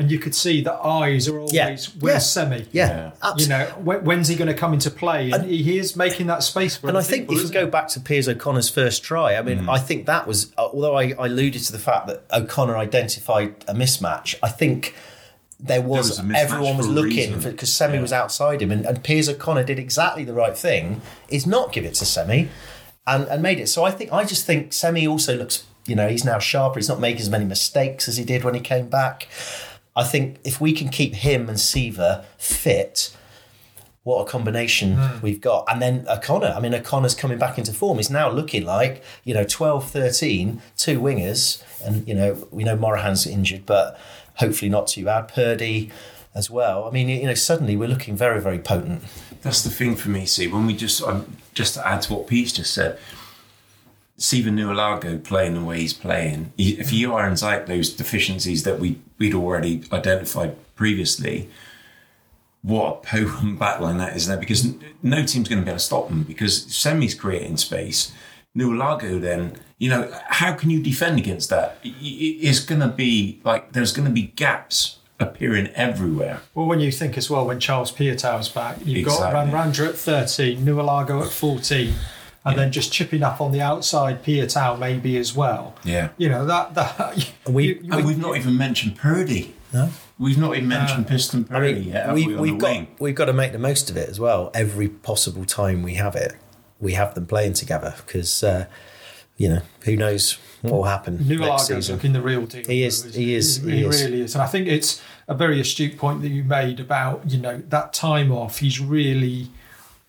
and 0.00 0.10
you 0.10 0.18
could 0.18 0.34
see 0.34 0.60
the 0.62 0.72
eyes 0.72 1.28
are 1.28 1.38
always 1.38 1.52
Yeah. 1.54 1.76
where's 2.00 2.14
Yeah. 2.14 2.18
Semi. 2.18 2.66
Yeah, 2.72 3.10
You 3.36 3.46
know, 3.46 3.66
when, 3.84 4.02
when's 4.04 4.28
he 4.28 4.34
going 4.34 4.48
to 4.48 4.54
come 4.54 4.72
into 4.74 4.90
play? 4.90 5.30
And, 5.30 5.44
he 5.44 5.78
is 5.78 5.94
making 5.94 6.26
that 6.28 6.42
space 6.42 6.76
for 6.76 6.88
And 6.88 6.96
I 6.98 7.02
think 7.02 7.28
people, 7.28 7.36
if 7.36 7.42
you 7.48 7.52
go 7.52 7.66
he? 7.66 7.70
back 7.70 7.88
to 7.88 8.00
Piers 8.00 8.26
O'Conor's 8.28 8.68
first 8.68 9.04
try, 9.04 9.36
I 9.36 9.42
mean, 9.42 9.60
Mm. 9.60 9.68
I 9.68 9.78
think 9.78 10.06
that 10.06 10.26
was, 10.26 10.52
uh, 10.58 10.66
although 10.72 10.96
I, 10.96 11.12
I 11.18 11.26
alluded 11.26 11.62
to 11.64 11.72
the 11.72 11.78
fact 11.78 12.06
that 12.08 12.24
O'Conor 12.32 12.76
identified 12.76 13.54
a 13.68 13.74
mismatch, 13.74 14.34
I 14.42 14.48
think 14.48 14.94
there 15.62 15.82
was, 15.82 16.08
was 16.08 16.18
a 16.18 16.38
everyone 16.38 16.78
was 16.78 16.86
for 16.86 16.92
looking 16.92 17.38
because 17.38 17.70
Semi 17.72 17.98
was 17.98 18.12
outside 18.12 18.62
him, 18.62 18.70
and, 18.70 18.86
and 18.86 19.04
Piers 19.04 19.28
O'Conor 19.28 19.62
did 19.64 19.78
exactly 19.78 20.24
the 20.24 20.32
right 20.32 20.56
thing: 20.56 21.02
is 21.28 21.46
not 21.46 21.70
give 21.72 21.84
it 21.84 21.92
to 21.96 22.06
Semi, 22.06 22.48
and 23.06 23.24
and 23.28 23.42
made 23.42 23.60
it. 23.60 23.68
So 23.68 23.84
I 23.84 23.90
think 23.90 24.10
I 24.10 24.24
just 24.24 24.46
think 24.46 24.72
Semi 24.72 25.06
also 25.06 25.36
looks, 25.36 25.64
you 25.86 25.94
know, 25.94 26.08
he's 26.08 26.24
now 26.24 26.38
sharper. 26.38 26.78
He's 26.78 26.88
not 26.88 26.98
making 27.00 27.20
as 27.20 27.28
many 27.28 27.44
mistakes 27.44 28.08
as 28.08 28.16
he 28.16 28.24
did 28.24 28.42
when 28.42 28.54
he 28.54 28.60
came 28.62 28.88
back. 28.88 29.28
I 29.96 30.04
think 30.04 30.38
if 30.44 30.60
we 30.60 30.72
can 30.72 30.88
keep 30.88 31.14
him 31.14 31.48
and 31.48 31.58
Seaver 31.58 32.24
fit, 32.38 33.16
what 34.02 34.26
a 34.26 34.30
combination 34.30 34.98
we've 35.22 35.40
got. 35.40 35.64
And 35.68 35.82
then 35.82 36.06
O'Conor, 36.08 36.54
I 36.56 36.60
mean, 36.60 36.74
O'Conor's 36.74 37.14
coming 37.14 37.38
back 37.38 37.58
into 37.58 37.72
form. 37.72 37.98
He's 37.98 38.10
now 38.10 38.30
looking 38.30 38.64
like, 38.64 39.02
you 39.24 39.34
know, 39.34 39.44
12, 39.44 39.90
13, 39.90 40.62
two 40.76 41.00
wingers. 41.00 41.62
And, 41.84 42.06
you 42.08 42.14
know, 42.14 42.48
we 42.50 42.64
know 42.64 42.76
Morahan's 42.76 43.26
injured, 43.26 43.66
but 43.66 43.98
hopefully 44.36 44.70
not 44.70 44.86
too 44.86 45.04
bad. 45.04 45.28
Purdy 45.28 45.90
as 46.34 46.50
well. 46.50 46.84
I 46.84 46.90
mean, 46.90 47.08
you 47.08 47.26
know, 47.26 47.34
suddenly 47.34 47.76
we're 47.76 47.88
looking 47.88 48.16
very, 48.16 48.40
very 48.40 48.58
potent. 48.58 49.02
That's 49.42 49.62
the 49.62 49.70
thing 49.70 49.96
for 49.96 50.10
me. 50.10 50.26
See, 50.26 50.46
when 50.46 50.66
we 50.66 50.74
just 50.74 51.02
um, 51.02 51.36
just 51.54 51.74
to 51.74 51.86
add 51.86 52.02
to 52.02 52.14
what 52.14 52.26
Pete's 52.26 52.52
just 52.52 52.72
said, 52.72 52.98
Steven 54.16 54.56
Naulago 54.56 55.22
playing 55.22 55.54
the 55.54 55.64
way 55.64 55.80
he's 55.80 55.94
playing. 55.94 56.52
If 56.58 56.90
he 56.90 57.06
irons 57.06 57.42
out 57.42 57.66
those 57.66 57.90
deficiencies 57.90 58.64
that 58.64 58.78
we 58.78 58.98
we'd 59.20 59.34
already 59.34 59.84
identified 59.92 60.56
previously, 60.74 61.48
what 62.62 62.88
a 63.04 63.06
potent 63.06 63.60
backline 63.60 63.98
that 63.98 64.16
is 64.16 64.26
there. 64.26 64.36
Because 64.36 64.74
no 65.02 65.24
team's 65.24 65.48
going 65.48 65.60
to 65.60 65.64
be 65.64 65.70
able 65.70 65.78
to 65.78 65.84
stop 65.84 66.08
them 66.08 66.24
Because 66.24 66.64
Semi's 66.74 67.14
creating 67.14 67.58
space. 67.58 68.12
Naulago, 68.56 69.20
then 69.20 69.52
you 69.78 69.88
know 69.88 70.10
how 70.26 70.54
can 70.54 70.70
you 70.70 70.82
defend 70.82 71.18
against 71.20 71.50
that? 71.50 71.78
It's 71.84 72.58
going 72.58 72.80
to 72.80 72.88
be 72.88 73.40
like 73.44 73.72
there's 73.72 73.92
going 73.92 74.08
to 74.08 74.12
be 74.12 74.22
gaps 74.34 74.98
appearing 75.20 75.68
everywhere. 75.68 76.40
Well, 76.54 76.66
when 76.66 76.80
you 76.80 76.90
think 76.90 77.16
as 77.16 77.30
well, 77.30 77.46
when 77.46 77.60
Charles 77.60 77.92
Piutau's 77.92 78.48
back, 78.48 78.78
you've 78.84 79.06
Exactly. 79.06 79.30
got 79.32 79.46
Radradra 79.46 79.90
at 79.90 79.94
13, 79.94 80.64
Naulago 80.64 81.22
at 81.24 81.30
14, 81.30 81.94
and 82.44 82.58
then 82.58 82.72
just 82.72 82.92
chipping 82.92 83.22
up 83.22 83.40
on 83.40 83.52
the 83.52 83.60
outside, 83.60 84.22
Piutau 84.24 84.78
maybe 84.78 85.16
as 85.18 85.34
well. 85.34 85.74
Yeah. 85.84 86.08
You 86.16 86.28
know, 86.28 86.46
that. 86.46 86.74
that 86.74 87.32
We- 87.48 87.64
you- 87.66 87.80
you- 87.82 87.92
And 87.92 88.06
we've 88.06 88.18
not 88.18 88.36
even 88.36 88.56
mentioned 88.56 88.96
Purdy. 88.96 89.54
No. 89.72 89.90
We've 90.18 90.38
not 90.38 90.56
even 90.56 90.68
mentioned 90.68 91.06
Piston 91.06 91.46
I 91.50 91.54
Purdy 91.54 91.74
mean, 91.80 91.88
yet. 91.90 92.12
We, 92.12 92.26
we, 92.26 92.36
we've, 92.36 92.58
got 92.58 92.70
wing? 92.70 92.88
we've 92.98 93.14
got 93.14 93.26
to 93.26 93.32
make 93.32 93.52
the 93.52 93.58
most 93.58 93.88
of 93.90 93.96
it 93.96 94.08
as 94.08 94.18
well. 94.18 94.50
Every 94.54 94.88
possible 94.88 95.44
time 95.44 95.82
we 95.82 95.94
have 95.94 96.14
it, 96.16 96.34
we 96.80 96.92
have 96.94 97.14
them 97.14 97.26
playing 97.26 97.52
together 97.54 97.94
because 98.04 98.42
uh, 98.42 98.66
you 99.36 99.48
know 99.48 99.62
who 99.84 99.96
knows 99.96 100.38
what 100.62 100.72
will 100.72 100.84
happen 100.84 101.16
next 101.26 101.40
Naulago's 101.40 101.66
season. 101.66 101.94
looking 101.96 102.12
the 102.12 102.20
real 102.20 102.44
deal. 102.46 102.64
He 102.66 102.82
is- 102.82 103.04
though, 103.04 103.10
he 103.18 103.34
is- 103.34 103.56
He, 103.62 103.70
he 103.70 103.84
is. 103.84 104.02
really 104.02 104.20
is. 104.22 104.34
And 104.34 104.42
I 104.42 104.46
think 104.46 104.66
it's 104.66 105.00
a 105.28 105.34
very 105.34 105.60
astute 105.60 105.96
point 105.96 106.20
that 106.22 106.28
you 106.30 106.42
made 106.44 106.80
about, 106.80 107.30
you 107.30 107.38
know, 107.38 107.62
that 107.68 107.92
time 107.92 108.32
off. 108.32 108.58
He's 108.58 108.80
really 108.80 109.50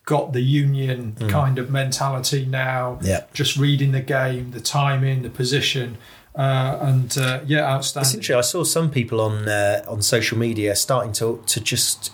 got 0.06 0.34
the 0.34 0.42
union 0.42 1.16
kind 1.30 1.60
of 1.60 1.70
mentality 1.70 2.46
now. 2.46 2.98
Mm. 3.02 3.08
Yeah. 3.08 3.24
Just 3.34 3.58
reading 3.58 3.92
the 3.92 4.02
game, 4.02 4.52
the 4.52 4.60
timing, 4.62 5.22
the 5.22 5.30
position. 5.30 5.98
Uh, 6.36 6.78
and 6.82 7.18
uh, 7.18 7.42
yeah, 7.46 7.60
It's 7.78 7.96
outstanding. 7.96 8.14
interesting. 8.14 8.38
I 8.38 8.42
saw 8.42 8.64
some 8.64 8.90
people 8.90 9.20
on 9.22 9.48
uh, 9.48 9.84
on 9.88 10.02
social 10.02 10.38
media 10.38 10.76
starting 10.76 11.12
to 11.14 11.44
to 11.46 11.60
just 11.60 12.12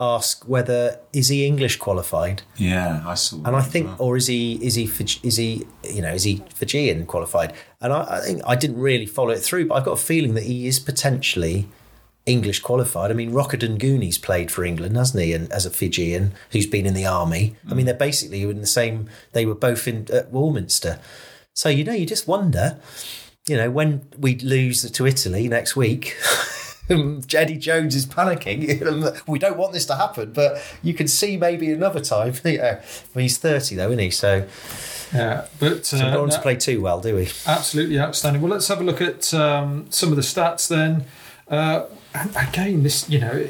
ask 0.00 0.48
whether 0.48 0.98
is 1.12 1.28
he 1.28 1.44
English 1.44 1.76
qualified, 1.76 2.42
Yeah, 2.56 3.02
I 3.04 3.14
saw. 3.14 3.36
and 3.44 3.56
I 3.56 3.60
think, 3.62 4.00
or 4.00 4.16
is 4.16 4.26
he 4.28 4.54
is 4.64 4.76
he 4.76 4.86
Fiji- 4.86 5.20
is 5.22 5.36
he 5.36 5.66
you 5.84 6.00
know 6.02 6.12
is 6.14 6.22
he 6.24 6.42
Fijian 6.54 7.04
qualified? 7.06 7.52
And 7.80 7.92
I, 7.92 8.00
I 8.16 8.20
think 8.20 8.42
I 8.46 8.54
didn't 8.56 8.78
really 8.80 9.06
follow 9.06 9.30
it 9.30 9.40
through, 9.40 9.66
but 9.66 9.74
I've 9.74 9.84
got 9.84 9.92
a 9.92 10.02
feeling 10.02 10.34
that 10.34 10.44
he 10.44 10.66
is 10.66 10.78
potentially 10.78 11.66
English 12.28 12.60
qualified. 12.60 13.10
I 13.10 13.14
mean, 13.14 13.32
Rokoduguni 13.32 14.20
played 14.22 14.50
for 14.50 14.64
England, 14.64 14.96
hasn't 14.96 15.22
he? 15.22 15.32
And 15.32 15.50
as 15.50 15.64
a 15.66 15.70
Fijian 15.70 16.32
who's 16.52 16.66
been 16.66 16.86
in 16.86 16.94
the 16.94 17.06
army, 17.06 17.56
I 17.68 17.74
mean, 17.74 17.86
they're 17.86 17.94
basically 17.94 18.42
in 18.42 18.60
the 18.60 18.66
same. 18.66 19.08
They 19.32 19.46
were 19.46 19.54
both 19.54 19.88
in 19.88 20.06
at 20.12 20.30
Warminster, 20.30 21.00
so 21.54 21.68
you 21.68 21.82
know, 21.82 21.92
you 21.92 22.06
just 22.06 22.28
wonder, 22.28 22.78
you 23.48 23.56
know, 23.56 23.70
when 23.70 24.02
we 24.16 24.36
lose 24.38 24.88
to 24.88 25.06
Italy 25.06 25.48
next 25.48 25.74
week. 25.74 26.16
Eddie 26.90 27.58
Jones 27.58 27.94
is 27.94 28.06
panicking. 28.06 29.20
we 29.26 29.38
don't 29.38 29.58
want 29.58 29.74
this 29.74 29.84
to 29.86 29.96
happen, 29.96 30.32
but 30.32 30.62
you 30.82 30.94
can 30.94 31.06
see 31.06 31.36
maybe 31.36 31.70
another 31.70 32.00
time. 32.00 32.32
yeah. 32.44 32.80
He's 33.12 33.36
30 33.36 33.74
though, 33.74 33.88
isn't 33.88 33.98
he? 33.98 34.10
So, 34.10 34.46
yeah, 35.12 35.46
but 35.58 35.84
so 35.84 35.98
uh, 35.98 36.04
we 36.04 36.10
don't 36.12 36.20
want 36.20 36.32
to 36.32 36.40
play 36.40 36.56
too 36.56 36.80
well, 36.80 37.00
do 37.00 37.16
we? 37.16 37.28
absolutely 37.46 37.98
outstanding. 38.00 38.40
Well, 38.40 38.52
let's 38.52 38.68
have 38.68 38.80
a 38.80 38.84
look 38.84 39.02
at 39.02 39.34
um, 39.34 39.86
some 39.90 40.10
of 40.10 40.16
the 40.16 40.22
stats 40.22 40.68
then. 40.68 41.04
Uh, 41.48 41.86
again, 42.36 42.82
this 42.82 43.08
you 43.08 43.18
know, 43.20 43.48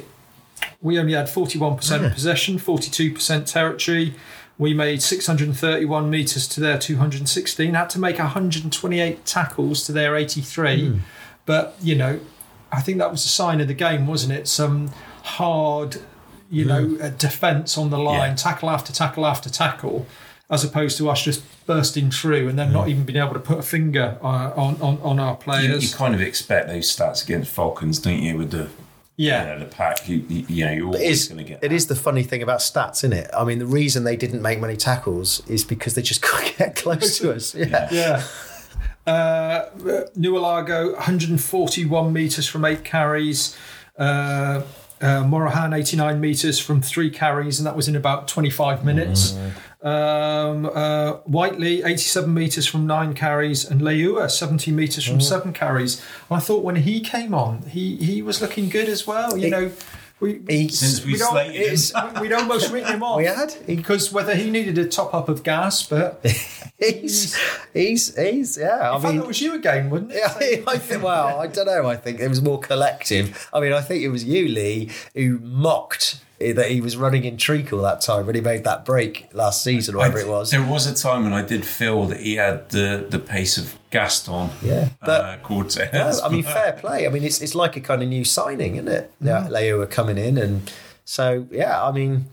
we 0.80 0.98
only 0.98 1.12
had 1.14 1.28
forty-one 1.28 1.76
percent 1.76 2.12
possession, 2.12 2.58
forty-two 2.58 3.12
percent 3.12 3.46
territory. 3.46 4.14
We 4.58 4.74
made 4.74 5.00
631 5.02 6.10
metres 6.10 6.48
to 6.48 6.60
their 6.60 6.78
216. 6.78 7.74
Had 7.74 7.90
to 7.90 8.00
make 8.00 8.18
128 8.18 9.24
tackles 9.24 9.84
to 9.84 9.92
their 9.92 10.16
83. 10.16 11.00
But, 11.46 11.76
you 11.80 11.94
know, 11.94 12.18
I 12.72 12.80
think 12.82 12.98
that 12.98 13.12
was 13.12 13.24
a 13.24 13.28
sign 13.28 13.60
of 13.60 13.68
the 13.68 13.74
game, 13.74 14.08
wasn't 14.08 14.32
it? 14.32 14.48
Some 14.48 14.90
hard, 15.22 15.98
you 16.50 16.64
know, 16.64 16.98
uh, 17.00 17.10
defence 17.10 17.78
on 17.78 17.90
the 17.90 17.98
line, 17.98 18.30
Yeah. 18.30 18.34
tackle 18.34 18.68
after 18.68 18.92
tackle 18.92 19.24
after 19.26 19.48
tackle, 19.48 20.08
as 20.50 20.64
opposed 20.64 20.96
to 20.96 21.10
us 21.10 21.22
just 21.22 21.44
bursting 21.66 22.10
through 22.10 22.48
and 22.48 22.58
then 22.58 22.72
not 22.72 22.88
even 22.88 23.04
being 23.04 23.18
able 23.18 23.34
to 23.34 23.40
put 23.40 23.58
a 23.58 23.62
finger 23.62 24.18
uh, 24.22 24.52
on, 24.56 24.80
on, 24.80 24.98
on 25.02 25.20
our 25.20 25.32
you, 25.32 25.36
players. 25.36 25.90
you 25.90 25.96
kind 25.96 26.14
of 26.14 26.22
expect 26.22 26.68
those 26.68 26.94
stats 26.94 27.22
against 27.22 27.50
Falcons, 27.50 27.98
don't 27.98 28.22
you? 28.22 28.38
With 28.38 28.50
the 28.50 28.68
yeah. 29.16 29.42
you 29.42 29.58
know, 29.58 29.58
the 29.58 29.70
pack, 29.70 30.08
you, 30.08 30.24
you, 30.28 30.46
you 30.48 30.64
know, 30.64 30.72
you're 30.72 30.86
always 30.86 31.28
going 31.28 31.38
to 31.38 31.44
get. 31.44 31.58
it 31.58 31.60
that. 31.68 31.72
is 31.72 31.88
the 31.88 31.96
funny 31.96 32.22
thing 32.22 32.42
about 32.42 32.60
stats, 32.60 32.98
isn't 32.98 33.12
it? 33.12 33.28
I 33.36 33.44
mean, 33.44 33.58
the 33.58 33.66
reason 33.66 34.04
they 34.04 34.16
didn't 34.16 34.40
make 34.40 34.60
many 34.60 34.76
tackles 34.76 35.46
is 35.48 35.64
because 35.64 35.94
they 35.94 36.02
just 36.02 36.22
couldn't 36.22 36.56
get 36.56 36.76
close 36.76 37.18
to 37.18 37.34
us. 37.34 37.54
Yeah. 37.54 37.88
Yeah. 37.90 38.22
Uh, 39.06 39.70
Naulago, 40.16 40.92
141 40.94 42.12
metres 42.12 42.46
from 42.46 42.64
eight 42.64 42.84
carries. 42.84 43.56
Uh, 43.98 44.62
uh, 45.00 45.22
Morahan, 45.24 45.72
89 45.72 46.20
metres 46.20 46.58
from 46.58 46.80
three 46.82 47.10
carries, 47.10 47.58
and 47.58 47.66
that 47.66 47.76
was 47.76 47.88
in 47.88 47.96
about 47.96 48.28
25 48.28 48.84
minutes. 48.84 49.36
Um, 49.80 50.66
uh, 50.74 51.12
Whiteley, 51.24 51.82
87 51.84 52.32
metres 52.34 52.66
from 52.66 52.86
nine 52.86 53.14
carries, 53.14 53.64
and 53.64 53.80
Leiua, 53.80 54.28
70 54.30 54.72
metres 54.72 55.04
from 55.06 55.20
seven 55.20 55.52
carries. 55.52 56.00
And 56.28 56.36
I 56.36 56.40
thought 56.40 56.64
when 56.64 56.76
he 56.76 57.00
came 57.00 57.32
on, 57.32 57.62
he, 57.62 57.96
he 57.96 58.20
was 58.22 58.40
looking 58.40 58.68
good 58.68 58.88
as 58.88 59.06
well. 59.06 59.36
You 59.36 59.44
He- 59.44 59.50
know, 59.50 59.70
we, 60.20 60.40
He- 60.48 60.68
Since 60.68 61.04
we 61.04 61.12
we 61.12 61.18
don't, 61.18 61.30
slated 61.30 61.54
him. 61.56 61.72
it's, 61.72 61.92
we'd 62.20 62.32
almost 62.32 62.72
written 62.72 62.92
him 62.94 63.02
off. 63.02 63.16
We 63.18 63.24
had. 63.26 63.54
Because 63.66 64.12
whether 64.12 64.34
he 64.34 64.50
needed 64.50 64.76
a 64.78 64.86
top 64.88 65.14
up 65.14 65.28
of 65.28 65.42
gas, 65.42 65.82
but 65.86 66.20
he's 66.78 67.36
he's 67.72 68.16
he's 68.16 68.56
yeah. 68.58 68.90
I 68.90 68.96
I 68.96 69.00
thought 69.00 69.12
mean, 69.12 69.22
it 69.22 69.26
was 69.26 69.40
you 69.40 69.54
again, 69.54 69.90
wouldn't 69.90 70.12
it? 70.12 70.18
Yeah, 70.18 70.62
I 70.66 70.78
think. 70.78 71.02
Well, 71.02 71.38
I 71.40 71.46
don't 71.46 71.66
know. 71.66 71.86
I 71.86 71.96
think 71.96 72.20
it 72.20 72.28
was 72.28 72.42
more 72.42 72.58
collective. 72.60 73.48
I 73.52 73.60
mean, 73.60 73.72
I 73.72 73.80
think 73.80 74.02
it 74.02 74.08
was 74.08 74.24
you, 74.24 74.48
Lee, 74.48 74.90
who 75.14 75.38
mocked 75.40 76.20
that 76.40 76.70
he 76.70 76.80
was 76.80 76.96
running 76.96 77.24
in 77.24 77.36
treacle 77.36 77.80
that 77.82 78.00
time 78.00 78.24
when 78.26 78.34
he 78.36 78.40
made 78.40 78.62
that 78.64 78.84
break 78.84 79.28
last 79.32 79.62
season, 79.62 79.94
or 79.94 79.98
whatever 79.98 80.18
I- 80.18 80.22
it 80.22 80.28
was. 80.28 80.50
There 80.50 80.62
was 80.64 80.86
a 80.86 80.94
time 80.94 81.24
when 81.24 81.32
I 81.32 81.42
did 81.42 81.64
feel 81.64 82.04
that 82.06 82.20
he 82.20 82.36
had 82.36 82.68
the, 82.70 83.06
the 83.08 83.18
pace 83.18 83.56
of 83.58 83.77
Gaston. 83.90 84.50
Yeah, 84.62 84.88
but- 85.00 85.24
uh, 85.24 85.36
Cortez. 85.42 85.92
No, 85.92 86.20
I 86.24 86.28
mean, 86.30 86.42
fair 86.42 86.72
play. 86.72 87.06
I 87.06 87.10
mean, 87.10 87.24
it's 87.24 87.40
it's 87.40 87.54
like 87.54 87.76
a 87.76 87.80
kind 87.80 88.02
of 88.02 88.08
new 88.08 88.24
signing, 88.24 88.74
isn't 88.76 88.88
it? 88.88 89.12
Yeah, 89.20 89.46
Leiua 89.50 89.90
coming 89.90 90.18
in, 90.18 90.36
and 90.38 90.70
so 91.04 91.46
yeah. 91.50 91.82
I 91.82 91.92
mean, 91.92 92.26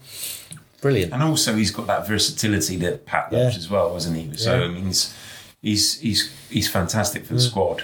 brilliant. 0.81 1.13
And 1.13 1.23
also, 1.23 1.55
he's 1.55 1.71
got 1.71 1.87
that 1.87 2.07
versatility 2.07 2.77
that 2.77 3.05
Pat 3.05 3.29
Yeah. 3.31 3.39
loves 3.43 3.57
as 3.57 3.69
well, 3.69 3.93
hasn't 3.93 4.17
he? 4.17 4.35
So 4.37 4.57
Yeah. 4.57 4.65
I 4.65 4.67
mean, 4.67 4.85
he's 4.85 5.13
he's 5.61 5.99
he's, 5.99 6.31
he's 6.49 6.69
fantastic 6.69 7.25
for 7.25 7.33
the 7.33 7.39
squad. 7.39 7.83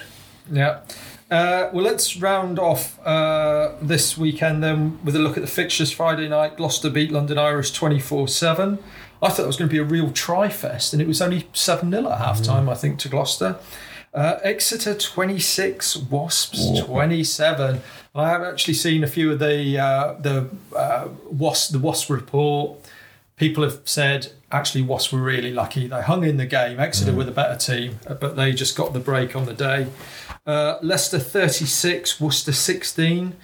Yeah. 0.52 0.80
Uh, 1.30 1.70
well, 1.72 1.86
let's 1.86 2.18
round 2.18 2.60
off 2.60 3.00
uh, 3.08 3.72
this 3.82 4.18
weekend 4.18 4.62
then 4.62 5.00
with 5.02 5.16
a 5.16 5.20
look 5.20 5.38
at 5.38 5.42
the 5.42 5.48
fixtures. 5.50 5.90
Friday 5.90 6.28
night, 6.28 6.58
Gloucester 6.58 6.90
beat 6.90 7.10
London 7.10 7.38
Irish 7.38 7.72
24 7.72 8.28
7. 8.28 8.78
I 9.22 9.30
thought 9.30 9.44
it 9.44 9.48
was 9.48 9.58
going 9.58 9.70
to 9.70 9.74
be 9.74 9.80
a 9.80 9.84
real 9.84 10.12
tri 10.12 10.50
fest, 10.50 10.94
and 10.94 11.02
it 11.02 11.08
was 11.08 11.22
only 11.22 11.48
7 11.54 11.92
0 11.92 12.10
at 12.10 12.18
half 12.18 12.42
time, 12.42 12.68
I 12.68 12.76
think, 12.76 13.00
to 13.00 13.10
Gloucester. 13.10 13.58
Uh, 14.14 14.40
Exeter 14.44 14.94
26, 14.94 15.96
Wasps 15.96 16.80
27. 16.82 17.82
I 18.14 18.30
have 18.30 18.42
actually 18.42 18.74
seen 18.74 19.04
a 19.04 19.08
few 19.08 19.32
of 19.32 19.40
the 19.40 19.80
uh, 19.80 20.14
the 20.20 20.50
uh, 20.76 21.08
Wasp 21.30 21.72
the 21.72 21.80
Wasp 21.80 22.10
report. 22.10 22.78
People 23.38 23.64
have 23.64 23.80
said 23.86 24.34
actually 24.52 24.82
Wasps 24.82 25.14
were 25.14 25.22
really 25.22 25.52
lucky. 25.54 25.88
They 25.88 26.02
hung 26.02 26.26
in 26.26 26.36
the 26.38 26.46
game. 26.46 26.80
Exeter 26.80 27.14
were 27.14 27.24
the 27.24 27.32
better 27.32 27.58
team, 27.58 28.00
uh, 28.06 28.16
but 28.16 28.36
they 28.36 28.52
just 28.52 28.76
got 28.76 28.92
the 28.92 29.00
break 29.00 29.36
on 29.36 29.46
the 29.46 29.54
day. 29.54 29.88
Uh, 30.46 30.78
Leicester 30.82 31.20
36, 31.20 32.20
Worcester 32.20 32.52
16. 32.52 33.36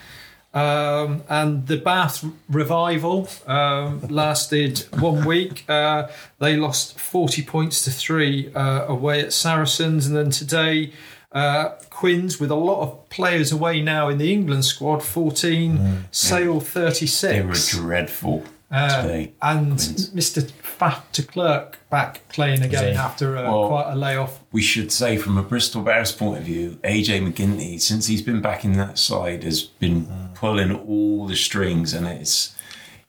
Um, 0.54 1.24
and 1.30 1.68
the 1.68 1.78
Bath 1.78 2.26
revival 2.50 3.30
um, 3.46 4.02
lasted 4.08 4.80
one 5.00 5.26
week. 5.26 5.66
Uh, 5.70 6.08
they 6.40 6.56
lost 6.56 7.00
40 7.00 7.44
points 7.44 7.84
to 7.84 7.92
three 7.92 8.52
uh, 8.54 8.86
away 8.88 9.22
at 9.22 9.34
Saracens. 9.34 10.08
And 10.08 10.16
then 10.16 10.32
today, 10.32 10.94
uh, 11.32 11.70
Quins, 11.90 12.40
with 12.40 12.50
a 12.50 12.56
lot 12.56 12.82
of 12.82 13.10
players 13.10 13.52
away 13.52 13.82
now 13.82 14.10
in 14.10 14.18
the 14.18 14.32
England 14.32 14.66
squad, 14.66 15.04
14, 15.04 16.06
Sale 16.12 16.60
36. 16.60 17.22
They 17.22 17.42
were 17.42 17.84
dreadful 17.84 18.44
Uh, 18.70 19.28
and 19.42 19.68
Quins. 19.78 20.10
Mr. 20.12 20.42
Faf 20.62 21.10
de 21.14 21.24
Klerk 21.24 21.80
back 21.90 22.28
playing 22.28 22.62
again 22.62 22.98
after 22.98 23.38
uh, 23.38 23.44
Well- 23.44 23.68
quite 23.70 23.92
a 23.92 23.96
layoff. 23.96 24.42
we 24.52 24.62
should 24.62 24.92
say 24.92 25.18
from 25.18 25.38
a 25.38 25.42
Bristol 25.44 25.82
Bears 25.84 26.12
point 26.12 26.40
of 26.40 26.44
view, 26.44 26.78
AJ 26.84 27.22
MacGinty, 27.22 27.80
since 27.80 28.08
he's 28.08 28.22
been 28.22 28.42
back 28.42 28.66
in 28.66 28.74
that 28.74 29.00
side, 29.00 29.44
has 29.44 29.64
been 29.64 30.08
pulling 30.36 30.74
all 30.76 31.28
the 31.28 31.36
strings, 31.36 31.94
and 31.94 32.06
it's 32.08 32.54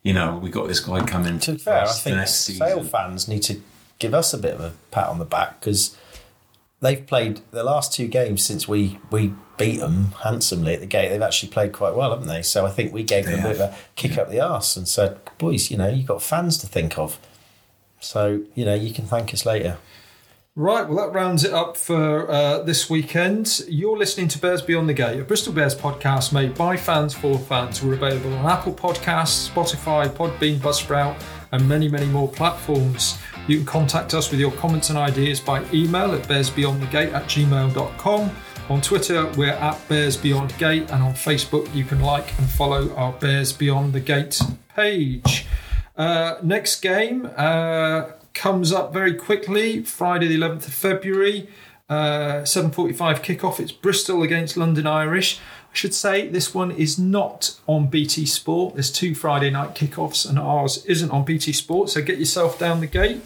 you 0.01 0.13
know 0.13 0.37
we 0.41 0.49
got 0.49 0.67
this 0.69 0.79
guy 0.79 1.03
coming 1.05 1.39
To 1.39 1.51
be 1.53 1.57
fair, 1.57 1.83
I 1.83 1.91
think 1.91 2.15
next 2.15 2.31
Sale 2.45 2.83
fans 2.83 3.27
need 3.27 3.43
to 3.43 3.61
give 3.99 4.13
us 4.13 4.33
a 4.33 4.37
bit 4.37 4.53
of 4.53 4.61
a 4.61 4.73
pat 4.91 5.07
on 5.07 5.19
the 5.19 5.25
back 5.25 5.59
because 5.59 5.97
they've 6.79 7.05
played 7.05 7.41
the 7.51 7.63
last 7.63 7.93
two 7.93 8.07
games 8.07 8.41
since 8.43 8.65
we 8.65 8.97
we 9.11 9.33
beat 9.59 9.79
them 9.79 10.13
handsomely 10.23 10.73
at 10.73 10.79
the 10.79 10.87
gate. 10.87 11.09
They've 11.09 11.21
actually 11.21 11.49
played 11.49 11.73
quite 11.73 11.93
well, 11.93 12.09
haven't 12.09 12.27
they? 12.27 12.41
So 12.41 12.65
I 12.65 12.71
think 12.71 12.91
we 12.91 13.03
gave 13.03 13.25
them 13.25 13.43
They 13.43 13.49
a 13.49 13.51
bit 13.51 13.61
of 13.61 13.73
a 13.73 13.75
kick 13.95 14.17
up 14.17 14.31
the 14.31 14.39
arse 14.39 14.75
and 14.75 14.87
said, 14.87 15.19
"Boys, 15.37 15.69
you 15.69 15.77
know, 15.77 15.87
you've 15.87 16.07
got 16.07 16.23
fans 16.23 16.57
to 16.59 16.67
think 16.67 16.97
of." 16.97 17.19
So 17.99 18.41
you 18.55 18.65
know, 18.65 18.73
you 18.73 18.91
can 18.91 19.05
thank 19.05 19.31
us 19.33 19.45
later. 19.45 19.77
Right, 20.55 20.85
well, 20.89 20.97
that 20.97 21.13
rounds 21.13 21.45
it 21.45 21.53
up 21.53 21.77
for 21.77 22.29
uh, 22.29 22.63
this 22.63 22.89
weekend. 22.89 23.61
You're 23.69 23.97
listening 23.97 24.27
to 24.29 24.39
Bears 24.39 24.61
Beyond 24.61 24.89
the 24.89 24.93
Gate, 24.93 25.17
a 25.17 25.23
Bristol 25.23 25.53
Bears 25.53 25.73
podcast 25.73 26.33
made 26.33 26.53
by 26.55 26.75
fans 26.75 27.13
for 27.13 27.37
fans. 27.37 27.81
We're 27.81 27.93
available 27.93 28.33
on 28.33 28.45
Apple 28.45 28.73
Podcasts, 28.73 29.49
Spotify, 29.49 30.09
Podbean, 30.09 30.57
Buzzsprout, 30.57 31.21
and 31.53 31.69
many, 31.69 31.87
many 31.87 32.07
more 32.07 32.27
platforms. 32.27 33.17
You 33.47 33.57
can 33.57 33.65
contact 33.65 34.13
us 34.13 34.31
with 34.31 34.39
your 34.39 34.51
comments 34.53 34.89
and 34.89 34.97
ideas 34.97 35.39
by 35.39 35.63
email 35.71 36.11
at 36.13 36.23
bearsbeyondthegate 36.27 37.13
at 37.13 37.23
gmail.com. 37.23 38.31
On 38.69 38.79
Twitter, 38.81 39.25
we're 39.35 39.47
at 39.49 39.89
Bears 39.89 40.15
Beyond 40.15 40.55
Gate, 40.59 40.91
and 40.91 41.01
on 41.01 41.13
Facebook, 41.13 41.73
you 41.73 41.83
can 41.83 42.01
like 42.01 42.37
and 42.37 42.47
follow 42.47 42.93
our 42.93 43.11
Bears 43.13 43.51
Beyond 43.51 43.93
the 43.93 43.99
Gate 43.99 44.39
page. 44.75 45.47
Uh, 45.97 46.35
next 46.43 46.79
game 46.79 47.27
uh, 47.35 48.11
comes 48.35 48.71
up 48.71 48.93
very 48.93 49.15
quickly, 49.15 49.81
Friday 49.81 50.27
the 50.27 50.37
11th 50.37 50.67
of 50.67 50.73
February, 50.75 51.49
uh, 51.89 52.43
7.45 52.43 52.93
kickoff. 53.23 53.59
It's 53.59 53.71
Bristol 53.71 54.21
against 54.21 54.55
London 54.55 54.85
Irish. 54.85 55.39
I 55.71 55.75
should 55.75 55.95
say 55.95 56.27
this 56.27 56.53
one 56.53 56.69
is 56.69 56.99
not 56.99 57.59
on 57.65 57.87
BT 57.87 58.27
Sport. 58.27 58.75
There's 58.75 58.91
two 58.91 59.15
Friday 59.15 59.49
night 59.49 59.73
kickoffs 59.73 60.29
and 60.29 60.37
ours 60.37 60.85
isn't 60.85 61.09
on 61.09 61.25
BT 61.25 61.53
Sport, 61.53 61.89
so 61.89 62.03
get 62.03 62.19
yourself 62.19 62.59
down 62.59 62.81
the 62.81 62.87
gate. 62.87 63.21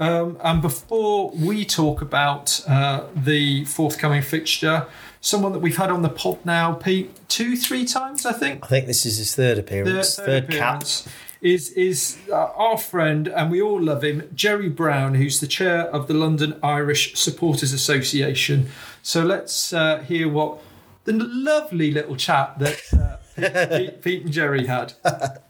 Um, 0.00 0.38
and 0.42 0.62
before 0.62 1.30
we 1.30 1.66
talk 1.66 2.00
about 2.00 2.62
uh, 2.66 3.04
the 3.14 3.66
forthcoming 3.66 4.22
fixture, 4.22 4.86
someone 5.20 5.52
that 5.52 5.58
we've 5.58 5.76
had 5.76 5.90
on 5.90 6.00
the 6.00 6.08
pod 6.08 6.38
now, 6.44 6.72
Pete, 6.72 7.28
two, 7.28 7.54
three 7.54 7.84
times, 7.84 8.24
I 8.24 8.32
think 8.32 8.64
I 8.64 8.66
think 8.66 8.86
this 8.86 9.04
is 9.04 9.18
his 9.18 9.34
third 9.36 9.58
appearance, 9.58 10.16
third, 10.16 10.26
third, 10.26 10.50
cap. 10.50 10.76
appearance 10.76 11.06
is 11.42 11.70
is 11.72 12.18
uh, 12.30 12.34
our 12.34 12.78
friend, 12.78 13.28
and 13.28 13.50
we 13.50 13.60
all 13.60 13.80
love 13.80 14.02
him, 14.02 14.30
Jerry 14.34 14.70
Brown, 14.70 15.14
who's 15.14 15.40
the 15.40 15.46
chair 15.46 15.82
of 15.94 16.06
the 16.06 16.14
London 16.14 16.58
Irish 16.62 17.14
Supporters 17.14 17.74
Association. 17.74 18.68
So 19.02 19.22
let's 19.22 19.72
uh, 19.72 19.98
hear 20.00 20.28
what 20.28 20.62
the 21.04 21.12
lovely 21.12 21.90
little 21.90 22.16
chat 22.16 22.58
that 22.58 23.18
uh, 23.38 23.68
Pete, 23.76 24.02
Pete 24.02 24.22
and 24.24 24.32
Jerry 24.32 24.66
had. 24.66 24.94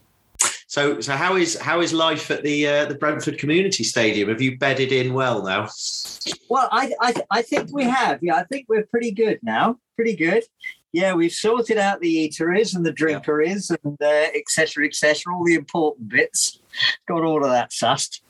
So, 0.71 1.01
so 1.01 1.17
how 1.17 1.35
is 1.35 1.57
how 1.57 1.81
is 1.81 1.91
life 1.91 2.31
at 2.31 2.43
the 2.43 2.65
uh, 2.65 2.85
the 2.85 2.95
Brentford 2.95 3.37
Community 3.37 3.83
Stadium? 3.83 4.29
Have 4.29 4.41
you 4.41 4.57
bedded 4.57 4.93
in 4.93 5.13
well 5.13 5.43
now? 5.43 5.67
Well, 6.47 6.69
I, 6.71 6.93
I 7.01 7.13
I 7.29 7.41
think 7.41 7.73
we 7.73 7.83
have. 7.83 8.19
Yeah, 8.21 8.35
I 8.35 8.45
think 8.45 8.67
we're 8.69 8.85
pretty 8.85 9.11
good 9.11 9.39
now. 9.43 9.79
Pretty 9.97 10.15
good. 10.15 10.43
Yeah, 10.93 11.13
we've 11.13 11.33
sorted 11.33 11.77
out 11.77 11.99
the 11.99 12.29
eateries 12.29 12.73
and 12.73 12.85
the 12.85 12.93
drinkeries 12.93 13.69
and 13.83 14.01
uh, 14.01 14.29
etc. 14.33 14.45
cetera, 14.47 14.85
et 14.85 14.95
cetera, 14.95 15.35
all 15.35 15.43
the 15.43 15.55
important 15.55 16.07
bits. 16.07 16.61
Got 17.05 17.25
all 17.25 17.43
of 17.43 17.51
that 17.51 17.71
sussed. 17.71 18.21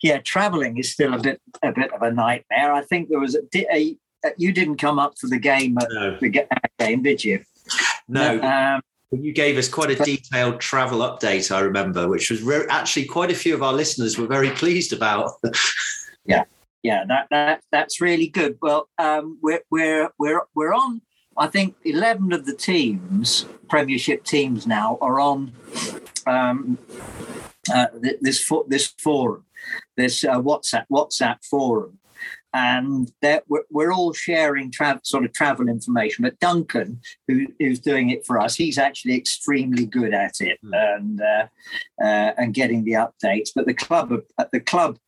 Yeah, 0.00 0.18
travelling 0.18 0.78
is 0.78 0.92
still 0.92 1.14
a 1.14 1.18
bit 1.18 1.42
a 1.64 1.72
bit 1.72 1.92
of 1.92 2.02
a 2.02 2.12
nightmare. 2.12 2.72
I 2.72 2.82
think 2.82 3.08
there 3.08 3.18
was 3.18 3.34
a, 3.34 3.74
a 3.74 3.96
you 4.38 4.52
didn't 4.52 4.76
come 4.76 5.00
up 5.00 5.18
for 5.18 5.26
the 5.26 5.40
game 5.40 5.76
No, 5.90 6.18
the 6.20 6.46
game, 6.78 7.02
did 7.02 7.24
you? 7.24 7.42
no. 8.06 8.40
Um, 8.40 8.80
You 9.20 9.32
gave 9.32 9.58
us 9.58 9.68
quite 9.68 9.90
a 9.90 10.02
detailed 10.02 10.60
travel 10.60 11.00
update. 11.00 11.54
I 11.54 11.60
remember, 11.60 12.08
which 12.08 12.30
was 12.30 12.42
re- 12.42 12.66
actually 12.68 13.06
quite 13.06 13.30
a 13.30 13.34
few 13.34 13.54
of 13.54 13.62
our 13.62 13.72
listeners 13.72 14.18
were 14.18 14.26
very 14.26 14.50
pleased 14.50 14.92
about. 14.92 15.32
yeah, 16.24 16.44
yeah, 16.82 17.04
that 17.08 17.28
that 17.30 17.62
that's 17.70 18.00
really 18.00 18.28
good. 18.28 18.58
Well, 18.60 18.88
um, 18.98 19.38
we're 19.42 19.62
we're 19.70 20.10
we're 20.18 20.42
we're 20.54 20.74
on. 20.74 21.00
I 21.36 21.46
think 21.48 21.76
eleven 21.84 22.32
of 22.32 22.46
the 22.46 22.54
teams, 22.54 23.46
Premiership 23.68 24.24
teams 24.24 24.66
now, 24.66 24.98
are 25.00 25.20
on 25.20 25.52
um, 26.26 26.78
uh, 27.72 27.86
this 28.20 28.50
this 28.68 28.94
forum, 28.98 29.44
this 29.96 30.24
uh, 30.24 30.40
WhatsApp 30.40 30.86
WhatsApp 30.90 31.44
forum, 31.44 31.98
and 32.54 33.10
that 33.20 33.42
we're, 33.48 33.64
we're 33.70 33.92
all 33.92 34.12
sharing 34.12 34.70
tra- 34.70 35.00
sort 35.02 35.24
of 35.24 35.32
travel 35.32 35.68
information. 35.68 36.22
But 36.22 36.38
Duncan, 36.38 37.00
who, 37.26 37.46
who's 37.58 37.80
doing 37.80 38.10
it 38.10 38.24
for 38.24 38.40
us, 38.40 38.54
he's 38.54 38.78
actually 38.78 39.16
extremely 39.16 39.84
good 39.84 40.14
at 40.14 40.36
it 40.40 40.58
and 40.62 41.20
uh, 41.20 41.46
uh, 42.00 42.32
and 42.38 42.54
getting 42.54 42.84
the 42.84 42.92
updates. 42.92 43.50
But 43.54 43.66
the 43.66 43.74
club, 43.74 44.12
are- 44.12 44.48
the 44.52 44.60
club 44.60 44.98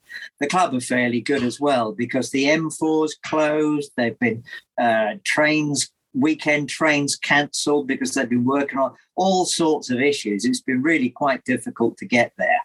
the 0.41 0.47
club 0.47 0.75
are 0.75 0.81
fairly 0.81 1.21
good 1.21 1.43
as 1.43 1.61
well 1.61 1.93
because 1.93 2.31
the 2.31 2.45
M4's 2.45 3.17
closed. 3.27 3.93
They've 3.97 4.19
been 4.19 4.45
uh, 4.79 5.15
trains, 5.25 5.91
weekend 6.15 6.69
trains 6.69 7.17
cancelled 7.17 7.87
because 7.87 8.15
they've 8.15 8.29
been 8.29 8.45
working 8.45 8.79
on 8.79 8.95
all 9.15 9.45
sorts 9.45 9.91
of 9.91 10.01
issues. 10.01 10.45
It's 10.45 10.63
been 10.63 10.83
really 10.83 11.11
quite 11.11 11.45
difficult 11.45 11.97
to 11.99 12.07
get 12.07 12.33
there. 12.39 12.61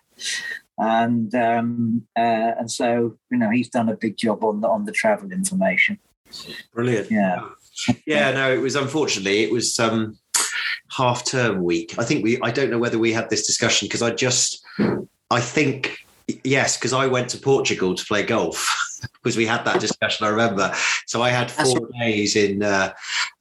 And 0.82 1.34
um, 1.36 2.07
uh, 2.17 2.57
and 2.57 2.69
so 2.69 3.15
you 3.29 3.38
know 3.38 3.51
he's 3.51 3.69
done 3.69 3.88
a 3.88 3.95
big 3.95 4.17
job 4.17 4.43
on 4.43 4.61
the 4.61 4.67
on 4.67 4.86
the 4.86 4.91
travel 4.91 5.32
information. 5.32 5.99
Brilliant. 6.73 7.09
Yeah. 7.11 7.39
Yeah, 8.05 8.32
no, 8.32 8.53
it 8.53 8.59
was 8.59 8.75
unfortunately 8.75 9.43
it 9.43 9.51
was 9.51 9.79
um 9.79 10.17
half 10.91 11.25
term 11.25 11.63
week. 11.63 11.97
I 11.97 12.03
think 12.03 12.21
we 12.21 12.39
I 12.41 12.51
don't 12.51 12.69
know 12.69 12.77
whether 12.77 12.99
we 12.99 13.13
had 13.13 13.29
this 13.29 13.47
discussion 13.47 13.88
because 13.88 14.01
I 14.01 14.11
just 14.11 14.63
I 15.32 15.39
think 15.39 16.05
yes, 16.43 16.77
because 16.77 16.93
I 16.93 17.07
went 17.07 17.29
to 17.29 17.38
Portugal 17.38 17.95
to 17.95 18.05
play 18.05 18.23
golf. 18.23 18.77
Because 19.23 19.36
we 19.38 19.47
had 19.47 19.65
that 19.65 19.79
discussion, 19.79 20.27
I 20.27 20.29
remember. 20.29 20.73
So 21.07 21.23
I 21.23 21.29
had 21.29 21.49
four 21.51 21.89
days 21.99 22.36
in 22.36 22.61
uh, 22.61 22.93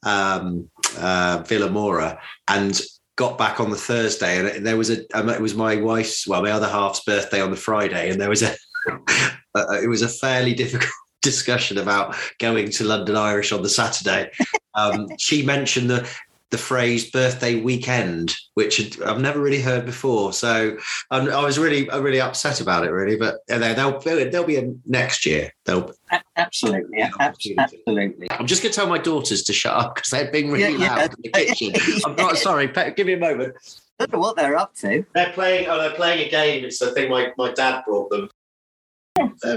um, 0.03 0.69
uh, 0.97 1.43
Vilamoura 1.43 2.17
and 2.47 2.81
got 3.21 3.37
back 3.37 3.59
on 3.59 3.69
the 3.69 3.77
Thursday. 3.77 4.39
And 4.39 4.65
there 4.65 4.77
was 4.77 4.89
a, 4.89 5.05
um, 5.13 5.29
it 5.29 5.39
was 5.39 5.53
my 5.53 5.75
wife's, 5.75 6.27
well, 6.27 6.41
my 6.41 6.49
other 6.49 6.67
half's 6.67 7.03
birthday 7.03 7.39
on 7.39 7.51
the 7.51 7.55
Friday, 7.55 8.09
and 8.09 8.19
there 8.19 8.29
was 8.29 8.41
a, 8.41 8.55
it 9.55 9.87
was 9.87 10.01
a 10.01 10.09
fairly 10.09 10.55
difficult 10.55 10.89
discussion 11.21 11.77
about 11.77 12.15
going 12.39 12.71
to 12.71 12.83
London 12.83 13.15
Irish 13.15 13.51
on 13.51 13.61
the 13.61 13.69
Saturday. 13.69 14.31
Um, 14.73 15.07
she 15.19 15.45
mentioned 15.45 15.91
the 15.91 16.09
the 16.51 16.57
phrase 16.57 17.09
"birthday 17.09 17.59
weekend," 17.61 18.35
which 18.53 18.99
I've 19.01 19.19
never 19.21 19.39
really 19.39 19.61
heard 19.61 19.85
before. 19.85 20.33
So 20.33 20.77
um, 21.09 21.29
I 21.29 21.43
was 21.43 21.57
really, 21.57 21.89
uh, 21.89 21.99
really 21.99 22.21
upset 22.21 22.61
about 22.61 22.85
it, 22.85 22.91
really. 22.91 23.15
But 23.17 23.35
uh, 23.49 23.57
they'll 23.73 23.99
they'll, 23.99 24.29
they'll 24.29 24.43
be 24.45 24.57
a 24.57 24.71
next 24.85 25.25
year. 25.25 25.51
They'll. 25.65 25.91
A- 26.11 26.21
Absolutely. 26.37 26.97
Yeah, 26.99 27.09
absolutely. 27.19 28.27
I'm 28.31 28.47
just 28.47 28.61
going 28.63 28.71
to 28.71 28.75
tell 28.75 28.87
my 28.87 28.97
daughters 28.97 29.43
to 29.43 29.53
shut 29.53 29.73
up 29.73 29.95
because 29.95 30.09
they're 30.09 30.31
being 30.31 30.51
really 30.51 30.73
Yeah, 30.73 30.79
yeah. 30.85 30.95
loud 30.95 31.13
in 31.23 31.31
the 31.31 31.45
kitchen. 31.55 32.01
I'm 32.05 32.15
not 32.15 32.37
sorry. 32.47 32.67
Pe- 32.67 32.93
Give 32.95 33.07
me 33.07 33.13
a 33.13 33.17
moment. 33.19 33.55
I 33.99 34.05
don't 34.05 34.13
know 34.13 34.19
what 34.19 34.35
they're 34.35 34.57
up 34.57 34.75
to. 34.77 35.05
They're 35.13 35.31
playing. 35.33 35.67
Oh, 35.69 35.77
they're 35.79 35.91
playing 35.95 36.27
a 36.27 36.29
game. 36.29 36.65
It's 36.65 36.79
the 36.79 36.91
thing 36.91 37.09
my, 37.09 37.31
my 37.37 37.51
dad 37.53 37.83
brought 37.85 38.09
them. 38.09 38.29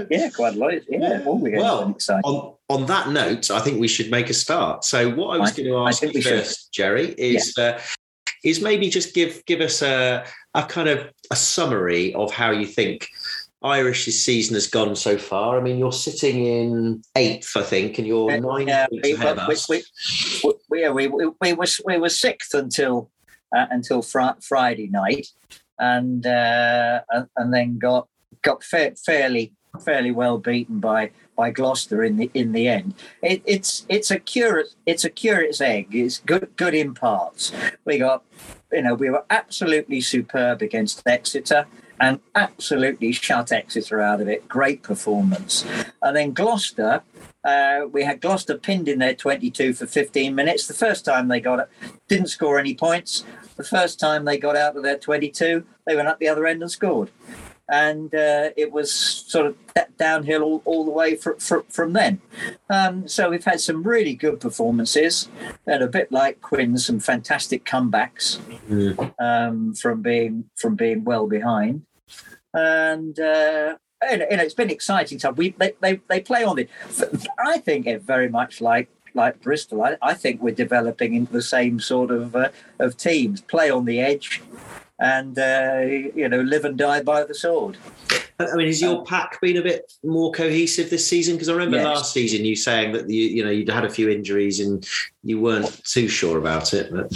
Yeah, 0.09 0.29
quite 0.35 0.55
a 0.55 0.57
lot. 0.57 0.73
Yeah, 0.89 1.23
all 1.25 1.37
we're 1.39 1.57
Well, 1.57 1.95
on 2.23 2.55
on 2.69 2.85
that 2.87 3.09
note, 3.09 3.51
I 3.51 3.59
think 3.59 3.79
we 3.79 3.87
should 3.87 4.11
make 4.11 4.29
a 4.29 4.33
start. 4.33 4.83
So, 4.83 5.09
what 5.11 5.35
I 5.35 5.39
was 5.39 5.51
I- 5.51 5.55
going 5.55 5.69
to 5.69 5.77
ask 5.87 6.01
you 6.01 6.11
we 6.13 6.21
should. 6.21 6.39
first, 6.39 6.73
Jerry, 6.73 7.09
is 7.17 7.57
uh, 7.57 7.79
is 8.43 8.61
maybe 8.61 8.89
just 8.89 9.13
give 9.13 9.43
give 9.45 9.61
us 9.61 9.81
a 9.81 10.25
a 10.53 10.63
kind 10.63 10.89
of 10.89 11.09
a 11.31 11.35
summary 11.35 12.13
of 12.15 12.31
how 12.31 12.51
you 12.51 12.65
think 12.65 13.07
Irish's 13.63 14.23
season 14.23 14.55
has 14.55 14.67
gone 14.67 14.95
so 14.95 15.17
far. 15.17 15.57
I 15.57 15.61
mean, 15.61 15.77
you're 15.77 15.91
sitting 15.91 16.45
in 16.45 17.01
eighth, 17.15 17.55
I 17.55 17.61
think, 17.63 17.97
and 17.97 18.05
you're 18.07 18.39
nine 18.39 18.67
Yeah, 18.67 18.87
points 18.87 19.07
we, 19.07 19.13
ahead 19.13 19.37
of 19.37 19.49
us. 19.49 19.69
we, 19.69 19.83
we, 20.43 20.53
we, 20.69 20.89
we, 20.89 21.07
we, 21.07 21.27
we 21.41 21.53
were 21.53 21.65
we 21.85 21.97
were 21.97 22.09
sixth 22.09 22.53
until 22.53 23.09
uh, 23.55 23.67
until 23.71 24.01
fr- 24.01 24.39
Friday 24.41 24.87
night, 24.87 25.27
and 25.79 26.25
uh, 26.25 27.01
and- 27.09 27.27
and 27.37 27.53
then 27.53 27.77
got 27.77 28.07
got 28.45 28.63
fa- 28.63 28.95
fairly 28.95 29.51
fairly 29.81 30.11
well 30.11 30.37
beaten 30.37 30.79
by 30.79 31.11
by 31.35 31.51
Gloucester 31.51 32.03
in 32.03 32.15
the 32.15 32.31
in 32.33 32.53
the 32.53 32.67
end. 32.67 32.93
It, 33.21 33.41
it's 33.45 33.85
it's 33.89 34.11
a 34.11 34.19
curious 34.19 34.75
it's 34.85 35.03
a 35.03 35.09
curious 35.09 35.59
egg. 35.59 35.87
It's 35.93 36.19
good 36.19 36.49
good 36.55 36.73
in 36.73 36.93
parts. 36.93 37.51
We 37.83 37.97
got 37.97 38.23
you 38.71 38.83
know 38.83 38.93
we 38.93 39.09
were 39.09 39.25
absolutely 39.29 39.99
superb 39.99 40.61
against 40.61 41.03
Exeter. 41.05 41.65
And 41.97 42.19
absolutely 42.35 43.13
shut 43.13 43.53
Exeter 43.53 44.01
out 44.01 44.19
of 44.19 44.27
it. 44.27 44.49
Great 44.49 44.83
performance. 44.83 45.63
And 46.01 46.13
then 46.13 46.33
Gloucester, 46.33 47.03
uh, 47.45 47.85
we 47.89 48.03
had 48.03 48.19
Gloucester 48.19 48.57
pinned 48.57 48.89
in 48.89 48.99
their 48.99 49.15
22 49.15 49.71
for 49.71 49.87
15 49.87 50.35
minutes. 50.35 50.67
The 50.67 50.73
first 50.73 51.05
time 51.05 51.29
they 51.29 51.39
got 51.39 51.59
it, 51.59 51.69
didn't 52.09 52.27
score 52.27 52.59
any 52.59 52.75
points. 52.75 53.23
The 53.55 53.63
first 53.63 53.97
time 53.97 54.25
they 54.25 54.37
got 54.37 54.57
out 54.57 54.75
of 54.75 54.83
their 54.83 54.97
22, 54.97 55.65
they 55.87 55.95
went 55.95 56.09
up 56.09 56.19
the 56.19 56.27
other 56.27 56.45
end 56.45 56.61
and 56.61 56.69
scored. 56.69 57.11
And 57.67 58.13
uh, 58.13 58.51
it 58.55 58.71
was 58.71 58.91
sort 58.93 59.47
of 59.47 59.55
downhill 59.97 60.43
all, 60.43 60.61
all 60.65 60.85
the 60.85 60.91
way 60.91 61.15
fr- 61.15 61.39
fr- 61.39 61.65
from 61.69 61.93
then. 61.93 62.21
Um, 62.69 63.07
so 63.07 63.29
we've 63.29 63.43
had 63.43 63.59
some 63.59 63.81
really 63.83 64.13
good 64.13 64.39
performances, 64.39 65.29
and 65.65 65.81
a 65.81 65.87
bit 65.87 66.11
like 66.11 66.41
Quinn, 66.41 66.77
some 66.77 66.99
fantastic 66.99 67.65
comebacks 67.65 68.39
um, 69.19 69.73
from 69.73 70.01
being 70.01 70.45
from 70.55 70.75
being 70.75 71.03
well 71.03 71.27
behind, 71.27 71.83
and. 72.53 73.19
Uh, 73.19 73.77
and, 74.07 74.21
and 74.23 74.41
it's 74.41 74.53
been 74.53 74.69
exciting 74.69 75.17
stuff. 75.17 75.37
We 75.37 75.55
they, 75.57 75.73
they, 75.79 76.01
they 76.09 76.19
play 76.19 76.43
on 76.43 76.57
the. 76.57 76.67
I 77.39 77.57
think 77.57 77.87
it 77.87 78.03
very 78.03 78.29
much 78.29 78.61
like 78.61 78.89
like 79.15 79.41
Bristol. 79.41 79.83
I, 79.83 79.97
I 80.01 80.13
think 80.13 80.41
we're 80.41 80.53
developing 80.53 81.15
into 81.15 81.31
the 81.31 81.41
same 81.41 81.79
sort 81.79 82.11
of 82.11 82.35
uh, 82.35 82.49
of 82.77 82.97
teams. 82.97 83.41
Play 83.41 83.71
on 83.71 83.85
the 83.85 83.99
edge, 83.99 84.43
and 84.99 85.37
uh, 85.37 85.81
you 86.15 86.27
know 86.29 86.41
live 86.41 86.65
and 86.65 86.77
die 86.77 87.01
by 87.03 87.23
the 87.23 87.33
sword. 87.33 87.77
I 88.37 88.55
mean, 88.55 88.67
has 88.67 88.81
your 88.81 89.05
pack 89.05 89.39
been 89.39 89.57
a 89.57 89.61
bit 89.61 89.93
more 90.03 90.31
cohesive 90.31 90.89
this 90.89 91.09
season? 91.09 91.35
Because 91.35 91.47
I 91.47 91.53
remember 91.53 91.77
Yes. 91.77 91.85
last 91.85 92.13
season 92.13 92.43
you 92.45 92.55
saying 92.55 92.91
that 92.93 93.09
you 93.09 93.23
you 93.23 93.43
know 93.43 93.49
you'd 93.49 93.69
had 93.69 93.85
a 93.85 93.89
few 93.89 94.09
injuries 94.09 94.59
and 94.59 94.85
you 95.23 95.39
weren't 95.39 95.83
too 95.85 96.07
sure 96.07 96.37
about 96.37 96.73
it. 96.73 96.91
But 96.91 97.13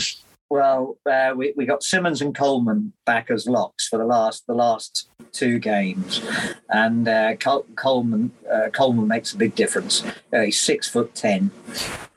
Well, 0.49 0.97
uh, 1.05 1.33
we, 1.35 1.53
we 1.55 1.67
got 1.67 1.83
Simmons 1.83 2.21
and 2.21 2.33
Coleman 2.33 2.93
back 3.05 3.29
as 3.29 3.47
locks 3.47 3.87
for 3.87 3.97
the 3.97 4.05
last 4.05 4.47
the 4.47 4.55
last 4.55 5.07
two 5.31 5.59
games, 5.59 6.21
and 6.69 7.07
uh, 7.07 7.35
Col- 7.35 7.67
Coleman 7.75 8.31
uh, 8.51 8.69
Coleman 8.73 9.07
makes 9.07 9.31
a 9.31 9.37
big 9.37 9.53
difference. 9.53 10.03
Uh, 10.33 10.41
he's 10.41 10.59
six 10.59 10.87
foot 10.87 11.13
ten, 11.13 11.51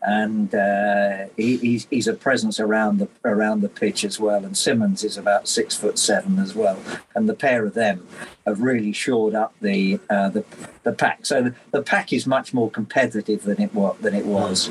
and 0.00 0.54
uh, 0.54 1.26
he, 1.36 1.58
he's 1.58 1.86
he's 1.90 2.08
a 2.08 2.14
presence 2.14 2.58
around 2.58 3.00
the 3.00 3.08
around 3.22 3.60
the 3.60 3.68
pitch 3.68 4.02
as 4.02 4.18
well. 4.18 4.46
And 4.46 4.56
Simmons 4.56 5.04
is 5.04 5.18
about 5.18 5.46
six 5.46 5.76
foot 5.76 5.98
seven 5.98 6.38
as 6.38 6.54
well, 6.54 6.82
and 7.14 7.28
the 7.28 7.34
pair 7.34 7.66
of 7.66 7.74
them 7.74 8.06
have 8.46 8.62
really 8.62 8.94
shored 8.94 9.34
up 9.34 9.54
the 9.60 10.00
uh, 10.08 10.30
the 10.30 10.42
the 10.84 10.92
pack. 10.92 11.26
So 11.26 11.42
the, 11.42 11.54
the 11.70 11.82
pack 11.82 12.14
is 12.14 12.26
much 12.26 12.54
more 12.54 12.70
competitive 12.70 13.42
than 13.42 13.60
it 13.60 13.74
was 13.74 13.98
than 14.00 14.14
it 14.14 14.24
was. 14.24 14.70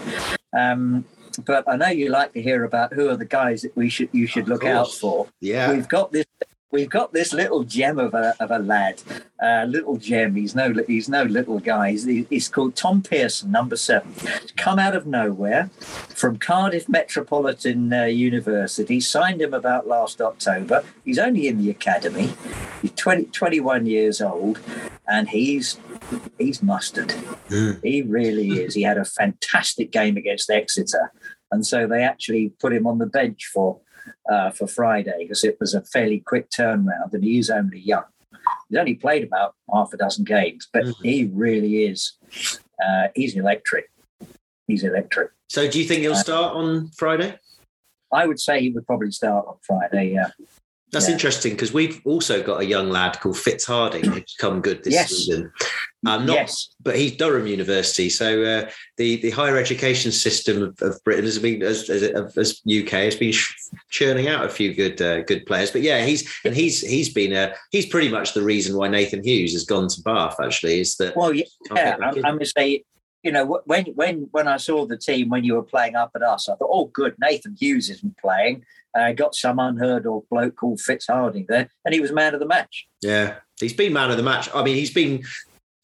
Um, 0.51 1.05
but 1.45 1.67
I 1.67 1.75
know 1.75 1.87
you 1.89 2.09
like 2.09 2.33
to 2.33 2.41
hear 2.41 2.63
about 2.63 2.93
who 2.93 3.09
are 3.09 3.17
the 3.17 3.25
guys 3.25 3.61
that 3.63 3.75
we 3.75 3.89
should 3.89 4.09
you 4.11 4.27
should 4.27 4.43
Of 4.43 4.49
look 4.49 4.65
out 4.65 4.91
for. 4.91 5.27
yeah, 5.39 5.71
We've 5.71 5.87
got 5.87 6.11
this. 6.11 6.25
We've 6.73 6.89
got 6.89 7.11
this 7.11 7.33
little 7.33 7.65
gem 7.65 7.99
of 7.99 8.13
a, 8.13 8.33
of 8.39 8.49
a 8.49 8.59
lad, 8.59 9.01
uh, 9.43 9.65
little 9.67 9.97
gem. 9.97 10.35
He's 10.35 10.55
no 10.55 10.73
he's 10.87 11.09
no 11.09 11.23
little 11.23 11.59
guy. 11.59 11.91
He's, 11.91 12.05
he's 12.05 12.47
called 12.47 12.77
Tom 12.77 13.01
Pearson, 13.01 13.51
number 13.51 13.75
seven. 13.75 14.13
He's 14.41 14.53
come 14.55 14.79
out 14.79 14.95
of 14.95 15.05
nowhere 15.05 15.69
from 16.15 16.37
Cardiff 16.37 16.87
Metropolitan 16.87 17.91
uh, 17.91 18.05
University. 18.05 19.01
Signed 19.01 19.41
him 19.41 19.53
about 19.53 19.85
last 19.85 20.21
October. 20.21 20.85
He's 21.03 21.19
only 21.19 21.49
in 21.49 21.57
the 21.57 21.69
academy. 21.69 22.31
He's 22.81 22.91
20, 22.91 23.25
21 23.25 23.85
years 23.85 24.21
old, 24.21 24.59
and 25.09 25.27
he's 25.27 25.77
he's 26.37 26.63
mustard. 26.63 27.13
Mm. 27.49 27.83
He 27.83 28.01
really 28.01 28.61
is. 28.63 28.75
He 28.75 28.83
had 28.83 28.97
a 28.97 29.03
fantastic 29.03 29.91
game 29.91 30.15
against 30.15 30.49
Exeter, 30.49 31.11
and 31.51 31.65
so 31.65 31.87
they 31.87 32.03
actually 32.03 32.49
put 32.59 32.73
him 32.73 32.87
on 32.87 32.97
the 32.97 33.05
bench 33.05 33.49
for 33.53 33.79
uh, 34.31 34.49
for 34.51 34.67
Friday 34.67 35.15
because 35.19 35.43
it 35.43 35.57
was 35.59 35.73
a 35.73 35.81
fairly 35.81 36.19
quick 36.19 36.49
turnaround, 36.49 37.13
and 37.13 37.23
he 37.23 37.37
is 37.37 37.49
only 37.49 37.79
young. 37.79 38.03
He's 38.69 38.79
only 38.79 38.95
played 38.95 39.23
about 39.23 39.55
half 39.71 39.93
a 39.93 39.97
dozen 39.97 40.23
games, 40.23 40.67
but 40.73 40.83
Mhm. 40.85 40.95
he 41.03 41.25
really 41.33 41.83
is. 41.85 42.17
Uh, 42.83 43.09
he's 43.13 43.35
electric. 43.35 43.91
He's 44.67 44.83
electric. 44.83 45.31
So 45.49 45.69
do 45.69 45.79
you 45.79 45.85
think 45.87 46.01
he'll 46.01 46.15
start 46.15 46.55
on 46.55 46.89
Friday? 46.97 47.37
I 48.11 48.25
would 48.25 48.39
say 48.39 48.59
he 48.61 48.69
would 48.71 48.87
probably 48.87 49.11
start 49.11 49.45
on 49.47 49.55
Friday. 49.61 50.11
Yeah. 50.13 50.31
That's 50.91 51.07
Yeah. 51.07 51.13
interesting 51.13 51.53
because 51.53 51.71
we've 51.73 52.01
also 52.05 52.41
got 52.41 52.61
a 52.61 52.65
young 52.65 52.89
lad 52.89 53.19
called 53.19 53.37
Fitz 53.37 53.65
Harding 53.65 54.03
who's 54.05 54.35
come 54.39 54.61
good 54.61 54.83
this 54.83 54.93
Yes. 54.93 55.09
season. 55.09 55.51
Um, 56.05 56.25
not, 56.25 56.33
yes. 56.33 56.73
but 56.81 56.95
he's 56.95 57.15
Durham 57.15 57.45
University, 57.45 58.09
so 58.09 58.41
uh, 58.41 58.69
the 58.97 59.17
the 59.17 59.29
higher 59.29 59.55
education 59.57 60.11
system 60.11 60.63
of, 60.63 60.81
of 60.81 61.03
Britain 61.03 61.25
has 61.25 61.37
been 61.37 61.61
as, 61.61 61.91
as, 61.91 62.37
as 62.37 62.61
UK 62.65 62.89
has 62.89 63.15
been 63.15 63.31
sh- 63.31 63.53
churning 63.91 64.27
out 64.27 64.43
a 64.43 64.49
few 64.49 64.73
good 64.73 64.99
uh, 64.99 65.21
good 65.21 65.45
players. 65.45 65.69
But 65.69 65.83
yeah, 65.83 66.03
he's 66.03 66.27
and 66.43 66.55
he's 66.55 66.81
he's 66.81 67.13
been 67.13 67.33
a 67.33 67.53
he's 67.69 67.85
pretty 67.85 68.09
much 68.09 68.33
the 68.33 68.41
reason 68.41 68.75
why 68.75 68.87
Nathan 68.87 69.23
Hughes 69.23 69.53
has 69.53 69.63
gone 69.63 69.89
to 69.89 70.01
Bath. 70.01 70.37
Actually, 70.43 70.79
is 70.79 70.95
that 70.95 71.15
Well, 71.15 71.33
yeah. 71.33 71.45
I'm. 71.71 72.03
I'm 72.03 72.21
going 72.21 72.39
to 72.39 72.45
say, 72.47 72.83
you 73.21 73.31
know, 73.31 73.61
when 73.65 73.85
when 73.93 74.27
when 74.31 74.47
I 74.47 74.57
saw 74.57 74.87
the 74.87 74.97
team 74.97 75.29
when 75.29 75.43
you 75.43 75.53
were 75.53 75.63
playing 75.63 75.95
up 75.95 76.11
at 76.15 76.23
us, 76.23 76.49
I 76.49 76.55
thought, 76.55 76.69
oh, 76.71 76.85
good, 76.85 77.13
Nathan 77.21 77.55
Hughes 77.59 77.91
isn't 77.91 78.17
playing. 78.17 78.65
Uh, 78.97 79.13
got 79.13 79.35
some 79.35 79.59
unheard 79.59 80.07
of 80.07 80.27
bloke 80.29 80.55
called 80.55 80.81
Fitz 80.81 81.07
Harding 81.07 81.45
there, 81.47 81.69
and 81.85 81.93
he 81.93 82.01
was 82.01 82.11
man 82.11 82.33
of 82.33 82.39
the 82.39 82.47
match. 82.47 82.87
Yeah, 83.01 83.35
he's 83.59 83.73
been 83.73 83.93
man 83.93 84.09
of 84.09 84.17
the 84.17 84.23
match. 84.23 84.49
I 84.53 84.63
mean, 84.63 84.75
he's 84.75 84.93
been 84.93 85.23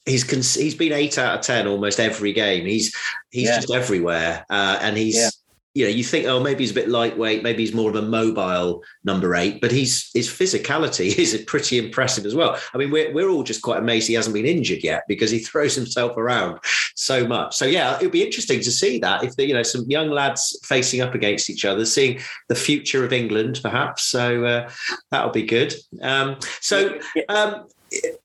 he's 0.08 0.24
cons- 0.24 0.56
he's 0.56 0.76
been 0.76 0.94
eight 0.94 1.18
out 1.18 1.38
of 1.38 1.42
ten 1.46 1.68
almost 1.68 2.00
every 2.00 2.34
game. 2.34 2.66
He's 2.66 2.96
he's 3.30 3.48
Yeah. 3.50 3.58
just 3.58 3.72
everywhere, 3.74 4.46
uh, 4.50 4.80
and 4.82 4.98
he's. 4.98 5.16
Yeah. 5.16 5.30
You 5.76 5.84
know, 5.84 5.92
you 5.92 6.04
think, 6.04 6.26
oh, 6.26 6.40
maybe 6.40 6.64
he's 6.64 6.72
a 6.72 6.74
bit 6.74 6.90
lightweight, 6.90 7.44
maybe 7.44 7.64
he's 7.64 7.72
more 7.76 7.92
of 7.92 7.96
a 7.96 8.02
mobile 8.02 8.84
number 9.04 9.36
eight, 9.36 9.62
but 9.62 9.72
he's 9.72 10.10
his 10.16 10.28
physicality 10.28 11.16
is 11.20 11.40
pretty 11.46 11.78
impressive 11.78 12.26
as 12.26 12.34
well. 12.34 12.58
I 12.74 12.80
mean, 12.80 12.90
we're 12.90 13.14
we're 13.14 13.30
all 13.30 13.44
just 13.44 13.62
quite 13.62 13.78
amazed 13.78 14.08
he 14.08 14.16
hasn't 14.16 14.34
been 14.34 14.48
injured 14.48 14.84
yet 14.84 15.04
because 15.08 15.30
he 15.30 15.38
throws 15.48 15.76
himself 15.76 16.18
around 16.18 16.58
so 16.96 17.28
much. 17.28 17.56
So 17.56 17.66
yeah, 17.66 17.96
it'll 17.98 18.10
be 18.10 18.24
interesting 18.26 18.60
to 18.62 18.72
see 18.72 18.98
that 19.00 19.24
if 19.24 19.36
the, 19.36 19.46
you 19.46 19.54
know 19.54 19.62
some 19.62 19.86
young 19.88 20.10
lads 20.10 20.60
facing 20.64 21.02
up 21.02 21.14
against 21.14 21.48
each 21.48 21.64
other, 21.64 21.86
seeing 21.86 22.22
the 22.48 22.56
future 22.56 23.06
of 23.06 23.14
England, 23.14 23.60
perhaps. 23.62 24.04
So 24.06 24.46
uh, 24.46 24.72
that'll 25.12 25.30
be 25.30 25.44
good. 25.44 25.76
Um, 26.02 26.38
so 26.60 26.98
um, 27.30 27.68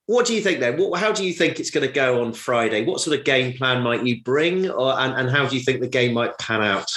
what 0.06 0.26
do 0.26 0.34
you 0.34 0.40
think 0.40 0.60
then? 0.60 0.78
What, 0.78 1.00
how 1.00 1.12
do 1.12 1.24
you 1.24 1.32
think 1.32 1.60
it's 1.60 1.70
going 1.70 1.86
to 1.86 1.92
go 1.92 2.22
on 2.22 2.32
Friday? 2.32 2.84
What 2.84 3.00
sort 3.00 3.18
of 3.18 3.24
game 3.24 3.56
plan 3.56 3.82
might 3.82 4.04
you 4.04 4.22
bring, 4.22 4.70
or 4.70 4.98
and, 4.98 5.14
and 5.14 5.30
how 5.30 5.46
do 5.46 5.56
you 5.56 5.62
think 5.62 5.80
the 5.80 5.88
game 5.88 6.14
might 6.14 6.36
pan 6.38 6.62
out? 6.62 6.90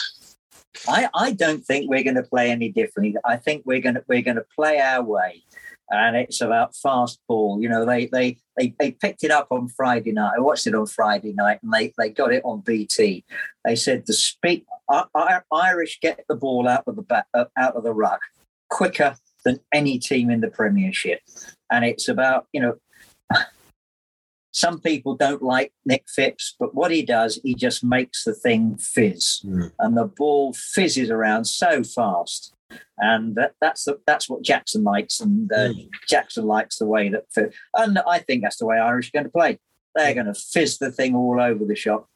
I, 0.88 1.10
I 1.14 1.32
don't 1.32 1.66
think 1.66 1.90
we're 1.90 2.04
going 2.04 2.16
to 2.16 2.24
play 2.24 2.52
any 2.52 2.70
differently. 2.70 3.16
I 3.24 3.38
think 3.38 3.64
we're 3.66 3.82
going 3.82 3.96
to 3.96 4.04
we're 4.08 4.22
going 4.22 4.38
to 4.38 4.46
play 4.56 4.80
our 4.80 5.04
way, 5.04 5.44
and 5.90 6.16
it's 6.16 6.42
about 6.42 6.76
fast 6.76 7.20
ball. 7.28 7.62
You 7.62 7.70
know, 7.70 7.86
they 7.86 8.08
they 8.08 8.38
they, 8.58 8.76
they 8.80 8.92
picked 8.92 9.24
it 9.24 9.32
up 9.32 9.48
on 9.52 9.68
Friday 9.70 10.12
night. 10.12 10.34
I 10.38 10.42
watched 10.42 10.68
it 10.68 10.76
on 10.76 10.88
Friday 10.88 11.34
night, 11.34 11.60
and 11.64 11.72
they 11.72 11.94
they 11.98 12.10
got 12.10 12.34
it 12.34 12.44
on 12.44 12.62
BT. 12.62 13.24
They 13.64 13.76
said 13.76 14.06
the 14.06 14.14
speed 14.14 14.66
Irish 15.52 16.00
get 16.00 16.26
the 16.28 16.36
ball 16.36 16.68
out 16.68 16.84
of 16.88 16.96
the 16.96 17.02
back, 17.02 17.28
out 17.34 17.76
of 17.76 17.84
the 17.84 17.94
ruck 17.94 18.22
quicker 18.70 19.16
than 19.46 19.60
any 19.74 20.00
team 20.00 20.30
in 20.30 20.42
the 20.42 20.50
Premiership, 20.50 21.22
and 21.72 21.86
it's 21.86 22.08
about 22.10 22.48
you 22.52 22.62
know 22.62 22.76
some 24.52 24.80
people 24.80 25.16
don't 25.16 25.42
like 25.42 25.74
Nick 25.86 26.06
Phipps, 26.08 26.56
but 26.60 26.74
what 26.74 26.92
he 26.92 27.04
does, 27.04 27.40
he 27.44 27.56
just 27.56 27.84
makes 27.84 28.24
the 28.24 28.34
thing 28.34 28.78
fizz, 28.78 29.42
mm. 29.46 29.72
and 29.80 29.98
the 29.98 30.06
ball 30.06 30.54
fizzes 30.54 31.10
around 31.10 31.46
so 31.46 31.84
fast. 31.84 32.54
And 32.98 33.36
that, 33.36 33.54
that's 33.62 33.84
the, 33.84 34.00
that's 34.08 34.28
what 34.28 34.42
Jackson 34.42 34.84
likes, 34.84 35.20
and 35.20 35.52
uh, 35.52 35.70
mm. 35.70 35.90
Jackson 36.10 36.46
likes 36.46 36.80
the 36.80 36.88
way 36.88 37.10
that, 37.10 37.54
and 37.76 38.00
I 38.00 38.20
think 38.20 38.44
that's 38.44 38.58
the 38.58 38.66
way 38.66 38.78
Irish 38.78 39.10
are 39.10 39.12
going 39.12 39.26
to 39.26 39.32
play. 39.32 39.60
They're 39.94 40.14
going 40.14 40.26
to 40.26 40.34
fizz 40.34 40.80
the 40.80 40.92
thing 40.92 41.16
all 41.16 41.40
over 41.40 41.64
the 41.64 41.76
shop, 41.76 42.10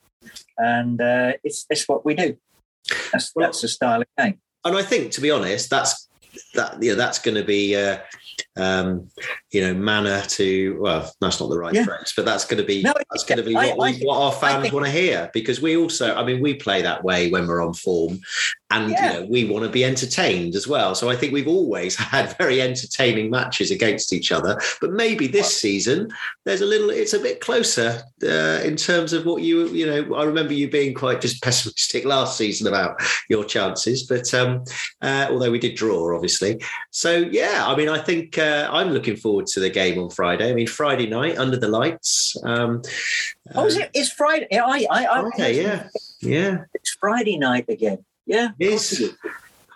and 0.58 1.00
uh, 1.00 1.34
it's 1.44 1.66
it's 1.70 1.88
what 1.88 2.06
we 2.06 2.14
do. 2.14 2.38
That's 3.14 3.32
well, 3.36 3.48
that's 3.48 3.62
the 3.62 3.68
style 3.68 4.02
of 4.02 4.08
game. 4.18 4.40
And 4.66 4.76
I 4.76 4.82
think, 4.82 5.12
to 5.14 5.22
be 5.22 5.32
honest, 5.32 5.70
that's 5.70 6.09
that 6.56 6.82
you 6.82 6.92
know 6.92 6.96
that's 6.96 7.20
going 7.20 7.36
to 7.36 7.44
be 7.44 7.76
uh, 7.76 7.98
um, 8.58 9.10
you 9.52 9.62
know, 9.62 9.74
manner 9.74 10.22
to 10.22 10.78
well, 10.80 11.12
that's 11.22 11.40
not 11.40 11.50
the 11.50 11.58
right 11.58 11.74
yeah. 11.74 11.86
phrase, 11.86 12.14
but 12.16 12.26
that's 12.26 12.46
going 12.46 12.62
to 12.62 12.66
be 12.66 12.84
no, 12.84 12.94
that's 13.12 13.24
going 13.24 13.38
to 13.38 13.44
be 13.44 13.54
what, 13.54 13.80
I, 13.80 13.94
what 14.00 14.22
our 14.22 14.32
fans 14.32 14.64
think, 14.64 14.74
want 14.74 14.86
to 14.86 14.92
hear 14.92 15.30
because 15.34 15.62
we 15.62 15.78
also, 15.78 16.14
I 16.16 16.24
mean, 16.24 16.42
we 16.42 16.54
play 16.56 16.82
that 16.82 17.04
way 17.04 17.30
when 17.30 17.48
we're 17.48 17.66
on 17.66 17.74
form, 17.74 18.20
and 18.72 18.92
yeah. 18.92 19.14
you 19.14 19.20
know, 19.20 19.26
we 19.26 19.46
want 19.46 19.64
to 19.64 19.72
be 19.72 19.86
entertained 19.86 20.56
as 20.56 20.68
well. 20.68 20.94
So 20.94 21.10
I 21.10 21.16
think 21.16 21.34
we've 21.34 21.48
always 21.48 21.96
had 22.16 22.38
very 22.38 22.62
entertaining 22.62 23.30
matches 23.30 23.72
against 23.72 24.14
each 24.14 24.32
other, 24.32 24.60
but 24.82 24.92
maybe 24.92 25.28
this 25.28 25.60
season 25.60 26.10
there's 26.46 26.62
a 26.62 26.66
little, 26.66 26.90
it's 26.90 27.14
a 27.14 27.20
bit 27.20 27.40
closer 27.40 28.02
uh, 28.24 28.62
in 28.64 28.76
terms 28.76 29.14
of 29.14 29.26
what 29.26 29.42
you, 29.42 29.68
you 29.70 29.86
know, 29.86 30.16
I 30.16 30.24
remember 30.26 30.54
you 30.54 30.70
being 30.70 30.94
quite 30.94 31.22
just 31.22 31.42
pessimistic 31.44 32.06
last 32.06 32.38
season 32.38 32.68
about 32.68 33.02
your 33.30 33.46
chances, 33.46 34.04
but 34.04 34.34
um, 34.34 34.64
uh, 35.02 35.28
although 35.30 35.52
we 35.52 35.60
did 35.60 35.76
draw, 35.76 36.14
obviously. 36.14 36.62
So 36.92 37.18
yeah, 37.18 37.64
I 37.66 37.76
mean, 37.76 37.88
I 37.88 38.00
think. 38.00 38.38
Uh, 38.38 38.50
uh, 38.50 38.68
I'm 38.72 38.90
looking 38.90 39.16
forward 39.16 39.48
to 39.48 39.60
the 39.60 39.70
game 39.70 40.00
on 40.00 40.10
Friday. 40.10 40.50
I 40.50 40.54
mean, 40.54 40.68
Friday 40.68 41.08
night 41.08 41.38
under 41.38 41.58
the 41.58 41.68
lights. 41.68 42.36
Um, 42.44 42.82
oh, 43.56 43.66
is 43.66 43.78
it? 43.78 43.90
It's 43.94 44.12
Friday. 44.12 44.48
I, 44.52 44.86
I, 44.90 45.06
I 45.06 45.22
Friday, 45.22 45.64
yeah, 45.64 45.88
yeah. 46.22 46.64
It's 46.74 46.92
Friday 47.00 47.38
night 47.38 47.66
again. 47.70 48.04
Yeah, 48.30 48.50
it 48.60 48.68
is. 48.74 49.16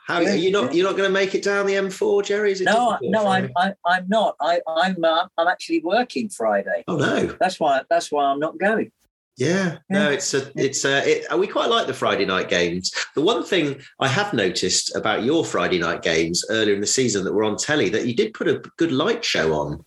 How 0.06 0.20
yeah, 0.20 0.36
you're 0.36 0.52
not 0.52 0.76
you're 0.76 0.86
not 0.86 0.96
going 0.96 1.10
to 1.10 1.14
make 1.14 1.34
it 1.34 1.44
down 1.44 1.66
the 1.66 1.74
M4, 1.74 2.24
Jerry? 2.24 2.52
is 2.52 2.62
no, 2.62 3.00
no, 3.02 3.26
I'm 3.26 3.52
I, 3.58 3.74
I'm 3.84 4.08
not. 4.08 4.36
I 4.40 4.62
I'm 4.68 5.04
uh, 5.04 5.28
I'm 5.40 5.48
actually 5.48 5.80
working 5.80 6.30
Friday. 6.30 6.84
Oh 6.88 6.98
no, 6.98 7.36
that's 7.40 7.60
why 7.60 7.82
that's 7.90 8.12
why 8.12 8.26
I'm 8.26 8.40
not 8.40 8.60
going. 8.60 8.92
Yeah, 9.38 9.80
no, 9.90 10.12
it's 10.12 10.36
a, 10.36 10.52
it's 10.56 10.86
a, 10.86 11.02
it, 11.10 11.40
we 11.40 11.48
quite 11.48 11.68
like 11.68 11.88
the 11.88 11.94
Friday 11.94 12.26
night 12.26 12.50
games. 12.50 12.94
The 13.16 13.22
one 13.24 13.44
thing 13.44 13.82
I 14.00 14.08
have 14.08 14.32
noticed 14.32 14.96
about 14.96 15.24
your 15.24 15.44
Friday 15.44 15.80
night 15.80 16.04
games 16.04 16.46
earlier 16.52 16.76
in 16.76 16.82
the 16.82 16.86
season 16.86 17.24
that 17.24 17.34
were 17.34 17.44
on 17.44 17.58
telly 17.58 17.90
that 17.90 18.06
you 18.06 18.14
did 18.14 18.36
put 18.36 18.48
a 18.48 18.62
good 18.78 18.92
light 18.92 19.26
show 19.26 19.54
on 19.54 19.84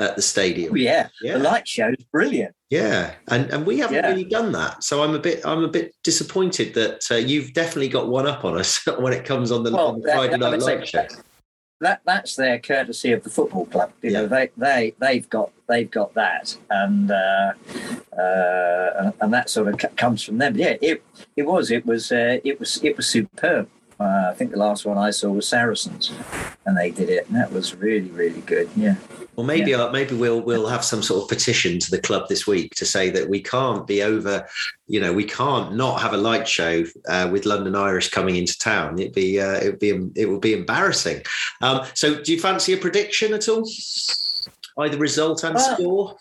at 0.00 0.16
the 0.16 0.22
stadium. 0.22 0.72
Oh, 0.72 0.76
yeah, 0.76 1.08
yeah. 1.22 1.34
the 1.34 1.44
light 1.44 1.66
show 1.66 1.88
is 1.88 2.04
brilliant. 2.12 2.54
Yeah, 2.70 3.14
and 3.28 3.50
and 3.50 3.66
we 3.66 3.78
haven't 3.78 3.96
yeah. 3.96 4.08
really 4.08 4.24
done 4.24 4.52
that, 4.52 4.84
so 4.84 5.02
I'm 5.02 5.14
a 5.14 5.18
bit 5.18 5.44
I'm 5.44 5.64
a 5.64 5.68
bit 5.68 5.94
disappointed 6.04 6.74
that 6.74 7.04
uh, 7.10 7.16
you've 7.16 7.52
definitely 7.54 7.88
got 7.88 8.08
one 8.08 8.26
up 8.26 8.44
on 8.44 8.58
us 8.58 8.84
when 8.98 9.12
it 9.12 9.24
comes 9.24 9.50
on 9.50 9.62
the, 9.62 9.70
well, 9.70 9.88
on 9.88 10.00
the 10.00 10.12
Friday 10.12 10.36
night 10.36 10.60
light 10.60 10.86
show 10.86 11.06
that 11.80 12.00
that's 12.04 12.36
their 12.36 12.58
courtesy 12.58 13.12
of 13.12 13.22
the 13.22 13.30
football 13.30 13.66
club. 13.66 13.92
You 14.02 14.10
yeah. 14.10 14.20
know, 14.20 14.26
they 14.26 14.50
they 14.56 14.94
they've 14.98 15.28
got 15.28 15.52
they've 15.68 15.90
got 15.90 16.14
that, 16.14 16.56
and 16.70 17.10
uh, 17.10 17.52
uh, 18.16 19.12
and 19.20 19.32
that 19.32 19.48
sort 19.48 19.68
of 19.68 19.96
comes 19.96 20.22
from 20.22 20.38
them. 20.38 20.56
Yeah, 20.56 20.76
it 20.82 21.04
it 21.36 21.46
was 21.46 21.70
it 21.70 21.86
was 21.86 22.10
uh, 22.10 22.38
it 22.44 22.58
was 22.58 22.82
it 22.82 22.96
was 22.96 23.06
superb. 23.06 23.68
Uh, 24.00 24.28
I 24.30 24.34
think 24.34 24.52
the 24.52 24.58
last 24.58 24.86
one 24.86 24.96
I 24.96 25.10
saw 25.10 25.30
was 25.30 25.48
Saracens, 25.48 26.12
and 26.66 26.76
they 26.76 26.90
did 26.90 27.08
it, 27.08 27.26
and 27.28 27.36
that 27.36 27.52
was 27.52 27.74
really 27.74 28.10
really 28.10 28.40
good. 28.42 28.68
Yeah. 28.76 28.96
Well, 29.38 29.46
maybe 29.46 29.70
yeah. 29.70 29.84
uh, 29.84 29.92
maybe 29.92 30.16
we'll 30.16 30.40
we'll 30.40 30.66
have 30.66 30.84
some 30.84 31.00
sort 31.00 31.22
of 31.22 31.28
petition 31.28 31.78
to 31.78 31.92
the 31.92 32.00
club 32.00 32.28
this 32.28 32.48
week 32.48 32.74
to 32.74 32.84
say 32.84 33.08
that 33.10 33.28
we 33.28 33.40
can't 33.40 33.86
be 33.86 34.02
over, 34.02 34.44
you 34.88 35.00
know, 35.00 35.12
we 35.12 35.22
can't 35.22 35.76
not 35.76 36.00
have 36.00 36.12
a 36.12 36.16
light 36.16 36.48
show 36.48 36.82
uh, 37.08 37.28
with 37.30 37.46
London 37.46 37.76
Irish 37.76 38.10
coming 38.10 38.34
into 38.34 38.58
town. 38.58 38.98
It'd 38.98 39.14
be 39.14 39.40
uh, 39.40 39.58
it'd 39.58 39.78
be 39.78 40.10
it 40.16 40.28
would 40.28 40.40
be 40.40 40.54
embarrassing. 40.54 41.22
Um, 41.60 41.86
so, 41.94 42.20
do 42.20 42.32
you 42.32 42.40
fancy 42.40 42.72
a 42.72 42.78
prediction 42.78 43.32
at 43.32 43.48
all? 43.48 43.64
Either 44.78 44.96
result 44.96 45.42
and 45.44 45.56
well, 45.56 45.74
score. 45.74 46.16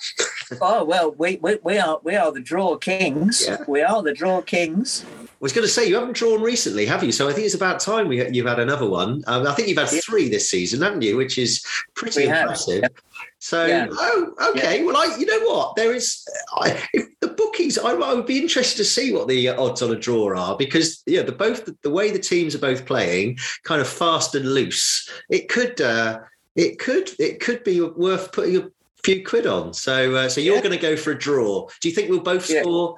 oh 0.61 0.83
well, 0.83 1.11
we, 1.11 1.37
we 1.41 1.57
we 1.63 1.77
are 1.77 1.99
we 2.03 2.15
are 2.15 2.31
the 2.31 2.41
draw 2.41 2.75
kings. 2.75 3.45
Yeah. 3.47 3.57
We 3.67 3.81
are 3.81 4.01
the 4.01 4.13
draw 4.13 4.41
kings. 4.41 5.05
I 5.21 5.27
was 5.39 5.53
going 5.53 5.67
to 5.67 5.71
say 5.71 5.87
you 5.87 5.93
haven't 5.93 6.15
drawn 6.15 6.41
recently, 6.41 6.87
have 6.87 7.03
you? 7.03 7.11
So 7.11 7.29
I 7.29 7.33
think 7.33 7.45
it's 7.45 7.53
about 7.53 7.79
time 7.79 8.07
we, 8.07 8.27
you've 8.31 8.47
had 8.47 8.59
another 8.59 8.89
one. 8.89 9.23
Um, 9.27 9.45
I 9.45 9.53
think 9.53 9.67
you've 9.67 9.77
had 9.77 9.89
three 10.03 10.29
this 10.29 10.49
season, 10.49 10.81
haven't 10.81 11.03
you? 11.03 11.15
Which 11.15 11.37
is 11.37 11.63
pretty 11.93 12.21
we 12.21 12.29
impressive. 12.29 12.81
Have. 12.81 12.91
So, 13.37 13.67
yeah. 13.67 13.87
oh, 13.91 14.33
okay. 14.49 14.79
Yeah. 14.79 14.85
Well, 14.85 14.97
I, 14.97 15.15
you 15.15 15.27
know 15.27 15.47
what? 15.47 15.75
There 15.75 15.93
is 15.93 16.27
I, 16.53 16.83
the 17.21 17.27
bookies. 17.27 17.77
I, 17.77 17.91
I, 17.91 18.13
would 18.15 18.25
be 18.25 18.39
interested 18.39 18.77
to 18.77 18.85
see 18.85 19.13
what 19.13 19.27
the 19.27 19.49
odds 19.49 19.83
on 19.83 19.91
a 19.91 19.95
draw 19.95 20.35
are 20.35 20.57
because 20.57 21.03
yeah, 21.05 21.21
the 21.21 21.33
both 21.33 21.65
the, 21.65 21.77
the 21.83 21.91
way 21.91 22.09
the 22.09 22.17
teams 22.17 22.55
are 22.55 22.59
both 22.59 22.87
playing, 22.87 23.37
kind 23.63 23.79
of 23.79 23.87
fast 23.87 24.33
and 24.33 24.51
loose. 24.51 25.07
It 25.29 25.49
could, 25.49 25.79
uh, 25.79 26.19
it 26.57 26.79
could, 26.79 27.11
it 27.19 27.39
could 27.39 27.63
be 27.63 27.79
worth 27.79 28.33
putting 28.33 28.57
a 28.57 28.69
few 29.03 29.23
quid 29.23 29.47
on. 29.47 29.73
So, 29.73 30.15
uh, 30.15 30.27
so 30.27 30.41
you're 30.41 30.55
yeah. 30.55 30.61
going 30.61 30.75
to 30.75 30.81
go 30.81 30.97
for 30.97 31.11
a 31.11 31.17
draw. 31.17 31.67
Do 31.79 31.87
you 31.87 31.95
think 31.95 32.09
we'll 32.09 32.19
both 32.19 32.45
score 32.45 32.97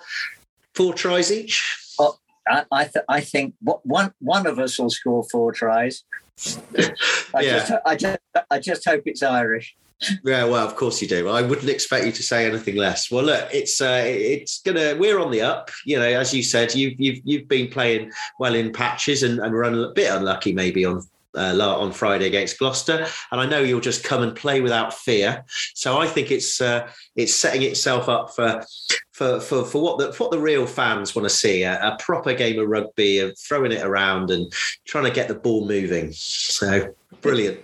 four 0.74 0.94
tries 0.94 1.32
each? 1.32 1.96
Well, 2.00 2.20
I, 2.48 2.66
I, 2.72 2.84
th- 2.86 3.06
I 3.08 3.22
think 3.22 3.54
one 3.60 4.14
one 4.20 4.48
of 4.48 4.58
us 4.58 4.80
will 4.80 4.90
score 4.90 5.24
four 5.30 5.52
tries. 5.52 6.04
I, 6.78 7.42
yeah. 7.42 7.60
just, 7.60 7.72
I 7.86 7.96
just, 7.96 8.20
I 8.50 8.60
just 8.60 8.86
hope 8.86 9.04
it's 9.06 9.22
Irish. 9.22 9.76
Yeah, 10.24 10.46
well, 10.46 10.66
of 10.66 10.78
course 10.78 11.02
you 11.02 11.10
do. 11.10 11.28
I 11.28 11.42
wouldn't 11.42 11.70
expect 11.70 12.06
you 12.06 12.14
to 12.14 12.24
say 12.24 12.46
anything 12.46 12.78
less. 12.78 13.12
Well, 13.12 13.26
look, 13.26 13.50
it's 13.54 13.82
uh, 13.82 14.04
it's 14.06 14.62
gonna. 14.62 14.96
We're 14.98 15.20
on 15.20 15.30
the 15.30 15.42
up. 15.42 15.70
You 15.86 16.00
know, 16.00 16.06
as 16.06 16.34
you 16.34 16.42
said, 16.42 16.74
you've 16.74 16.98
you've 16.98 17.20
you've 17.26 17.48
been 17.50 17.68
playing 17.68 18.12
well 18.40 18.56
in 18.56 18.72
patches 18.72 19.24
and 19.24 19.40
and 19.40 19.54
run 19.54 19.78
a 19.78 19.90
bit 19.90 20.10
unlucky 20.10 20.54
maybe 20.54 20.86
on 20.86 21.06
uh, 21.36 21.80
on 21.80 21.92
Friday 21.92 22.28
against 22.28 22.60
Gloucester, 22.60 23.06
and 23.32 23.42
I 23.42 23.46
know 23.46 23.60
you'll 23.60 23.80
just 23.80 24.04
come 24.04 24.24
and 24.24 24.36
play 24.36 24.62
without 24.62 24.94
fear. 24.94 25.44
So 25.76 25.98
I 25.98 26.08
think 26.08 26.32
it's 26.32 26.62
uh, 26.62 26.90
it's 27.16 27.36
setting 27.36 27.64
itself 27.64 28.10
up 28.10 28.36
for 28.36 28.64
for 29.12 29.40
for, 29.40 29.66
for 29.66 29.82
what 29.82 30.00
the 30.00 30.14
for 30.14 30.26
what 30.26 30.32
the 30.32 30.40
real 30.40 30.66
fans 30.66 31.16
want 31.16 31.28
to 31.28 31.36
see 31.36 31.64
a, 31.64 31.80
a 31.82 31.98
proper 32.00 32.34
game 32.34 32.60
of 32.60 32.68
rugby, 32.68 33.20
of 33.20 33.38
throwing 33.38 33.72
it 33.72 33.84
around 33.84 34.32
and 34.32 34.52
trying 34.86 35.06
to 35.06 35.12
get 35.12 35.28
the 35.28 35.36
ball 35.36 35.68
moving. 35.68 36.12
So 36.14 36.94
brilliant. 37.22 37.60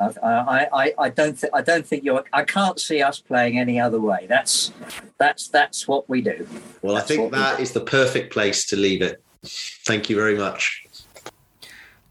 I, 0.00 0.68
I, 0.72 0.94
I 0.96 1.08
don't 1.08 1.36
think 1.36 1.52
I 1.54 1.60
don't 1.60 1.84
think 1.84 2.04
you're. 2.04 2.24
I 2.32 2.44
can't 2.44 2.78
see 2.78 3.02
us 3.02 3.18
playing 3.18 3.58
any 3.58 3.80
other 3.80 4.00
way. 4.00 4.26
That's 4.28 4.72
that's 5.18 5.48
that's 5.48 5.88
what 5.88 6.08
we 6.08 6.20
do. 6.20 6.46
Well, 6.82 6.94
that's 6.94 7.10
I 7.10 7.16
think 7.16 7.32
that 7.32 7.60
is 7.60 7.72
the 7.72 7.80
perfect 7.80 8.32
place 8.32 8.64
to 8.66 8.76
leave 8.76 9.02
it. 9.02 9.22
Thank 9.44 10.08
you 10.08 10.16
very 10.16 10.36
much. 10.36 10.84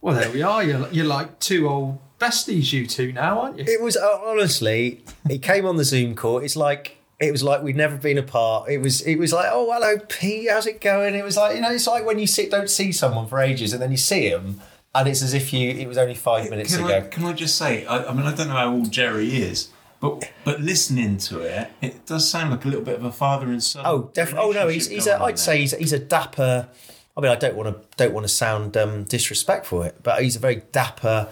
Well, 0.01 0.15
there 0.15 0.31
we 0.31 0.41
are. 0.41 0.63
You're, 0.63 0.87
you're 0.89 1.05
like 1.05 1.39
two 1.39 1.67
old 1.67 1.99
besties, 2.19 2.71
you 2.71 2.87
two 2.87 3.11
now, 3.11 3.41
aren't 3.41 3.57
you? 3.57 3.65
It 3.67 3.81
was 3.81 3.97
uh, 3.97 4.19
honestly. 4.25 5.03
It 5.29 5.41
came 5.41 5.65
on 5.65 5.77
the 5.77 5.83
Zoom 5.83 6.15
call. 6.15 6.39
It's 6.39 6.55
like 6.55 6.97
it 7.19 7.31
was 7.31 7.43
like 7.43 7.63
we'd 7.63 7.75
never 7.75 7.97
been 7.97 8.17
apart. 8.17 8.69
It 8.69 8.79
was 8.79 9.01
it 9.01 9.17
was 9.17 9.33
like, 9.33 9.47
oh 9.51 9.71
hello 9.71 9.97
Pete, 10.07 10.49
how's 10.49 10.67
it 10.67 10.81
going? 10.81 11.15
It 11.15 11.23
was 11.23 11.37
like 11.37 11.55
you 11.55 11.61
know, 11.61 11.71
it's 11.71 11.87
like 11.87 12.05
when 12.05 12.19
you 12.19 12.27
sit 12.27 12.51
don't 12.51 12.69
see 12.69 12.91
someone 12.91 13.27
for 13.27 13.39
ages 13.39 13.73
and 13.73 13.81
then 13.81 13.91
you 13.91 13.97
see 13.97 14.29
them 14.29 14.61
and 14.97 15.07
it's 15.07 15.21
as 15.21 15.33
if 15.33 15.53
you 15.53 15.69
it 15.69 15.87
was 15.87 15.97
only 15.97 16.15
five 16.15 16.49
minutes 16.49 16.75
can 16.75 16.85
ago. 16.85 16.97
I, 16.97 17.01
can 17.01 17.25
I 17.25 17.33
just 17.33 17.55
say? 17.55 17.85
I, 17.85 18.05
I, 18.05 18.13
mean, 18.13 18.25
I 18.25 18.33
don't 18.33 18.47
know 18.47 18.55
how 18.55 18.73
old 18.73 18.91
Jerry 18.91 19.35
is, 19.37 19.69
but 19.99 20.31
but 20.43 20.59
listening 20.59 21.17
to 21.17 21.41
it, 21.41 21.69
it 21.81 22.05
does 22.05 22.29
sound 22.29 22.51
like 22.51 22.65
a 22.65 22.67
little 22.67 22.83
bit 22.83 22.95
of 22.95 23.05
a 23.05 23.11
father 23.11 23.47
and 23.47 23.63
son. 23.63 23.83
Oh, 23.85 24.09
definitely. 24.13 24.49
Oh 24.49 24.51
no, 24.51 24.67
he's 24.67 24.87
he's 24.87 25.07
a. 25.07 25.21
I'd 25.21 25.39
say 25.39 25.59
he's 25.59 25.75
he's 25.75 25.93
a 25.93 25.99
dapper. 25.99 26.69
I 27.17 27.21
mean, 27.21 27.31
I 27.31 27.35
don't 27.35 27.55
want 27.55 27.75
to 27.75 27.97
don't 27.97 28.13
want 28.13 28.25
to 28.25 28.31
sound 28.31 28.77
um, 28.77 29.03
disrespectful, 29.05 29.81
it, 29.81 30.03
but 30.03 30.21
he's 30.21 30.35
a 30.35 30.39
very 30.39 30.61
dapper, 30.71 31.29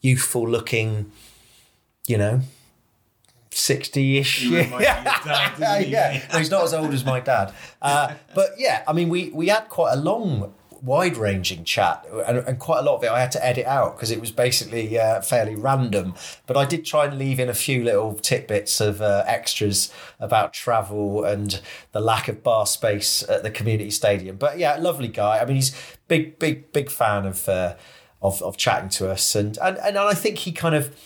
youthful 0.00 0.48
looking, 0.48 1.12
you 2.06 2.16
know, 2.16 2.40
sixty-ish. 3.50 4.44
Yeah, 4.44 4.78
yeah. 5.80 6.22
No, 6.32 6.38
he's 6.38 6.50
not 6.50 6.64
as 6.64 6.72
old 6.72 6.94
as 6.94 7.04
my 7.04 7.20
dad. 7.20 7.52
Uh, 7.82 8.14
but 8.34 8.52
yeah, 8.56 8.82
I 8.88 8.94
mean, 8.94 9.10
we 9.10 9.28
we 9.28 9.48
had 9.48 9.68
quite 9.68 9.92
a 9.92 9.96
long 9.96 10.54
wide 10.86 11.16
ranging 11.16 11.64
chat, 11.64 12.06
and, 12.26 12.38
and, 12.38 12.60
quite 12.60 12.78
a 12.78 12.82
lot 12.82 12.94
of 12.94 13.04
it 13.04 13.10
I 13.10 13.20
had 13.20 13.32
to 13.32 13.44
edit 13.44 13.66
out 13.66 13.96
because 13.96 14.12
it 14.12 14.20
was 14.20 14.30
basically 14.30 14.98
uh, 14.98 15.20
fairly 15.20 15.56
random. 15.56 16.14
But 16.46 16.56
I 16.56 16.64
did 16.64 16.86
try 16.86 17.06
and 17.06 17.18
leave 17.18 17.40
in 17.40 17.48
a 17.48 17.54
few 17.54 17.82
little 17.82 18.14
tidbits 18.14 18.80
of 18.80 19.02
uh, 19.02 19.24
extras 19.26 19.92
about 20.20 20.52
travel 20.52 21.24
and 21.24 21.60
the 21.90 22.00
lack 22.00 22.28
of 22.28 22.44
bar 22.44 22.66
space 22.66 23.24
at 23.28 23.42
the 23.42 23.50
community 23.50 23.90
stadium. 23.90 24.36
But 24.36 24.58
yeah, 24.58 24.76
lovely 24.76 25.08
guy. 25.08 25.40
I 25.40 25.44
mean, 25.44 25.56
he's 25.56 25.76
big, 26.06 26.38
big, 26.38 26.72
big 26.72 26.88
fan 26.88 27.26
of 27.26 27.48
uh, 27.48 27.74
of, 28.22 28.40
of 28.42 28.56
chatting 28.56 28.88
to 28.90 29.10
us, 29.10 29.34
and, 29.34 29.58
and 29.58 29.76
and 29.78 29.98
I 29.98 30.14
think 30.14 30.38
he 30.38 30.52
kind 30.52 30.76
of, 30.76 30.96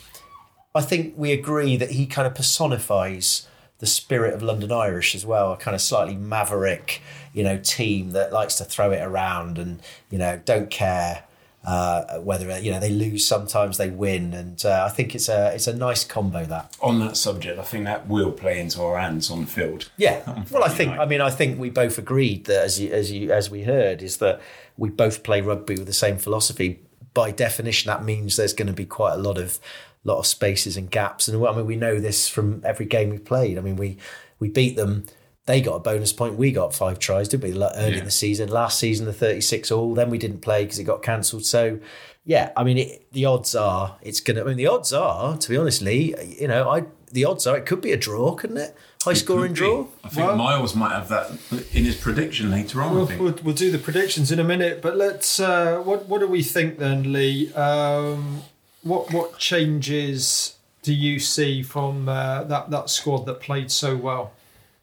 I 0.74 0.82
think 0.82 1.14
we 1.16 1.32
agree 1.32 1.76
that 1.78 1.92
he 1.92 2.06
kind 2.06 2.26
of 2.26 2.34
personifies 2.34 3.48
the 3.80 3.86
spirit 3.86 4.32
of 4.32 4.42
London 4.42 4.70
Irish 4.70 5.14
as 5.14 5.26
well, 5.26 5.52
a 5.52 5.56
kind 5.56 5.74
of 5.74 5.80
slightly 5.80 6.14
maverick, 6.14 7.02
you 7.32 7.42
know, 7.42 7.58
team 7.58 8.12
that 8.12 8.32
likes 8.32 8.54
to 8.56 8.64
throw 8.64 8.92
it 8.92 9.02
around 9.02 9.58
and 9.58 9.80
you 10.10 10.18
know 10.18 10.40
don't 10.44 10.70
care 10.70 11.24
uh, 11.64 12.18
whether 12.18 12.58
you 12.58 12.72
know 12.72 12.80
they 12.80 12.90
lose 12.90 13.26
sometimes 13.26 13.76
they 13.76 13.90
win, 13.90 14.32
and 14.32 14.64
uh, 14.64 14.86
I 14.88 14.92
think 14.92 15.14
it's 15.14 15.28
a 15.28 15.52
it's 15.54 15.66
a 15.66 15.76
nice 15.76 16.04
combo 16.04 16.44
that. 16.46 16.76
On 16.80 16.98
that 17.00 17.16
subject, 17.16 17.58
I 17.58 17.62
think 17.62 17.84
that 17.84 18.08
will 18.08 18.32
play 18.32 18.58
into 18.58 18.82
our 18.82 18.98
hands 18.98 19.30
on 19.30 19.42
the 19.42 19.46
field. 19.46 19.90
Yeah, 19.96 20.22
well, 20.50 20.64
I 20.64 20.68
think 20.68 20.98
I 20.98 21.04
mean 21.04 21.20
I 21.20 21.30
think 21.30 21.58
we 21.58 21.68
both 21.68 21.98
agreed 21.98 22.46
that 22.46 22.64
as 22.64 22.80
you, 22.80 22.90
as 22.92 23.12
you 23.12 23.30
as 23.32 23.50
we 23.50 23.64
heard 23.64 24.02
is 24.02 24.16
that 24.18 24.40
we 24.78 24.88
both 24.88 25.22
play 25.22 25.42
rugby 25.42 25.74
with 25.74 25.86
the 25.86 25.92
same 25.92 26.16
philosophy. 26.16 26.80
By 27.12 27.32
definition, 27.32 27.88
that 27.88 28.04
means 28.04 28.36
there's 28.36 28.54
going 28.54 28.68
to 28.68 28.72
be 28.72 28.86
quite 28.86 29.14
a 29.14 29.18
lot 29.18 29.36
of 29.36 29.58
lot 30.04 30.18
of 30.18 30.26
spaces 30.26 30.76
and 30.76 30.90
gaps. 30.90 31.28
And 31.28 31.46
I 31.46 31.52
mean, 31.52 31.66
we 31.66 31.76
know 31.76 32.00
this 32.00 32.28
from 32.28 32.62
every 32.64 32.86
game 32.86 33.10
we 33.10 33.18
played. 33.18 33.58
I 33.58 33.60
mean, 33.60 33.76
we 33.76 33.98
we 34.38 34.48
beat 34.48 34.76
them. 34.76 35.06
They 35.46 35.60
got 35.60 35.74
a 35.74 35.80
bonus 35.80 36.12
point. 36.12 36.36
We 36.36 36.52
got 36.52 36.74
five 36.74 36.98
tries, 36.98 37.28
didn't 37.28 37.42
we? 37.42 37.62
Early 37.62 37.92
yeah. 37.92 37.98
in 37.98 38.04
the 38.04 38.10
season, 38.10 38.50
last 38.50 38.78
season, 38.78 39.06
the 39.06 39.12
thirty-six 39.12 39.70
all. 39.70 39.94
Then 39.94 40.10
we 40.10 40.18
didn't 40.18 40.40
play 40.40 40.64
because 40.64 40.78
it 40.78 40.84
got 40.84 41.02
cancelled. 41.02 41.44
So, 41.44 41.80
yeah, 42.24 42.52
I 42.56 42.62
mean, 42.62 42.78
it, 42.78 43.12
the 43.12 43.24
odds 43.24 43.54
are 43.54 43.96
it's 44.02 44.20
gonna. 44.20 44.42
I 44.42 44.44
mean, 44.44 44.56
the 44.56 44.68
odds 44.68 44.92
are, 44.92 45.36
to 45.36 45.48
be 45.48 45.56
honest, 45.56 45.82
Lee, 45.82 46.14
you 46.38 46.46
know, 46.46 46.70
I 46.70 46.84
the 47.10 47.24
odds 47.24 47.46
are 47.46 47.56
it 47.56 47.66
could 47.66 47.80
be 47.80 47.92
a 47.92 47.96
draw, 47.96 48.34
couldn't 48.34 48.58
it? 48.58 48.76
High 49.02 49.14
scoring 49.14 49.54
draw. 49.54 49.86
I 50.04 50.08
think 50.10 50.26
well, 50.26 50.36
Miles 50.36 50.74
might 50.76 50.92
have 50.92 51.08
that 51.08 51.30
in 51.72 51.84
his 51.84 51.96
prediction 51.96 52.50
later 52.50 52.82
on. 52.82 52.94
We'll, 52.94 53.06
we'll, 53.18 53.38
we'll 53.42 53.54
do 53.54 53.70
the 53.70 53.78
predictions 53.78 54.30
in 54.30 54.38
a 54.38 54.44
minute, 54.44 54.82
but 54.82 54.96
let's. 54.96 55.40
Uh, 55.40 55.78
what 55.78 56.06
what 56.06 56.20
do 56.20 56.28
we 56.28 56.42
think 56.42 56.78
then, 56.78 57.12
Lee? 57.12 57.52
Um, 57.54 58.42
what 58.82 59.12
what 59.12 59.38
changes 59.38 60.56
do 60.82 60.94
you 60.94 61.18
see 61.18 61.62
from 61.62 62.08
uh, 62.08 62.44
that 62.44 62.70
that 62.70 62.90
squad 62.90 63.26
that 63.26 63.40
played 63.40 63.70
so 63.70 63.96
well? 63.96 64.32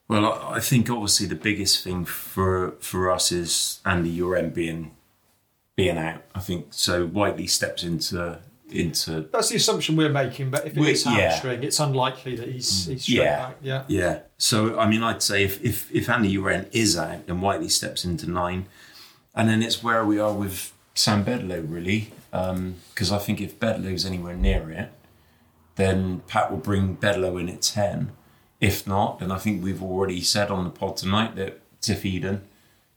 Well, 0.08 0.32
I 0.32 0.60
think 0.60 0.88
obviously 0.88 1.26
the 1.26 1.34
biggest 1.34 1.84
thing 1.84 2.04
for 2.04 2.72
for 2.80 3.10
us 3.10 3.30
is 3.30 3.80
Andy 3.84 4.16
Uren 4.18 4.54
being 4.54 4.92
being 5.76 5.98
out. 5.98 6.22
I 6.34 6.40
think 6.40 6.68
so. 6.70 7.06
Whiteley 7.06 7.46
steps 7.46 7.82
into 7.82 8.40
into. 8.70 9.28
That's 9.32 9.50
the 9.50 9.56
assumption 9.56 9.96
we're 9.96 10.08
making, 10.08 10.50
but 10.50 10.66
if 10.66 10.76
it's 10.76 11.04
hamstring, 11.04 11.62
yeah. 11.62 11.66
it's 11.66 11.80
unlikely 11.80 12.36
that 12.36 12.48
he's 12.48 12.86
he's 12.86 13.02
straight 13.02 13.16
yeah. 13.16 13.36
back. 13.36 13.56
Yeah, 13.62 13.84
yeah. 13.88 14.20
So 14.38 14.78
I 14.78 14.88
mean, 14.88 15.02
I'd 15.02 15.22
say 15.22 15.44
if 15.44 15.62
if 15.62 15.94
if 15.94 16.08
Andy 16.08 16.34
Uren 16.36 16.68
is 16.72 16.96
out, 16.96 17.26
then 17.26 17.40
Whiteley 17.40 17.68
steps 17.68 18.04
into 18.04 18.30
nine, 18.30 18.66
and 19.34 19.48
then 19.48 19.62
it's 19.62 19.82
where 19.82 20.04
we 20.04 20.18
are 20.18 20.32
with 20.32 20.72
Sam 20.98 21.24
Bedlow 21.24 21.64
really 21.68 22.10
because 22.30 23.12
um, 23.12 23.16
I 23.16 23.18
think 23.18 23.40
if 23.40 23.58
Bedlow's 23.58 24.04
anywhere 24.04 24.34
near 24.34 24.70
it, 24.70 24.90
then 25.76 26.22
Pat 26.26 26.50
will 26.50 26.58
bring 26.58 26.96
Bedlow 26.96 27.40
in 27.40 27.48
at 27.48 27.62
10. 27.62 28.10
If 28.60 28.86
not, 28.86 29.20
then 29.20 29.30
I 29.30 29.38
think 29.38 29.62
we've 29.62 29.82
already 29.82 30.20
said 30.20 30.50
on 30.50 30.64
the 30.64 30.70
pod 30.70 30.96
tonight 30.96 31.36
that 31.36 31.60
Tiff 31.80 32.04
Eden 32.04 32.42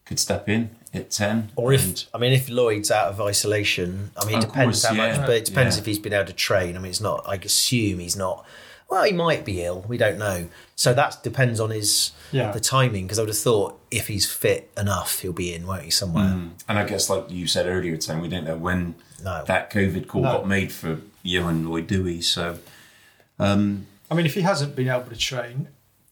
could 0.06 0.20
step 0.20 0.50
in 0.50 0.72
at 0.94 1.12
10. 1.12 1.52
Or 1.56 1.72
if, 1.72 2.08
I 2.14 2.18
mean, 2.18 2.34
if 2.34 2.50
Lloyd's 2.50 2.90
out 2.90 3.10
of 3.10 3.22
isolation, 3.22 4.10
I 4.18 4.26
mean, 4.26 4.40
it 4.40 4.42
depends 4.42 4.82
course, 4.82 4.86
how 4.86 4.94
yeah. 4.96 5.18
much, 5.18 5.28
but 5.28 5.36
it 5.36 5.46
depends 5.46 5.78
yeah. 5.78 5.82
if 5.82 5.86
he's 5.86 6.00
been 6.00 6.14
able 6.14 6.26
to 6.26 6.34
train. 6.34 6.76
I 6.76 6.80
mean, 6.80 6.90
it's 6.90 7.02
not, 7.02 7.24
I 7.28 7.36
assume 7.36 8.00
he's 8.00 8.18
not, 8.18 8.46
well, 8.92 9.04
he 9.06 9.14
might 9.14 9.46
be 9.46 9.64
ill. 9.64 9.86
We 9.88 9.98
don't 9.98 10.20
know. 10.20 10.50
So 10.76 10.94
that 10.94 11.24
depends 11.24 11.62
on 11.62 11.70
his 11.70 12.12
yeah. 12.32 12.52
the 12.52 12.60
timing. 12.60 13.06
Because 13.06 13.20
I 13.20 13.22
would 13.22 13.30
have 13.30 13.38
thought 13.38 13.80
if 13.90 14.08
he's 14.08 14.30
fit 14.30 14.70
enough, 14.78 15.22
he'll 15.22 15.32
be 15.32 15.54
in, 15.54 15.66
won't 15.66 15.84
he, 15.84 15.90
somewhere? 15.90 16.26
Mm. 16.26 16.52
And 16.68 16.78
I 16.78 16.84
guess, 16.84 17.10
like 17.10 17.32
you 17.32 17.48
said 17.48 17.68
earlier, 17.68 17.96
Tim, 17.96 18.20
we 18.20 18.28
don't 18.28 18.44
know 18.44 18.58
when 18.58 18.96
no. 19.24 19.46
that 19.46 19.72
COVID 19.72 20.08
call 20.08 20.24
no. 20.24 20.34
got 20.34 20.48
made 20.48 20.74
for 20.74 21.00
Ioan 21.24 21.70
Lloyd 21.70 21.88
Dewey. 21.88 22.22
So, 22.22 22.60
um, 23.40 23.88
I 24.12 24.16
mean, 24.16 24.26
if 24.26 24.34
he 24.34 24.42
hasn't 24.42 24.76
been 24.76 24.90
able 24.90 25.10
to 25.10 25.16
train, 25.16 25.70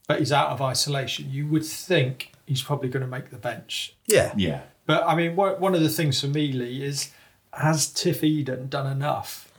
but 0.08 0.20
he's 0.20 0.32
out 0.32 0.52
of 0.52 0.62
isolation, 0.62 1.30
you 1.30 1.48
would 1.48 1.66
think 1.66 2.32
he's 2.46 2.62
probably 2.62 2.88
going 2.88 3.04
to 3.04 3.10
make 3.10 3.30
the 3.30 3.38
bench. 3.38 3.94
Yeah, 4.08 4.32
yeah. 4.38 4.62
But 4.86 5.04
I 5.06 5.16
mean, 5.16 5.36
one 5.36 5.76
of 5.76 5.82
the 5.82 5.90
things 5.90 6.22
for 6.22 6.28
me, 6.28 6.54
Lee, 6.54 6.82
is 6.82 7.12
has 7.52 7.92
Tiff 7.92 8.24
Eden 8.24 8.70
done 8.70 8.88
enough 8.90 9.52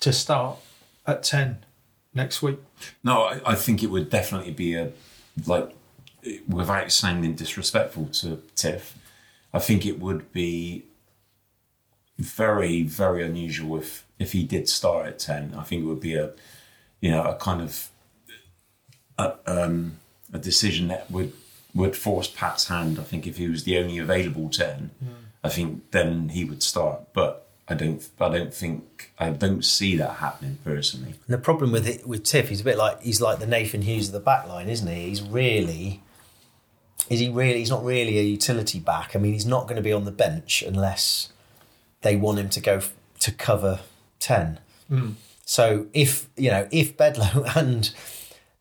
to 0.00 0.14
start 0.14 0.58
at 1.06 1.22
ten 1.22 1.58
next 2.14 2.42
week? 2.42 2.58
No, 3.02 3.22
I, 3.22 3.40
I 3.46 3.54
think 3.54 3.82
it 3.82 3.90
would 3.90 4.10
definitely 4.10 4.52
be 4.52 4.74
a 4.74 4.92
like 5.46 5.74
without 6.48 6.92
sounding 6.92 7.34
disrespectful 7.34 8.06
to 8.06 8.42
Tiff. 8.54 8.96
I 9.52 9.58
think 9.58 9.84
it 9.84 10.00
would 10.00 10.32
be 10.32 10.84
very, 12.18 12.82
very 12.82 13.24
unusual 13.24 13.78
if 13.78 14.06
if 14.18 14.32
he 14.32 14.44
did 14.44 14.68
start 14.68 15.06
at 15.06 15.18
ten. 15.18 15.54
I 15.56 15.64
think 15.64 15.82
it 15.82 15.86
would 15.86 16.00
be 16.00 16.14
a, 16.14 16.32
you 17.00 17.10
know, 17.10 17.24
a 17.24 17.34
kind 17.34 17.60
of 17.60 17.88
a, 19.18 19.34
um, 19.46 19.98
a 20.32 20.38
decision 20.38 20.88
that 20.88 21.10
would 21.10 21.32
would 21.74 21.96
force 21.96 22.28
Pat's 22.28 22.68
hand. 22.68 22.98
I 22.98 23.02
think 23.02 23.26
if 23.26 23.38
he 23.38 23.48
was 23.48 23.64
the 23.64 23.78
only 23.78 23.98
available 23.98 24.48
ten, 24.48 24.90
mm. 25.02 25.08
I 25.42 25.48
think 25.48 25.90
then 25.90 26.30
he 26.30 26.44
would 26.44 26.62
start. 26.62 27.12
But 27.12 27.41
I 27.72 27.74
don't, 27.74 28.08
I 28.20 28.28
don't 28.28 28.52
think, 28.52 29.12
I 29.18 29.30
don't 29.30 29.64
see 29.64 29.96
that 29.96 30.16
happening 30.16 30.58
personally. 30.62 31.14
And 31.26 31.34
the 31.34 31.38
problem 31.38 31.72
with 31.72 31.88
it, 31.88 32.06
with 32.06 32.22
Tiff, 32.22 32.50
he's 32.50 32.60
a 32.60 32.64
bit 32.64 32.76
like 32.76 33.02
he's 33.02 33.20
like 33.20 33.38
the 33.38 33.46
Nathan 33.46 33.82
Hughes 33.82 34.08
of 34.08 34.12
the 34.12 34.20
back 34.20 34.46
line, 34.46 34.68
isn't 34.68 34.86
he? 34.86 35.08
He's 35.08 35.22
really, 35.22 36.02
is 37.08 37.20
he 37.20 37.30
really? 37.30 37.58
He's 37.60 37.70
not 37.70 37.84
really 37.84 38.18
a 38.18 38.22
utility 38.22 38.78
back. 38.78 39.16
I 39.16 39.18
mean, 39.18 39.32
he's 39.32 39.46
not 39.46 39.64
going 39.64 39.76
to 39.76 39.82
be 39.82 39.92
on 39.92 40.04
the 40.04 40.12
bench 40.12 40.62
unless 40.62 41.32
they 42.02 42.14
want 42.14 42.38
him 42.38 42.50
to 42.50 42.60
go 42.60 42.74
f- 42.76 42.92
to 43.20 43.32
cover 43.32 43.80
10. 44.20 44.60
Mm. 44.90 45.14
So 45.44 45.86
if, 45.94 46.28
you 46.36 46.50
know, 46.50 46.68
if 46.70 46.96
Bedlow 46.96 47.56
and 47.56 47.90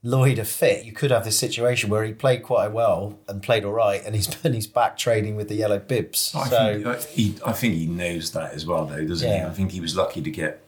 Lloyd 0.03 0.39
are 0.39 0.43
fit, 0.43 0.83
you 0.83 0.93
could 0.93 1.11
have 1.11 1.23
this 1.23 1.37
situation 1.37 1.89
where 1.91 2.03
he 2.03 2.11
played 2.11 2.41
quite 2.41 2.71
well 2.71 3.19
and 3.27 3.43
played 3.43 3.63
all 3.63 3.73
right, 3.73 4.03
and 4.03 4.15
he's 4.15 4.35
and 4.43 4.55
he's 4.55 4.67
back 4.67 4.97
training 4.97 5.35
with 5.35 5.47
the 5.47 5.55
yellow 5.55 5.79
bibs. 5.79 6.33
I 6.35 6.47
so 6.47 6.73
think, 6.73 6.85
uh, 6.85 6.99
he, 7.09 7.35
I 7.45 7.51
think 7.51 7.75
he 7.75 7.85
knows 7.85 8.31
that 8.31 8.53
as 8.53 8.65
well, 8.65 8.85
though, 8.85 9.05
doesn't 9.05 9.29
yeah. 9.29 9.45
he? 9.45 9.45
I 9.45 9.53
think 9.53 9.71
he 9.71 9.79
was 9.79 9.95
lucky 9.95 10.21
to 10.21 10.31
get 10.31 10.63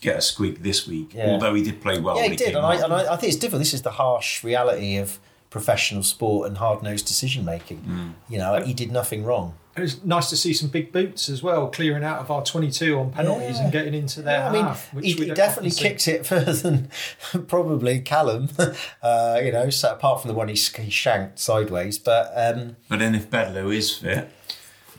get 0.00 0.16
a 0.16 0.22
squeak 0.22 0.62
this 0.62 0.86
week, 0.86 1.12
yeah. 1.12 1.30
although 1.30 1.54
he 1.54 1.62
did 1.62 1.82
play 1.82 1.98
well. 1.98 2.16
Yeah, 2.16 2.24
he, 2.24 2.30
he 2.30 2.36
did, 2.36 2.56
and 2.56 2.64
I, 2.64 2.76
and 2.76 2.92
I, 2.92 3.12
I, 3.12 3.16
think 3.16 3.32
it's 3.32 3.40
different. 3.40 3.60
This 3.60 3.74
is 3.74 3.82
the 3.82 3.90
harsh 3.90 4.42
reality 4.42 4.96
of 4.96 5.18
professional 5.50 6.02
sport 6.02 6.48
and 6.48 6.58
hard 6.58 6.82
nosed 6.82 7.06
decision 7.06 7.44
making. 7.44 7.80
Mm. 7.80 8.12
You 8.28 8.38
know, 8.38 8.62
he 8.62 8.72
did 8.72 8.92
nothing 8.92 9.24
wrong. 9.24 9.54
It 9.78 9.82
was 9.82 10.04
nice 10.04 10.30
to 10.30 10.36
see 10.36 10.52
some 10.52 10.68
big 10.68 10.92
boots 10.92 11.28
as 11.28 11.42
well, 11.42 11.68
clearing 11.68 12.04
out 12.04 12.18
of 12.18 12.30
our 12.30 12.44
22 12.44 12.98
on 12.98 13.12
penalties 13.12 13.56
yeah. 13.56 13.62
and 13.64 13.72
getting 13.72 13.94
into 13.94 14.22
their 14.22 14.40
yeah, 14.40 14.48
I 14.48 14.52
mean, 14.52 14.64
half. 14.64 14.90
he, 15.00 15.12
he 15.12 15.30
definitely 15.30 15.70
kicked 15.70 16.08
it 16.08 16.26
further 16.26 16.52
than 16.52 16.90
probably 17.46 18.00
Callum, 18.00 18.48
uh, 19.02 19.40
you 19.42 19.52
know, 19.52 19.70
so 19.70 19.92
apart 19.92 20.22
from 20.22 20.28
the 20.28 20.34
one 20.34 20.48
he, 20.48 20.54
he 20.54 20.90
shanked 20.90 21.38
sideways. 21.38 21.98
But 21.98 22.32
um, 22.34 22.76
but 22.88 22.98
then 22.98 23.14
if 23.14 23.30
Bedlow 23.30 23.74
is 23.74 23.96
fit. 23.96 24.30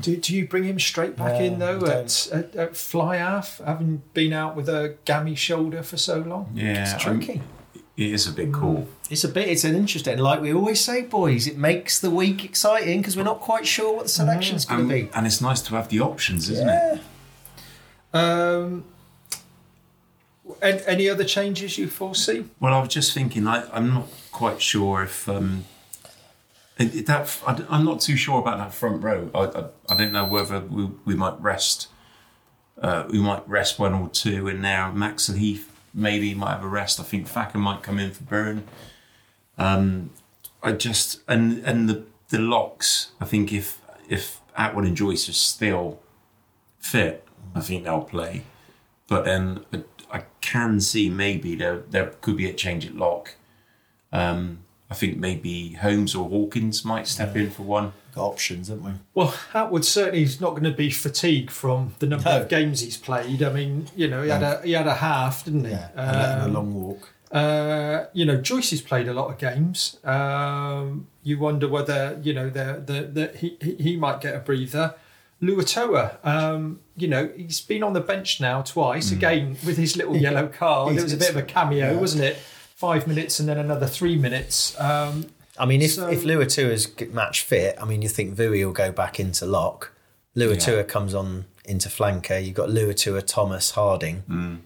Do, 0.01 0.15
do 0.15 0.33
you 0.33 0.47
bring 0.47 0.63
him 0.63 0.79
straight 0.79 1.17
back 1.17 1.41
in 1.41 1.59
though 1.59 1.85
at, 1.85 2.29
at, 2.31 2.55
at, 2.55 2.77
fly 2.77 3.17
half, 3.17 3.57
having 3.57 4.01
been 4.13 4.31
out 4.31 4.55
with 4.55 4.69
a 4.69 4.95
gammy 5.03 5.35
shoulder 5.35 5.83
for 5.83 5.97
so 5.97 6.19
long? 6.19 6.51
Yeah, 6.55 6.93
it's 6.93 7.03
tricky. 7.03 7.41
It 7.99 8.13
is 8.13 8.27
a 8.27 8.31
bit 8.31 8.53
cool. 8.53 8.87
It's 9.09 9.25
a 9.25 9.27
bit. 9.27 9.49
It's 9.49 9.65
an 9.65 9.75
interesting. 9.75 10.19
Like 10.19 10.39
we 10.39 10.53
always 10.53 10.79
say, 10.79 11.01
boys, 11.01 11.47
it 11.47 11.57
makes 11.57 11.99
the 11.99 12.09
week 12.09 12.45
exciting 12.45 13.01
because 13.01 13.17
we're 13.17 13.23
not 13.23 13.41
quite 13.41 13.67
sure 13.67 13.93
what 13.93 14.03
the 14.03 14.09
selection's 14.09 14.63
going 14.63 14.87
to 14.87 14.93
be. 14.93 15.09
And 15.13 15.27
it's 15.27 15.41
nice 15.41 15.61
to 15.63 15.75
have 15.75 15.89
the 15.89 15.99
options, 15.99 16.49
isn't 16.49 16.65
yeah. 16.65 16.95
it? 18.13 18.15
Um. 18.15 18.85
Any 20.61 21.09
other 21.09 21.25
changes 21.25 21.77
you 21.77 21.89
foresee? 21.89 22.45
Well, 22.61 22.73
I 22.73 22.79
was 22.79 22.87
just 22.87 23.13
thinking. 23.13 23.45
I, 23.47 23.69
I'm 23.73 23.89
not 23.89 24.07
quite 24.31 24.61
sure 24.61 25.03
if 25.03 25.27
um, 25.27 25.65
that. 26.77 27.37
I'm 27.69 27.83
not 27.83 27.99
too 27.99 28.15
sure 28.15 28.39
about 28.39 28.59
that 28.59 28.73
front 28.73 29.03
row. 29.03 29.29
I, 29.35 29.39
I, 29.39 29.65
I 29.89 29.97
don't 29.97 30.13
know 30.13 30.25
whether 30.25 30.61
we, 30.61 30.85
we 31.03 31.15
might 31.15 31.37
rest. 31.41 31.89
Uh, 32.81 33.07
we 33.09 33.19
might 33.19 33.45
rest 33.45 33.77
one 33.77 33.93
or 33.93 34.07
two 34.07 34.47
in 34.47 34.61
there. 34.61 34.89
Max 34.93 35.27
Heath 35.27 35.69
maybe 35.93 36.33
might 36.33 36.51
have 36.51 36.63
a 36.63 36.67
rest. 36.67 36.99
I 36.99 37.03
think 37.03 37.27
Thacker 37.27 37.57
might 37.57 37.83
come 37.83 37.99
in 37.99 38.11
for 38.11 38.23
Burn. 38.23 38.63
Um, 39.57 40.11
I 40.63 40.73
just 40.73 41.21
and 41.27 41.59
and 41.65 41.89
the 41.89 42.03
the 42.29 42.39
locks. 42.39 43.11
I 43.19 43.25
think 43.25 43.51
if 43.51 43.81
if 44.07 44.41
Attwood 44.57 44.87
and 44.87 44.97
Joyce 44.97 45.29
are 45.29 45.33
still 45.33 45.99
fit, 46.79 47.25
I 47.55 47.61
think 47.61 47.83
they'll 47.83 48.01
play. 48.01 48.43
But 49.07 49.25
then 49.25 49.65
I, 49.73 49.83
I 50.11 50.23
can 50.41 50.79
see 50.79 51.09
maybe 51.09 51.55
there 51.55 51.83
there 51.89 52.13
could 52.21 52.37
be 52.37 52.49
a 52.49 52.53
change 52.53 52.85
at 52.85 52.95
lock. 52.95 53.35
Um, 54.11 54.59
I 54.91 54.95
think 54.95 55.17
maybe 55.17 55.73
Holmes 55.73 56.15
or 56.15 56.27
Hawkins 56.29 56.83
might 56.83 57.07
step 57.07 57.35
in 57.35 57.51
for 57.51 57.61
one. 57.63 57.93
Got 58.15 58.23
options, 58.25 58.69
haven't 58.69 58.83
we? 58.85 58.91
Well, 59.13 59.33
Attwood 59.53 59.83
certainly 59.85 60.23
is 60.23 60.41
not 60.41 60.51
going 60.51 60.63
to 60.63 60.71
be 60.71 60.89
fatigued 60.89 61.51
from 61.51 61.93
the 61.99 62.07
number 62.07 62.27
No. 62.29 62.41
of 62.41 62.49
games 62.49 62.79
he's 62.81 62.97
played. 62.97 63.43
I 63.43 63.53
mean, 63.53 63.87
you 63.95 64.07
know, 64.07 64.23
he 64.23 64.29
had 64.29 64.41
a 64.41 64.61
he 64.63 64.71
had 64.71 64.87
a 64.87 64.95
half, 64.95 65.45
didn't 65.45 65.65
he? 65.65 65.71
Yeah, 65.71 65.89
and 65.95 66.17
let 66.17 66.37
him 66.37 66.43
Um, 66.45 66.49
a 66.49 66.53
long 66.53 66.73
walk. 66.73 67.13
Uh, 67.31 68.05
you 68.13 68.25
know, 68.25 68.37
Joyce 68.41 68.71
has 68.71 68.81
played 68.81 69.07
a 69.07 69.13
lot 69.13 69.29
of 69.29 69.37
games. 69.37 69.97
Um, 70.03 71.05
you 71.21 71.37
wonder 71.37 71.67
whether 71.67 72.19
you 72.23 72.33
know 72.33 72.49
the 72.49 72.81
the, 72.83 73.01
the 73.03 73.37
he 73.37 73.57
he 73.61 73.75
he 73.75 73.95
might 73.95 74.21
get 74.21 74.33
a 74.35 74.39
breather. 74.39 74.95
Luatua, 75.41 76.17
um, 76.25 76.81
you 76.97 77.07
know, 77.07 77.29
he's 77.35 77.61
been 77.61 77.81
on 77.83 77.93
the 77.93 78.01
bench 78.01 78.41
now 78.41 78.61
twice. 78.61 79.11
Again 79.11 79.55
with 79.65 79.77
his 79.77 79.95
little 79.95 80.17
yellow 80.27 80.47
card, 80.47 80.97
it 80.97 81.03
was 81.03 81.13
a 81.13 81.17
bit 81.17 81.29
of 81.29 81.37
a 81.37 81.43
cameo, 81.43 81.97
wasn't 81.97 82.23
it? 82.23 82.37
Five 82.79 83.07
minutes 83.07 83.41
and 83.41 83.49
then 83.49 83.57
another 83.57 83.87
three 83.87 84.15
minutes. 84.15 84.79
Um, 84.79 85.25
I 85.57 85.65
mean, 85.65 85.81
if 85.81 85.91
So- 85.95 86.07
if 86.07 86.23
Luatua 86.23 86.71
is 86.71 86.87
match 87.11 87.41
fit, 87.41 87.75
I 87.81 87.83
mean, 87.83 88.01
you 88.01 88.07
think 88.07 88.33
Vui 88.35 88.63
will 88.65 88.71
go 88.71 88.91
back 88.93 89.19
into 89.19 89.45
lock. 89.45 89.91
Luatua 90.37 90.87
comes 90.87 91.13
on 91.13 91.43
into 91.65 91.89
flanker. 91.89 92.39
You've 92.43 92.55
got 92.55 92.69
Luatua, 92.69 93.21
Thomas, 93.25 93.71
Harding. 93.71 94.61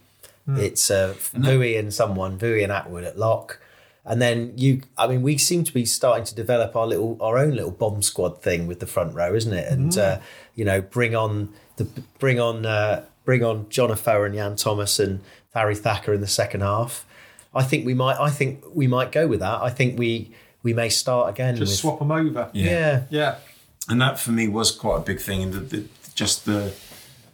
It's 0.47 0.91
uh, 0.91 1.15
Vui 1.33 1.75
and 1.79 1.91
someone, 1.93 2.37
Vui 2.37 2.63
and 2.63 2.71
Attwood 2.71 3.03
at 3.07 3.17
lock. 3.17 3.59
And 4.05 4.21
then 4.21 4.53
you, 4.57 4.81
I 4.97 5.07
mean, 5.07 5.21
we 5.23 5.37
seem 5.37 5.63
to 5.63 5.73
be 5.73 5.85
starting 5.85 6.25
to 6.25 6.35
develop 6.35 6.75
our 6.75 6.85
little, 6.85 7.17
our 7.21 7.37
own 7.39 7.51
little 7.55 7.71
bomb 7.71 8.01
squad 8.03 8.43
thing 8.43 8.67
with 8.67 8.79
the 8.79 8.85
front 8.85 9.15
row, 9.15 9.33
isn't 9.33 9.53
it? 9.53 9.71
And 9.71 9.97
uh, 9.97 10.19
you 10.53 10.65
know, 10.65 10.81
bring 10.81 11.15
on 11.15 11.53
the, 11.77 11.85
bring 12.19 12.39
on, 12.39 12.65
uh, 12.65 13.05
bring 13.25 13.43
on 13.43 13.67
John 13.69 13.89
Afoa 13.89 14.25
and 14.25 14.35
Yann 14.35 14.55
Thomas 14.57 14.99
and 14.99 15.21
Harry 15.55 15.75
Thacker 15.75 16.13
in 16.13 16.21
the 16.21 16.27
second 16.27 16.61
half. 16.61 17.05
I 17.55 17.63
think 17.63 17.85
we 17.85 17.93
might, 17.93 18.19
I 18.19 18.29
think 18.29 18.63
we 18.73 18.87
might 18.87 19.11
go 19.11 19.27
with 19.27 19.41
that. 19.41 19.61
I 19.61 19.69
think 19.69 19.97
we 19.99 20.31
we 20.63 20.73
may 20.73 20.89
start 20.89 21.29
again. 21.29 21.55
just 21.55 21.71
with, 21.71 21.79
swap 21.79 21.99
them 21.99 22.11
over. 22.11 22.49
yeah. 22.53 23.03
Yeah. 23.09 23.35
and 23.89 24.01
that 24.01 24.19
for 24.19 24.31
me 24.31 24.47
was 24.47 24.71
quite 24.71 24.97
a 24.97 25.01
big 25.01 25.19
thing. 25.19 25.43
And 25.43 25.53
the, 25.53 25.59
the, 25.59 25.85
just 26.15 26.45
the 26.45 26.73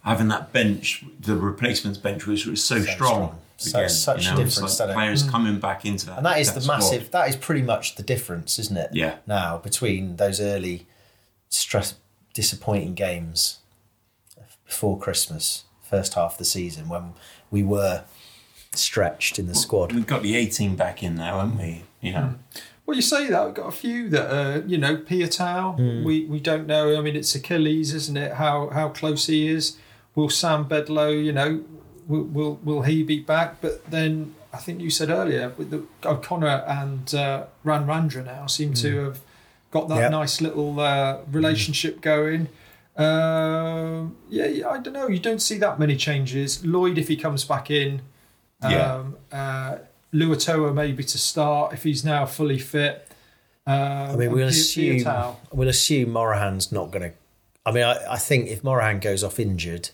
having 0.02 0.28
that 0.28 0.52
bench, 0.52 1.04
the 1.20 1.36
replacements 1.36 1.98
bench 1.98 2.26
was, 2.26 2.46
was 2.46 2.64
so, 2.64 2.80
strong. 2.80 2.96
strong. 2.96 3.38
So- 3.56 3.86
such 3.88 4.26
a 4.26 4.30
it's 4.40 4.54
difference, 4.54 4.78
doesn't 4.78 4.90
it? 4.90 4.94
players 4.94 5.22
coming 5.22 5.60
back 5.60 5.84
into 5.84 6.06
that. 6.06 6.16
And 6.16 6.26
that 6.26 6.40
is 6.40 6.48
that 6.48 6.54
the 6.54 6.60
squad. 6.62 6.78
massive. 6.78 7.10
That 7.10 7.28
is 7.28 7.36
pretty 7.36 7.60
much 7.62 7.96
the 7.96 8.02
difference, 8.02 8.58
isn't 8.58 8.76
it? 8.76 8.90
Yeah. 8.94 9.16
Now 9.26 9.58
between 9.58 10.16
those 10.16 10.40
early, 10.40 10.86
stress, 11.50 11.94
disappointing 12.32 12.94
games 12.94 13.58
before 14.64 14.98
Christmas, 14.98 15.64
first 15.82 16.14
half 16.14 16.32
of 16.32 16.38
the 16.38 16.44
season, 16.46 16.88
when 16.88 17.12
we 17.50 17.62
were 17.62 18.04
stretched 18.72 19.38
in 19.38 19.46
the 19.46 19.54
squad. 19.54 19.92
We've 19.92 20.06
got 20.06 20.22
the 20.22 20.36
18 20.36 20.76
back 20.76 21.02
in 21.02 21.16
now, 21.16 21.40
haven't 21.40 21.58
we? 21.58 21.84
You 22.00 22.12
know, 22.12 22.34
Well, 22.86 22.96
you 22.96 23.02
say 23.02 23.28
that 23.28 23.44
we've 23.46 23.54
got 23.54 23.66
a 23.68 23.72
few 23.72 24.08
that 24.10 24.32
are, 24.34 24.60
you 24.66 24.78
know, 24.78 24.96
Piutau. 24.96 25.76
We 26.04 26.24
we 26.24 26.40
don't 26.40 26.66
know. 26.66 26.96
I 26.96 27.00
mean, 27.02 27.14
it's 27.16 27.34
Achilles, 27.34 27.92
isn't 27.94 28.16
it? 28.16 28.34
How 28.34 28.68
how 28.70 28.88
close 28.88 29.26
he 29.26 29.48
is. 29.48 29.76
Will 30.14 30.30
Sam 30.30 30.64
Bedlow, 30.64 31.10
you 31.12 31.32
know, 31.32 31.62
will 32.08 32.24
will, 32.24 32.54
will 32.64 32.82
he 32.82 33.02
be 33.02 33.20
back? 33.20 33.60
But 33.60 33.90
then 33.90 34.34
I 34.52 34.56
think 34.58 34.80
you 34.80 34.90
said 34.90 35.10
earlier 35.10 35.52
with 35.58 35.70
the 35.70 35.84
O'Conor 36.04 36.64
and 36.66 37.14
uh, 37.14 37.44
Radradra 37.64 38.24
now 38.24 38.46
seem 38.46 38.72
to 38.74 39.04
have 39.04 39.20
got 39.70 39.88
that 39.88 39.98
Yep. 39.98 40.10
nice 40.10 40.40
little 40.40 40.80
uh, 40.80 41.18
relationship 41.30 42.00
going. 42.00 42.48
Um, 42.96 44.16
yeah, 44.28 44.46
yeah, 44.46 44.68
I 44.68 44.78
don't 44.78 44.94
know. 44.94 45.08
You 45.08 45.18
don't 45.18 45.40
see 45.40 45.58
that 45.58 45.78
many 45.78 45.96
changes. 45.96 46.64
Lloyd, 46.64 46.98
if 46.98 47.08
he 47.08 47.16
comes 47.16 47.44
back 47.44 47.70
in, 47.70 48.02
Yeah. 48.62 48.94
um, 48.94 49.16
uh, 49.32 49.78
Luatua 50.12 50.74
maybe 50.74 51.04
to 51.04 51.18
start 51.18 51.72
if 51.72 51.82
he's 51.82 52.04
now 52.04 52.26
fully 52.26 52.58
fit. 52.58 53.06
Um, 53.66 53.76
I 53.76 54.16
mean, 54.16 54.32
we'll 54.32 54.48
assume 54.48 55.04
we'll 55.52 55.68
assume 55.68 56.10
Morahan's 56.10 56.72
not 56.72 56.90
going 56.90 57.10
to. 57.10 57.16
I 57.64 57.72
mean, 57.72 57.84
I, 57.84 58.14
I 58.14 58.16
think 58.16 58.48
if 58.48 58.64
Morahan 58.64 58.98
goes 59.00 59.22
off 59.22 59.38
injured, 59.38 59.90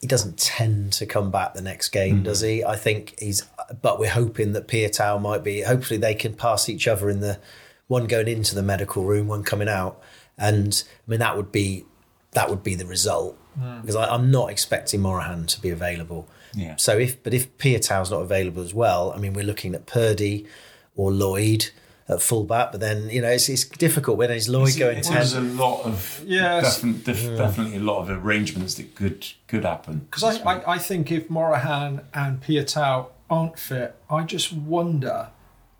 he 0.00 0.06
doesn't 0.06 0.38
tend 0.38 0.92
to 0.94 1.06
come 1.06 1.30
back 1.30 1.54
the 1.54 1.60
next 1.60 1.90
game, 1.90 2.22
does 2.22 2.40
he? 2.40 2.64
I 2.64 2.76
think 2.76 3.14
he's. 3.18 3.46
But 3.82 4.00
we're 4.00 4.10
hoping 4.10 4.52
that 4.54 4.66
Piutau 4.66 5.20
might 5.20 5.44
be. 5.44 5.60
Hopefully, 5.62 5.98
they 5.98 6.14
can 6.14 6.34
pass 6.34 6.68
each 6.68 6.88
other 6.88 7.08
in 7.10 7.20
the 7.20 7.38
one 7.86 8.06
going 8.06 8.28
into 8.28 8.54
the 8.54 8.62
medical 8.62 9.04
room, 9.04 9.28
one 9.28 9.42
coming 9.44 9.68
out, 9.68 10.00
and 10.38 10.82
I 11.06 11.10
mean 11.10 11.20
that 11.20 11.36
would 11.36 11.52
be 11.52 11.84
that 12.32 12.48
would 12.48 12.62
be 12.62 12.74
the 12.74 12.86
result 12.86 13.36
because 13.80 13.96
I, 13.96 14.06
I'm 14.06 14.30
not 14.30 14.50
expecting 14.50 15.00
Morahan 15.02 15.46
to 15.46 15.60
be 15.60 15.70
available. 15.70 16.28
Yeah. 16.54 16.76
So 16.76 16.98
if 16.98 17.22
but 17.22 17.32
if 17.34 17.56
Piutau's 17.58 18.10
not 18.10 18.20
available 18.22 18.62
as 18.62 18.74
well, 18.74 19.12
I 19.14 19.18
mean 19.18 19.32
we're 19.32 19.44
looking 19.44 19.74
at 19.74 19.86
Purdy 19.86 20.46
or 20.96 21.12
Lloyd 21.12 21.70
at 22.08 22.20
fullback, 22.20 22.72
but 22.72 22.80
then 22.80 23.08
you 23.08 23.22
know 23.22 23.28
it's, 23.28 23.48
it's 23.48 23.64
difficult 23.64 24.18
when 24.18 24.30
is 24.32 24.48
Lloyd 24.48 24.76
going 24.76 25.00
There's 25.02 25.32
ten. 25.32 25.42
a 25.46 25.48
lot 25.52 25.84
of 25.84 26.22
yeah, 26.26 26.60
defin- 26.60 27.04
def- 27.04 27.36
definitely 27.36 27.76
a 27.76 27.80
lot 27.80 28.00
of 28.00 28.10
arrangements 28.10 28.74
that 28.74 28.94
could 28.96 29.26
could 29.46 29.64
happen. 29.64 30.06
Because 30.10 30.24
I, 30.24 30.42
I, 30.54 30.72
I 30.74 30.78
think 30.78 31.12
if 31.12 31.30
Morahan 31.30 32.00
and 32.12 32.42
Piatau 32.42 33.06
aren't 33.30 33.58
fit, 33.58 33.94
I 34.10 34.24
just 34.24 34.52
wonder 34.52 35.28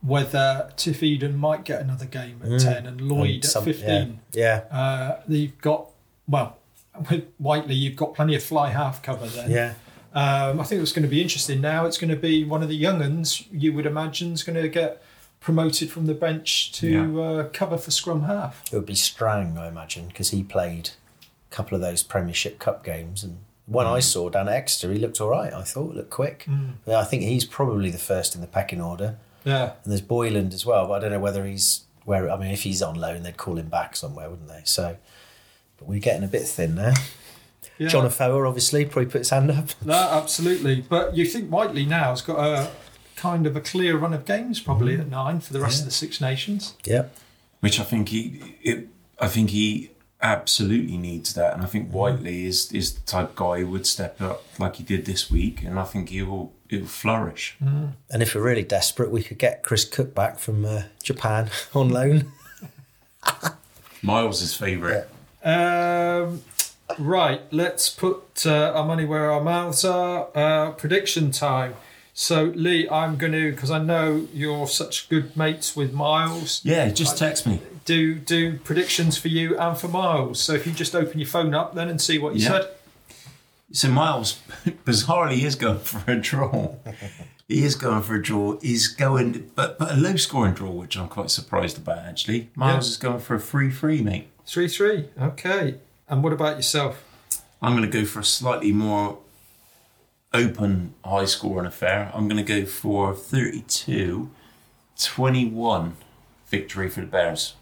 whether 0.02 0.70
Tiff 0.76 1.02
Eden 1.02 1.36
might 1.36 1.64
get 1.64 1.80
another 1.82 2.06
game 2.06 2.40
at 2.42 2.60
10 2.60 2.86
and 2.86 3.00
Lloyd 3.02 3.30
And 3.34 3.44
some- 3.44 3.68
at 3.68 3.74
15. 3.76 4.20
Yeah, 4.32 4.62
Uh, 4.70 5.20
you've 5.28 5.60
got, 5.60 5.88
well, 6.26 6.56
with 7.10 7.24
Whiteley, 7.38 7.74
you've 7.74 7.96
got 7.96 8.14
plenty 8.14 8.34
of 8.34 8.42
fly 8.42 8.70
half 8.70 9.02
cover 9.02 9.26
then. 9.26 9.50
yeah, 9.50 9.74
Um, 10.12 10.60
I 10.60 10.64
think 10.64 10.82
it's 10.82 10.92
going 10.92 11.04
to 11.04 11.08
be 11.08 11.22
interesting 11.22 11.60
now. 11.60 11.86
It's 11.86 11.98
going 11.98 12.10
to 12.10 12.16
be 12.16 12.44
one 12.44 12.62
of 12.62 12.68
the 12.68 12.74
young 12.76 13.00
uns, 13.02 13.44
you 13.52 13.72
would 13.72 13.86
imagine, 13.86 14.32
is 14.32 14.42
going 14.42 14.60
to 14.60 14.68
get 14.68 15.02
promoted 15.38 15.90
from 15.90 16.06
the 16.06 16.14
bench 16.14 16.72
to 16.72 17.22
uh, 17.22 17.48
cover 17.52 17.78
for 17.78 17.90
scrum 17.90 18.24
half. 18.24 18.62
it 18.72 18.76
would 18.76 18.86
be 18.86 18.94
Strang, 18.94 19.56
I 19.56 19.68
imagine, 19.68 20.08
because 20.08 20.30
he 20.30 20.42
played 20.42 20.90
a 21.22 21.54
couple 21.54 21.74
of 21.76 21.80
those 21.80 22.02
Premiership 22.02 22.58
Cup 22.58 22.84
games, 22.84 23.22
and 23.22 23.38
one 23.66 23.86
I 23.86 24.00
saw 24.00 24.28
down 24.28 24.48
at 24.48 24.54
Exeter, 24.54 24.92
he 24.92 24.98
looked 24.98 25.20
all 25.20 25.28
right. 25.30 25.52
I 25.52 25.62
thought 25.62 25.94
looked 25.94 26.10
quick. 26.10 26.46
But 26.84 26.96
I 26.96 27.04
think 27.04 27.22
he's 27.22 27.44
probably 27.44 27.90
the 27.90 27.98
first 27.98 28.34
in 28.34 28.40
the 28.40 28.46
pecking 28.48 28.80
order. 28.80 29.16
Yeah. 29.44 29.74
And 29.84 29.92
there's 29.92 30.00
Boyland 30.00 30.52
as 30.52 30.66
well, 30.66 30.88
but 30.88 30.94
I 30.94 30.98
don't 30.98 31.12
know 31.12 31.20
whether 31.20 31.46
he's 31.46 31.84
where. 32.04 32.28
I 32.30 32.36
mean, 32.36 32.50
if 32.50 32.62
he's 32.64 32.82
on 32.82 32.96
loan, 32.96 33.22
they'd 33.22 33.36
call 33.36 33.56
him 33.56 33.68
back 33.68 33.94
somewhere, 33.96 34.28
wouldn't 34.28 34.48
they? 34.48 34.62
So, 34.64 34.96
but 35.78 35.88
we're 35.88 36.00
getting 36.00 36.24
a 36.24 36.28
bit 36.28 36.42
thin 36.42 36.74
there. 36.74 36.94
Yeah. 37.80 37.88
John 37.88 38.04
Afoa, 38.04 38.46
obviously, 38.46 38.84
probably 38.84 39.10
put 39.10 39.18
his 39.18 39.30
hand 39.30 39.50
up. 39.50 39.70
No, 39.84 39.94
absolutely. 39.94 40.82
But 40.82 41.16
you 41.16 41.24
think 41.24 41.48
Whiteley 41.48 41.86
now 41.86 42.10
has 42.10 42.20
got 42.22 42.38
a 42.38 42.70
kind 43.16 43.46
of 43.46 43.56
a 43.56 43.60
clear 43.60 43.96
run 43.96 44.12
of 44.14 44.24
games 44.24 44.60
probably 44.60 44.94
at 44.96 45.08
nine 45.08 45.40
for 45.40 45.52
the 45.52 45.60
rest 45.60 45.80
of 45.80 45.86
the 45.86 45.90
Six 45.90 46.20
Nations. 46.20 46.74
Yep. 46.84 47.14
which 47.60 47.80
I 47.80 47.82
think 47.84 48.10
he, 48.10 48.56
it, 48.62 48.88
I 49.18 49.28
think 49.28 49.50
he 49.50 49.90
absolutely 50.22 50.98
needs 50.98 51.32
that, 51.34 51.54
and 51.54 51.62
I 51.62 51.66
think 51.66 51.90
Whiteley 51.90 52.44
is 52.44 52.70
is 52.72 52.94
the 52.94 53.00
type 53.06 53.30
of 53.30 53.36
guy 53.36 53.60
who 53.60 53.68
would 53.68 53.86
step 53.86 54.20
up 54.20 54.44
like 54.58 54.76
he 54.76 54.82
did 54.82 55.06
this 55.06 55.30
week, 55.30 55.62
and 55.62 55.78
I 55.78 55.84
think 55.84 56.10
he 56.10 56.22
will 56.22 56.52
he 56.68 56.76
will 56.78 56.86
flourish. 56.86 57.56
And 57.60 58.22
if 58.22 58.34
we're 58.34 58.42
really 58.42 58.62
desperate, 58.64 59.10
we 59.10 59.22
could 59.22 59.38
get 59.38 59.62
Chris 59.62 59.84
Cook 59.86 60.14
back 60.14 60.38
from 60.38 60.64
uh, 60.64 60.82
Japan 61.02 61.48
on 61.74 61.88
loan. 61.88 62.32
Miles' 64.02 64.54
favourite. 64.54 65.04
Um, 65.44 66.42
right, 66.98 67.40
let's 67.52 67.88
put 67.90 68.44
uh, 68.46 68.72
our 68.74 68.84
money 68.84 69.04
where 69.04 69.30
our 69.30 69.40
mouths 69.42 69.84
are. 69.84 70.28
Uh, 70.34 70.70
prediction 70.72 71.30
time. 71.30 71.74
So, 72.12 72.52
Lee, 72.54 72.88
I'm 72.88 73.16
going 73.16 73.32
to, 73.32 73.52
because 73.52 73.70
I 73.70 73.78
know 73.78 74.26
you're 74.34 74.66
such 74.66 75.08
good 75.08 75.36
mates 75.36 75.74
with 75.76 75.92
Miles, 75.92 76.60
Yeah, 76.64 76.90
just 76.90 77.16
text 77.16 77.46
me. 77.46 77.60
do 77.84 78.14
do 78.16 78.58
predictions 78.58 79.16
for 79.16 79.28
you 79.28 79.58
and 79.58 79.76
for 79.78 79.88
Miles. 79.88 80.40
So, 80.40 80.52
if 80.54 80.66
you 80.66 80.72
just 80.72 80.94
open 80.94 81.18
your 81.20 81.28
phone 81.28 81.54
up 81.54 81.74
then 81.74 81.88
and 81.88 82.00
see 82.00 82.18
what 82.18 82.34
you 82.34 82.42
Yeah. 82.42 82.48
said. 82.48 82.68
So 83.72 83.88
Miles, 83.88 84.40
bizarrely, 84.84 85.42
is 85.44 85.54
going 85.54 85.78
for 85.78 86.02
a 86.10 86.16
draw. 86.16 86.74
he 87.48 87.62
is 87.64 87.76
going 87.76 88.02
for 88.02 88.16
a 88.16 88.22
draw. 88.22 88.58
He's 88.60 88.88
going, 88.88 89.50
but 89.54 89.78
but 89.78 89.92
a 89.92 89.96
low 89.96 90.16
scoring 90.16 90.54
draw, 90.54 90.70
which 90.72 90.98
I'm 90.98 91.08
quite 91.08 91.30
surprised 91.30 91.78
about 91.78 91.98
actually. 91.98 92.50
Miles 92.56 92.86
Yeah. 92.86 92.90
is 92.90 92.96
going 92.96 93.20
for 93.20 93.36
a 93.36 93.40
free 93.40 93.70
free, 93.70 94.02
mate. 94.02 94.26
3 94.46 94.66
3. 94.66 95.08
Okay. 95.22 95.76
And 96.10 96.24
what 96.24 96.32
about 96.32 96.56
yourself? 96.56 97.04
I'm 97.62 97.76
going 97.76 97.88
to 97.88 97.98
go 97.98 98.04
for 98.04 98.18
a 98.18 98.24
slightly 98.24 98.72
more 98.72 99.18
open, 100.34 100.94
high 101.04 101.24
scoring 101.24 101.66
affair. 101.66 102.10
I'm 102.12 102.26
going 102.26 102.44
to 102.44 102.60
go 102.60 102.66
for 102.66 103.14
32 103.14 104.28
21 105.00 105.96
victory 106.48 106.90
for 106.90 107.00
the 107.00 107.06
Bears. 107.06 107.54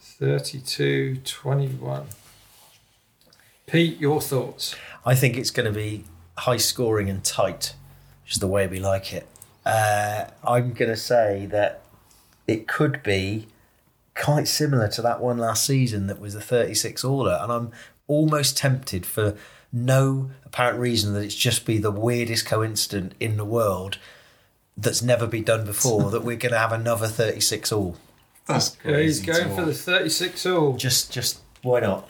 32 0.00 1.22
21. 1.24 2.06
Pete, 3.66 3.98
your 3.98 4.20
thoughts? 4.20 4.76
I 5.06 5.14
think 5.14 5.38
it's 5.38 5.50
going 5.50 5.66
to 5.66 5.72
be 5.72 6.04
high 6.36 6.58
scoring 6.58 7.08
and 7.08 7.24
tight, 7.24 7.74
which 8.22 8.34
is 8.34 8.38
the 8.38 8.46
way 8.46 8.66
we 8.66 8.80
like 8.80 9.14
it. 9.14 9.26
Uh, 9.64 10.26
I'm 10.46 10.74
going 10.74 10.90
to 10.90 10.96
say 10.96 11.46
that 11.46 11.80
it 12.46 12.68
could 12.68 13.02
be 13.02 13.46
quite 14.18 14.48
similar 14.48 14.88
to 14.88 15.02
that 15.02 15.20
one 15.20 15.38
last 15.38 15.64
season 15.64 16.06
that 16.08 16.20
was 16.20 16.34
the 16.34 16.40
36 16.40 17.04
order, 17.04 17.38
and 17.40 17.52
I'm 17.52 17.70
almost 18.06 18.56
tempted 18.56 19.06
for 19.06 19.36
no 19.72 20.30
apparent 20.44 20.78
reason 20.78 21.14
that 21.14 21.22
it's 21.22 21.34
just 21.34 21.66
be 21.66 21.78
the 21.78 21.90
weirdest 21.90 22.46
coincidence 22.46 23.14
in 23.20 23.36
the 23.36 23.44
world 23.44 23.98
that's 24.76 25.02
never 25.02 25.26
been 25.26 25.44
done 25.44 25.64
before 25.64 26.10
that 26.10 26.24
we're 26.24 26.36
going 26.36 26.52
to 26.52 26.58
have 26.58 26.72
another 26.72 27.06
36 27.06 27.72
all. 27.72 27.96
That's 28.46 28.76
Yeah, 28.84 28.98
he's 28.98 29.20
going 29.20 29.54
for 29.54 29.64
the 29.64 29.74
36 29.74 30.46
all. 30.46 30.76
Just, 30.76 31.12
just 31.12 31.40
why 31.62 31.80
not? 31.80 32.08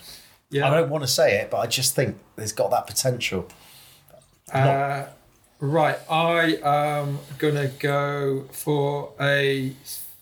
Yeah. 0.50 0.70
I 0.70 0.74
don't 0.74 0.90
want 0.90 1.02
to 1.02 1.08
say 1.08 1.40
it, 1.40 1.50
but 1.50 1.58
I 1.58 1.66
just 1.66 1.94
think 1.94 2.16
it's 2.36 2.52
got 2.52 2.70
that 2.70 2.86
potential. 2.86 3.48
Uh, 4.52 5.06
right, 5.60 5.98
I 6.08 6.58
am 6.62 7.18
gonna 7.36 7.68
go 7.68 8.44
for 8.50 9.12
a 9.20 9.74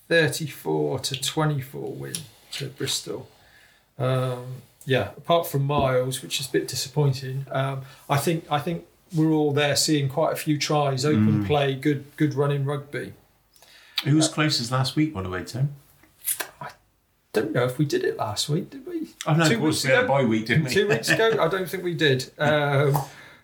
34 0.07 0.99
to 0.99 1.21
24 1.21 1.91
win 1.93 2.13
to 2.53 2.67
Bristol. 2.67 3.27
Um, 3.99 4.61
yeah, 4.85 5.09
apart 5.17 5.47
from 5.47 5.63
Miles, 5.63 6.21
which 6.21 6.39
is 6.39 6.47
a 6.47 6.51
bit 6.51 6.67
disappointing. 6.67 7.45
Um, 7.51 7.81
I 8.09 8.17
think 8.17 8.45
I 8.49 8.59
think 8.59 8.85
we're 9.13 9.31
all 9.31 9.51
there 9.51 9.75
seeing 9.75 10.09
quite 10.09 10.33
a 10.33 10.35
few 10.35 10.57
tries, 10.57 11.05
open 11.05 11.45
play, 11.45 11.75
good 11.75 12.05
good 12.15 12.33
running 12.33 12.63
rugby. 12.63 13.13
Who 14.05 14.15
was 14.15 14.27
closest 14.27 14.71
last 14.71 14.95
week, 14.95 15.13
by 15.13 15.23
the 15.23 15.29
way, 15.29 15.43
Tim? 15.43 15.75
I 16.61 16.69
don't 17.33 17.51
know 17.51 17.65
if 17.65 17.77
we 17.77 17.85
did 17.85 18.03
it 18.03 18.17
last 18.17 18.47
week, 18.47 18.69
did 18.69 18.85
we? 18.85 19.09
I 19.25 19.35
know. 19.35 19.47
Two 19.47 19.57
course, 19.57 19.75
weeks 19.75 19.83
we 19.85 19.89
had 19.89 19.99
a 19.99 20.05
ago? 20.05 20.13
bye 20.13 20.23
week, 20.25 20.45
didn't 20.45 20.65
we? 20.65 20.69
Two 20.71 20.87
weeks 20.87 21.09
ago? 21.09 21.37
I 21.39 21.47
don't 21.47 21.69
think 21.69 21.83
we 21.83 21.93
did. 21.93 22.31
Um, 22.37 22.97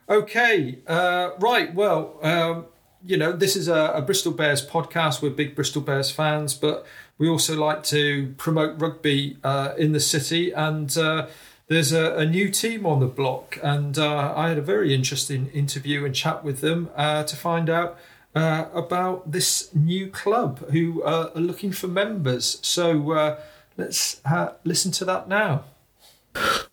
okay, 0.07 0.80
uh, 0.88 1.32
right. 1.39 1.74
Well, 1.74 2.20
um, 2.22 2.66
you 3.06 3.18
know, 3.18 3.34
this 3.34 3.56
is 3.56 3.68
a, 3.68 3.91
a 3.95 4.01
Bristol 4.01 4.32
Bears 4.32 4.66
podcast. 4.66 5.22
We're 5.22 5.32
big 5.32 5.56
Bristol 5.56 5.82
Bears 5.82 6.10
fans, 6.10 6.54
but 6.54 6.86
we 7.18 7.28
also 7.28 7.56
like 7.58 7.84
to 7.86 8.34
promote 8.38 8.80
rugby 8.80 9.38
uh, 9.43 9.74
in 9.78 9.91
the 9.91 9.99
city. 9.99 10.51
And 10.51 10.95
uh, 10.97 11.28
there's 11.68 11.91
a, 11.91 12.16
a 12.16 12.26
new 12.26 12.49
team 12.49 12.86
on 12.86 13.01
the 13.01 13.08
block. 13.08 13.60
And 13.62 13.97
uh, 13.97 14.34
I 14.36 14.49
had 14.49 14.58
a 14.58 14.62
very 14.62 14.93
interesting 14.93 15.47
interview 15.47 16.06
and 16.06 16.16
chat 16.16 16.43
with 16.43 16.62
them 16.62 16.89
uh, 16.95 17.24
to 17.24 17.36
find 17.36 17.70
out. 17.70 17.97
Uh, 18.36 18.68
about 18.74 19.32
this 19.32 19.70
new 19.76 20.08
club 20.08 20.58
who 20.72 21.04
uh, 21.04 21.30
are 21.36 21.39
looking 21.39 21.72
for 21.72 21.88
members. 21.88 22.58
So 22.64 23.38
let's 23.78 24.20
listen 24.64 24.91
to 24.93 25.06
that 25.06 25.28
now. 25.28 25.66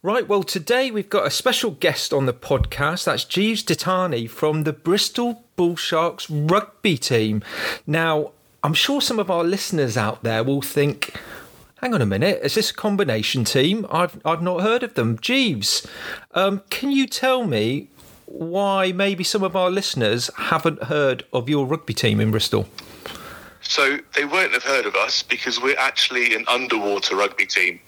Right, 0.02 0.26
well, 0.26 0.42
today 0.42 0.90
we've 0.90 1.10
got 1.10 1.26
a 1.26 1.30
special 1.30 1.72
guest 1.72 2.14
on 2.14 2.24
the 2.24 2.32
podcast. 2.32 3.04
That's 3.04 3.26
Jeeves 3.26 3.62
Ditani 3.62 4.30
from 4.30 4.64
the 4.64 4.72
Bristol 4.72 5.44
Bull 5.60 5.76
Sharks 5.76 6.30
rugby 6.30 6.96
team. 6.96 7.42
Now, 7.86 8.30
I'm 8.62 8.72
sure 8.72 9.02
some 9.02 9.18
of 9.18 9.30
our 9.30 9.44
listeners 9.44 9.94
out 9.94 10.22
there 10.22 10.42
will 10.42 10.62
think, 10.62 11.14
hang 11.82 11.92
on 11.92 12.00
a 12.00 12.06
minute, 12.06 12.40
is 12.42 12.54
this 12.54 12.70
a 12.70 12.74
combination 12.74 13.44
team? 13.44 13.86
I've, 13.90 14.18
I've 14.24 14.40
not 14.40 14.62
heard 14.62 14.82
of 14.82 14.94
them. 14.94 15.18
Jeeves, 15.18 15.86
um, 16.32 16.62
can 16.70 16.90
you 16.90 17.06
tell 17.06 17.44
me 17.44 17.88
why 18.24 18.90
maybe 18.92 19.22
some 19.22 19.42
of 19.42 19.54
our 19.54 19.68
listeners 19.68 20.30
haven't 20.38 20.84
heard 20.84 21.26
of 21.30 21.46
your 21.50 21.66
rugby 21.66 21.92
team 21.92 22.22
in 22.22 22.30
Bristol? 22.30 22.66
So 23.60 23.98
they 24.16 24.24
won't 24.24 24.54
have 24.54 24.64
heard 24.64 24.86
of 24.86 24.94
us 24.94 25.22
because 25.22 25.60
we're 25.60 25.78
actually 25.78 26.34
an 26.34 26.46
underwater 26.48 27.16
rugby 27.16 27.44
team. 27.44 27.80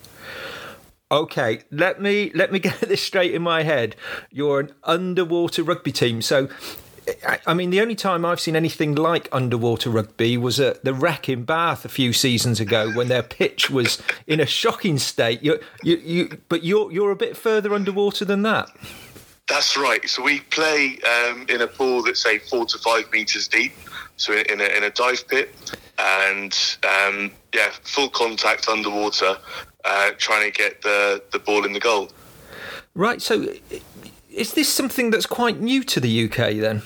Okay, 1.10 1.62
let 1.70 2.02
me 2.02 2.32
let 2.34 2.52
me 2.52 2.58
get 2.68 2.80
this 2.80 3.02
straight 3.02 3.34
in 3.34 3.40
my 3.40 3.62
head. 3.62 3.96
You're 4.30 4.60
an 4.60 4.72
underwater 4.84 5.62
rugby 5.62 5.92
team. 5.92 6.20
So 6.20 6.50
I- 7.46 7.54
mean, 7.54 7.70
the 7.70 7.80
only 7.80 7.94
time 7.94 8.24
I've 8.24 8.40
seen 8.40 8.56
anything 8.56 8.94
like 8.94 9.28
underwater 9.32 9.90
rugby 9.90 10.36
was 10.36 10.60
at 10.60 10.84
the 10.84 10.94
Rec 10.94 11.28
in 11.28 11.44
Bath 11.44 11.84
a 11.84 11.88
few 11.88 12.12
seasons 12.12 12.60
ago 12.60 12.90
when 12.92 13.08
their 13.08 13.22
pitch 13.22 13.70
was 13.70 14.00
in 14.26 14.40
a 14.40 14.46
shocking 14.46 14.98
state. 14.98 15.42
You, 15.42 15.58
you, 15.82 15.96
you, 15.96 16.38
but 16.48 16.62
you're 16.64 16.92
you're 16.92 17.10
a 17.10 17.16
bit 17.16 17.36
further 17.36 17.74
underwater 17.74 18.24
than 18.24 18.42
that. 18.42 18.68
That's 19.48 19.76
right. 19.76 20.08
So 20.08 20.22
we 20.22 20.40
play 20.40 20.98
um, 21.04 21.46
in 21.48 21.60
a 21.60 21.66
pool 21.66 22.02
that's 22.02 22.22
say 22.22 22.38
four 22.38 22.64
to 22.66 22.78
five 22.78 23.10
meters 23.12 23.48
deep. 23.48 23.72
So 24.16 24.32
in 24.32 24.60
a, 24.60 24.64
in 24.64 24.84
a 24.84 24.90
dive 24.90 25.26
pit, 25.26 25.52
and 25.98 26.56
um, 26.84 27.32
yeah, 27.52 27.70
full 27.82 28.08
contact 28.10 28.68
underwater, 28.68 29.36
uh, 29.84 30.10
trying 30.18 30.50
to 30.50 30.56
get 30.56 30.82
the 30.82 31.22
the 31.32 31.38
ball 31.38 31.64
in 31.64 31.72
the 31.72 31.80
goal. 31.80 32.10
Right. 32.94 33.20
So, 33.22 33.52
is 34.34 34.54
this 34.54 34.68
something 34.68 35.10
that's 35.10 35.26
quite 35.26 35.60
new 35.60 35.82
to 35.84 36.00
the 36.00 36.24
UK 36.24 36.56
then? 36.56 36.82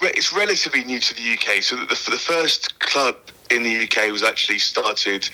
It's 0.00 0.32
relatively 0.32 0.84
new 0.84 1.00
to 1.00 1.14
the 1.14 1.34
UK. 1.34 1.62
So 1.62 1.76
the, 1.76 1.86
the 1.86 2.18
first 2.18 2.78
club 2.78 3.16
in 3.50 3.62
the 3.62 3.84
UK 3.84 4.12
was 4.12 4.22
actually 4.22 4.58
started 4.58 5.28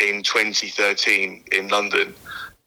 in 0.00 0.22
2013 0.22 1.44
in 1.52 1.68
London, 1.68 2.14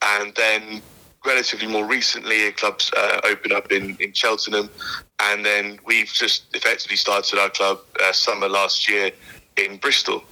and 0.02 0.34
then 0.36 0.82
relatively 1.26 1.68
more 1.68 1.86
recently, 1.86 2.48
a 2.48 2.52
club's 2.52 2.92
uh, 2.98 3.22
opened 3.24 3.54
up 3.54 3.72
in, 3.72 3.96
in 4.00 4.14
Cheltenham, 4.14 4.70
and 5.20 5.46
then 5.46 5.80
we've 5.86 6.08
just 6.08 6.44
effectively 6.56 6.98
started 6.98 7.40
our 7.40 7.50
club 7.50 7.80
uh, 8.04 8.12
summer 8.12 8.48
last 8.48 8.90
year 8.90 9.12
in 9.58 9.78
Bristol. 9.78 10.24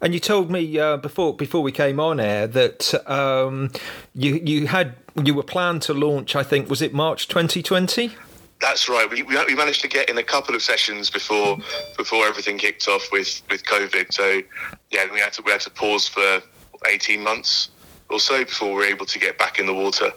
And 0.00 0.14
you 0.14 0.20
told 0.20 0.50
me 0.50 0.78
uh, 0.78 0.96
before 0.96 1.36
before 1.36 1.62
we 1.62 1.72
came 1.72 2.00
on 2.00 2.18
air 2.18 2.46
that 2.46 2.94
um, 3.08 3.70
you 4.14 4.36
you 4.36 4.66
had 4.66 4.94
you 5.26 5.34
were 5.34 5.42
planned 5.42 5.82
to 5.82 5.94
launch. 5.94 6.36
I 6.36 6.42
think 6.42 6.68
was 6.68 6.82
it 6.82 6.92
March 6.92 7.28
2020. 7.28 8.12
That's 8.60 8.88
right. 8.90 9.10
We, 9.10 9.22
we, 9.22 9.42
we 9.46 9.54
managed 9.54 9.80
to 9.82 9.88
get 9.88 10.10
in 10.10 10.18
a 10.18 10.22
couple 10.22 10.54
of 10.54 10.62
sessions 10.62 11.08
before 11.08 11.58
before 11.96 12.26
everything 12.26 12.58
kicked 12.58 12.88
off 12.88 13.08
with, 13.10 13.40
with 13.50 13.64
COVID. 13.64 14.12
So 14.12 14.42
yeah, 14.90 15.10
we 15.12 15.20
had 15.20 15.32
to 15.34 15.42
we 15.42 15.52
had 15.52 15.62
to 15.62 15.70
pause 15.70 16.06
for 16.06 16.42
eighteen 16.86 17.22
months 17.22 17.70
or 18.10 18.20
so 18.20 18.44
before 18.44 18.68
we 18.68 18.74
were 18.74 18.84
able 18.84 19.06
to 19.06 19.18
get 19.18 19.38
back 19.38 19.58
in 19.58 19.66
the 19.66 19.74
water. 19.74 20.12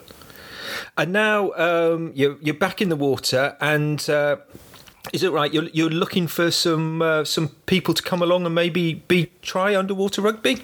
And 0.96 1.12
now 1.12 1.52
um, 1.52 2.12
you're 2.14 2.36
you're 2.40 2.54
back 2.54 2.82
in 2.82 2.88
the 2.90 2.96
water, 2.96 3.56
and 3.60 4.08
uh, 4.10 4.36
is 5.12 5.22
it 5.22 5.32
right? 5.32 5.52
You're 5.52 5.68
you're 5.72 5.90
looking 5.90 6.26
for 6.26 6.50
some 6.50 7.00
uh, 7.02 7.24
some 7.24 7.48
people 7.66 7.94
to 7.94 8.02
come 8.02 8.22
along 8.22 8.44
and 8.44 8.54
maybe 8.54 8.94
be 8.94 9.30
try 9.42 9.74
underwater 9.74 10.22
rugby. 10.22 10.62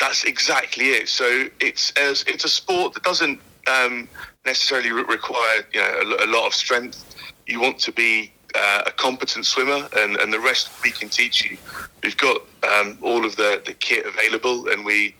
That's 0.00 0.24
exactly 0.24 0.86
it. 0.86 1.08
So 1.08 1.48
it's 1.60 1.92
as 1.92 2.24
it's 2.26 2.44
a 2.44 2.48
sport 2.48 2.94
that 2.94 3.02
doesn't 3.02 3.40
um, 3.66 4.08
necessarily 4.44 4.92
re- 4.92 5.04
require 5.04 5.64
you 5.72 5.80
know 5.80 6.16
a, 6.20 6.26
a 6.26 6.28
lot 6.28 6.46
of 6.46 6.54
strength. 6.54 7.04
You 7.46 7.60
want 7.60 7.78
to 7.80 7.92
be 7.92 8.32
uh, 8.54 8.82
a 8.86 8.90
competent 8.92 9.46
swimmer, 9.46 9.88
and, 9.96 10.16
and 10.16 10.32
the 10.32 10.40
rest 10.40 10.70
we 10.82 10.90
can 10.90 11.08
teach 11.08 11.44
you. 11.44 11.56
We've 12.02 12.16
got 12.16 12.42
um, 12.62 12.98
all 13.02 13.24
of 13.24 13.36
the, 13.36 13.62
the 13.64 13.74
kit 13.74 14.06
available, 14.06 14.68
and 14.68 14.84
we 14.84 15.14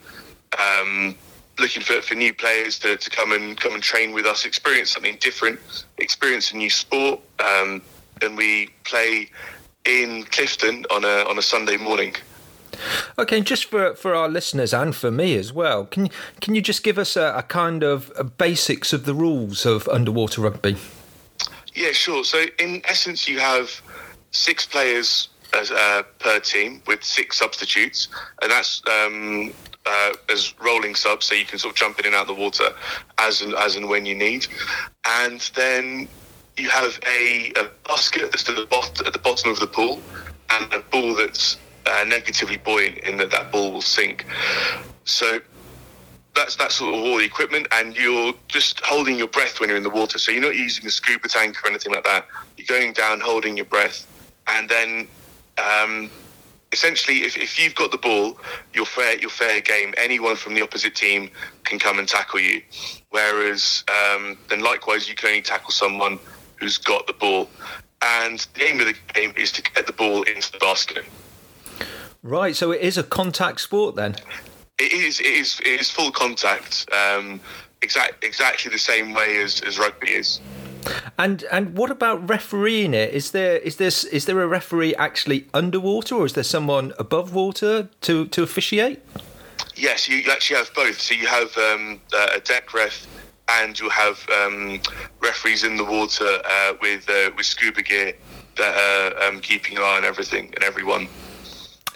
um, 0.59 1.15
looking 1.59 1.83
for, 1.83 2.01
for 2.03 2.15
new 2.15 2.35
players 2.35 2.79
to, 2.81 2.97
to 2.97 3.11
come 3.11 3.33
and 3.33 3.59
come 3.59 3.75
and 3.75 3.83
train 3.83 4.13
with 4.13 4.27
us, 4.27 4.45
experience 4.45 4.91
something 4.91 5.17
different, 5.21 5.59
experience 5.99 6.53
a 6.53 6.57
new 6.57 6.71
sport, 6.71 7.21
um, 7.41 7.83
and 8.23 8.37
we 8.37 8.69
play 8.85 9.29
in 9.85 10.25
Clifton 10.25 10.85
on 10.91 11.05
a 11.05 11.29
on 11.29 11.39
a 11.39 11.43
Sunday 11.43 11.77
morning. 11.77 12.15
Okay, 13.19 13.41
just 13.41 13.67
for 13.67 13.95
for 13.95 14.15
our 14.15 14.29
listeners 14.29 14.73
and 14.73 14.95
for 14.95 15.11
me 15.11 15.37
as 15.37 15.53
well, 15.53 15.87
can 15.87 16.07
you 16.07 16.13
can 16.41 16.55
you 16.55 16.63
just 16.63 16.83
give 16.83 16.99
us 16.99 17.17
a, 17.17 17.35
a 17.37 17.43
kind 17.43 17.83
of 17.83 18.13
a 18.17 18.25
basics 18.25 18.93
of 18.93 19.05
the 19.05 19.15
rules 19.15 19.67
of 19.67 19.89
underwater 19.89 20.41
rugby? 20.41 20.77
Yeah, 21.75 21.93
sure. 21.93 22.25
So 22.25 22.45
in 22.59 22.83
essence, 22.85 23.29
you 23.29 23.39
have 23.39 23.81
six 24.31 24.67
players 24.67 25.29
uh, 25.55 26.03
per 26.19 26.41
team 26.41 26.83
with 26.87 27.05
six 27.05 27.39
substitutes, 27.39 28.09
and 28.41 28.51
that's 28.51 28.83
um, 28.89 29.53
uh, 29.87 30.13
as 30.31 30.55
rolling 30.61 30.95
subs, 30.95 31.27
so 31.27 31.35
you 31.35 31.45
can 31.45 31.59
sort 31.59 31.73
of 31.73 31.77
jump 31.77 31.99
in 31.99 32.07
and 32.07 32.15
out 32.15 32.23
of 32.23 32.37
the 32.37 32.43
water 32.43 32.69
as 33.19 33.43
and, 33.43 33.55
as 33.55 33.77
and 33.77 33.89
when 33.89 34.07
you 34.07 34.15
need. 34.15 34.47
And 35.07 35.41
then 35.55 36.09
you 36.57 36.69
have 36.69 36.99
a, 37.07 37.53
a 37.57 37.71
basket 37.87 38.31
that's 38.31 38.49
at 38.49 38.57
the, 38.57 38.67
bot- 38.67 39.07
at 39.07 39.13
the 39.13 39.19
bottom 39.19 39.51
of 39.51 39.61
the 39.61 39.67
pool, 39.67 40.01
and 40.51 40.73
a 40.73 40.81
ball 40.81 41.15
that's 41.15 41.57
uh, 41.87 42.05
negatively 42.07 42.57
buoyant 42.57 42.99
in 42.99 43.17
that 43.19 43.31
that 43.31 43.53
ball 43.53 43.73
will 43.73 43.83
sink. 43.83 44.25
So 45.05 45.41
that's 46.35 46.57
that 46.57 46.73
sort 46.73 46.95
of 46.95 47.01
all 47.01 47.19
the 47.19 47.25
equipment, 47.25 47.67
and 47.73 47.97
you're 47.97 48.33
just 48.49 48.81
holding 48.81 49.19
your 49.19 49.29
breath 49.29 49.61
when 49.61 49.69
you're 49.69 49.77
in 49.79 49.83
the 49.83 49.91
water. 49.91 50.19
So 50.19 50.33
you're 50.33 50.43
not 50.43 50.57
using 50.57 50.87
a 50.87 50.91
scuba 50.91 51.29
tank 51.29 51.63
or 51.63 51.69
anything 51.69 51.93
like 51.93 52.05
that. 52.05 52.27
You're 52.57 52.67
going 52.67 52.93
down, 52.93 53.21
holding 53.21 53.57
your 53.57 53.67
breath, 53.67 54.07
and 54.47 54.69
then 54.69 55.09
um, 55.59 56.11
essentially, 56.73 57.19
if, 57.19 57.37
if 57.37 57.63
you've 57.63 57.75
got 57.75 57.91
the 57.91 57.99
ball, 57.99 58.39
you're 58.73 58.87
fair. 58.87 59.19
You're 59.19 59.31
fair 59.31 59.61
game. 59.61 59.95
Anyone 59.97 60.37
from 60.37 60.55
the 60.55 60.63
opposite 60.63 60.95
team 60.95 61.31
can 61.65 61.79
come 61.79 61.99
and 61.99 62.09
tackle 62.09 62.41
you. 62.41 62.63
Whereas 63.11 63.85
um, 63.89 64.39
then, 64.49 64.61
likewise, 64.61 65.09
you 65.09 65.15
can 65.15 65.29
only 65.29 65.43
tackle 65.43 65.71
someone 65.71 66.19
who's 66.57 66.79
got 66.79 67.07
the 67.07 67.13
ball. 67.13 67.49
And 68.01 68.41
the 68.55 68.65
aim 68.65 68.81
of 68.81 68.87
the 68.87 68.97
game 69.13 69.33
is 69.37 69.53
to 69.53 69.63
get 69.63 69.87
the 69.87 69.93
ball 69.93 70.23
into 70.23 70.51
the 70.51 70.59
basket. 70.59 71.05
Right, 72.23 72.55
so 72.55 72.71
it 72.71 72.81
is 72.81 72.97
a 72.97 73.03
contact 73.03 73.61
sport 73.61 73.97
then. 73.97 74.15
It 74.79 74.93
is. 74.93 75.19
It 75.19 75.27
is. 75.27 75.61
It 75.61 75.81
is 75.81 75.91
full 75.91 76.13
contact. 76.13 76.89
Um, 76.93 77.41
exact. 77.83 78.23
Exactly 78.23 78.71
the 78.71 78.79
same 78.79 79.13
way 79.13 79.43
as, 79.43 79.61
as 79.63 79.79
rugby 79.79 80.11
is. 80.11 80.41
And 81.19 81.45
and 81.51 81.77
what 81.77 81.91
about 81.91 82.29
refereeing 82.29 82.95
it? 82.95 83.13
Is 83.13 83.33
there 83.33 83.57
is 83.59 83.77
this 83.77 84.05
is 84.05 84.27
there 84.27 84.41
a 84.41 84.47
referee 84.47 84.95
actually 84.97 85.47
underwater, 85.53 86.15
or 86.15 86.27
is 86.27 86.33
there 86.35 86.45
someone 86.45 86.93
above 86.99 87.35
water 87.35 87.89
to 88.03 88.27
to 88.27 88.43
officiate? 88.43 89.01
Yes, 89.75 90.09
you 90.09 90.23
actually 90.31 90.57
have 90.57 90.73
both. 90.75 91.01
So 91.01 91.15
you 91.15 91.27
have 91.27 91.57
um, 91.57 92.01
a 92.35 92.41
deck 92.41 92.73
ref, 92.73 93.07
and 93.49 93.79
you'll 93.79 93.91
have 93.91 94.25
um, 94.31 94.81
referees 95.21 95.65
in 95.65 95.77
the 95.77 95.85
water 95.85 96.41
uh, 96.45 96.75
with 96.81 97.09
uh, 97.09 97.31
with 97.37 97.47
scuba 97.47 97.83
gear 97.83 98.15
that 98.57 98.77
are 98.77 99.29
um, 99.29 99.41
keeping 99.41 99.77
an 99.77 99.83
eye 99.83 99.97
on 99.97 100.05
everything 100.05 100.53
and 100.55 100.63
everyone. 100.65 101.09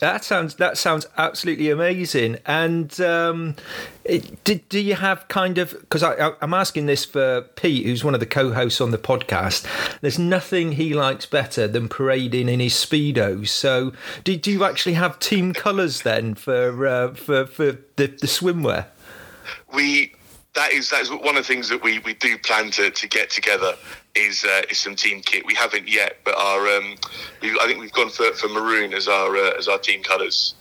That 0.01 0.25
sounds 0.25 0.57
that 0.57 0.77
sounds 0.77 1.07
absolutely 1.17 1.71
amazing. 1.71 2.39
And 2.45 3.01
um, 3.01 3.57
it, 4.05 4.45
do, 4.45 4.57
do 4.57 4.79
you 4.79 4.95
have 4.95 5.27
kind 5.29 5.57
of 5.57 5.71
because 5.71 6.03
I, 6.03 6.33
I'm 6.43 6.53
asking 6.53 6.87
this 6.87 7.05
for 7.05 7.43
Pete, 7.57 7.87
who's 7.87 8.05
one 8.05 8.13
of 8.13 8.21
the 8.21 8.27
co-hosts 8.27 8.81
on 8.81 8.91
the 8.91 8.99
podcast. 8.99 9.67
There's 10.01 10.19
nothing 10.19 10.73
he 10.73 10.93
likes 10.93 11.25
better 11.25 11.67
than 11.67 11.89
parading 11.89 12.49
in 12.49 12.61
his 12.61 12.75
speedos. 12.75 13.49
So 13.49 13.93
do, 14.23 14.37
do 14.37 14.51
you 14.51 14.65
actually 14.65 14.95
have 14.95 15.19
team 15.19 15.55
colours 15.55 16.03
then 16.03 16.35
for 16.35 16.87
uh, 16.87 17.15
for 17.15 17.47
for 17.47 17.73
the, 17.97 18.07
the 18.07 18.27
swimwear? 18.27 18.87
We 19.73 20.13
that 20.57 20.73
is 20.73 20.91
that 20.91 21.03
is 21.03 21.11
one 21.11 21.29
of 21.29 21.37
the 21.37 21.43
things 21.45 21.69
that 21.69 21.83
we, 21.83 22.01
we 22.01 22.15
do 22.15 22.37
plan 22.39 22.71
to, 22.73 22.91
to 22.91 23.09
get 23.09 23.31
together 23.31 23.77
is 24.17 24.45
uh, 24.45 24.63
is 24.71 24.79
some 24.79 24.97
team 24.97 25.21
kit. 25.21 25.45
We 25.47 25.55
haven't 25.55 25.89
yet, 25.89 26.19
but 26.25 26.37
our 26.37 26.67
um, 26.69 26.97
we, 27.43 27.51
I 27.61 27.67
think 27.67 27.81
we've 27.81 27.93
gone 27.93 28.11
for, 28.11 28.33
for 28.33 28.49
maroon 28.49 28.95
as 28.95 29.09
our 29.09 29.37
uh, 29.37 29.59
as 29.59 29.69
our 29.69 29.79
team 29.79 30.03
colours. 30.03 30.55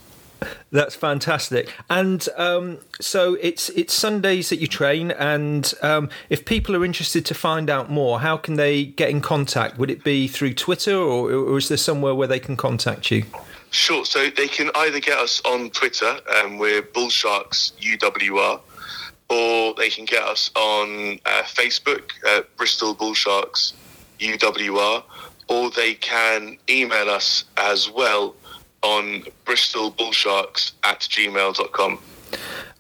That's 0.72 0.96
fantastic. 0.96 1.74
And 1.90 2.28
um, 2.38 2.80
so 3.00 3.36
it's 3.36 3.70
it's 3.70 3.94
Sundays 3.94 4.50
that 4.50 4.60
you 4.60 4.68
train, 4.68 5.12
and 5.12 5.72
um, 5.82 6.10
if 6.30 6.46
people 6.46 6.76
are 6.76 6.84
interested 6.84 7.26
to 7.28 7.34
find 7.34 7.70
out 7.70 7.90
more, 7.90 8.20
how 8.20 8.38
can 8.38 8.56
they 8.56 8.86
get 8.86 9.10
in 9.10 9.22
contact? 9.22 9.78
Would 9.78 9.90
it 9.90 10.04
be 10.04 10.28
through 10.28 10.54
Twitter, 10.54 10.96
or, 10.96 11.32
or 11.32 11.58
is 11.58 11.70
there 11.70 11.78
somewhere 11.78 12.14
where 12.14 12.28
they 12.28 12.40
can 12.40 12.58
contact 12.58 13.10
you? 13.12 13.24
Sure. 13.72 14.06
So 14.06 14.30
they 14.30 14.48
can 14.48 14.72
either 14.76 15.00
get 15.00 15.18
us 15.18 15.42
on 15.44 15.70
Twitter, 15.70 16.18
um, 16.38 16.58
we're 16.58 16.82
Bull 16.82 17.10
Sharks 17.10 17.74
UWR, 17.82 18.62
or 19.30 19.74
they 19.76 19.90
can 19.90 20.06
get 20.06 20.24
us 20.24 20.52
on 20.56 21.20
uh, 21.26 21.44
Facebook, 21.44 22.12
uh, 22.28 22.42
Bristol 22.58 22.94
Bull 22.94 23.14
Sharks 23.14 23.74
UWR, 24.20 25.04
or 25.48 25.70
they 25.72 25.94
can 25.96 26.58
email 26.70 27.10
us 27.10 27.46
as 27.58 27.90
well 27.90 28.36
on 28.82 29.24
bristolbullsharks 29.46 30.74
at 30.84 31.00
gmail.com. 31.02 32.00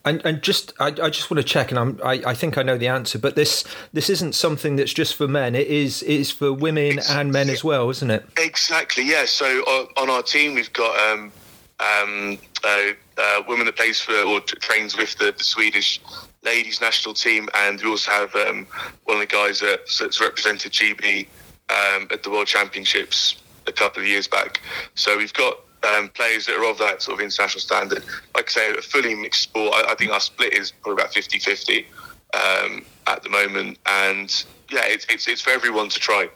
And, 0.03 0.23
and 0.23 0.43
just, 0.43 0.73
I, 0.79 0.87
I 0.87 1.09
just 1.09 1.31
want 1.31 1.39
to 1.39 1.43
check, 1.43 1.71
and 1.71 1.79
I'm, 1.79 1.99
I, 2.03 2.21
I 2.27 2.33
think 2.35 2.59
I 2.59 2.63
know 2.63 2.77
the 2.77 2.87
answer, 2.87 3.17
but 3.17 3.35
this 3.35 3.63
this 3.91 4.07
isn't 4.11 4.35
something 4.35 4.75
that's 4.75 4.93
just 4.93 5.15
for 5.15 5.27
men. 5.27 5.55
It 5.55 5.65
is 5.65 6.03
it 6.03 6.11
is 6.11 6.29
for 6.29 6.53
women 6.53 6.99
It's- 6.99 7.09
and 7.09 7.31
men 7.31 7.49
as 7.49 7.63
well, 7.63 7.89
isn't 7.89 8.11
it? 8.11 8.23
Exactly, 8.37 9.03
yeah. 9.03 9.25
So 9.25 9.45
on, 9.61 9.87
on 9.97 10.09
our 10.11 10.21
team, 10.21 10.53
we've 10.53 10.71
got 10.73 10.95
um, 11.11 11.31
um, 11.79 12.37
a, 12.63 12.93
a 13.17 13.41
woman 13.47 13.65
that 13.65 13.75
plays 13.77 13.99
for 13.99 14.13
or 14.13 14.41
trains 14.41 14.95
with 14.95 15.17
the, 15.17 15.33
the 15.35 15.43
Swedish 15.43 15.99
ladies 16.45 16.79
national 16.79 17.13
team, 17.13 17.49
and 17.55 17.81
we 17.81 17.89
also 17.89 18.11
have 18.11 18.33
um, 18.35 18.67
one 19.03 19.17
of 19.17 19.27
the 19.27 19.33
guys 19.33 19.59
that, 19.59 19.81
that's 19.99 20.21
represented 20.21 20.71
GB 20.71 21.27
um, 21.69 22.07
at 22.11 22.23
the 22.23 22.29
World 22.29 22.47
Championships 22.47 23.41
a 23.67 23.71
couple 23.71 24.01
of 24.01 24.07
years 24.07 24.27
back. 24.27 24.61
So 24.93 25.17
we've 25.17 25.33
got 25.33 25.59
um, 25.83 26.09
players 26.09 26.45
that 26.45 26.55
are 26.55 26.69
of 26.69 26.77
that 26.77 27.01
sort 27.01 27.19
of 27.19 27.23
international 27.23 27.61
standard. 27.61 28.03
Like 28.35 28.47
I 28.49 28.51
say, 28.51 28.71
a 28.71 28.81
fully 28.81 29.15
mixed 29.15 29.43
sport. 29.43 29.73
I, 29.73 29.91
I 29.91 29.95
think 29.95 30.11
our 30.11 30.19
split 30.19 30.53
is 30.53 30.71
probably 30.71 31.01
about 31.01 31.13
50 31.13 31.39
50 31.39 31.87
um, 32.33 32.85
at 33.07 33.23
the 33.23 33.29
moment. 33.29 33.79
And 33.85 34.45
yeah, 34.69 34.83
it's, 34.85 35.05
it's, 35.09 35.27
it's 35.27 35.41
for 35.41 35.49
everyone 35.49 35.89
to 35.89 35.99
try. 35.99 36.29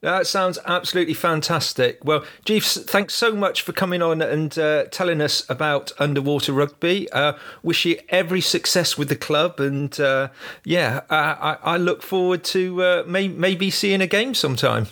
That 0.00 0.26
sounds 0.26 0.58
absolutely 0.64 1.14
fantastic. 1.14 2.04
Well, 2.04 2.24
Jeeves, 2.44 2.82
thanks 2.84 3.14
so 3.14 3.34
much 3.34 3.62
for 3.62 3.72
coming 3.72 4.02
on 4.02 4.22
and 4.22 4.56
uh, 4.58 4.84
telling 4.84 5.20
us 5.20 5.48
about 5.48 5.92
underwater 5.98 6.52
rugby. 6.52 7.10
Uh, 7.12 7.34
wish 7.62 7.84
you 7.84 7.98
every 8.08 8.40
success 8.40 8.96
with 8.96 9.08
the 9.08 9.16
club, 9.16 9.60
and 9.60 9.98
uh, 10.00 10.28
yeah, 10.64 11.02
I, 11.10 11.58
I, 11.62 11.76
look 11.76 12.02
forward 12.02 12.44
to 12.44 12.82
uh, 12.82 13.04
may, 13.06 13.28
maybe 13.28 13.70
seeing 13.70 14.00
a 14.00 14.06
game 14.06 14.34
sometime. 14.34 14.88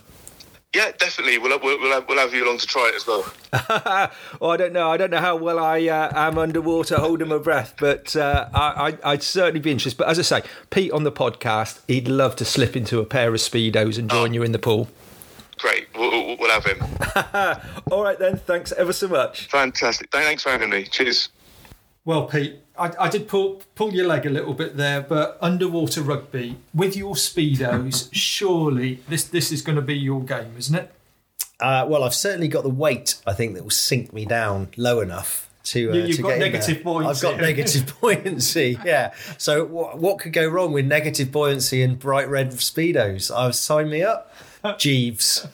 Yeah, 0.76 0.92
definitely. 0.98 1.38
We'll, 1.38 1.58
we'll, 1.58 1.80
we'll, 1.80 1.92
have, 1.92 2.06
we'll 2.06 2.18
have 2.18 2.34
you 2.34 2.44
along 2.44 2.58
to 2.58 2.66
try 2.66 2.90
it 2.92 2.96
as 2.96 3.06
well. 3.06 3.24
oh, 4.42 4.50
I 4.50 4.58
don't 4.58 4.74
know. 4.74 4.90
I 4.90 4.98
don't 4.98 5.10
know 5.10 5.20
how 5.20 5.34
well 5.34 5.58
I 5.58 5.88
uh, 5.88 6.12
am 6.14 6.36
underwater 6.36 6.96
holding 6.96 7.28
my 7.28 7.38
breath, 7.38 7.76
but 7.78 8.14
uh, 8.14 8.50
I, 8.52 8.98
I'd 9.02 9.22
certainly 9.22 9.60
be 9.60 9.70
interested. 9.70 9.96
But 9.96 10.08
as 10.08 10.18
I 10.18 10.22
say, 10.22 10.42
Pete 10.68 10.92
on 10.92 11.04
the 11.04 11.12
podcast, 11.12 11.80
he'd 11.88 12.08
love 12.08 12.36
to 12.36 12.44
slip 12.44 12.76
into 12.76 13.00
a 13.00 13.06
pair 13.06 13.30
of 13.30 13.40
speedos 13.40 13.98
and 13.98 14.10
join 14.10 14.34
you 14.34 14.42
in 14.42 14.52
the 14.52 14.58
pool. 14.58 14.88
Great. 15.56 15.88
We'll, 15.94 16.10
we'll 16.10 16.36
we'll 16.36 16.50
have 16.50 16.66
him. 16.66 16.82
All 17.90 18.04
right 18.04 18.18
then. 18.18 18.36
Thanks 18.36 18.72
ever 18.72 18.92
so 18.92 19.08
much. 19.08 19.46
Fantastic. 19.46 20.10
Thanks 20.10 20.42
for 20.42 20.50
having 20.50 20.68
me. 20.68 20.84
Cheers. 20.84 21.30
Well, 22.06 22.24
Pete, 22.26 22.60
I, 22.78 22.92
I 22.98 23.08
did 23.10 23.28
pull 23.28 23.62
pull 23.74 23.92
your 23.92 24.06
leg 24.06 24.24
a 24.24 24.30
little 24.30 24.54
bit 24.54 24.76
there, 24.78 25.00
but 25.02 25.36
underwater 25.42 26.00
rugby 26.02 26.56
with 26.72 26.96
your 26.96 27.14
speedos, 27.16 28.08
surely 28.12 29.00
this 29.08 29.24
this 29.24 29.50
is 29.52 29.60
going 29.60 29.76
to 29.76 29.82
be 29.82 29.94
your 29.98 30.22
game, 30.22 30.52
isn't 30.56 30.74
it? 30.74 30.92
Uh, 31.60 31.84
well, 31.88 32.04
I've 32.04 32.14
certainly 32.14 32.48
got 32.48 32.62
the 32.62 32.70
weight. 32.70 33.16
I 33.26 33.32
think 33.32 33.54
that 33.54 33.62
will 33.64 33.70
sink 33.70 34.12
me 34.12 34.24
down 34.24 34.68
low 34.76 35.00
enough 35.00 35.50
to. 35.64 35.90
Uh, 35.90 35.94
You- 35.94 36.02
you've 36.04 36.16
to 36.16 36.22
got 36.22 36.28
get 36.28 36.38
negative 36.38 36.82
buoyancy. 36.84 37.26
I've 37.26 37.32
got 37.32 37.40
negative 37.40 37.94
buoyancy. 38.00 38.78
Yeah. 38.84 39.12
So 39.38 39.64
what, 39.64 39.98
what 39.98 40.18
could 40.20 40.32
go 40.32 40.46
wrong 40.46 40.72
with 40.72 40.86
negative 40.86 41.32
buoyancy 41.32 41.82
and 41.82 41.98
bright 41.98 42.28
red 42.28 42.52
speedos? 42.52 43.34
I've 43.34 43.56
signed 43.56 43.90
me 43.90 44.02
up. 44.02 44.32
Jeeves. 44.78 45.46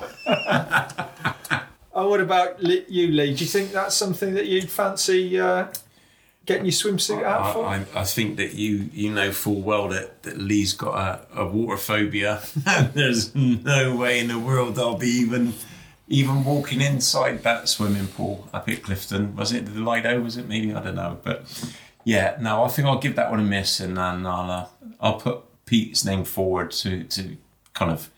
Oh, 1.95 2.09
what 2.09 2.21
about 2.21 2.61
you, 2.63 3.09
Lee? 3.09 3.35
Do 3.35 3.45
you 3.45 3.51
think 3.51 3.71
that's 3.73 3.95
something 3.95 4.35
that 4.35 4.47
you'd 4.47 4.71
fancy 4.71 5.39
uh, 5.39 5.67
getting 6.47 6.65
your 6.65 6.73
swimsuit 6.73 7.23
out 7.23 7.53
for? 7.53 7.65
I, 7.67 7.85
I, 7.95 8.01
I 8.01 8.05
think 8.05 8.37
that 8.37 8.55
you 8.55 8.89
you 8.93 9.13
know 9.13 9.33
full 9.33 9.61
well 9.61 9.89
that, 9.89 10.23
that 10.25 10.39
Lee's 10.39 10.73
got 10.73 10.95
a, 11.35 11.41
a 11.43 11.47
water 11.47 11.77
phobia. 11.77 12.43
There's 12.95 13.35
no 13.35 13.97
way 13.97 14.21
in 14.21 14.29
the 14.29 14.39
world 14.39 14.79
I'll 14.79 14.99
be 14.99 15.09
even 15.09 15.55
even 16.09 16.45
walking 16.45 16.81
inside 16.81 17.43
that 17.43 17.69
swimming 17.69 18.09
pool 18.09 18.49
up 18.53 18.69
at 18.69 18.83
Clifton. 18.83 19.37
Was 19.37 19.53
it 19.53 19.67
the 19.67 19.81
Lido? 19.81 20.21
Was 20.21 20.37
it 20.37 20.49
maybe? 20.49 20.75
I 20.75 20.83
don't 20.83 20.97
know. 20.97 21.19
But 21.23 21.47
yeah, 22.05 22.37
no, 22.41 22.65
I 22.65 22.69
think 22.69 22.87
I'll 22.87 22.99
give 22.99 23.17
that 23.17 23.31
one 23.31 23.41
a 23.41 23.45
miss, 23.45 23.81
and 23.81 23.97
then 23.97 24.27
I'll 24.27 24.51
uh, 24.51 24.67
I'll 25.01 25.21
put 25.21 25.41
Pete's 25.67 26.05
name 26.05 26.25
forward 26.25 26.71
to 26.73 27.05
to 27.05 27.37
kind 27.75 27.91
of 27.91 28.11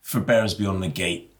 for 0.00 0.20
Bears 0.20 0.54
Beyond 0.54 0.82
the 0.82 0.88
Gate. 0.88 1.30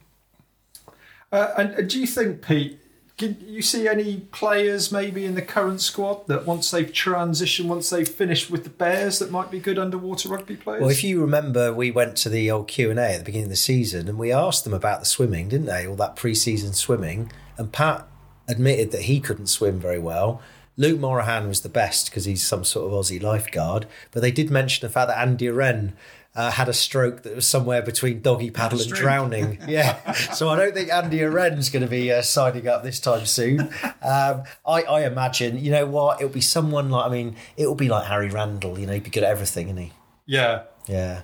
Uh, 1.33 1.55
and, 1.57 1.71
and 1.75 1.89
do 1.89 2.01
you 2.01 2.07
think, 2.07 2.43
Pete, 2.43 2.80
can 3.21 3.37
you 3.47 3.61
see 3.61 3.87
any 3.87 4.21
players 4.33 4.91
maybe 4.91 5.27
in 5.27 5.35
the 5.35 5.43
current 5.43 5.83
squad 5.83 6.27
that 6.29 6.47
once 6.47 6.71
they've 6.71 6.91
transitioned, 6.91 7.67
once 7.67 7.91
they've 7.91 8.09
finished 8.09 8.51
with 8.51 8.65
the 8.65 8.71
Bears, 8.71 9.19
that 9.19 9.31
might 9.31 9.51
be 9.51 9.61
good 9.61 9.79
underwater 9.79 10.31
rugby 10.31 10.57
players? 10.57 10.81
Well, 10.81 10.91
if 10.91 11.05
you 11.05 11.21
remember, 11.21 11.71
we 11.71 11.91
went 11.91 12.17
to 12.17 12.31
the 12.31 12.51
old 12.51 12.67
Q 12.69 12.89
and 12.91 12.99
A 12.99 13.13
at 13.13 13.19
the 13.19 13.25
beginning 13.25 13.45
of 13.45 13.51
the 13.51 13.57
season, 13.57 14.09
and 14.09 14.19
we 14.19 14.33
asked 14.33 14.65
them 14.65 14.73
about 14.73 15.01
the 15.01 15.07
swimming, 15.07 15.51
didn't 15.51 15.67
they? 15.67 15.87
All 15.87 15.97
that 15.97 16.17
pre-season 16.17 16.73
swimming, 16.73 17.31
and 17.59 17.71
Pat 17.71 18.09
admitted 18.49 18.91
that 18.93 19.03
he 19.03 19.21
couldn't 19.21 19.49
swim 19.49 19.79
very 19.79 19.99
well. 19.99 20.41
Luke 20.79 20.99
Morahan 20.99 21.47
was 21.47 21.61
the 21.61 21.69
best 21.69 22.07
because 22.07 22.25
he's 22.25 22.43
some 22.43 22.65
sort 22.65 22.91
of 22.91 22.99
Aussie 22.99 23.23
lifeguard, 23.23 23.85
but 24.13 24.23
they 24.23 24.33
did 24.33 24.51
mention 24.51 24.87
the 24.87 24.91
fact 24.91 25.09
that 25.09 25.21
Andy 25.21 25.45
Uren 25.45 25.93
uh, 26.35 26.51
had 26.51 26.69
a 26.69 26.73
stroke 26.73 27.23
that 27.23 27.35
was 27.35 27.47
somewhere 27.47 27.83
between 27.83 28.23
doggy 28.23 28.51
paddle 28.51 28.81
and 28.81 28.91
drowning. 28.91 29.59
Yeah, 29.69 30.13
so 30.13 30.49
I 30.49 30.57
don't 30.57 30.75
think 30.75 30.91
Andy 30.91 31.19
Uren's 31.19 31.71
going 31.71 31.83
to 31.83 31.89
be 31.89 32.11
uh, 32.13 32.23
signing 32.23 32.67
up 32.69 32.83
this 32.83 33.01
time 33.01 33.27
soon. 33.27 33.61
Um, 34.03 34.45
I, 34.67 34.83
I 34.83 35.05
imagine, 35.07 35.59
you 35.59 35.71
know 35.71 35.87
what, 35.87 36.21
it'll 36.21 36.33
be 36.33 36.41
someone 36.41 36.91
like, 36.91 37.07
I 37.07 37.09
mean, 37.09 37.37
it'll 37.57 37.75
be 37.75 37.89
like 37.89 38.07
Harry 38.07 38.29
Randall. 38.29 38.79
You 38.79 38.87
know, 38.87 38.93
he'd 38.95 39.05
be 39.05 39.11
good 39.11 39.25
at 39.25 39.31
everything, 39.31 39.67
isn't 39.67 39.77
he? 39.77 39.93
yeah. 40.27 40.63
Yeah. 40.87 41.23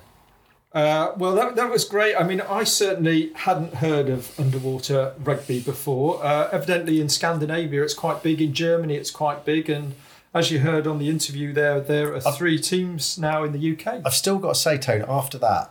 Uh, 0.73 1.15
well, 1.17 1.35
that, 1.35 1.57
that 1.57 1.71
was 1.71 1.85
great. 1.85 2.15
I 2.15 2.23
mean, 2.23 2.43
I 2.43 2.65
certainly 2.65 3.33
hadn't 3.35 3.77
heard 3.77 4.11
of 4.11 4.39
underwater 4.39 5.15
rugby 5.25 5.59
before. 5.59 6.23
Uh, 6.23 6.51
evidently, 6.53 7.01
in 7.01 7.09
Scandinavia, 7.09 7.83
it's 7.83 7.95
quite 7.95 8.23
big. 8.23 8.43
In 8.43 8.53
Germany, 8.53 8.95
it's 8.95 9.11
quite 9.11 9.47
big. 9.47 9.71
And 9.71 9.95
as 10.37 10.51
you 10.51 10.59
heard 10.61 10.87
on 10.87 10.99
the 10.99 11.09
interview, 11.09 11.53
there 11.53 11.81
there 11.81 12.15
are 12.15 12.21
three 12.21 12.59
teams 12.59 13.19
now 13.19 13.43
in 13.45 13.53
the 13.53 13.73
UK. 13.73 14.03
I've 14.05 14.15
still 14.15 14.39
got 14.39 14.55
to 14.55 14.61
say, 14.61 14.77
Tone, 14.79 15.05
after 15.09 15.39
that, 15.39 15.71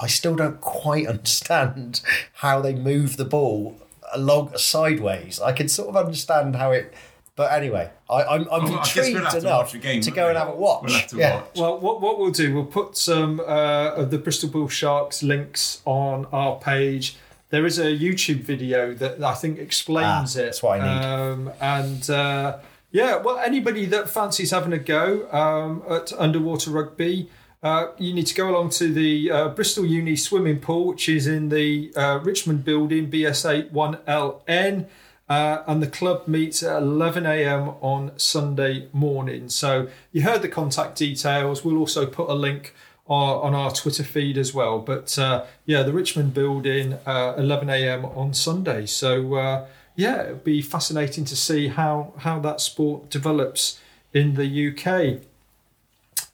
I 0.00 0.06
still 0.06 0.34
don't 0.36 0.60
quite 0.60 1.06
understand 1.14 2.00
how 2.34 2.60
they 2.60 2.74
move 2.74 3.16
the 3.16 3.24
ball 3.24 3.76
along 4.14 4.56
sideways. 4.56 5.40
I 5.40 5.52
can 5.52 5.68
sort 5.68 5.88
of 5.90 5.96
understand 5.96 6.56
how 6.56 6.70
it. 6.72 6.94
But 7.36 7.52
anyway, 7.52 7.88
I, 8.10 8.24
I'm, 8.24 8.48
I'm 8.50 8.64
Well, 8.64 8.78
I 8.80 8.82
guess 8.82 8.96
we'll 8.96 9.04
intrigued 9.06 9.24
have 9.24 9.32
to 9.34 9.38
enough 9.38 9.72
watch 9.74 9.80
game, 9.82 10.00
to 10.00 10.10
go 10.10 10.24
we? 10.24 10.28
and 10.30 10.38
have 10.38 10.48
a 10.48 10.56
watch. 10.56 10.82
We'll 10.84 10.92
have 10.98 11.06
to 11.08 11.16
yeah. 11.16 11.34
watch. 11.36 11.50
Well, 11.54 11.78
what, 11.78 12.00
what 12.00 12.18
we'll 12.18 12.32
do, 12.32 12.52
we'll 12.52 12.64
put 12.64 12.96
some 12.96 13.38
uh, 13.38 13.92
of 13.94 14.10
the 14.10 14.18
Bristol 14.18 14.48
Bull 14.48 14.66
Sharks 14.68 15.22
links 15.22 15.80
on 15.84 16.26
our 16.32 16.56
page. 16.58 17.16
There 17.50 17.64
is 17.64 17.78
a 17.78 17.96
YouTube 17.96 18.40
video 18.40 18.92
that 18.94 19.22
I 19.22 19.34
think 19.34 19.58
explains 19.60 20.36
Ah, 20.36 20.40
it. 20.40 20.44
that's 20.46 20.62
what 20.64 20.80
I 20.80 20.84
need. 20.84 21.04
Um, 21.06 21.52
and 21.60 22.10
uh, 22.10 22.58
yeah, 22.90 23.16
well, 23.16 23.38
anybody 23.38 23.84
that 23.86 24.08
fancies 24.08 24.50
having 24.50 24.72
a 24.72 24.78
go 24.78 25.30
um, 25.30 25.82
at 25.90 26.12
underwater 26.18 26.70
rugby, 26.70 27.28
uh, 27.62 27.88
you 27.98 28.14
need 28.14 28.26
to 28.26 28.34
go 28.34 28.48
along 28.48 28.70
to 28.70 28.92
the 28.92 29.30
uh, 29.30 29.48
Bristol 29.48 29.84
Uni 29.84 30.16
swimming 30.16 30.60
pool, 30.60 30.88
which 30.88 31.08
is 31.08 31.26
in 31.26 31.48
the 31.48 31.92
uh, 31.96 32.20
Richmond 32.22 32.64
building, 32.64 33.10
BS8 33.10 33.72
1LN. 33.72 34.86
Uh, 35.28 35.62
and 35.66 35.82
the 35.82 35.86
club 35.86 36.26
meets 36.26 36.62
at 36.62 36.80
11 36.80 37.26
a.m. 37.26 37.74
on 37.82 38.12
Sunday 38.16 38.88
morning. 38.94 39.50
So 39.50 39.88
you 40.10 40.22
heard 40.22 40.40
the 40.40 40.48
contact 40.48 40.96
details. 40.96 41.62
We'll 41.62 41.76
also 41.76 42.06
put 42.06 42.30
a 42.30 42.34
link 42.34 42.74
our, 43.08 43.42
on 43.42 43.54
our 43.54 43.70
Twitter 43.70 44.04
feed 44.04 44.38
as 44.38 44.54
well. 44.54 44.78
But 44.78 45.18
uh, 45.18 45.44
yeah, 45.66 45.82
the 45.82 45.92
Richmond 45.92 46.32
building, 46.32 46.94
uh, 47.04 47.34
11 47.36 47.68
a.m. 47.68 48.06
on 48.06 48.32
Sunday. 48.32 48.86
So 48.86 49.34
uh, 49.34 49.66
yeah, 49.98 50.22
it'll 50.22 50.36
be 50.36 50.62
fascinating 50.62 51.24
to 51.26 51.34
see 51.36 51.68
how 51.68 52.12
how 52.18 52.38
that 52.40 52.60
sport 52.60 53.10
develops 53.10 53.78
in 54.14 54.34
the 54.36 54.46
UK. 54.70 55.22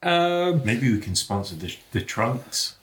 Um, 0.02 0.62
Maybe 0.64 0.92
we 0.92 1.00
can 1.00 1.14
sponsor 1.16 1.54
the, 1.56 1.74
the 1.92 2.02
trunks. 2.02 2.76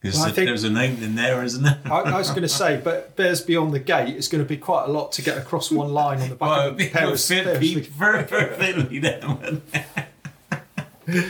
There's, 0.00 0.16
Well, 0.16 0.28
a, 0.28 0.32
think- 0.32 0.46
there's 0.48 0.64
a 0.64 0.70
name 0.70 1.02
in 1.02 1.14
there, 1.16 1.44
isn't 1.44 1.62
there? 1.62 1.78
I, 1.84 2.00
I 2.00 2.18
was 2.18 2.30
going 2.30 2.42
to 2.42 2.48
say, 2.48 2.80
but 2.82 3.14
Bears 3.14 3.40
Beyond 3.42 3.72
the 3.74 3.78
Gate 3.78 4.16
is 4.16 4.26
going 4.26 4.42
to 4.42 4.48
be 4.48 4.56
quite 4.56 4.86
a 4.86 4.88
lot 4.90 5.12
to 5.12 5.22
get 5.22 5.36
across 5.38 5.70
one 5.70 5.92
line 5.92 6.20
on 6.22 6.28
the 6.30 6.34
back 6.34 6.48
Well, 6.48 6.68
of 6.70 6.80
a 6.80 6.88
pair 6.88 7.12
of 7.12 7.20
fit, 7.20 7.44
pair 7.44 7.54
of 7.54 7.60
be 7.60 7.72
sleeves. 7.74 7.86
very, 7.88 8.24
very 8.24 8.56
thinly 8.56 8.98
then. 8.98 9.62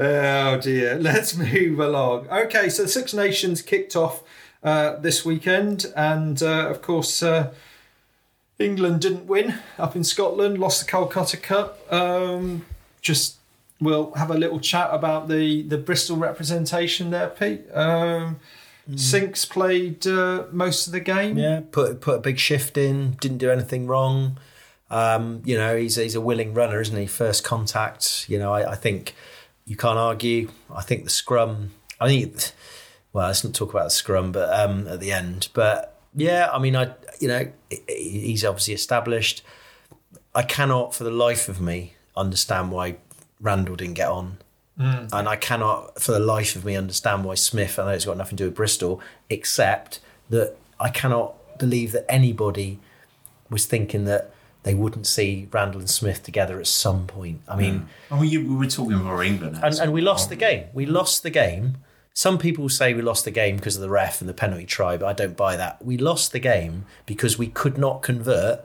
Oh 0.00 0.58
dear. 0.60 0.94
Let's 0.96 1.36
move 1.36 1.80
along. 1.80 2.28
Okay, 2.28 2.68
so 2.68 2.82
the 2.84 2.88
Six 2.88 3.12
Nations 3.14 3.62
kicked 3.62 3.96
off 3.96 4.22
uh, 4.62 4.96
this 4.96 5.24
weekend, 5.24 5.86
and 5.96 6.42
uh, 6.42 6.68
of 6.68 6.82
course, 6.82 7.22
uh, 7.22 7.52
England 8.58 9.00
didn't 9.00 9.26
win 9.26 9.54
up 9.78 9.94
in 9.94 10.04
Scotland, 10.04 10.58
lost 10.58 10.84
the 10.84 10.90
Calcutta 10.90 11.36
Cup. 11.36 11.80
Um, 11.92 12.66
just 13.00 13.36
we'll 13.80 14.12
have 14.14 14.30
a 14.30 14.34
little 14.34 14.60
chat 14.60 14.88
about 14.92 15.28
the 15.28 15.62
the 15.62 15.78
Bristol 15.78 16.16
representation 16.16 17.10
there, 17.10 17.28
Pete. 17.28 17.64
Um, 17.74 18.40
Sinks 18.96 19.44
played 19.44 20.06
uh, 20.06 20.44
most 20.50 20.86
of 20.86 20.94
the 20.94 21.00
game. 21.00 21.36
Yeah, 21.36 21.60
put 21.70 22.00
put 22.00 22.16
a 22.16 22.20
big 22.20 22.38
shift 22.38 22.78
in. 22.78 23.12
Didn't 23.20 23.38
do 23.38 23.50
anything 23.50 23.86
wrong. 23.86 24.38
Um, 24.90 25.42
you 25.44 25.58
know, 25.58 25.76
he's 25.76 25.96
he's 25.96 26.14
a 26.14 26.22
willing 26.22 26.54
runner, 26.54 26.80
isn't 26.80 26.96
he? 26.96 27.06
First 27.06 27.44
contact. 27.44 28.24
You 28.30 28.38
know, 28.38 28.54
I, 28.54 28.72
I 28.72 28.74
think 28.76 29.14
you 29.66 29.76
can't 29.76 29.98
argue. 29.98 30.50
I 30.74 30.80
think 30.80 31.04
the 31.04 31.10
scrum. 31.10 31.72
I 32.00 32.08
think. 32.08 32.52
Well, 33.18 33.26
let's 33.26 33.42
not 33.42 33.52
talk 33.52 33.70
about 33.70 33.84
the 33.84 33.90
scrum, 33.90 34.30
but 34.30 34.48
um, 34.56 34.86
at 34.86 35.00
the 35.00 35.10
end. 35.10 35.48
But 35.52 35.98
yeah, 36.14 36.48
I 36.52 36.60
mean, 36.60 36.76
I 36.76 36.92
you 37.18 37.26
know, 37.26 37.50
he's 37.88 38.44
obviously 38.44 38.74
established. 38.74 39.42
I 40.36 40.42
cannot, 40.42 40.94
for 40.94 41.02
the 41.02 41.10
life 41.10 41.48
of 41.48 41.60
me, 41.60 41.94
understand 42.16 42.70
why 42.70 42.98
Randall 43.40 43.74
didn't 43.74 43.94
get 43.94 44.08
on. 44.08 44.38
And 44.78 45.28
I 45.28 45.34
cannot, 45.34 46.00
for 46.00 46.12
the 46.12 46.20
life 46.20 46.54
of 46.54 46.64
me, 46.64 46.76
understand 46.76 47.24
why 47.24 47.34
Smith, 47.34 47.80
I 47.80 47.86
know 47.86 47.90
it's 47.90 48.04
got 48.04 48.16
nothing 48.16 48.36
to 48.36 48.44
do 48.44 48.48
with 48.50 48.54
Bristol, 48.54 49.00
except 49.28 49.98
that 50.30 50.54
I 50.78 50.90
cannot 50.90 51.58
believe 51.58 51.90
that 51.90 52.06
anybody 52.08 52.78
was 53.50 53.66
thinking 53.66 54.04
that 54.04 54.30
they 54.62 54.74
wouldn't 54.74 55.08
see 55.08 55.48
Randall 55.50 55.80
and 55.80 55.90
Smith 55.90 56.22
together 56.22 56.60
at 56.60 56.68
some 56.68 57.08
point. 57.08 57.40
I 57.48 57.56
mean, 57.56 57.88
Oh, 58.12 58.22
you, 58.22 58.46
we 58.48 58.54
were 58.54 58.66
talking 58.70 59.00
about 59.00 59.18
England. 59.26 59.58
and, 59.60 59.74
and 59.80 59.92
we 59.92 60.00
lost 60.00 60.28
the 60.28 60.36
game. 60.36 60.66
We 60.72 60.86
lost 60.86 61.24
the 61.24 61.30
game. 61.30 61.78
Some 62.18 62.36
people 62.36 62.68
say 62.68 62.94
we 62.94 63.02
lost 63.02 63.24
the 63.24 63.30
game 63.30 63.58
because 63.58 63.76
of 63.76 63.80
the 63.80 63.88
ref 63.88 64.20
and 64.20 64.28
the 64.28 64.34
penalty 64.34 64.66
try, 64.66 64.96
but 64.96 65.06
I 65.06 65.12
don't 65.12 65.36
buy 65.36 65.56
that. 65.56 65.84
We 65.84 65.96
lost 65.96 66.32
the 66.32 66.40
game 66.40 66.84
because 67.06 67.38
we 67.38 67.46
could 67.46 67.78
not 67.78 68.02
convert 68.02 68.64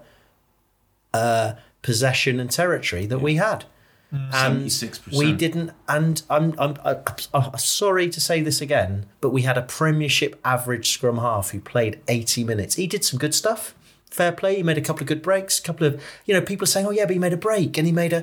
uh, 1.14 1.54
possession 1.84 2.40
and 2.40 2.50
territory 2.50 3.06
that 3.06 3.20
we 3.20 3.36
had. 3.36 3.66
And 4.12 4.66
76%. 4.66 5.16
we 5.16 5.34
didn't. 5.34 5.70
And 5.88 6.24
I'm, 6.32 6.56
I'm, 6.58 6.78
I'm, 6.84 7.58
sorry 7.60 8.10
to 8.10 8.20
say 8.20 8.42
this 8.42 8.60
again, 8.60 9.06
but 9.22 9.30
we 9.30 9.44
had 9.44 9.56
a 9.56 9.62
Premiership 9.62 10.42
average 10.44 10.90
scrum 10.90 11.20
half 11.20 11.52
who 11.52 11.60
played 11.60 12.02
80 12.08 12.46
minutes. 12.46 12.74
He 12.74 12.88
did 12.88 13.06
some 13.06 13.20
good 13.20 13.36
stuff. 13.36 13.76
Fair 14.10 14.32
play. 14.32 14.56
He 14.56 14.64
made 14.64 14.80
a 14.80 14.82
couple 14.82 15.04
of 15.04 15.08
good 15.08 15.22
breaks. 15.22 15.60
A 15.60 15.62
couple 15.62 15.86
of, 15.86 16.02
you 16.26 16.34
know, 16.34 16.42
people 16.42 16.64
are 16.64 16.68
saying, 16.74 16.88
"Oh 16.88 16.92
yeah, 16.92 17.06
but 17.06 17.14
he 17.14 17.20
made 17.20 17.34
a 17.34 17.38
break 17.38 17.78
and 17.78 17.86
he 17.86 17.94
made 17.94 18.14
a." 18.14 18.22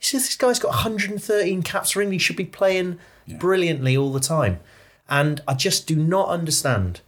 He 0.00 0.06
says 0.06 0.22
this 0.22 0.34
guy's 0.34 0.58
got 0.58 0.70
113 0.70 1.62
caps 1.62 1.92
for 1.92 2.00
England. 2.00 2.14
He 2.14 2.18
should 2.18 2.34
be 2.34 2.44
playing 2.44 2.98
brilliantly 3.38 3.96
all 3.96 4.12
the 4.12 4.20
time, 4.20 4.60
and 5.12 5.40
I 5.46 5.54
just 5.54 5.86
do 5.86 5.94
not 5.94 6.28
understand. 6.28 7.00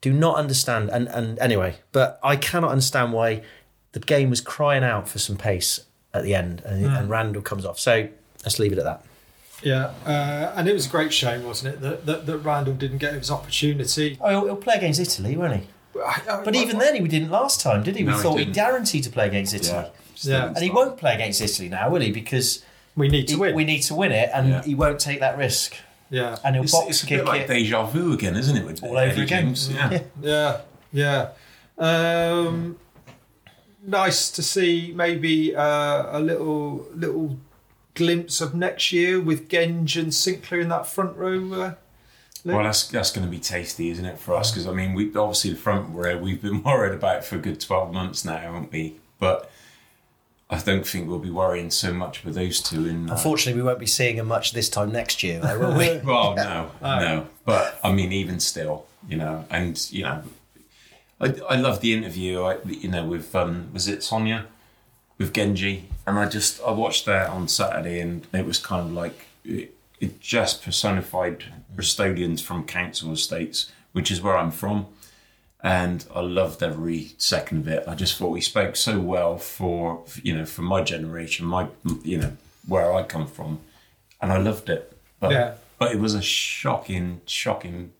Do 0.00 0.12
not 0.12 0.36
understand. 0.36 0.88
And 0.90 1.08
and 1.08 1.38
anyway, 1.38 1.76
but 1.92 2.18
I 2.24 2.34
cannot 2.36 2.70
understand 2.72 3.12
why 3.12 3.42
the 3.92 4.00
game 4.00 4.30
was 4.30 4.40
crying 4.40 4.82
out 4.84 5.08
for 5.08 5.18
some 5.18 5.36
pace 5.36 5.80
at 6.14 6.22
the 6.24 6.34
end, 6.34 6.62
and, 6.64 6.84
and 6.86 7.08
Randall 7.10 7.42
comes 7.42 7.64
off. 7.64 7.78
So 7.78 8.08
let's 8.44 8.58
leave 8.58 8.72
it 8.72 8.78
at 8.78 8.84
that. 8.84 9.04
Yeah, 9.62 9.92
uh, 10.06 10.52
and 10.56 10.68
it 10.68 10.72
was 10.72 10.86
a 10.86 10.88
great 10.88 11.12
shame, 11.12 11.42
wasn't 11.44 11.74
it, 11.74 11.80
that, 11.80 12.06
that, 12.06 12.26
that 12.26 12.38
Randall 12.38 12.74
didn't 12.74 12.98
get 12.98 13.14
his 13.14 13.28
opportunity. 13.28 14.16
Oh, 14.20 14.28
he'll, 14.30 14.44
he'll 14.44 14.56
play 14.56 14.76
against 14.76 15.00
Italy, 15.00 15.36
won't 15.36 15.56
he? 15.56 15.62
But 15.94 16.44
But 16.44 16.54
even 16.54 16.78
then, 16.78 16.94
he 16.94 17.00
didn't 17.08 17.30
last 17.30 17.60
time, 17.60 17.82
did 17.82 17.96
he? 17.96 18.04
We 18.04 18.12
No, 18.12 18.18
thought 18.18 18.38
he 18.38 18.44
didn't. 18.44 18.54
guaranteed 18.54 19.02
to 19.04 19.10
play 19.10 19.26
against 19.26 19.52
Italy. 19.52 19.88
Yeah. 20.18 20.46
And 20.54 20.58
he 20.58 20.70
won't 20.70 20.96
play 20.96 21.12
against 21.14 21.40
Italy 21.40 21.68
now, 21.68 21.90
will 21.90 22.00
he? 22.02 22.12
Because 22.12 22.64
we 22.94 23.08
need 23.08 23.26
to 23.28 23.34
he- 23.34 23.40
win. 23.40 23.54
we 23.56 23.64
need 23.64 23.80
to 23.82 23.94
win 23.96 24.12
it, 24.12 24.30
and 24.32 24.48
Yeah. 24.48 24.62
he 24.62 24.76
won't 24.76 25.00
take 25.00 25.18
that 25.20 25.36
risk. 25.36 25.74
Yeah, 26.10 26.36
And 26.44 26.54
he'll 26.56 26.64
It's, 26.64 26.72
box 26.72 26.88
it's 26.88 27.02
a 27.04 27.06
bit 27.06 27.24
like 27.26 27.42
it. 27.42 27.48
deja 27.48 27.84
vu 27.86 28.12
again, 28.12 28.34
isn't 28.36 28.56
it? 28.56 28.64
With 28.64 28.82
All 28.82 28.90
over 28.96 29.00
Eddie 29.00 29.22
again. 29.22 29.44
James? 29.54 29.70
Yeah. 29.70 30.02
yeah, 30.22 30.60
yeah. 30.92 31.28
Um, 31.76 32.78
nice 33.86 34.30
to 34.32 34.42
see 34.42 34.92
maybe 34.94 35.54
uh, 35.54 36.18
a 36.18 36.20
little 36.20 36.86
little 36.94 37.38
glimpse 37.94 38.40
of 38.40 38.54
next 38.54 38.92
year 38.92 39.20
with 39.20 39.48
Genge 39.48 39.96
and 40.00 40.08
Sinckler 40.12 40.62
in 40.62 40.68
that 40.68 40.86
front 40.86 41.16
row. 41.16 41.52
Uh, 41.52 41.74
Well, 42.44 42.62
that's 42.64 42.88
that's 42.88 43.10
going 43.10 43.26
to 43.26 43.30
be 43.30 43.38
tasty, 43.40 43.90
isn't 43.90 44.04
it, 44.04 44.18
for 44.18 44.34
us? 44.34 44.50
Because 44.50 44.66
I 44.66 44.72
mean, 44.72 44.94
we 44.94 45.14
obviously 45.14 45.50
the 45.50 45.56
front 45.56 45.94
row 45.94 46.16
we've 46.16 46.40
been 46.40 46.62
worried 46.64 46.94
about 46.94 47.24
for 47.24 47.36
a 47.36 47.38
good 47.40 47.60
twelve 47.60 47.92
months 47.92 48.24
now, 48.24 48.38
haven't 48.38 48.72
we? 48.72 48.96
But 49.18 49.50
I 50.50 50.58
don't 50.58 50.86
think 50.86 51.08
we'll 51.08 51.18
be 51.18 51.30
worrying 51.30 51.70
so 51.70 51.92
much 51.92 52.24
with 52.24 52.34
those 52.34 52.60
two. 52.60 52.86
In 52.86 53.10
uh, 53.10 53.14
Unfortunately, 53.14 53.60
we 53.60 53.66
won't 53.66 53.78
be 53.78 53.86
seeing 53.86 54.16
them 54.16 54.28
much 54.28 54.52
this 54.52 54.70
time 54.70 54.90
next 54.90 55.22
year, 55.22 55.40
though, 55.40 55.58
will 55.58 55.76
we? 55.76 55.98
well, 56.04 56.34
no, 56.34 56.70
no. 56.80 57.26
But 57.44 57.78
I 57.84 57.92
mean, 57.92 58.12
even 58.12 58.40
still, 58.40 58.86
you 59.06 59.16
know, 59.16 59.44
and 59.50 59.90
you 59.90 60.04
know, 60.04 60.22
I 61.20 61.34
I 61.50 61.56
love 61.56 61.80
the 61.80 61.92
interview. 61.92 62.42
I 62.42 62.56
you 62.64 62.88
know 62.88 63.04
with 63.04 63.34
um 63.34 63.68
was 63.72 63.88
it 63.88 64.02
Sonia 64.02 64.46
with 65.18 65.34
Genji, 65.34 65.88
and 66.06 66.18
I 66.18 66.26
just 66.28 66.62
I 66.62 66.70
watched 66.70 67.04
that 67.06 67.28
on 67.28 67.48
Saturday, 67.48 68.00
and 68.00 68.26
it 68.32 68.46
was 68.46 68.58
kind 68.58 68.86
of 68.86 68.92
like 68.92 69.26
it, 69.44 69.74
it 70.00 70.20
just 70.20 70.62
personified 70.62 71.44
Bristolians 71.74 72.40
from 72.40 72.64
council 72.64 73.12
estates, 73.12 73.70
which 73.92 74.10
is 74.10 74.22
where 74.22 74.36
I'm 74.36 74.50
from. 74.52 74.86
And 75.62 76.04
I 76.14 76.20
loved 76.20 76.62
every 76.62 77.12
second 77.18 77.58
of 77.58 77.68
it. 77.68 77.84
I 77.88 77.94
just 77.96 78.16
thought 78.16 78.34
he 78.34 78.40
spoke 78.40 78.76
so 78.76 79.00
well 79.00 79.38
for 79.38 80.04
you 80.22 80.34
know 80.36 80.44
for 80.46 80.62
my 80.62 80.82
generation, 80.82 81.46
my 81.46 81.66
you 82.04 82.18
know 82.18 82.32
where 82.66 82.92
I 82.94 83.02
come 83.02 83.26
from, 83.26 83.60
and 84.20 84.32
I 84.32 84.38
loved 84.38 84.68
it. 84.70 84.96
But 85.18 85.32
Yeah. 85.32 85.54
but 85.78 85.90
it 85.92 85.98
was 85.98 86.14
a 86.14 86.22
shocking, 86.22 87.22
shocking 87.26 87.92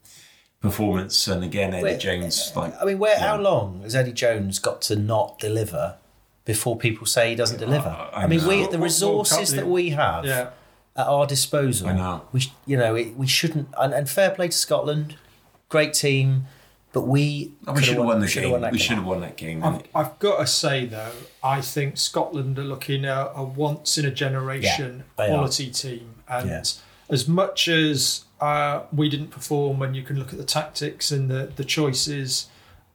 performance. 0.60 1.26
And 1.26 1.42
again, 1.44 1.74
Eddie 1.74 1.82
Wait, 1.84 2.00
Jones, 2.00 2.52
uh, 2.54 2.60
like 2.60 2.80
I 2.80 2.84
mean, 2.84 2.98
where? 2.98 3.18
How 3.18 3.36
long 3.36 3.82
has 3.82 3.94
Eddie 3.94 4.12
Jones 4.12 4.58
got 4.60 4.80
to 4.82 4.96
not 4.96 5.38
deliver 5.40 5.96
before 6.44 6.76
people 6.76 7.06
say 7.06 7.30
he 7.30 7.34
doesn't 7.34 7.58
deliver? 7.58 7.88
I 7.88 8.22
I, 8.22 8.26
mean, 8.28 8.40
know. 8.40 8.48
we 8.48 8.58
World- 8.60 8.72
the 8.72 8.78
resources 8.78 9.50
Cup, 9.50 9.56
that 9.56 9.66
we 9.66 9.90
have 9.90 10.24
yeah, 10.24 10.50
at 10.96 11.06
our 11.08 11.26
disposal. 11.26 11.88
I 11.88 11.92
know. 11.94 12.22
We, 12.32 12.52
you 12.66 12.76
know, 12.76 12.94
it, 12.94 13.16
we 13.16 13.26
shouldn't. 13.26 13.68
And, 13.76 13.92
and 13.92 14.08
fair 14.08 14.30
play 14.30 14.46
to 14.48 14.56
Scotland, 14.56 15.16
great 15.68 15.92
team, 15.94 16.46
but 16.92 17.02
we 17.06 17.52
Oh, 17.66 17.72
we 17.74 17.82
should 17.82 17.96
have 17.96 18.06
won 18.06 18.20
the 18.20 18.26
game. 18.26 18.50
won 18.50 18.60
that 18.62 18.72
we 18.72 18.78
game. 18.78 18.86
should 18.86 18.96
have 18.96 19.06
won 19.06 19.20
that 19.20 19.36
game. 19.36 19.62
I've, 19.64 19.82
I've 19.94 20.18
got 20.18 20.38
to 20.38 20.46
say 20.46 20.86
though, 20.86 21.12
I 21.42 21.60
think 21.60 21.98
Scotland 21.98 22.58
are 22.58 22.64
looking 22.64 23.04
at 23.04 23.30
a 23.34 23.42
once 23.44 23.98
in 23.98 24.04
a 24.06 24.10
generation 24.10 24.98
Yeah, 24.98 25.02
they 25.16 25.24
are. 25.32 25.36
quality 25.36 25.70
team, 25.70 26.14
and 26.28 26.48
Yeah. 26.48 26.62
as 27.10 27.28
much 27.28 27.68
as 27.68 28.24
uh, 28.40 28.82
we 28.92 29.08
didn't 29.08 29.28
perform, 29.30 29.78
when 29.80 29.94
you 29.94 30.02
can 30.02 30.18
look 30.18 30.32
at 30.32 30.38
the 30.38 30.44
tactics 30.44 31.10
and 31.10 31.30
the 31.30 31.52
the 31.56 31.64
choices. 31.64 32.46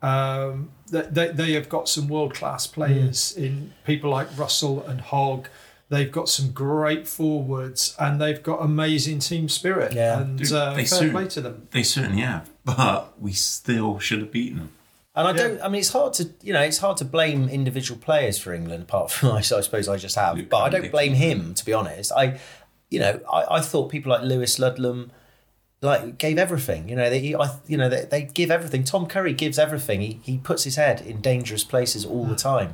Um, 0.01 0.71
they, 0.91 1.01
they, 1.03 1.27
they 1.29 1.51
have 1.53 1.69
got 1.69 1.87
some 1.87 2.09
world 2.09 2.33
class 2.33 2.67
players 2.67 3.33
Mm. 3.37 3.43
in 3.45 3.73
people 3.85 4.09
like 4.09 4.27
Russell 4.37 4.83
and 4.85 4.99
Hogg. 4.99 5.47
They've 5.93 6.11
got 6.11 6.27
some 6.29 6.51
great 6.51 7.07
forwards 7.07 7.95
and 7.99 8.19
they've 8.19 8.41
got 8.41 8.57
amazing 8.61 9.19
team 9.19 9.47
spirit. 9.49 9.93
Yeah. 9.93 10.21
and 10.21 10.37
Dude, 10.39 10.51
uh, 10.51 10.73
they 10.73 10.85
fair 10.85 10.99
suit- 10.99 11.11
play 11.11 11.27
to 11.27 11.41
them. 11.41 11.67
They 11.71 11.83
certainly 11.83 12.21
have, 12.23 12.49
but 12.65 13.13
we 13.21 13.31
still 13.33 13.99
should 13.99 14.19
have 14.19 14.31
beaten 14.31 14.57
them. 14.59 14.71
And 15.15 15.27
I 15.27 15.31
Yeah. 15.31 15.37
don't. 15.37 15.61
I 15.61 15.67
mean, 15.69 15.79
it's 15.79 15.91
hard 15.91 16.13
to 16.13 16.29
you 16.41 16.53
know, 16.53 16.61
it's 16.61 16.79
hard 16.79 16.97
to 16.97 17.05
blame 17.05 17.47
individual 17.47 17.99
players 17.99 18.37
for 18.39 18.53
England. 18.53 18.83
Apart 18.83 19.11
from 19.11 19.31
I 19.39 19.41
suppose 19.41 19.87
I 19.87 19.97
just 19.97 20.15
have, 20.15 20.35
Luke 20.37 20.49
but 20.49 20.61
I 20.63 20.69
don't 20.69 20.89
blame 20.91 21.13
him 21.13 21.53
to 21.53 21.63
be 21.63 21.71
honest. 21.73 22.11
I, 22.11 22.39
you 22.89 22.99
know, 22.99 23.19
I, 23.31 23.57
I 23.57 23.61
thought 23.61 23.89
people 23.91 24.11
like 24.11 24.23
Lewis 24.23 24.57
Ludlam, 24.57 25.11
like 25.83 26.17
gave 26.17 26.37
everything. 26.39 26.89
You 26.89 26.95
know, 26.95 27.09
they, 27.11 27.35
I, 27.35 27.55
you 27.67 27.77
know, 27.77 27.89
they, 27.89 28.05
they 28.05 28.21
give 28.23 28.49
everything. 28.49 28.83
Tom 28.83 29.05
Curry 29.05 29.33
gives 29.33 29.59
everything. 29.59 30.01
He 30.01 30.19
he 30.23 30.37
puts 30.39 30.63
his 30.63 30.77
head 30.77 31.01
in 31.01 31.21
dangerous 31.21 31.63
places 31.63 32.05
all 32.05 32.25
the 32.25 32.35
time. 32.35 32.73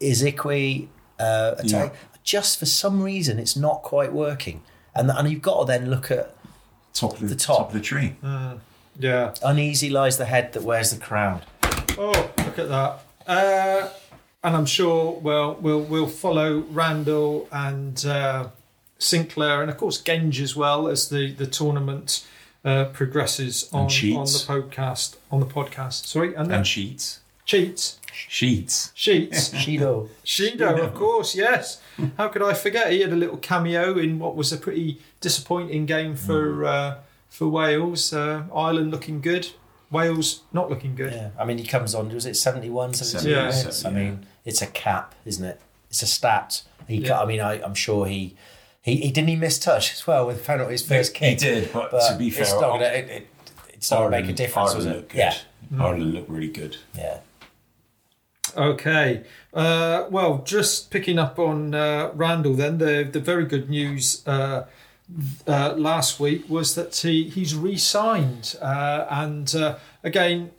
Isiekwe, 0.00 0.88
uh, 1.18 1.54
Yeah. 1.64 1.90
Just 2.24 2.58
for 2.58 2.66
some 2.66 3.02
reason, 3.02 3.38
it's 3.38 3.56
not 3.56 3.82
quite 3.82 4.12
working. 4.12 4.62
And 4.94 5.10
and 5.10 5.28
you've 5.30 5.42
got 5.42 5.60
to 5.60 5.66
then 5.66 5.90
look 5.90 6.10
at 6.10 6.34
Top 6.94 7.14
of 7.14 7.20
the, 7.20 7.26
The 7.28 7.34
top. 7.36 7.68
of 7.68 7.72
the 7.72 7.80
tree. 7.80 8.14
Yeah. 8.98 9.34
uneasy 9.42 9.88
lies 9.88 10.18
the 10.18 10.26
head 10.26 10.52
that 10.52 10.62
wears 10.62 10.90
the 10.90 11.00
crown. 11.00 11.40
Oh, 11.98 12.30
look 12.38 12.58
at 12.58 12.68
that. 12.68 13.00
Uh, 13.26 13.88
and 14.44 14.56
I'm 14.56 14.66
sure 14.66 15.12
well 15.20 15.54
we'll 15.60 15.80
we'll 15.80 16.08
follow 16.08 16.58
Randall 16.70 17.48
and 17.52 18.04
uh, 18.04 18.48
Sinckler, 18.98 19.62
and 19.62 19.70
of 19.70 19.76
course 19.78 20.00
Genge 20.02 20.40
as 20.40 20.54
well 20.54 20.88
as 20.88 21.08
the 21.08 21.32
the 21.32 21.46
tournament 21.46 22.26
uh, 22.64 22.86
progresses 22.86 23.68
on, 23.72 23.82
on 23.82 23.86
the 23.88 24.44
podcast. 24.46 25.16
On 25.30 25.40
the 25.40 25.46
podcast, 25.46 26.06
sorry, 26.06 26.34
and, 26.34 26.50
then 26.50 26.58
And 26.58 26.66
sheets. 26.66 27.20
cheats, 27.46 27.98
Sheets. 28.12 28.92
sheets. 28.94 29.48
Shido. 29.54 30.08
Shindo, 30.24 30.78
of 30.78 30.94
course, 30.94 31.34
yes. 31.34 31.80
How 32.16 32.28
could 32.28 32.42
I 32.42 32.54
forget? 32.54 32.92
He 32.92 33.00
had 33.00 33.12
a 33.12 33.16
little 33.16 33.36
cameo 33.38 33.98
in 33.98 34.18
what 34.18 34.36
was 34.36 34.52
a 34.52 34.56
pretty 34.56 35.00
disappointing 35.20 35.86
game 35.86 36.14
for 36.16 36.64
uh, 36.64 36.98
for 37.28 37.48
Wales. 37.48 38.12
Uh, 38.12 38.44
Ireland 38.54 38.90
looking 38.90 39.20
good, 39.20 39.48
Wales 39.90 40.42
not 40.52 40.68
looking 40.70 40.94
good. 40.94 41.12
Yeah, 41.12 41.30
I 41.38 41.44
mean, 41.44 41.58
he 41.58 41.64
comes 41.64 41.94
on. 41.94 42.12
Was 42.14 42.26
it 42.26 42.34
71, 42.36 42.94
72 42.94 43.30
Yeah. 43.30 43.36
minutes? 43.48 43.84
I 43.84 43.90
mean, 43.90 44.26
it's 44.44 44.62
a 44.62 44.66
cap, 44.66 45.14
isn't 45.24 45.44
it? 45.44 45.60
It's 45.90 46.02
a 46.02 46.06
stat. 46.06 46.62
He, 46.88 46.96
Yeah. 46.96 47.08
ca- 47.08 47.22
I 47.22 47.26
mean, 47.26 47.40
I, 47.40 47.62
I'm 47.62 47.74
sure 47.74 48.06
he, 48.06 48.34
he, 48.82 48.96
he 48.96 49.10
didn't 49.12 49.28
he 49.28 49.36
miss 49.36 49.58
touch 49.58 49.92
as 49.92 50.06
well 50.06 50.26
with 50.26 50.44
found 50.44 50.60
out 50.62 50.70
his 50.70 50.82
first 50.86 51.16
He 51.16 51.34
did, 51.36 51.72
but, 51.72 51.90
to 51.90 52.16
be 52.18 52.28
fair, 52.30 52.42
it's 52.42 52.52
not 52.52 52.60
gonna, 52.72 52.84
it, 52.86 53.08
it, 53.10 53.26
it's 53.74 53.90
not 53.90 53.98
gonna 53.98 54.10
make 54.10 54.28
a 54.28 54.32
difference, 54.32 54.74
was 54.74 54.86
Ireland 54.86 54.94
it? 54.94 54.96
looked 54.98 55.12
good. 55.12 55.18
Yeah, 55.18 55.82
Ireland 55.84 56.14
looked 56.14 56.30
really 56.30 56.48
good. 56.48 56.76
yeah. 56.96 57.18
Okay. 58.56 59.24
Uh, 59.52 60.06
well, 60.10 60.42
just 60.44 60.90
picking 60.90 61.18
up 61.18 61.38
on 61.38 61.74
uh, 61.74 62.10
Randall, 62.14 62.54
then 62.54 62.78
the 62.78 63.08
the 63.10 63.20
very 63.20 63.44
good 63.44 63.68
news 63.68 64.26
uh, 64.26 64.64
uh, 65.46 65.74
last 65.76 66.18
week 66.20 66.48
was 66.48 66.74
that 66.74 66.96
he 66.96 67.28
he's 67.28 67.54
re-signed, 67.54 68.56
uh, 68.60 69.06
and 69.10 69.54
uh, 69.54 69.78
again. 70.02 70.50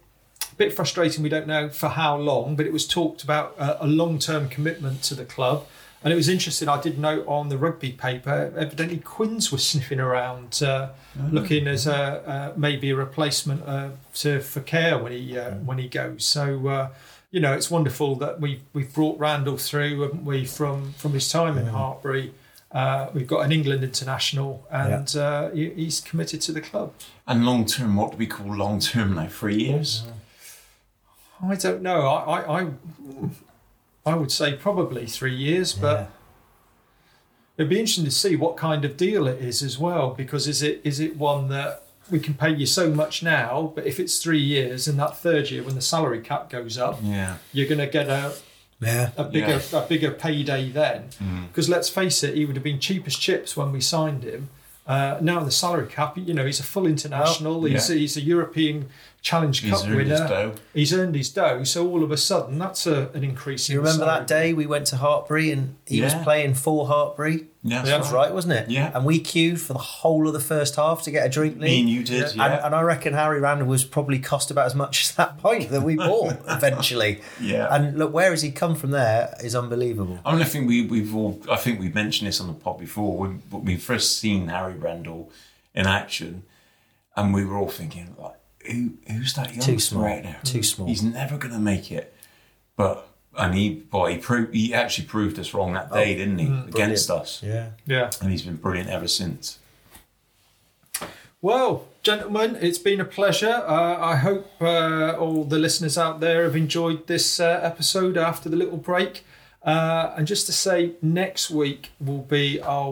A 0.51 0.55
bit 0.55 0.73
frustrating. 0.73 1.23
We 1.23 1.29
don't 1.29 1.47
know 1.47 1.67
for 1.69 1.89
how 1.89 2.15
long, 2.15 2.55
but 2.55 2.67
it 2.67 2.73
was 2.73 2.87
talked 2.87 3.23
about 3.23 3.55
uh, 3.57 3.77
a 3.79 3.87
long-term 3.87 4.49
commitment 4.49 5.01
to 5.03 5.15
the 5.15 5.25
club, 5.25 5.65
and 6.03 6.13
it 6.13 6.15
was 6.15 6.29
interesting. 6.29 6.69
I 6.69 6.79
did 6.79 6.99
note 6.99 7.25
on 7.27 7.49
the 7.49 7.57
rugby 7.57 7.91
paper, 7.91 8.53
evidently 8.55 8.97
Quins 8.97 9.51
was 9.51 9.67
sniffing 9.69 9.99
around, 9.99 10.61
uh, 10.61 10.89
looking 11.31 11.65
as 11.65 11.87
a 11.87 11.95
uh, 11.95 12.53
maybe 12.55 12.91
a 12.91 12.95
replacement 12.95 13.67
uh, 13.67 13.89
to 14.15 14.41
for 14.41 14.61
care 14.61 14.99
when 14.99 15.11
he 15.11 15.37
uh, 15.37 15.55
when 15.55 15.79
he 15.79 15.87
goes. 15.87 16.25
So 16.25 16.67
uh, 16.67 16.89
you 17.33 17.39
know, 17.41 17.51
it's 17.51 17.69
wonderful 17.71 18.15
that 18.17 18.39
we've 18.39 18.61
we've 18.73 18.93
brought 18.93 19.17
Randall 19.19 19.57
through, 19.57 19.99
haven't 20.01 20.23
we, 20.23 20.45
from 20.45 20.93
from 20.93 21.13
his 21.13 21.29
time 21.29 21.57
in 21.57 21.65
Hartpury. 21.65 22.31
Uh, 22.71 23.09
we've 23.13 23.27
got 23.27 23.39
an 23.45 23.51
England 23.51 23.83
international, 23.83 24.65
and 24.71 25.15
uh, 25.15 25.49
he, 25.49 25.69
he's 25.71 25.99
committed 25.99 26.41
to 26.41 26.51
the 26.51 26.61
club. 26.61 26.93
And 27.27 27.43
long 27.45 27.65
term, 27.65 27.95
what 27.95 28.11
do 28.11 28.17
we 28.17 28.27
call 28.27 28.55
long 28.55 28.79
term 28.79 29.15
now? 29.15 29.27
Three 29.27 29.55
years? 29.63 30.03
I 31.43 31.55
don't 31.55 31.81
know. 31.81 32.01
I 32.07 32.39
I, 32.39 32.61
I, 32.61 32.67
I 34.05 34.15
would 34.15 34.31
say 34.31 34.53
probably 34.53 35.07
three 35.07 35.35
years, 35.35 35.73
but 35.73 35.99
Yeah. 35.99 36.05
it'd 37.57 37.69
be 37.69 37.79
interesting 37.79 38.05
to 38.05 38.11
see 38.11 38.35
what 38.35 38.57
kind 38.57 38.85
of 38.85 38.95
deal 38.95 39.27
it 39.27 39.39
is 39.41 39.63
as 39.63 39.79
well. 39.79 40.11
Because 40.11 40.47
is 40.47 40.61
it 40.61 40.81
is 40.83 40.99
it 40.99 41.17
one 41.17 41.49
that 41.49 41.82
we 42.13 42.19
can 42.19 42.35
pay 42.35 42.53
you 42.53 42.65
so 42.67 42.89
much 42.91 43.23
now, 43.23 43.71
but 43.75 43.85
if 43.87 43.99
it's 43.99 44.19
three 44.19 44.39
years 44.55 44.87
and 44.87 44.99
that 44.99 45.17
third 45.17 45.49
year 45.51 45.63
when 45.63 45.73
the 45.75 45.81
salary 45.81 46.21
cap 46.21 46.49
goes 46.49 46.77
up, 46.77 46.99
Yeah. 47.01 47.37
you're 47.51 47.67
going 47.67 47.79
to 47.79 47.87
get 47.87 48.07
a 48.07 48.33
Yeah. 48.79 49.09
a 49.17 49.23
bigger 49.23 49.59
Yeah. 49.71 49.79
a 49.79 49.87
bigger 49.87 50.11
payday 50.11 50.69
then. 50.69 51.09
Because 51.47 51.67
let's 51.69 51.89
face 51.89 52.21
it, 52.23 52.35
he 52.35 52.45
would 52.45 52.55
have 52.55 52.63
been 52.63 52.79
cheap 52.79 53.07
as 53.07 53.15
chips 53.15 53.57
when 53.57 53.71
we 53.71 53.81
signed 53.81 54.23
him. 54.23 54.49
Uh, 54.85 55.17
now 55.21 55.39
the 55.43 55.49
salary 55.51 55.87
cap, 55.87 56.17
you 56.17 56.33
know, 56.33 56.45
he's 56.45 56.59
a 56.59 56.63
full 56.73 56.85
international. 56.85 57.63
he's, 57.63 57.89
yeah. 57.89 57.95
he's 57.95 58.15
a 58.17 58.21
European 58.21 58.89
Challenge 59.23 59.57
He's 59.61 59.71
Cup 59.71 59.87
earned 59.87 60.09
his 60.09 60.19
winner. 60.19 60.27
dough. 60.27 60.53
He's 60.73 60.93
earned 60.93 61.15
his 61.15 61.29
dough. 61.29 61.63
So 61.63 61.87
all 61.89 62.03
of 62.03 62.11
a 62.11 62.17
sudden, 62.17 62.59
that's 62.59 62.85
a, 62.85 63.07
an 63.13 63.23
increase. 63.23 63.69
You 63.69 63.79
in 63.79 63.85
remember 63.85 64.03
salary. 64.03 64.19
that 64.19 64.27
day 64.27 64.53
we 64.53 64.65
went 64.65 64.85
to 64.87 64.97
Hartpury 64.97 65.53
and 65.53 65.77
he 65.87 66.01
was 66.01 66.13
playing 66.13 66.55
for 66.55 66.85
Hartpury? 66.87 67.45
Yeah, 67.63 67.85
Yeah. 67.85 67.97
That's 67.99 68.11
right, 68.11 68.33
wasn't 68.33 68.55
it? 68.55 68.69
Yeah. 68.69 68.91
And 68.93 69.05
we 69.05 69.19
queued 69.21 69.61
for 69.61 69.71
the 69.71 69.79
whole 69.79 70.27
of 70.27 70.33
the 70.33 70.41
first 70.41 70.75
half 70.75 71.03
to 71.03 71.11
get 71.11 71.25
a 71.25 71.29
drink 71.29 71.55
Me 71.55 71.79
and 71.79 71.89
you 71.89 72.03
did, 72.03 72.23
And, 72.23 72.35
yeah. 72.35 72.65
and 72.65 72.75
I 72.75 72.81
reckon 72.81 73.13
Harry 73.13 73.39
Randall 73.39 73.67
was 73.69 73.85
probably 73.85 74.19
cost 74.19 74.51
about 74.51 74.65
as 74.65 74.75
much 74.75 74.99
as 75.05 75.15
that 75.15 75.37
point 75.37 75.69
that 75.69 75.83
we 75.83 75.95
bought 75.95 76.35
eventually. 76.49 77.21
Yeah. 77.39 77.73
And 77.73 77.97
look, 77.97 78.11
where 78.11 78.31
has 78.31 78.41
he 78.41 78.51
come 78.51 78.75
from 78.75 78.91
there 78.91 79.33
is 79.41 79.55
unbelievable. 79.55 80.19
I 80.25 80.33
mean, 80.33 80.41
I 80.41 80.45
think 80.45 80.67
we, 80.67 80.85
we've 80.85 81.15
all, 81.15 81.41
I 81.49 81.55
think 81.55 81.79
we've 81.79 81.95
mentioned 81.95 82.27
this 82.27 82.41
on 82.41 82.47
the 82.47 82.53
pod 82.53 82.77
before. 82.77 83.17
When 83.17 83.41
when 83.49 83.63
we 83.63 83.77
first 83.77 84.17
seen 84.19 84.49
Harry 84.49 84.73
Randall 84.75 85.31
in 85.73 85.87
action, 85.87 86.43
and 87.15 87.33
we 87.33 87.45
were 87.45 87.55
all 87.55 87.69
thinking, 87.69 88.13
like, 88.19 88.35
who, 88.65 88.91
who's 89.11 89.33
that 89.33 89.51
young 89.51 89.61
Too 89.61 89.79
small. 89.79 90.03
right 90.03 90.23
now? 90.23 90.37
Too 90.43 90.63
small. 90.63 90.87
He's 90.87 91.03
never 91.03 91.37
going 91.37 91.53
to 91.53 91.59
make 91.59 91.91
it. 91.91 92.13
But, 92.75 93.07
and 93.37 93.53
he, 93.53 93.69
boy, 93.69 94.13
he, 94.13 94.17
proved, 94.17 94.53
he 94.53 94.73
actually 94.73 95.07
proved 95.07 95.37
us 95.39 95.53
wrong 95.53 95.73
that 95.73 95.91
day, 95.91 96.15
didn't 96.15 96.39
he? 96.39 96.47
Against 96.67 97.09
us. 97.09 97.41
Yeah. 97.43 97.69
Yeah. 97.85 98.11
And 98.21 98.31
he's 98.31 98.43
been 98.43 98.55
brilliant 98.55 98.89
ever 98.89 99.07
since. 99.07 99.59
Well, 101.41 101.87
gentlemen, 102.03 102.57
it's 102.61 102.77
been 102.77 103.01
a 103.01 103.05
pleasure. 103.05 103.63
Uh, 103.67 103.97
I 103.99 104.15
hope 104.15 104.49
uh, 104.61 105.17
all 105.19 105.43
the 105.43 105.59
listeners 105.59 105.97
out 105.97 106.21
there 106.21 106.45
have 106.45 106.55
enjoyed 106.55 107.07
this 107.07 107.39
uh, 107.39 107.59
episode 107.61 108.17
after 108.17 108.47
the 108.47 108.55
little 108.55 108.77
break. 108.77 109.25
Uh, 109.61 110.13
and 110.17 110.25
just 110.25 110.45
to 110.45 110.53
say, 110.53 110.93
next 111.01 111.49
week 111.49 111.91
will 111.99 112.21
be 112.21 112.61
our 112.61 112.91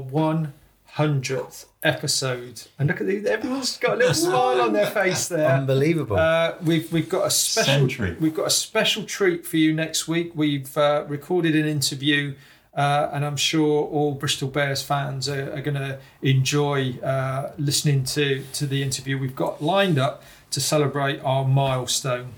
100th 0.95 1.65
episode. 1.83 2.63
And 2.77 2.87
look 2.87 3.01
at 3.01 3.07
the, 3.07 3.27
everyone's 3.27 3.77
got 3.77 3.93
a 3.93 3.97
little 3.97 4.13
smile 4.13 4.61
on 4.61 4.73
their 4.73 4.87
face 4.91 5.27
there. 5.27 5.49
Unbelievable. 5.49 6.17
Uh, 6.17 6.55
we've 6.63 6.91
we've 6.91 7.09
got 7.09 7.27
a 7.27 7.31
special 7.31 7.73
Century. 7.73 8.17
we've 8.19 8.35
got 8.35 8.47
a 8.47 8.51
special 8.51 9.03
treat 9.03 9.45
for 9.45 9.57
you 9.57 9.73
next 9.73 10.07
week. 10.07 10.31
We've 10.35 10.75
uh, 10.77 11.05
recorded 11.07 11.55
an 11.55 11.65
interview, 11.65 12.35
uh, 12.73 13.09
and 13.13 13.25
I'm 13.25 13.37
sure 13.37 13.85
all 13.85 14.13
Bristol 14.15 14.49
Bears 14.49 14.81
fans 14.81 15.29
are, 15.29 15.53
are 15.53 15.61
going 15.61 15.75
to 15.75 15.99
enjoy 16.21 16.99
uh, 17.01 17.53
listening 17.57 18.03
to 18.05 18.43
to 18.53 18.65
the 18.67 18.83
interview 18.83 19.17
we've 19.17 19.35
got 19.35 19.63
lined 19.63 19.97
up 19.97 20.23
to 20.51 20.59
celebrate 20.59 21.21
our 21.23 21.45
milestone. 21.45 22.33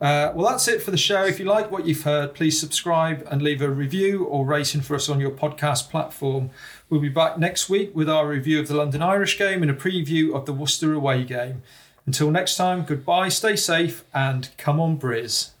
Uh, 0.00 0.32
well, 0.34 0.50
that's 0.50 0.66
it 0.66 0.82
for 0.82 0.90
the 0.90 0.96
show. 0.96 1.24
If 1.24 1.38
you 1.38 1.44
like 1.44 1.70
what 1.70 1.86
you've 1.86 2.02
heard, 2.02 2.34
please 2.34 2.58
subscribe 2.58 3.24
and 3.30 3.40
leave 3.40 3.62
a 3.62 3.70
review 3.70 4.24
or 4.24 4.44
rating 4.44 4.80
for 4.80 4.96
us 4.96 5.08
on 5.08 5.20
your 5.20 5.30
podcast 5.30 5.90
platform. 5.90 6.50
We'll 6.92 7.00
be 7.00 7.08
back 7.08 7.38
next 7.38 7.70
week 7.70 7.96
with 7.96 8.06
our 8.10 8.28
review 8.28 8.60
of 8.60 8.68
the 8.68 8.76
London 8.76 9.00
Irish 9.00 9.38
game 9.38 9.62
and 9.62 9.70
a 9.70 9.74
preview 9.74 10.34
of 10.34 10.44
the 10.44 10.52
Worcester 10.52 10.92
away 10.92 11.24
game. 11.24 11.62
Until 12.04 12.30
next 12.30 12.56
time, 12.56 12.84
goodbye, 12.84 13.30
stay 13.30 13.56
safe, 13.56 14.04
and 14.12 14.50
come 14.58 14.78
on, 14.78 14.98
Briz. 14.98 15.52